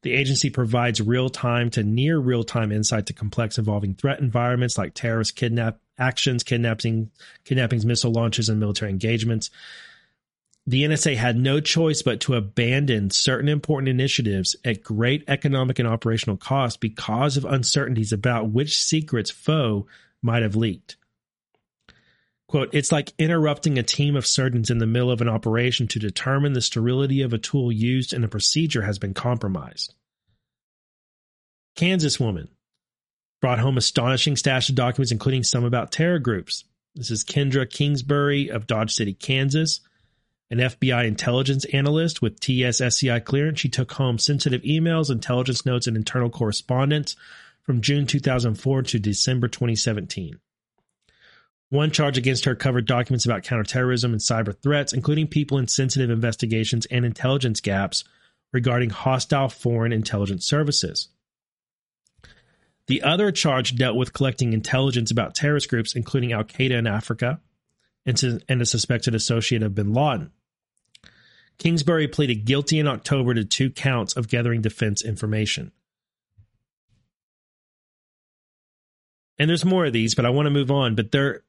The 0.02 0.12
agency 0.12 0.51
provides 0.51 1.01
real 1.01 1.28
time 1.28 1.70
to 1.70 1.82
near 1.82 2.18
real 2.18 2.44
time 2.44 2.72
insight 2.72 3.06
to 3.06 3.12
complex 3.12 3.59
involving 3.59 3.94
threat 3.94 4.20
environments 4.20 4.78
like 4.78 4.94
terrorist 4.94 5.35
kidnap 5.35 5.78
actions, 5.99 6.43
kidnapping, 6.43 7.11
kidnappings, 7.45 7.85
missile 7.85 8.12
launches, 8.12 8.49
and 8.49 8.61
military 8.61 8.91
engagements 8.91 9.51
the 10.69 10.85
NSA 10.85 11.16
had 11.16 11.39
no 11.39 11.61
choice 11.61 12.03
but 12.03 12.20
to 12.20 12.35
abandon 12.35 13.09
certain 13.09 13.49
important 13.49 13.89
initiatives 13.89 14.55
at 14.66 14.83
great 14.83 15.25
economic 15.27 15.79
and 15.79 15.89
operational 15.89 16.37
cost 16.37 16.79
because 16.79 17.39
of 17.39 17.47
uncertainties 17.47 18.12
about 18.12 18.51
which 18.51 18.77
secrets 18.77 19.31
Pho 19.31 19.87
might 20.20 20.43
have 20.43 20.57
leaked. 20.57 20.97
Quote, 22.49 22.69
it's 22.75 22.93
like 22.93 23.15
interrupting 23.19 23.79
a 23.79 23.83
team 23.83 24.15
of 24.15 24.27
surgeons 24.27 24.69
in 24.69 24.77
the 24.77 24.87
middle 24.87 25.11
of 25.11 25.23
an 25.23 25.29
operation 25.29 25.89
to 25.89 25.99
determine 25.99 26.53
the 26.53 26.61
sterility 26.61 27.23
of 27.23 27.33
a 27.33 27.39
tool 27.39 27.73
used 27.73 28.12
in 28.12 28.23
a 28.23 28.29
procedure 28.29 28.83
has 28.83 28.99
been 28.99 29.15
compromised. 29.15 29.95
Kansas 31.77 32.20
woman 32.20 32.49
brought 33.40 33.59
home 33.59 33.77
astonishing 33.77 34.36
stash 34.36 34.69
of 34.69 34.74
documents, 34.74 35.12
including 35.12 35.43
some 35.43 35.65
about 35.65 35.93
terror 35.93 36.19
groups. 36.19 36.65
This 36.94 37.10
is 37.10 37.24
Kendra 37.24 37.69
Kingsbury 37.69 38.48
of 38.51 38.66
Dodge 38.66 38.93
City, 38.93 39.15
Kansas 39.15 39.81
an 40.51 40.59
FBI 40.59 41.06
intelligence 41.06 41.65
analyst 41.66 42.23
with 42.23 42.40
TSSCI 42.40 43.24
clearance. 43.24 43.60
She 43.60 43.69
took 43.69 43.93
home 43.93 44.19
sensitive 44.19 44.62
emails, 44.62 45.10
intelligence 45.10 45.66
notes, 45.66 45.86
and 45.86 45.97
internal 45.97 46.31
correspondence 46.31 47.16
from 47.62 47.82
June 47.82 48.06
2004 48.06 48.82
to 48.82 48.98
December 48.98 49.48
2017. 49.48 50.39
One 51.70 51.90
charge 51.90 52.16
against 52.16 52.47
her 52.47 52.55
covered 52.55 52.86
documents 52.86 53.27
about 53.27 53.43
counterterrorism 53.43 54.12
and 54.12 54.23
cyber 54.23 54.59
threats, 54.59 54.94
including 54.94 55.27
people 55.27 55.59
in 55.59 55.69
sensitive 55.69 56.09
investigations 56.09 56.86
and 56.86 57.05
intelligence 57.05 57.60
gaps 57.60 58.05
regarding 58.52 58.89
hostile 58.89 59.51
foreign 59.51 59.93
intelligence 59.93 60.47
services. 60.47 61.09
The 62.89 63.02
other 63.02 63.31
charge 63.31 63.77
dealt 63.77 63.97
with 63.97 64.15
collecting 64.15 64.55
intelligence 64.55 65.10
about 65.10 65.35
terrorist 65.35 65.69
groups, 65.69 65.94
including 65.94 66.32
Al 66.32 66.44
Qaeda 66.44 66.73
in 66.73 66.86
Africa 66.86 67.40
and, 68.06 68.62
a 68.62 68.66
suspected 68.66 69.15
associate 69.15 69.62
of 69.62 69.74
bin 69.74 69.93
Laden. 69.93 70.32
Kingsbury 71.59 72.09
pleaded 72.09 72.47
guilty 72.47 72.78
in 72.78 72.86
October 72.86 73.35
to 73.35 73.44
two 73.44 73.70
counts 73.70 74.16
of 74.16 74.28
gathering 74.28 74.62
defense 74.62 75.05
information. 75.05 75.73
And 79.39 79.51
there's 79.51 79.65
more 79.65 79.85
of 79.85 79.93
these, 79.93 80.15
but 80.15 80.24
I 80.24 80.31
want 80.31 80.47
to 80.47 80.51
move 80.51 80.70
on. 80.70 80.94
But 80.94 81.12
there, 81.12 81.43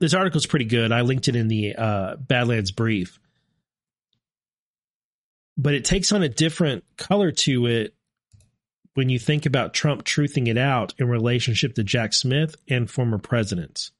this 0.00 0.12
article 0.12 0.38
is 0.38 0.46
pretty 0.46 0.66
good. 0.66 0.92
I 0.92 1.00
linked 1.00 1.28
it 1.28 1.36
in 1.36 1.48
the 1.48 1.74
uh, 1.76 2.16
Badlands 2.16 2.72
brief. 2.72 3.18
But 5.56 5.74
it 5.74 5.84
takes 5.84 6.12
on 6.12 6.22
a 6.22 6.28
different 6.28 6.84
color 6.96 7.30
to 7.30 7.66
it 7.66 7.94
when 8.94 9.08
you 9.08 9.18
think 9.18 9.44
about 9.44 9.74
Trump 9.74 10.04
truthing 10.04 10.48
it 10.48 10.56
out 10.56 10.94
in 10.98 11.08
relationship 11.08 11.74
to 11.74 11.84
Jack 11.84 12.12
Smith 12.12 12.56
and 12.68 12.90
former 12.90 13.18
presidents. 13.18 13.90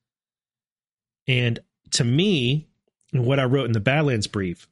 And 1.26 1.58
to 1.92 2.04
me, 2.04 2.68
what 3.12 3.40
I 3.40 3.44
wrote 3.44 3.66
in 3.66 3.72
the 3.72 3.80
Badlands 3.80 4.26
brief 4.26 4.68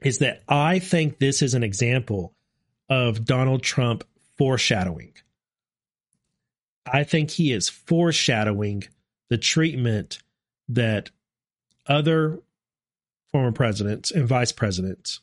is 0.00 0.18
that 0.18 0.42
I 0.48 0.78
think 0.78 1.18
this 1.18 1.42
is 1.42 1.54
an 1.54 1.62
example 1.62 2.34
of 2.88 3.24
Donald 3.24 3.62
Trump 3.62 4.04
foreshadowing. 4.36 5.14
I 6.86 7.04
think 7.04 7.30
he 7.30 7.52
is 7.52 7.68
foreshadowing 7.68 8.84
the 9.30 9.38
treatment 9.38 10.18
that 10.68 11.10
other 11.86 12.40
former 13.30 13.52
presidents 13.52 14.10
and 14.10 14.28
vice 14.28 14.52
presidents 14.52 15.20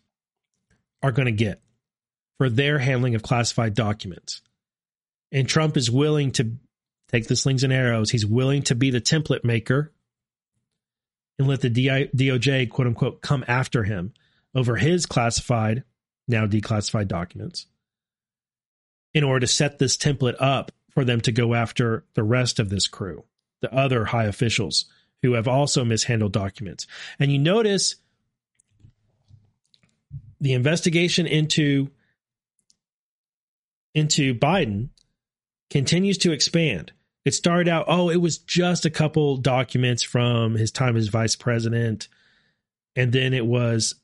are 1.04 1.12
going 1.12 1.28
to 1.28 1.32
get 1.32 1.62
for 2.42 2.50
their 2.50 2.80
handling 2.80 3.14
of 3.14 3.22
classified 3.22 3.76
documents. 3.76 4.42
And 5.32 5.48
Trump 5.48 5.78
is 5.78 5.92
willing 5.92 6.32
to 6.32 6.56
take 7.12 7.28
the 7.28 7.36
slings 7.36 7.64
and 7.64 7.72
arrows. 7.72 8.10
He's 8.10 8.26
willing 8.26 8.64
to 8.64 8.74
be 8.74 8.90
the 8.90 9.00
template 9.00 9.44
maker 9.44 9.92
and 11.38 11.48
let 11.48 11.62
the 11.62 11.70
DOJ, 11.70 12.68
quote 12.72 12.88
unquote, 12.88 13.22
come 13.22 13.46
after 13.48 13.84
him 13.84 14.16
over 14.56 14.76
his 14.76 15.06
classified, 15.06 15.84
now 16.28 16.48
declassified 16.48 17.08
documents 17.08 17.68
in 19.14 19.24
order 19.24 19.42
to 19.42 19.54
set 19.54 19.78
this 19.78 19.96
template 19.96 20.38
up 20.40 20.72
for 20.90 21.06
them 21.06 21.22
to 21.22 21.32
go 21.32 21.54
after 21.54 22.06
the 22.16 22.24
rest 22.24 22.58
of 22.58 22.72
this 22.72 22.88
crew, 22.88 23.24
the 23.62 23.72
other 23.72 24.06
high 24.06 24.26
officials 24.26 24.86
who 25.22 25.34
have 25.34 25.48
also 25.48 25.86
mishandled 25.86 26.34
documents. 26.34 26.88
And 27.20 27.32
you 27.32 27.38
notice 27.38 27.98
the 30.40 30.54
investigation 30.54 31.28
into 31.28 31.92
into 33.94 34.34
Biden 34.34 34.90
continues 35.70 36.18
to 36.20 36.32
expand. 36.32 36.92
It 37.24 37.34
started 37.34 37.68
out, 37.68 37.86
oh, 37.88 38.10
it 38.10 38.18
was 38.18 38.38
just 38.38 38.86
a 38.86 38.90
couple 38.90 39.38
documents 39.38 40.04
from 40.04 40.56
his 40.56 40.72
time 40.72 40.98
as 40.98 41.08
vice 41.08 41.36
president. 41.36 42.08
And 42.96 43.12
then 43.12 43.34
it 43.34 43.46
was, 43.46 43.96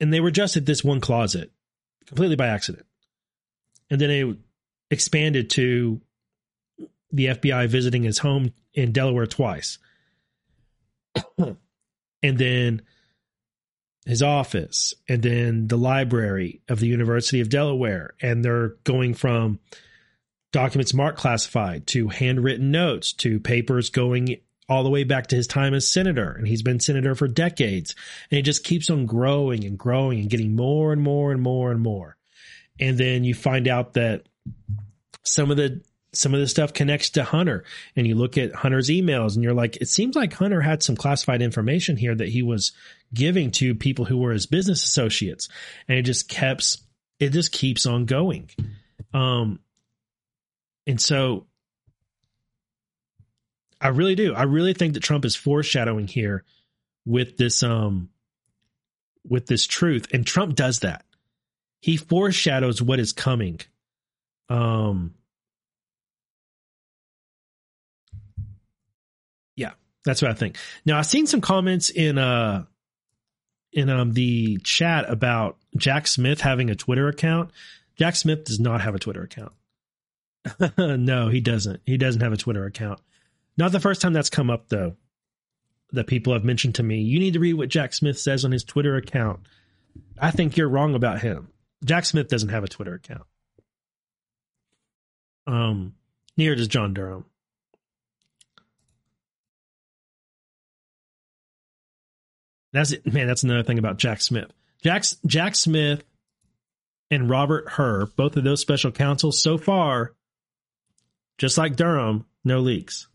and 0.00 0.12
they 0.12 0.20
were 0.20 0.30
just 0.30 0.56
at 0.56 0.66
this 0.66 0.82
one 0.82 1.00
closet 1.00 1.50
completely 2.06 2.36
by 2.36 2.48
accident. 2.48 2.86
And 3.88 4.00
then 4.00 4.10
it 4.10 4.36
expanded 4.90 5.50
to 5.50 6.00
the 7.12 7.26
FBI 7.26 7.68
visiting 7.68 8.02
his 8.02 8.18
home 8.18 8.52
in 8.74 8.92
Delaware 8.92 9.26
twice. 9.26 9.78
and 11.38 11.56
then 12.22 12.82
his 14.06 14.22
office, 14.22 14.94
and 15.08 15.22
then 15.22 15.68
the 15.68 15.76
library 15.76 16.62
of 16.68 16.80
the 16.80 16.86
University 16.86 17.40
of 17.40 17.48
Delaware. 17.48 18.14
And 18.20 18.44
they're 18.44 18.76
going 18.84 19.14
from 19.14 19.60
documents 20.52 20.94
marked 20.94 21.18
classified 21.18 21.86
to 21.88 22.08
handwritten 22.08 22.70
notes 22.70 23.12
to 23.12 23.38
papers 23.40 23.90
going 23.90 24.40
all 24.68 24.84
the 24.84 24.90
way 24.90 25.04
back 25.04 25.26
to 25.28 25.36
his 25.36 25.46
time 25.46 25.74
as 25.74 25.90
senator. 25.90 26.30
And 26.30 26.46
he's 26.46 26.62
been 26.62 26.80
senator 26.80 27.14
for 27.14 27.28
decades. 27.28 27.94
And 28.30 28.38
it 28.38 28.42
just 28.42 28.64
keeps 28.64 28.88
on 28.88 29.06
growing 29.06 29.64
and 29.64 29.78
growing 29.78 30.20
and 30.20 30.30
getting 30.30 30.56
more 30.56 30.92
and 30.92 31.02
more 31.02 31.32
and 31.32 31.42
more 31.42 31.70
and 31.70 31.80
more. 31.80 32.16
And 32.78 32.96
then 32.96 33.24
you 33.24 33.34
find 33.34 33.68
out 33.68 33.94
that 33.94 34.26
some 35.22 35.50
of 35.50 35.56
the 35.56 35.82
some 36.12 36.34
of 36.34 36.40
the 36.40 36.46
stuff 36.46 36.72
connects 36.72 37.10
to 37.10 37.22
Hunter 37.22 37.64
and 37.94 38.06
you 38.06 38.14
look 38.14 38.36
at 38.36 38.54
Hunter's 38.54 38.88
emails 38.88 39.34
and 39.34 39.44
you're 39.44 39.54
like 39.54 39.76
it 39.76 39.88
seems 39.88 40.16
like 40.16 40.32
Hunter 40.32 40.60
had 40.60 40.82
some 40.82 40.96
classified 40.96 41.42
information 41.42 41.96
here 41.96 42.14
that 42.14 42.28
he 42.28 42.42
was 42.42 42.72
giving 43.14 43.50
to 43.52 43.74
people 43.74 44.04
who 44.04 44.18
were 44.18 44.32
his 44.32 44.46
business 44.46 44.84
associates 44.84 45.48
and 45.88 45.98
it 45.98 46.02
just 46.02 46.28
keeps 46.28 46.78
it 47.20 47.30
just 47.30 47.52
keeps 47.52 47.86
on 47.86 48.06
going 48.06 48.50
um 49.14 49.60
and 50.86 51.00
so 51.00 51.46
I 53.80 53.88
really 53.88 54.14
do. 54.14 54.34
I 54.34 54.42
really 54.42 54.74
think 54.74 54.94
that 54.94 55.02
Trump 55.02 55.24
is 55.24 55.34
foreshadowing 55.34 56.06
here 56.06 56.44
with 57.06 57.36
this 57.36 57.62
um 57.62 58.10
with 59.26 59.46
this 59.46 59.66
truth 59.66 60.06
and 60.12 60.26
Trump 60.26 60.54
does 60.54 60.80
that. 60.80 61.04
He 61.80 61.96
foreshadows 61.96 62.82
what 62.82 63.00
is 63.00 63.12
coming. 63.12 63.60
Um 64.48 65.14
that's 70.04 70.22
what 70.22 70.30
I 70.30 70.34
think. 70.34 70.56
Now 70.84 70.98
I've 70.98 71.06
seen 71.06 71.26
some 71.26 71.40
comments 71.40 71.90
in 71.90 72.18
uh 72.18 72.64
in 73.72 73.88
um 73.88 74.12
the 74.12 74.58
chat 74.58 75.08
about 75.08 75.56
Jack 75.76 76.06
Smith 76.06 76.40
having 76.40 76.70
a 76.70 76.74
Twitter 76.74 77.08
account. 77.08 77.50
Jack 77.96 78.16
Smith 78.16 78.44
does 78.44 78.60
not 78.60 78.80
have 78.80 78.94
a 78.94 78.98
Twitter 78.98 79.22
account. 79.22 79.52
no, 80.78 81.28
he 81.28 81.40
doesn't. 81.40 81.80
He 81.84 81.96
doesn't 81.96 82.22
have 82.22 82.32
a 82.32 82.38
Twitter 82.38 82.64
account. 82.64 83.00
Not 83.56 83.72
the 83.72 83.80
first 83.80 84.00
time 84.00 84.12
that's 84.12 84.30
come 84.30 84.50
up 84.50 84.68
though. 84.68 84.96
That 85.92 86.06
people 86.06 86.32
have 86.32 86.44
mentioned 86.44 86.76
to 86.76 86.84
me. 86.84 87.00
You 87.00 87.18
need 87.18 87.32
to 87.32 87.40
read 87.40 87.54
what 87.54 87.68
Jack 87.68 87.92
Smith 87.92 88.18
says 88.18 88.44
on 88.44 88.52
his 88.52 88.62
Twitter 88.62 88.96
account. 88.96 89.40
I 90.18 90.30
think 90.30 90.56
you're 90.56 90.68
wrong 90.68 90.94
about 90.94 91.20
him. 91.20 91.48
Jack 91.84 92.04
Smith 92.04 92.28
doesn't 92.28 92.50
have 92.50 92.62
a 92.62 92.68
Twitter 92.68 92.94
account. 92.94 93.24
Um, 95.46 95.94
neither 96.36 96.54
does 96.54 96.68
John 96.68 96.94
Durham. 96.94 97.24
That's 102.72 102.92
it. 102.92 103.12
Man, 103.12 103.26
that's 103.26 103.42
another 103.42 103.62
thing 103.62 103.78
about 103.78 103.98
Jack 103.98 104.20
Smith. 104.20 104.52
Jack, 104.82 105.04
Jack 105.26 105.54
Smith 105.54 106.02
and 107.10 107.28
Robert 107.28 107.68
Hur, 107.68 108.06
both 108.16 108.36
of 108.36 108.44
those 108.44 108.60
special 108.60 108.92
counsels 108.92 109.42
so 109.42 109.58
far 109.58 110.12
just 111.40 111.56
like 111.56 111.74
Durham, 111.74 112.26
no 112.44 112.60
leaks. 112.60 113.08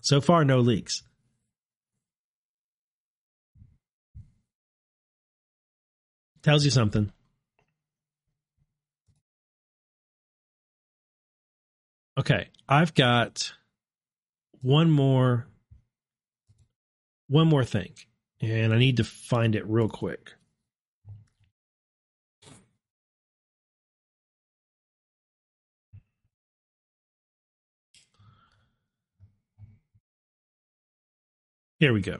So 0.00 0.20
far, 0.20 0.44
no 0.44 0.60
leaks. 0.60 1.02
Tells 6.42 6.64
you 6.64 6.70
something. 6.70 7.10
Okay, 12.16 12.50
I've 12.68 12.94
got 12.94 13.52
one 14.62 14.92
more 14.92 15.48
one 17.28 17.48
more 17.48 17.64
thing, 17.64 17.92
and 18.40 18.72
I 18.72 18.78
need 18.78 18.98
to 18.98 19.04
find 19.04 19.54
it 19.54 19.66
real 19.66 19.88
quick. 19.88 20.32
Here 31.78 31.92
we 31.92 32.00
go. 32.00 32.18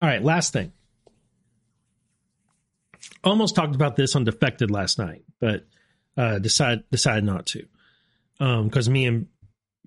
All 0.00 0.08
right, 0.08 0.22
last 0.22 0.52
thing. 0.52 0.72
Almost 3.26 3.56
talked 3.56 3.74
about 3.74 3.96
this 3.96 4.14
on 4.14 4.24
Defected 4.24 4.70
last 4.70 4.98
night, 4.98 5.24
but 5.40 5.66
uh, 6.16 6.38
decide 6.38 6.84
decided 6.90 7.24
not 7.24 7.46
to 7.46 7.66
because 8.38 8.86
um, 8.86 8.92
me 8.92 9.06
and 9.06 9.26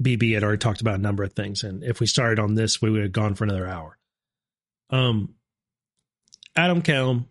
BB 0.02 0.34
had 0.34 0.44
already 0.44 0.58
talked 0.58 0.82
about 0.82 0.96
a 0.96 1.02
number 1.02 1.24
of 1.24 1.34
things, 1.34 1.64
and 1.64 1.84
if 1.84 2.00
we 2.00 2.06
started 2.08 2.40
on 2.40 2.56
this, 2.56 2.82
we 2.82 2.90
would 2.90 3.02
have 3.02 3.12
gone 3.12 3.36
for 3.36 3.46
another 3.46 3.68
hour. 3.68 3.98
Um, 4.90 5.36
Adam 6.56 6.82
Kelm, 6.82 7.26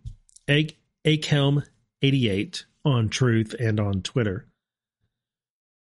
A, 0.49 0.69
A 1.05 1.19
Kelm 1.19 1.63
eighty 2.03 2.29
eight 2.29 2.65
on 2.85 3.09
Truth 3.09 3.55
and 3.59 3.79
on 3.79 4.03
Twitter. 4.03 4.47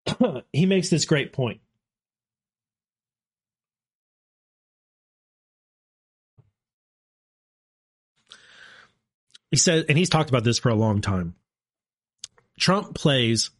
he 0.52 0.66
makes 0.66 0.90
this 0.90 1.04
great 1.04 1.32
point. 1.32 1.60
He 9.50 9.56
said, 9.56 9.86
and 9.88 9.96
he's 9.96 10.10
talked 10.10 10.30
about 10.30 10.44
this 10.44 10.58
for 10.58 10.68
a 10.68 10.74
long 10.74 11.00
time. 11.00 11.34
Trump 12.58 12.94
plays 12.94 13.50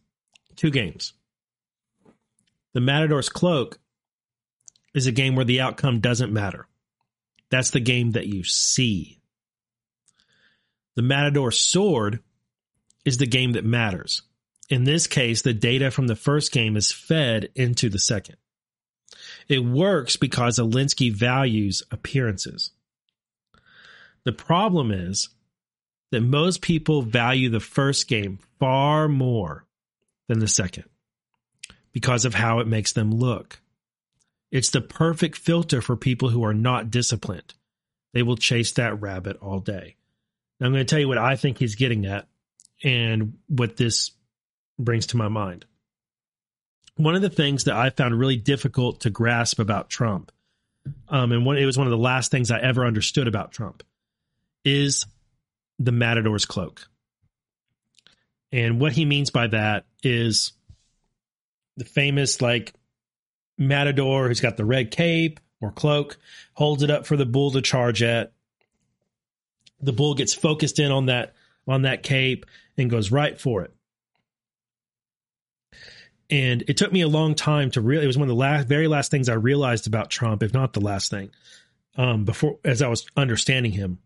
two 0.55 0.71
games. 0.71 1.13
The 2.73 2.81
Matador's 2.81 3.29
Cloak 3.29 3.79
is 4.93 5.07
a 5.07 5.11
game 5.11 5.35
where 5.35 5.45
the 5.45 5.61
outcome 5.61 5.99
doesn't 5.99 6.33
matter. 6.33 6.67
That's 7.49 7.71
the 7.71 7.79
game 7.79 8.11
that 8.11 8.27
you 8.27 8.43
see. 8.43 9.19
The 10.95 11.01
Matador 11.01 11.51
Sword 11.51 12.19
is 13.05 13.17
the 13.17 13.25
game 13.25 13.53
that 13.53 13.65
matters. 13.65 14.21
In 14.69 14.83
this 14.83 15.07
case, 15.07 15.41
the 15.41 15.53
data 15.53 15.89
from 15.89 16.07
the 16.07 16.15
first 16.15 16.51
game 16.51 16.77
is 16.77 16.91
fed 16.91 17.49
into 17.55 17.89
the 17.89 17.97
second. 17.97 18.35
It 19.47 19.59
works 19.59 20.15
because 20.15 20.59
Alinsky 20.59 21.11
values 21.11 21.81
appearances. 21.89 22.71
The 24.25 24.31
problem 24.31 24.91
is 24.91 25.29
that 26.11 26.21
most 26.21 26.61
people 26.61 27.01
value 27.01 27.49
the 27.49 27.59
first 27.59 28.07
game 28.07 28.39
far 28.59 29.07
more 29.07 29.65
than 30.27 30.39
the 30.39 30.47
second 30.47 30.85
because 31.91 32.25
of 32.25 32.33
how 32.33 32.59
it 32.59 32.67
makes 32.67 32.93
them 32.93 33.11
look. 33.11 33.59
It's 34.51 34.71
the 34.71 34.81
perfect 34.81 35.37
filter 35.37 35.81
for 35.81 35.95
people 35.95 36.29
who 36.29 36.43
are 36.43 36.53
not 36.53 36.89
disciplined. 36.89 37.53
They 38.13 38.23
will 38.23 38.37
chase 38.37 38.71
that 38.73 39.01
rabbit 39.01 39.37
all 39.41 39.59
day. 39.59 39.95
Now, 40.59 40.67
I'm 40.67 40.73
going 40.73 40.85
to 40.85 40.89
tell 40.89 40.99
you 40.99 41.07
what 41.07 41.17
I 41.17 41.35
think 41.35 41.57
he's 41.57 41.75
getting 41.75 42.05
at 42.05 42.27
and 42.83 43.37
what 43.47 43.77
this 43.77 44.11
brings 44.77 45.07
to 45.07 45.17
my 45.17 45.27
mind. 45.27 45.65
One 46.95 47.15
of 47.15 47.21
the 47.21 47.29
things 47.29 47.65
that 47.65 47.75
I 47.75 47.91
found 47.91 48.17
really 48.17 48.37
difficult 48.37 49.01
to 49.01 49.09
grasp 49.09 49.59
about 49.59 49.89
Trump, 49.89 50.31
um, 51.07 51.31
and 51.31 51.45
one, 51.45 51.57
it 51.57 51.65
was 51.65 51.77
one 51.77 51.87
of 51.87 51.91
the 51.91 51.97
last 51.97 52.31
things 52.31 52.51
I 52.51 52.59
ever 52.59 52.85
understood 52.85 53.27
about 53.27 53.51
Trump, 53.51 53.83
is 54.65 55.05
the 55.79 55.91
matador's 55.93 56.45
cloak. 56.45 56.87
And 58.51 58.79
what 58.79 58.91
he 58.91 59.05
means 59.05 59.31
by 59.31 59.47
that 59.47 59.85
is 60.03 60.53
the 61.77 61.85
famous 61.85 62.41
like 62.41 62.73
matador 63.57 64.27
who's 64.27 64.41
got 64.41 64.57
the 64.57 64.65
red 64.65 64.91
cape 64.91 65.39
or 65.61 65.71
cloak, 65.71 66.17
holds 66.53 66.83
it 66.83 66.91
up 66.91 67.05
for 67.05 67.17
the 67.17 67.25
bull 67.25 67.51
to 67.51 67.61
charge 67.61 68.03
at. 68.03 68.33
The 69.81 69.93
bull 69.93 70.13
gets 70.13 70.33
focused 70.33 70.79
in 70.79 70.91
on 70.91 71.07
that 71.07 71.33
on 71.67 71.83
that 71.83 72.03
cape 72.03 72.45
and 72.77 72.89
goes 72.89 73.11
right 73.11 73.39
for 73.39 73.61
it. 73.61 73.73
And 76.29 76.63
it 76.67 76.77
took 76.77 76.91
me 76.91 77.01
a 77.01 77.07
long 77.07 77.35
time 77.35 77.71
to 77.71 77.81
really 77.81 78.03
it 78.03 78.07
was 78.07 78.17
one 78.17 78.27
of 78.27 78.35
the 78.35 78.39
last 78.39 78.67
very 78.67 78.87
last 78.87 79.11
things 79.11 79.29
I 79.29 79.33
realized 79.33 79.87
about 79.87 80.09
Trump, 80.09 80.43
if 80.43 80.53
not 80.53 80.73
the 80.73 80.81
last 80.81 81.09
thing, 81.09 81.31
um, 81.95 82.25
before 82.25 82.59
as 82.65 82.81
I 82.81 82.87
was 82.87 83.05
understanding 83.15 83.71
him 83.71 83.99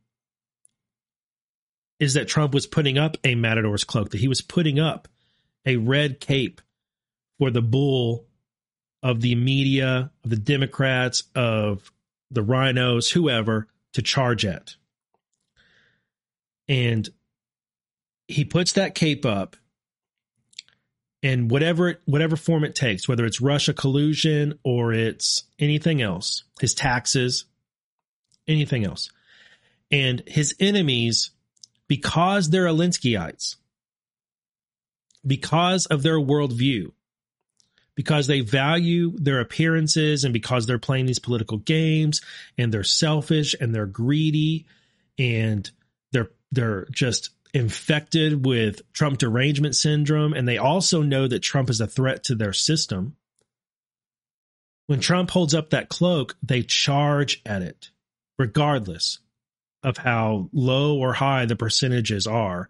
is 2.03 2.15
that 2.15 2.27
Trump 2.27 2.53
was 2.53 2.67
putting 2.67 2.97
up 2.97 3.15
a 3.23 3.33
matador's 3.33 3.85
cloak, 3.85 4.09
that 4.09 4.19
he 4.19 4.27
was 4.27 4.41
putting 4.41 4.77
up 4.77 5.07
a 5.65 5.77
red 5.77 6.19
cape 6.19 6.59
for 7.39 7.49
the 7.49 7.61
bull 7.61 8.25
of 9.01 9.21
the 9.21 9.35
media, 9.35 10.11
of 10.21 10.29
the 10.29 10.35
Democrats, 10.35 11.23
of 11.33 11.93
the 12.29 12.43
rhinos, 12.43 13.09
whoever, 13.09 13.69
to 13.93 14.01
charge 14.01 14.43
at. 14.43 14.75
And 16.67 17.07
he 18.27 18.43
puts 18.43 18.73
that 18.73 18.95
cape 18.95 19.25
up 19.25 19.55
and 21.21 21.49
whatever 21.49 22.01
whatever 22.03 22.35
form 22.35 22.65
it 22.65 22.75
takes, 22.75 23.07
whether 23.07 23.25
it's 23.25 23.39
Russia 23.39 23.73
collusion 23.73 24.59
or 24.65 24.91
it's 24.91 25.45
anything 25.57 26.01
else, 26.01 26.43
his 26.59 26.73
taxes, 26.73 27.45
anything 28.45 28.83
else. 28.83 29.09
And 29.89 30.21
his 30.27 30.53
enemies 30.59 31.31
because 31.87 32.49
they're 32.49 32.65
Alinskyites, 32.65 33.55
because 35.25 35.85
of 35.87 36.03
their 36.03 36.17
worldview, 36.17 36.91
because 37.95 38.27
they 38.27 38.41
value 38.41 39.11
their 39.17 39.39
appearances 39.39 40.23
and 40.23 40.33
because 40.33 40.65
they're 40.65 40.79
playing 40.79 41.05
these 41.05 41.19
political 41.19 41.57
games 41.57 42.21
and 42.57 42.73
they're 42.73 42.83
selfish 42.83 43.55
and 43.59 43.73
they're 43.73 43.85
greedy 43.85 44.65
and 45.17 45.69
they're 46.11 46.31
they're 46.51 46.85
just 46.91 47.29
infected 47.53 48.45
with 48.45 48.81
Trump 48.93 49.19
derangement 49.19 49.75
syndrome 49.75 50.33
and 50.33 50.47
they 50.47 50.57
also 50.57 51.03
know 51.03 51.27
that 51.27 51.41
Trump 51.41 51.69
is 51.69 51.81
a 51.81 51.87
threat 51.87 52.23
to 52.23 52.35
their 52.35 52.53
system. 52.53 53.15
When 54.87 54.99
Trump 54.99 55.29
holds 55.29 55.53
up 55.53 55.69
that 55.69 55.89
cloak, 55.89 56.35
they 56.41 56.63
charge 56.63 57.41
at 57.45 57.61
it 57.61 57.91
regardless 58.39 59.19
of 59.83 59.97
how 59.97 60.49
low 60.53 60.97
or 60.97 61.13
high 61.13 61.45
the 61.45 61.55
percentages 61.55 62.25
are, 62.25 62.69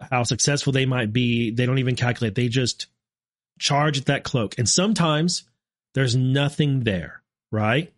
how 0.00 0.22
successful 0.22 0.72
they 0.72 0.86
might 0.86 1.12
be. 1.12 1.50
They 1.50 1.66
don't 1.66 1.78
even 1.78 1.96
calculate. 1.96 2.34
They 2.34 2.48
just 2.48 2.86
charge 3.58 3.98
at 3.98 4.06
that 4.06 4.24
cloak. 4.24 4.58
And 4.58 4.68
sometimes 4.68 5.44
there's 5.94 6.16
nothing 6.16 6.80
there, 6.80 7.22
right? 7.50 7.92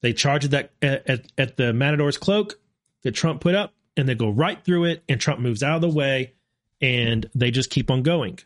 They 0.00 0.12
charge 0.12 0.44
at 0.44 0.50
that 0.52 0.72
at, 0.82 1.08
at, 1.08 1.32
at 1.38 1.56
the 1.56 1.72
Matador's 1.72 2.18
cloak 2.18 2.58
that 3.02 3.12
Trump 3.12 3.40
put 3.40 3.54
up, 3.54 3.72
and 3.96 4.08
they 4.08 4.14
go 4.14 4.28
right 4.28 4.62
through 4.64 4.84
it, 4.84 5.02
and 5.08 5.20
Trump 5.20 5.40
moves 5.40 5.62
out 5.62 5.76
of 5.76 5.82
the 5.82 5.88
way, 5.88 6.32
and 6.80 7.28
they 7.34 7.50
just 7.50 7.70
keep 7.70 7.90
on 7.90 8.02
going, 8.02 8.38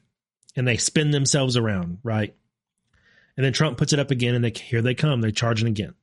and 0.54 0.66
they 0.66 0.76
spin 0.76 1.10
themselves 1.10 1.56
around, 1.56 1.98
right? 2.02 2.34
And 3.36 3.44
then 3.44 3.52
Trump 3.52 3.78
puts 3.78 3.92
it 3.92 3.98
up 3.98 4.10
again, 4.10 4.34
and 4.34 4.44
they 4.44 4.50
here 4.50 4.82
they 4.82 4.94
come. 4.94 5.20
They're 5.20 5.30
charging 5.30 5.68
again. 5.68 5.94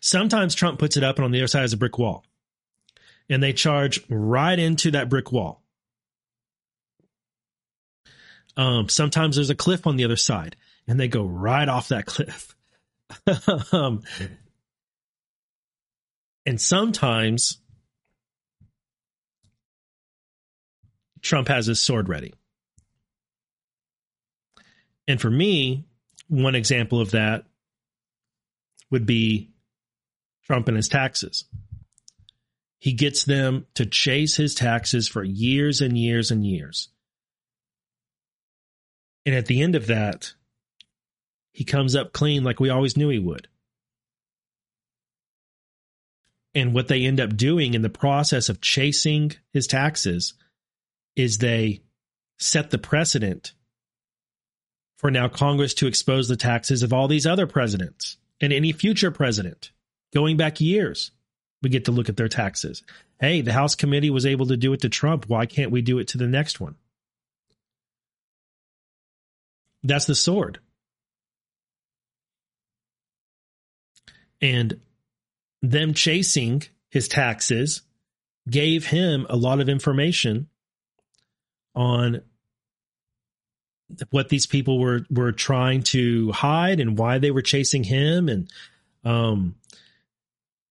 Sometimes 0.00 0.54
Trump 0.54 0.78
puts 0.78 0.96
it 0.96 1.04
up 1.04 1.16
and 1.16 1.24
on 1.24 1.30
the 1.30 1.40
other 1.40 1.46
side 1.46 1.64
is 1.64 1.72
a 1.72 1.76
brick 1.76 1.98
wall. 1.98 2.24
And 3.28 3.42
they 3.42 3.52
charge 3.52 4.00
right 4.08 4.58
into 4.58 4.92
that 4.92 5.08
brick 5.08 5.32
wall. 5.32 5.62
Um, 8.56 8.88
sometimes 8.88 9.36
there's 9.36 9.50
a 9.50 9.54
cliff 9.54 9.86
on 9.86 9.96
the 9.96 10.04
other 10.04 10.16
side 10.16 10.56
and 10.86 10.98
they 10.98 11.08
go 11.08 11.24
right 11.24 11.68
off 11.68 11.88
that 11.88 12.06
cliff. 12.06 12.54
um, 13.72 14.02
and 16.44 16.60
sometimes 16.60 17.58
Trump 21.20 21.48
has 21.48 21.66
his 21.66 21.80
sword 21.80 22.08
ready. 22.08 22.34
And 25.08 25.20
for 25.20 25.30
me, 25.30 25.84
one 26.28 26.54
example 26.54 27.00
of 27.00 27.12
that 27.12 27.44
would 28.90 29.06
be 29.06 29.50
Trump 30.46 30.68
and 30.68 30.76
his 30.76 30.88
taxes. 30.88 31.44
He 32.78 32.92
gets 32.92 33.24
them 33.24 33.66
to 33.74 33.84
chase 33.84 34.36
his 34.36 34.54
taxes 34.54 35.08
for 35.08 35.24
years 35.24 35.80
and 35.80 35.98
years 35.98 36.30
and 36.30 36.46
years. 36.46 36.88
And 39.24 39.34
at 39.34 39.46
the 39.46 39.60
end 39.60 39.74
of 39.74 39.88
that, 39.88 40.34
he 41.52 41.64
comes 41.64 41.96
up 41.96 42.12
clean 42.12 42.44
like 42.44 42.60
we 42.60 42.70
always 42.70 42.96
knew 42.96 43.08
he 43.08 43.18
would. 43.18 43.48
And 46.54 46.72
what 46.72 46.88
they 46.88 47.04
end 47.04 47.20
up 47.20 47.36
doing 47.36 47.74
in 47.74 47.82
the 47.82 47.90
process 47.90 48.48
of 48.48 48.60
chasing 48.60 49.32
his 49.52 49.66
taxes 49.66 50.34
is 51.16 51.38
they 51.38 51.82
set 52.38 52.70
the 52.70 52.78
precedent 52.78 53.52
for 54.96 55.10
now 55.10 55.28
Congress 55.28 55.74
to 55.74 55.86
expose 55.86 56.28
the 56.28 56.36
taxes 56.36 56.82
of 56.82 56.92
all 56.92 57.08
these 57.08 57.26
other 57.26 57.46
presidents 57.46 58.16
and 58.40 58.52
any 58.52 58.72
future 58.72 59.10
president 59.10 59.70
going 60.14 60.36
back 60.36 60.60
years. 60.60 61.10
We 61.62 61.70
get 61.70 61.86
to 61.86 61.92
look 61.92 62.08
at 62.08 62.16
their 62.16 62.28
taxes. 62.28 62.82
Hey, 63.18 63.40
the 63.40 63.52
House 63.52 63.74
committee 63.74 64.10
was 64.10 64.26
able 64.26 64.46
to 64.46 64.56
do 64.56 64.72
it 64.72 64.82
to 64.82 64.88
Trump. 64.88 65.26
Why 65.26 65.46
can't 65.46 65.70
we 65.70 65.82
do 65.82 65.98
it 65.98 66.08
to 66.08 66.18
the 66.18 66.26
next 66.26 66.60
one? 66.60 66.76
That's 69.82 70.06
the 70.06 70.14
sword. 70.14 70.58
And 74.40 74.80
them 75.62 75.94
chasing 75.94 76.62
his 76.90 77.08
taxes 77.08 77.82
gave 78.48 78.86
him 78.86 79.26
a 79.28 79.36
lot 79.36 79.60
of 79.60 79.68
information 79.68 80.48
on 81.74 82.22
what 84.10 84.28
these 84.28 84.46
people 84.46 84.78
were 84.78 85.06
were 85.10 85.32
trying 85.32 85.82
to 85.82 86.32
hide 86.32 86.80
and 86.80 86.98
why 86.98 87.18
they 87.18 87.30
were 87.30 87.42
chasing 87.42 87.84
him 87.84 88.28
and 88.28 88.50
um 89.04 89.54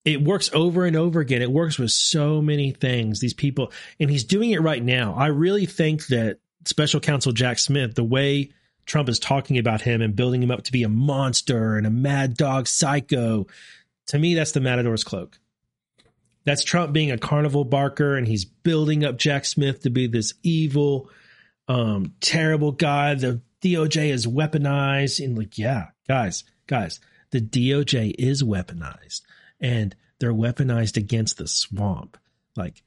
it 0.05 0.23
works 0.23 0.49
over 0.53 0.85
and 0.85 0.95
over 0.95 1.19
again 1.19 1.41
it 1.41 1.51
works 1.51 1.77
with 1.77 1.91
so 1.91 2.41
many 2.41 2.71
things 2.71 3.19
these 3.19 3.33
people 3.33 3.71
and 3.99 4.09
he's 4.09 4.23
doing 4.23 4.51
it 4.51 4.61
right 4.61 4.83
now 4.83 5.13
i 5.15 5.27
really 5.27 5.65
think 5.65 6.07
that 6.07 6.39
special 6.65 6.99
counsel 6.99 7.31
jack 7.31 7.59
smith 7.59 7.95
the 7.95 8.03
way 8.03 8.49
trump 8.85 9.09
is 9.09 9.19
talking 9.19 9.57
about 9.57 9.81
him 9.81 10.01
and 10.01 10.15
building 10.15 10.41
him 10.41 10.51
up 10.51 10.63
to 10.63 10.71
be 10.71 10.83
a 10.83 10.89
monster 10.89 11.75
and 11.75 11.87
a 11.87 11.91
mad 11.91 12.35
dog 12.35 12.67
psycho 12.67 13.45
to 14.07 14.17
me 14.17 14.35
that's 14.35 14.51
the 14.51 14.61
matador's 14.61 15.03
cloak 15.03 15.39
that's 16.43 16.63
trump 16.63 16.93
being 16.93 17.11
a 17.11 17.17
carnival 17.17 17.65
barker 17.65 18.15
and 18.15 18.27
he's 18.27 18.45
building 18.45 19.03
up 19.03 19.17
jack 19.17 19.45
smith 19.45 19.81
to 19.81 19.89
be 19.89 20.07
this 20.07 20.33
evil 20.43 21.09
um, 21.67 22.13
terrible 22.21 22.71
guy. 22.71 23.15
The 23.15 23.41
DOJ 23.61 24.09
is 24.09 24.27
weaponized. 24.27 25.23
And 25.23 25.37
like, 25.37 25.57
yeah, 25.57 25.87
guys, 26.07 26.43
guys, 26.67 26.99
the 27.31 27.41
DOJ 27.41 28.13
is 28.17 28.43
weaponized 28.43 29.21
and 29.59 29.95
they're 30.19 30.33
weaponized 30.33 30.97
against 30.97 31.37
the 31.37 31.47
swamp. 31.47 32.17
Like, 32.55 32.83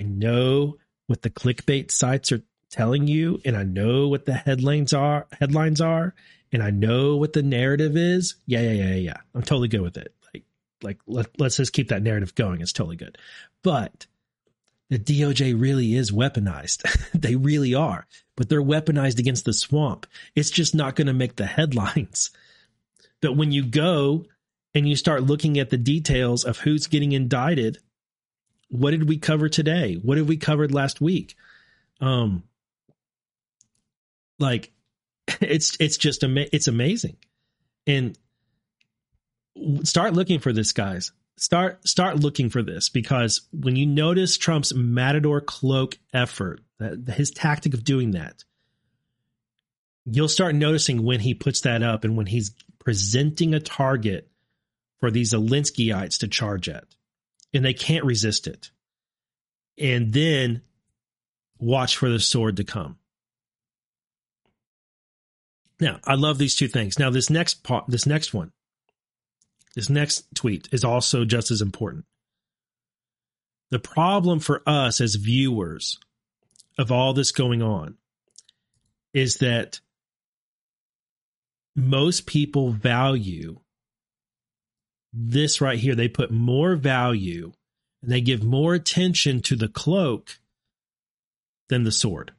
I 0.00 0.04
know 0.04 0.76
what 1.06 1.22
the 1.22 1.30
clickbait 1.30 1.90
sites 1.90 2.32
are 2.32 2.42
telling 2.70 3.06
you, 3.06 3.40
and 3.44 3.56
I 3.56 3.62
know 3.62 4.08
what 4.08 4.26
the 4.26 4.34
headlines 4.34 4.92
are, 4.92 5.26
headlines 5.38 5.80
are, 5.80 6.14
and 6.52 6.62
I 6.62 6.70
know 6.70 7.16
what 7.16 7.32
the 7.32 7.42
narrative 7.42 7.96
is. 7.96 8.36
Yeah, 8.46 8.60
yeah, 8.60 8.72
yeah, 8.72 8.94
yeah. 8.94 9.16
I'm 9.34 9.42
totally 9.42 9.68
good 9.68 9.80
with 9.80 9.96
it. 9.96 10.14
Like, 10.32 10.44
like 10.82 10.98
let, 11.06 11.40
let's 11.40 11.56
just 11.56 11.72
keep 11.72 11.88
that 11.88 12.02
narrative 12.02 12.34
going. 12.34 12.60
It's 12.60 12.72
totally 12.72 12.96
good. 12.96 13.18
But 13.62 14.06
the 14.90 14.98
DOJ 14.98 15.60
really 15.60 15.94
is 15.94 16.10
weaponized. 16.10 16.82
they 17.14 17.36
really 17.36 17.74
are, 17.74 18.06
but 18.36 18.48
they're 18.48 18.62
weaponized 18.62 19.18
against 19.18 19.44
the 19.44 19.52
swamp. 19.52 20.06
It's 20.34 20.50
just 20.50 20.74
not 20.74 20.96
going 20.96 21.06
to 21.06 21.14
make 21.14 21.36
the 21.36 21.46
headlines. 21.46 22.30
But 23.20 23.36
when 23.36 23.52
you 23.52 23.64
go 23.64 24.26
and 24.74 24.88
you 24.88 24.96
start 24.96 25.22
looking 25.22 25.58
at 25.58 25.70
the 25.70 25.76
details 25.76 26.44
of 26.44 26.58
who's 26.58 26.86
getting 26.86 27.12
indicted, 27.12 27.78
what 28.68 28.90
did 28.90 29.08
we 29.08 29.18
cover 29.18 29.48
today? 29.48 29.94
What 29.94 30.16
did 30.16 30.28
we 30.28 30.36
covered 30.36 30.72
last 30.72 31.00
week? 31.00 31.36
Um, 32.00 32.42
like 34.38 34.72
it's 35.40 35.76
it's 35.80 35.96
just 35.96 36.24
ama- 36.24 36.46
it's 36.52 36.68
amazing, 36.68 37.16
and 37.86 38.18
start 39.84 40.14
looking 40.14 40.40
for 40.40 40.52
this, 40.52 40.72
guys 40.72 41.12
start 41.36 41.86
start 41.86 42.20
looking 42.20 42.48
for 42.48 42.62
this 42.62 42.88
because 42.88 43.42
when 43.52 43.76
you 43.76 43.86
notice 43.86 44.36
Trump's 44.36 44.74
matador 44.74 45.40
cloak 45.40 45.98
effort, 46.12 46.60
his 47.08 47.30
tactic 47.30 47.74
of 47.74 47.84
doing 47.84 48.12
that, 48.12 48.44
you'll 50.04 50.28
start 50.28 50.54
noticing 50.54 51.02
when 51.02 51.20
he 51.20 51.34
puts 51.34 51.62
that 51.62 51.82
up 51.82 52.04
and 52.04 52.16
when 52.16 52.26
he's 52.26 52.54
presenting 52.78 53.54
a 53.54 53.60
target 53.60 54.28
for 55.04 55.10
these 55.10 55.34
Alinskyites 55.34 56.20
to 56.20 56.28
charge 56.28 56.66
at, 56.66 56.86
and 57.52 57.62
they 57.62 57.74
can't 57.74 58.06
resist 58.06 58.46
it. 58.46 58.70
And 59.76 60.14
then 60.14 60.62
watch 61.58 61.98
for 61.98 62.08
the 62.08 62.18
sword 62.18 62.56
to 62.56 62.64
come. 62.64 62.96
Now, 65.78 66.00
I 66.04 66.14
love 66.14 66.38
these 66.38 66.56
two 66.56 66.68
things. 66.68 66.98
Now, 66.98 67.10
this 67.10 67.28
next 67.28 67.62
part, 67.62 67.84
this 67.86 68.06
next 68.06 68.32
one, 68.32 68.52
this 69.74 69.90
next 69.90 70.24
tweet 70.34 70.70
is 70.72 70.84
also 70.84 71.26
just 71.26 71.50
as 71.50 71.60
important. 71.60 72.06
The 73.72 73.80
problem 73.80 74.40
for 74.40 74.62
us 74.66 75.02
as 75.02 75.16
viewers 75.16 75.98
of 76.78 76.90
all 76.90 77.12
this 77.12 77.30
going 77.30 77.60
on 77.60 77.98
is 79.12 79.36
that 79.36 79.80
most 81.76 82.24
people 82.24 82.70
value 82.70 83.60
this 85.14 85.60
right 85.60 85.78
here. 85.78 85.94
They 85.94 86.08
put 86.08 86.30
more 86.30 86.76
value 86.76 87.52
and 88.02 88.10
they 88.10 88.20
give 88.20 88.42
more 88.42 88.74
attention 88.74 89.40
to 89.42 89.56
the 89.56 89.68
cloak 89.68 90.38
than 91.68 91.84
the 91.84 91.92
sword. 91.92 92.32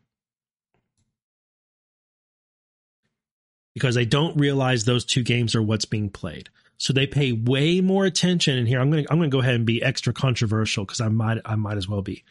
Because 3.73 3.95
they 3.95 4.05
don't 4.05 4.37
realize 4.37 4.85
those 4.85 5.05
two 5.05 5.23
games 5.23 5.55
are 5.55 5.61
what's 5.61 5.85
being 5.85 6.09
played. 6.09 6.49
So 6.77 6.93
they 6.93 7.07
pay 7.07 7.31
way 7.31 7.81
more 7.81 8.05
attention. 8.05 8.57
And 8.57 8.67
here 8.67 8.79
I'm 8.79 8.91
to 8.91 9.05
I'm 9.09 9.19
to 9.21 9.27
go 9.29 9.39
ahead 9.39 9.55
and 9.55 9.65
be 9.65 9.81
extra 9.81 10.13
controversial 10.13 10.85
because 10.85 11.01
I 11.01 11.09
might 11.09 11.39
I 11.45 11.55
might 11.55 11.77
as 11.77 11.87
well 11.87 12.01
be. 12.01 12.23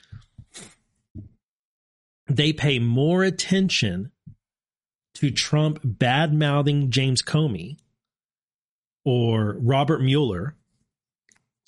They 2.27 2.53
pay 2.53 2.79
more 2.79 3.23
attention 3.23 4.11
to 5.15 5.31
Trump 5.31 5.81
bad 5.85 6.33
mouthing 6.33 6.91
James 6.91 7.23
Comey 7.23 7.77
or 9.05 9.57
Robert 9.61 10.01
Mueller 10.01 10.55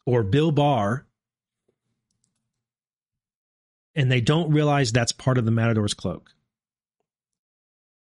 or 0.05 0.23
Bill 0.23 0.53
Barr, 0.53 1.07
and 3.95 4.11
they 4.11 4.21
don't 4.21 4.53
realize 4.53 4.93
that's 4.93 5.13
part 5.13 5.39
of 5.39 5.45
the 5.45 5.51
Matador's 5.51 5.95
cloak. 5.95 6.31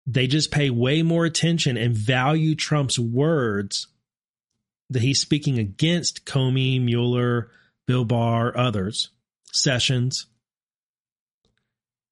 They 0.06 0.26
just 0.26 0.50
pay 0.50 0.70
way 0.70 1.02
more 1.02 1.24
attention 1.24 1.76
and 1.76 1.94
value 1.94 2.54
Trump's 2.54 2.98
words 2.98 3.86
that 4.88 5.02
he's 5.02 5.20
speaking 5.20 5.58
against 5.58 6.26
Comey, 6.26 6.82
Mueller, 6.82 7.50
Bill 7.86 8.04
Barr, 8.04 8.56
others, 8.56 9.10
Sessions, 9.52 10.26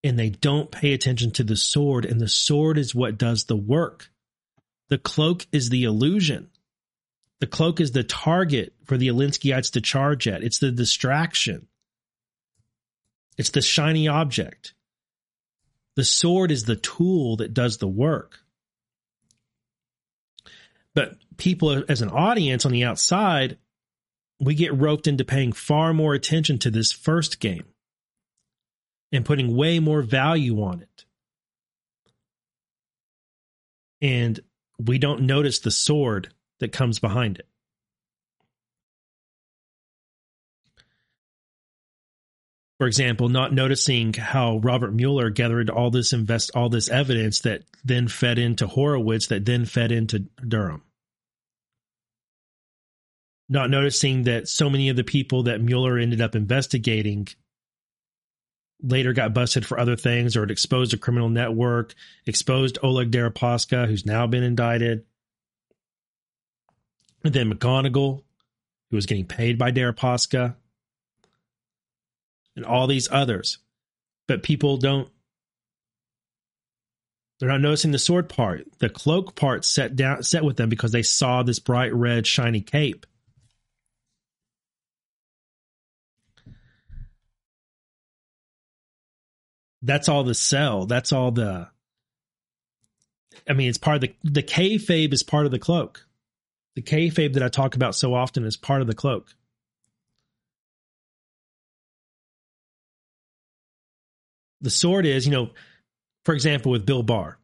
and 0.04 0.18
they 0.18 0.30
don't 0.30 0.70
pay 0.70 0.92
attention 0.92 1.32
to 1.32 1.44
the 1.44 1.56
sword, 1.56 2.04
and 2.04 2.20
the 2.20 2.28
sword 2.28 2.78
is 2.78 2.94
what 2.94 3.18
does 3.18 3.44
the 3.44 3.56
work. 3.56 4.10
The 4.88 4.98
cloak 4.98 5.46
is 5.52 5.70
the 5.70 5.84
illusion. 5.84 6.50
The 7.40 7.46
cloak 7.46 7.80
is 7.80 7.92
the 7.92 8.04
target 8.04 8.74
for 8.84 8.96
the 8.96 9.08
Alinskyites 9.08 9.72
to 9.72 9.80
charge 9.80 10.26
at. 10.26 10.42
It's 10.42 10.58
the 10.58 10.72
distraction. 10.72 11.68
It's 13.36 13.50
the 13.50 13.62
shiny 13.62 14.08
object. 14.08 14.74
The 15.94 16.04
sword 16.04 16.50
is 16.50 16.64
the 16.64 16.76
tool 16.76 17.36
that 17.36 17.54
does 17.54 17.78
the 17.78 17.88
work. 17.88 18.40
But 20.94 21.16
people 21.36 21.84
as 21.88 22.02
an 22.02 22.10
audience 22.10 22.66
on 22.66 22.72
the 22.72 22.84
outside, 22.84 23.58
we 24.40 24.54
get 24.54 24.74
roped 24.74 25.06
into 25.06 25.24
paying 25.24 25.52
far 25.52 25.94
more 25.94 26.14
attention 26.14 26.58
to 26.58 26.70
this 26.70 26.90
first 26.90 27.38
game 27.38 27.66
and 29.12 29.24
putting 29.24 29.56
way 29.56 29.78
more 29.78 30.02
value 30.02 30.62
on 30.62 30.82
it. 30.82 31.04
And 34.00 34.40
we 34.78 34.98
don't 34.98 35.22
notice 35.22 35.60
the 35.60 35.70
sword 35.70 36.32
that 36.60 36.72
comes 36.72 36.98
behind 36.98 37.38
it. 37.38 37.46
For 42.78 42.86
example, 42.86 43.28
not 43.28 43.52
noticing 43.52 44.12
how 44.12 44.58
Robert 44.58 44.92
Mueller 44.92 45.30
gathered 45.30 45.68
all 45.68 45.90
this 45.90 46.12
invest 46.12 46.52
all 46.54 46.68
this 46.68 46.88
evidence 46.88 47.40
that 47.40 47.62
then 47.84 48.06
fed 48.06 48.38
into 48.38 48.68
Horowitz, 48.68 49.26
that 49.28 49.44
then 49.44 49.64
fed 49.64 49.90
into 49.90 50.20
Durham 50.46 50.82
not 53.48 53.70
noticing 53.70 54.24
that 54.24 54.48
so 54.48 54.68
many 54.68 54.88
of 54.88 54.96
the 54.96 55.04
people 55.04 55.44
that 55.44 55.60
Mueller 55.60 55.98
ended 55.98 56.20
up 56.20 56.34
investigating 56.34 57.28
later 58.82 59.12
got 59.12 59.34
busted 59.34 59.66
for 59.66 59.80
other 59.80 59.96
things 59.96 60.36
or 60.36 60.44
exposed 60.44 60.94
a 60.94 60.98
criminal 60.98 61.28
network, 61.28 61.94
exposed 62.26 62.78
Oleg 62.82 63.10
Deripaska, 63.10 63.88
who's 63.88 64.06
now 64.06 64.26
been 64.26 64.42
indicted. 64.42 65.04
And 67.24 67.32
then 67.32 67.52
McGonigal, 67.52 68.22
who 68.90 68.96
was 68.96 69.06
getting 69.06 69.26
paid 69.26 69.58
by 69.58 69.72
Deripaska, 69.72 70.54
and 72.56 72.64
all 72.64 72.86
these 72.86 73.08
others. 73.10 73.58
But 74.26 74.42
people 74.42 74.76
don't 74.76 75.08
they're 77.38 77.48
not 77.48 77.60
noticing 77.60 77.92
the 77.92 77.98
sword 77.98 78.28
part. 78.28 78.66
The 78.80 78.88
cloak 78.88 79.36
part 79.36 79.64
set 79.64 79.94
down 79.94 80.22
set 80.22 80.44
with 80.44 80.56
them 80.56 80.68
because 80.68 80.92
they 80.92 81.02
saw 81.02 81.42
this 81.42 81.60
bright 81.60 81.94
red 81.94 82.26
shiny 82.26 82.60
cape. 82.60 83.06
That's 89.82 90.08
all 90.08 90.24
the 90.24 90.34
cell. 90.34 90.86
That's 90.86 91.12
all 91.12 91.30
the. 91.30 91.68
I 93.48 93.52
mean, 93.52 93.68
it's 93.68 93.78
part 93.78 93.96
of 93.96 94.00
the 94.00 94.14
the 94.24 94.42
kayfabe 94.42 95.12
is 95.12 95.22
part 95.22 95.46
of 95.46 95.52
the 95.52 95.60
cloak. 95.60 96.07
The 96.78 96.82
kayfabe 96.82 97.32
that 97.32 97.42
I 97.42 97.48
talk 97.48 97.74
about 97.74 97.96
so 97.96 98.14
often 98.14 98.44
is 98.44 98.56
part 98.56 98.82
of 98.82 98.86
the 98.86 98.94
cloak. 98.94 99.34
The 104.60 104.70
sword 104.70 105.04
is, 105.04 105.26
you 105.26 105.32
know, 105.32 105.50
for 106.24 106.34
example, 106.36 106.70
with 106.70 106.86
Bill 106.86 107.02
Barr. 107.02 107.40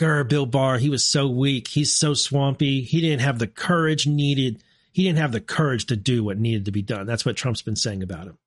Grr, 0.00 0.26
Bill 0.26 0.46
Barr, 0.46 0.78
he 0.78 0.88
was 0.88 1.04
so 1.04 1.28
weak. 1.28 1.68
He's 1.68 1.92
so 1.92 2.14
swampy. 2.14 2.80
He 2.80 3.02
didn't 3.02 3.20
have 3.20 3.38
the 3.38 3.46
courage 3.46 4.06
needed. 4.06 4.64
He 4.92 5.02
didn't 5.02 5.18
have 5.18 5.32
the 5.32 5.42
courage 5.42 5.84
to 5.86 5.96
do 5.96 6.24
what 6.24 6.38
needed 6.38 6.64
to 6.64 6.72
be 6.72 6.80
done. 6.80 7.04
That's 7.04 7.26
what 7.26 7.36
Trump's 7.36 7.60
been 7.60 7.76
saying 7.76 8.02
about 8.02 8.28
him. 8.28 8.38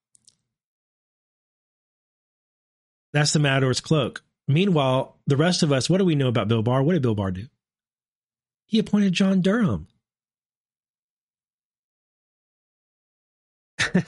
That's 3.14 3.34
the 3.34 3.40
Matador's 3.40 3.82
cloak. 3.82 4.24
Meanwhile, 4.48 5.16
the 5.28 5.38
rest 5.38 5.62
of 5.62 5.72
us, 5.72 5.92
what 5.92 6.00
do 6.00 6.06
we 6.06 6.16
know 6.16 6.28
about 6.28 6.48
Bill 6.48 6.64
Barr? 6.64 6.82
What 6.82 6.94
did 6.94 7.04
Bill 7.04 7.14
Barr 7.14 7.30
do? 7.30 7.46
He 8.70 8.78
appointed 8.78 9.14
John 9.14 9.42
Durham. 9.42 9.88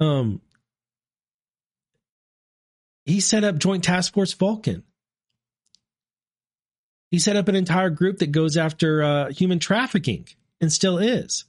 um, 0.00 0.40
he 3.04 3.20
set 3.20 3.44
up 3.44 3.58
Joint 3.58 3.84
Task 3.84 4.14
Force 4.14 4.32
Vulcan. 4.32 4.82
He 7.10 7.18
set 7.18 7.36
up 7.36 7.48
an 7.48 7.54
entire 7.54 7.90
group 7.90 8.20
that 8.20 8.32
goes 8.32 8.56
after 8.56 9.02
uh, 9.02 9.30
human 9.30 9.58
trafficking 9.58 10.26
and 10.62 10.72
still 10.72 10.96
is. 10.96 11.44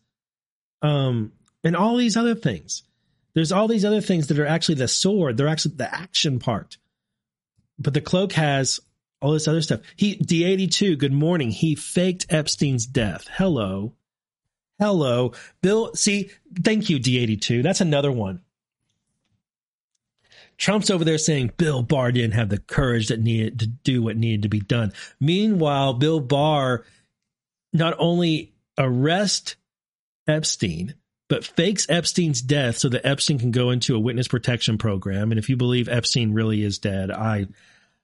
Um, 0.82 1.32
and 1.64 1.78
all 1.78 1.96
these 1.96 2.18
other 2.18 2.36
things. 2.36 2.84
There's 3.36 3.54
all 3.54 3.70
these 3.70 3.86
other 3.86 4.02
things 4.02 4.28
that 4.28 4.38
are 4.38 4.46
actually 4.46 4.76
the 4.76 4.90
sword. 4.90 5.38
They're 5.38 5.48
actually 5.48 5.76
the 5.76 5.96
action 5.96 6.40
part. 6.40 6.76
But 7.80 7.94
the 7.94 8.02
cloak 8.02 8.34
has 8.34 8.82
all 9.22 9.32
this 9.32 9.48
other 9.48 9.62
stuff. 9.62 9.82
He 9.96 10.16
D82, 10.18 10.98
good 10.98 11.14
morning. 11.14 11.52
He 11.52 11.76
faked 11.76 12.28
Epstein's 12.30 12.86
death. 12.86 13.28
Hello. 13.32 13.94
Hello. 14.80 15.34
Bill, 15.62 15.94
see, 15.96 16.30
thank 16.64 16.90
you, 16.90 17.00
D82. 17.00 17.64
That's 17.64 17.82
another 17.82 18.12
one. 18.12 18.42
Trump's 20.58 20.90
over 20.90 21.06
there 21.06 21.18
saying 21.18 21.52
Bill 21.58 21.84
Barr 21.84 22.12
didn't 22.12 22.32
have 22.32 22.50
the 22.50 22.58
courage 22.58 23.10
that 23.10 23.20
needed 23.20 23.60
to 23.60 23.68
do 23.68 24.02
what 24.02 24.18
needed 24.18 24.44
to 24.44 24.50
be 24.50 24.60
done. 24.60 24.92
Meanwhile, 25.20 25.94
Bill 25.94 26.20
Barr 26.20 26.84
not 27.74 27.96
only 28.00 28.54
arrest 28.78 29.56
Epstein, 30.28 30.96
but 31.30 31.46
fakes 31.46 31.88
Epstein's 31.90 32.42
death 32.42 32.78
so 32.78 32.90
that 32.90 33.06
Epstein 33.06 33.38
can 33.38 33.52
go 33.52 33.70
into 33.70 33.96
a 33.96 34.00
witness 34.00 34.28
protection 34.28 34.78
program. 34.78 35.32
And 35.32 35.38
if 35.38 35.50
you 35.50 35.58
believe 35.58 35.90
Epstein 35.90 36.34
really 36.34 36.64
is 36.64 36.80
dead, 36.80 37.12
I 37.12 37.48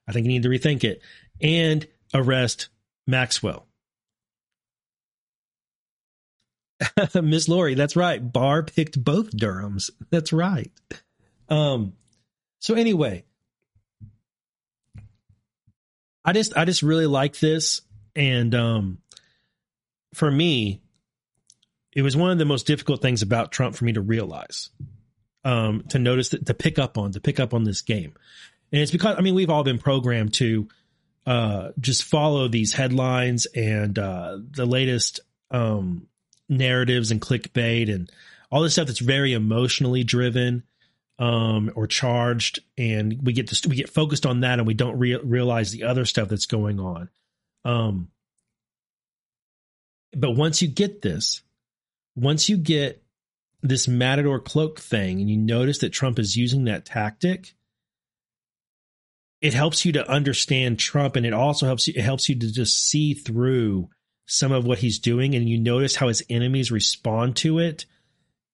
I 0.06 0.12
think 0.12 0.26
you 0.26 0.32
need 0.32 0.42
to 0.42 0.48
rethink 0.48 0.84
it. 0.84 1.02
And 1.40 1.86
arrest 2.12 2.68
Maxwell. 3.06 3.66
Miss 7.22 7.48
Lori, 7.48 7.74
that's 7.74 7.96
right. 7.96 8.20
Barr 8.32 8.62
picked 8.62 9.02
both 9.02 9.30
Durhams. 9.30 9.90
That's 10.10 10.32
right. 10.32 10.72
Um, 11.48 11.94
so 12.60 12.74
anyway, 12.74 13.24
I 16.24 16.32
just 16.32 16.56
I 16.56 16.64
just 16.64 16.82
really 16.82 17.06
like 17.06 17.38
this, 17.38 17.82
and 18.16 18.54
um, 18.54 18.98
for 20.14 20.30
me, 20.30 20.80
it 21.92 22.02
was 22.02 22.16
one 22.16 22.30
of 22.30 22.38
the 22.38 22.44
most 22.44 22.66
difficult 22.66 23.02
things 23.02 23.22
about 23.22 23.52
Trump 23.52 23.76
for 23.76 23.84
me 23.84 23.92
to 23.92 24.00
realize, 24.00 24.70
um, 25.44 25.84
to 25.90 25.98
notice 25.98 26.30
that 26.30 26.46
to 26.46 26.54
pick 26.54 26.78
up 26.78 26.96
on 26.96 27.12
to 27.12 27.20
pick 27.20 27.38
up 27.38 27.52
on 27.52 27.64
this 27.64 27.82
game, 27.82 28.14
and 28.74 28.82
it's 28.82 28.90
because 28.90 29.14
I 29.16 29.20
mean 29.20 29.36
we've 29.36 29.50
all 29.50 29.62
been 29.62 29.78
programmed 29.78 30.34
to 30.34 30.68
uh, 31.26 31.68
just 31.78 32.02
follow 32.02 32.48
these 32.48 32.72
headlines 32.72 33.46
and 33.54 33.96
uh, 33.96 34.38
the 34.50 34.66
latest 34.66 35.20
um, 35.52 36.08
narratives 36.48 37.12
and 37.12 37.20
clickbait 37.20 37.88
and 37.88 38.10
all 38.50 38.62
this 38.62 38.72
stuff 38.72 38.88
that's 38.88 38.98
very 38.98 39.32
emotionally 39.32 40.02
driven 40.02 40.64
um, 41.20 41.70
or 41.76 41.86
charged, 41.86 42.58
and 42.76 43.20
we 43.22 43.32
get 43.32 43.48
this, 43.48 43.64
we 43.64 43.76
get 43.76 43.88
focused 43.88 44.26
on 44.26 44.40
that, 44.40 44.58
and 44.58 44.66
we 44.66 44.74
don't 44.74 44.98
re- 44.98 45.20
realize 45.22 45.70
the 45.70 45.84
other 45.84 46.04
stuff 46.04 46.28
that's 46.28 46.46
going 46.46 46.80
on. 46.80 47.08
Um, 47.64 48.08
but 50.12 50.32
once 50.32 50.60
you 50.60 50.68
get 50.68 51.02
this, 51.02 51.42
once 52.16 52.48
you 52.48 52.56
get 52.56 53.02
this 53.62 53.86
matador 53.86 54.40
cloak 54.40 54.80
thing, 54.80 55.20
and 55.20 55.30
you 55.30 55.36
notice 55.36 55.78
that 55.78 55.90
Trump 55.90 56.18
is 56.18 56.36
using 56.36 56.64
that 56.64 56.84
tactic, 56.84 57.54
it 59.44 59.54
helps 59.54 59.84
you 59.84 59.92
to 59.92 60.10
understand 60.10 60.78
Trump, 60.78 61.16
and 61.16 61.26
it 61.26 61.32
also 61.32 61.66
helps 61.66 61.86
you. 61.86 61.94
It 61.96 62.02
helps 62.02 62.28
you 62.28 62.38
to 62.38 62.52
just 62.52 62.88
see 62.88 63.14
through 63.14 63.90
some 64.26 64.52
of 64.52 64.64
what 64.64 64.78
he's 64.78 64.98
doing, 64.98 65.34
and 65.34 65.48
you 65.48 65.58
notice 65.58 65.96
how 65.96 66.08
his 66.08 66.22
enemies 66.28 66.72
respond 66.72 67.36
to 67.36 67.58
it, 67.58 67.86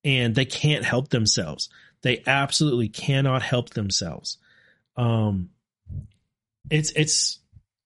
and 0.05 0.35
they 0.35 0.45
can't 0.45 0.85
help 0.85 1.09
themselves 1.09 1.69
they 2.03 2.23
absolutely 2.27 2.89
cannot 2.89 3.43
help 3.43 3.71
themselves. 3.71 4.39
Um, 4.97 5.51
it's 6.71 6.93
it's 6.93 7.39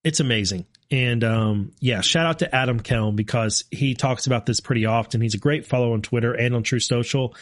it's 0.02 0.20
amazing. 0.20 0.66
And 0.90 1.24
um, 1.24 1.72
yeah, 1.81 2.02
shout 2.02 2.26
out 2.26 2.39
to 2.40 2.55
Adam 2.55 2.81
Kelm 2.81 3.16
because 3.16 3.64
he 3.70 3.94
talks 3.94 4.26
about 4.26 4.47
this 4.47 4.60
pretty 4.60 4.86
often. 4.86 5.20
He's 5.20 5.35
a 5.35 5.39
great 5.39 5.66
follow 5.66 5.93
on 5.93 6.02
Twitter 6.02 6.35
and 6.35 6.55
on 6.55 6.62
Truth 6.62 6.85
Social, 6.85 7.35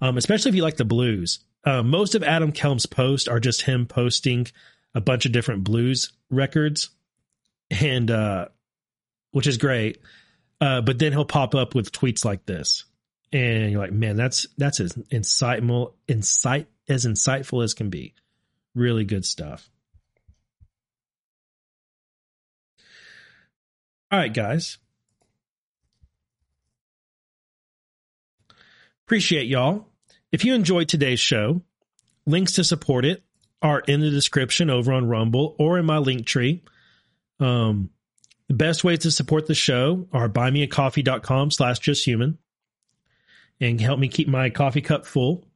um, 0.00 0.16
especially 0.16 0.50
if 0.50 0.54
you 0.54 0.62
like 0.62 0.76
the 0.76 0.84
blues. 0.84 1.40
Uh, 1.64 1.82
most 1.82 2.14
of 2.14 2.22
Adam 2.22 2.52
Kelm's 2.52 2.86
posts 2.86 3.26
are 3.26 3.40
just 3.40 3.62
him 3.62 3.86
posting 3.86 4.46
a 4.94 5.00
bunch 5.00 5.26
of 5.26 5.32
different 5.32 5.64
blues 5.64 6.12
records, 6.30 6.90
and 7.70 8.10
uh, 8.10 8.46
which 9.32 9.46
is 9.46 9.56
great. 9.56 9.98
Uh, 10.60 10.80
but 10.80 10.98
then 10.98 11.12
he'll 11.12 11.24
pop 11.24 11.54
up 11.54 11.74
with 11.74 11.92
tweets 11.92 12.24
like 12.24 12.46
this, 12.46 12.84
and 13.32 13.70
you're 13.70 13.80
like, 13.80 13.92
man, 13.92 14.16
that's 14.16 14.46
that's 14.56 14.80
as 14.80 14.92
insightful, 15.12 15.94
insight 16.06 16.68
as 16.88 17.06
insightful 17.06 17.64
as 17.64 17.74
can 17.74 17.90
be. 17.90 18.14
Really 18.74 19.04
good 19.04 19.24
stuff. 19.24 19.68
All 24.10 24.18
right, 24.18 24.32
guys. 24.32 24.78
Appreciate 29.06 29.48
y'all. 29.48 29.86
If 30.32 30.44
you 30.44 30.54
enjoyed 30.54 30.88
today's 30.88 31.20
show, 31.20 31.62
links 32.26 32.52
to 32.52 32.64
support 32.64 33.04
it 33.04 33.22
are 33.64 33.80
in 33.80 34.00
the 34.00 34.10
description 34.10 34.68
over 34.68 34.92
on 34.92 35.08
Rumble 35.08 35.56
or 35.58 35.78
in 35.78 35.86
my 35.86 35.96
link 35.98 36.26
tree. 36.26 36.62
Um, 37.40 37.90
the 38.46 38.54
best 38.54 38.84
ways 38.84 39.00
to 39.00 39.10
support 39.10 39.46
the 39.46 39.54
show 39.54 40.06
are 40.12 40.28
buymeacoffee.com 40.28 41.50
slash 41.50 41.80
justhuman 41.80 42.36
and 43.60 43.80
help 43.80 43.98
me 43.98 44.08
keep 44.08 44.28
my 44.28 44.50
coffee 44.50 44.82
cup 44.82 45.06
full. 45.06 45.46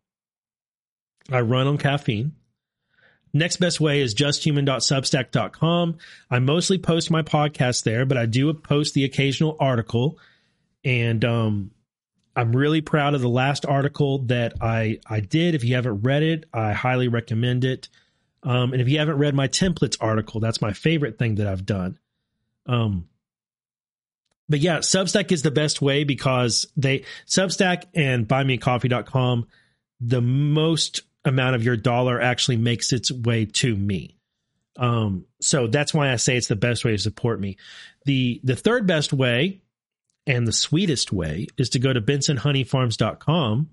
I 1.30 1.42
run 1.42 1.66
on 1.66 1.76
caffeine. 1.76 2.32
Next 3.34 3.58
best 3.58 3.78
way 3.78 4.00
is 4.00 4.14
justhuman.substack.com. 4.14 5.98
I 6.30 6.38
mostly 6.38 6.78
post 6.78 7.10
my 7.10 7.20
podcast 7.20 7.82
there, 7.82 8.06
but 8.06 8.16
I 8.16 8.24
do 8.24 8.52
post 8.54 8.94
the 8.94 9.04
occasional 9.04 9.54
article. 9.60 10.18
And 10.82 11.22
um, 11.26 11.72
I'm 12.38 12.54
really 12.54 12.82
proud 12.82 13.14
of 13.14 13.20
the 13.20 13.28
last 13.28 13.66
article 13.66 14.18
that 14.26 14.62
I, 14.62 15.00
I 15.04 15.18
did. 15.18 15.56
If 15.56 15.64
you 15.64 15.74
haven't 15.74 16.02
read 16.02 16.22
it, 16.22 16.44
I 16.54 16.72
highly 16.72 17.08
recommend 17.08 17.64
it. 17.64 17.88
Um, 18.44 18.72
and 18.72 18.80
if 18.80 18.88
you 18.88 19.00
haven't 19.00 19.18
read 19.18 19.34
my 19.34 19.48
templates 19.48 19.96
article, 20.00 20.38
that's 20.38 20.62
my 20.62 20.72
favorite 20.72 21.18
thing 21.18 21.34
that 21.34 21.48
I've 21.48 21.66
done. 21.66 21.98
Um, 22.66 23.08
but 24.48 24.60
yeah, 24.60 24.78
Substack 24.78 25.32
is 25.32 25.42
the 25.42 25.50
best 25.50 25.82
way 25.82 26.04
because 26.04 26.68
they 26.76 27.04
Substack 27.26 27.86
and 27.92 28.28
buymeacoffee.com, 28.28 29.48
the 30.00 30.20
most 30.20 31.02
amount 31.24 31.56
of 31.56 31.64
your 31.64 31.76
dollar 31.76 32.20
actually 32.20 32.58
makes 32.58 32.92
its 32.92 33.10
way 33.10 33.46
to 33.46 33.74
me. 33.74 34.16
Um, 34.76 35.26
so 35.40 35.66
that's 35.66 35.92
why 35.92 36.12
I 36.12 36.16
say 36.16 36.36
it's 36.36 36.46
the 36.46 36.54
best 36.54 36.84
way 36.84 36.92
to 36.92 36.98
support 36.98 37.40
me. 37.40 37.56
The 38.04 38.40
the 38.44 38.54
third 38.54 38.86
best 38.86 39.12
way 39.12 39.62
and 40.28 40.46
the 40.46 40.52
sweetest 40.52 41.12
way 41.12 41.46
is 41.56 41.70
to 41.70 41.78
go 41.78 41.92
to 41.92 42.00
bensonhoneyfarms.com 42.00 43.70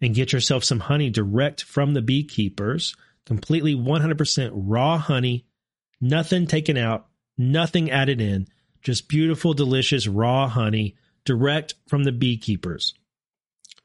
and 0.00 0.14
get 0.14 0.32
yourself 0.32 0.64
some 0.64 0.80
honey 0.80 1.08
direct 1.08 1.62
from 1.62 1.94
the 1.94 2.02
beekeepers, 2.02 2.96
completely 3.24 3.74
100% 3.74 4.50
raw 4.52 4.98
honey, 4.98 5.46
nothing 6.00 6.46
taken 6.46 6.76
out, 6.76 7.06
nothing 7.38 7.90
added 7.90 8.20
in 8.20 8.48
just 8.82 9.08
beautiful, 9.08 9.54
delicious 9.54 10.08
raw 10.08 10.48
honey 10.48 10.96
direct 11.24 11.74
from 11.86 12.02
the 12.02 12.12
beekeepers. 12.12 12.94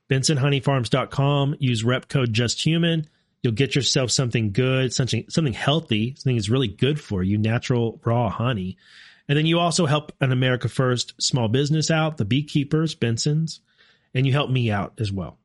BensonHoneyFarms.com. 0.10 1.58
Use 1.60 1.84
rep 1.84 2.08
code 2.08 2.34
JustHuman. 2.34 3.06
You'll 3.44 3.54
get 3.54 3.76
yourself 3.76 4.10
something 4.10 4.52
good, 4.52 4.92
something 4.92 5.26
something 5.30 5.54
healthy, 5.54 6.16
something 6.16 6.36
that's 6.36 6.50
really 6.50 6.68
good 6.68 7.00
for 7.00 7.22
you, 7.22 7.38
natural 7.38 8.02
raw 8.04 8.30
honey. 8.30 8.78
And 9.28 9.38
then 9.38 9.46
you 9.46 9.60
also 9.60 9.86
help 9.86 10.14
an 10.22 10.32
America 10.32 10.70
First 10.70 11.14
small 11.22 11.48
business 11.48 11.92
out, 11.92 12.18
the 12.18 12.26
beekeepers, 12.26 12.96
Benson's, 12.96 13.60
and 14.14 14.26
you 14.26 14.32
help 14.32 14.50
me 14.50 14.72
out 14.72 14.94
as 15.00 15.12
well. 15.12 15.38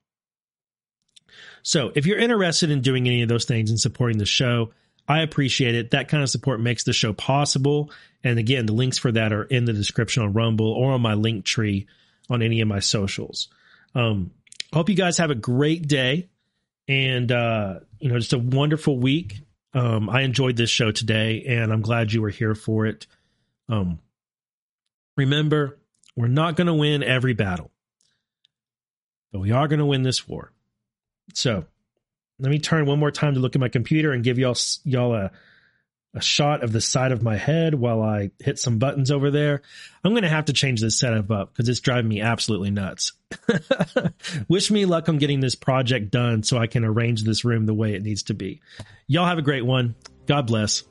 So 1.63 1.93
if 1.95 2.07
you're 2.07 2.19
interested 2.19 2.71
in 2.71 2.81
doing 2.81 3.07
any 3.07 3.23
of 3.23 3.29
those 3.29 3.45
things 3.45 3.71
and 3.71 3.81
supporting 3.81 4.19
the 4.19 4.27
show, 4.27 4.71
I 5.09 5.23
appreciate 5.23 5.75
it. 5.75 5.91
That 5.91 6.09
kind 6.09 6.23
of 6.23 6.31
support 6.31 6.61
makes 6.61 6.85
the 6.85 6.93
show 6.93 7.13
possible. 7.13 7.91
And 8.23 8.39
again, 8.39 8.67
the 8.67 8.73
links 8.73 8.99
for 8.99 9.11
that 9.13 9.33
are 9.33 9.45
in 9.45 9.65
the 9.65 9.73
description 9.73 10.23
on 10.23 10.33
Rumble 10.33 10.73
or 10.73 10.93
on 10.93 11.01
my 11.01 11.15
link 11.15 11.45
tree 11.45 11.87
on 12.31 12.43
any 12.43 12.61
of 12.61 12.69
my 12.69 12.79
socials. 12.79 13.49
Um, 13.95 14.31
hope 14.73 14.89
you 14.89 14.95
guys 14.95 15.19
have 15.19 15.31
a 15.31 15.37
great 15.37 15.89
day 15.89 16.29
and, 16.89 17.31
uh, 17.31 17.81
you 17.99 18.11
know, 18.11 18.19
just 18.19 18.33
a 18.33 18.39
wonderful 18.39 18.99
week. 18.99 19.41
Um, 19.75 20.09
I 20.09 20.23
enjoyed 20.23 20.57
this 20.57 20.71
show 20.71 20.93
today 20.93 21.45
and 21.49 21.73
I'm 21.73 21.83
glad 21.83 22.13
you 22.13 22.23
were 22.23 22.31
here 22.31 22.55
for 22.55 22.87
it. 22.87 23.07
Um, 23.69 24.01
remember, 25.17 25.79
we're 26.17 26.29
not 26.29 26.57
going 26.57 26.67
to 26.67 26.75
win 26.75 27.03
every 27.03 27.35
battle, 27.35 27.71
but 29.33 29.41
we 29.41 29.53
are 29.53 29.69
going 29.69 29.79
to 29.79 29.87
win 29.87 30.03
this 30.03 30.29
war. 30.29 30.53
So 31.35 31.65
let 32.39 32.51
me 32.51 32.59
turn 32.59 32.87
one 32.87 32.99
more 32.99 33.11
time 33.11 33.35
to 33.35 33.41
look 33.41 33.55
at 33.55 33.61
my 33.61 33.69
computer 33.69 34.13
and 34.13 34.25
give 34.25 34.39
y'all 34.39 34.57
y'all 34.85 35.15
a 35.15 35.31
a 36.15 36.21
shot 36.21 36.63
of 36.63 36.73
the 36.73 36.81
side 36.81 37.13
of 37.13 37.23
my 37.23 37.37
head 37.37 37.75
while 37.75 38.03
I 38.03 38.33
hit 38.39 38.59
some 38.59 38.79
buttons 38.79 39.11
over 39.11 39.31
there. 39.31 39.63
I'm 40.05 40.13
going 40.13 40.25
to 40.25 40.29
have 40.29 40.47
to 40.47 40.53
change 40.53 40.81
this 40.81 40.99
setup 40.99 41.31
up 41.31 41.53
because 41.53 41.69
it's 41.69 41.81
driving 41.81 42.09
me 42.09 42.21
absolutely 42.21 42.71
nuts. 42.71 43.13
Wish 44.49 44.71
me 44.71 44.85
luck 44.85 45.09
on 45.09 45.19
getting 45.19 45.41
this 45.41 45.55
project 45.55 46.11
done 46.11 46.43
so 46.43 46.59
I 46.59 46.67
can 46.67 46.85
arrange 46.85 47.23
this 47.23 47.45
room 47.45 47.65
the 47.65 47.75
way 47.75 47.95
it 47.95 48.03
needs 48.03 48.25
to 48.25 48.35
be. 48.35 48.61
Y'all 49.07 49.27
have 49.27 49.39
a 49.39 49.43
great 49.43 49.65
one. 49.65 49.95
God 50.27 50.47
bless. 50.47 50.85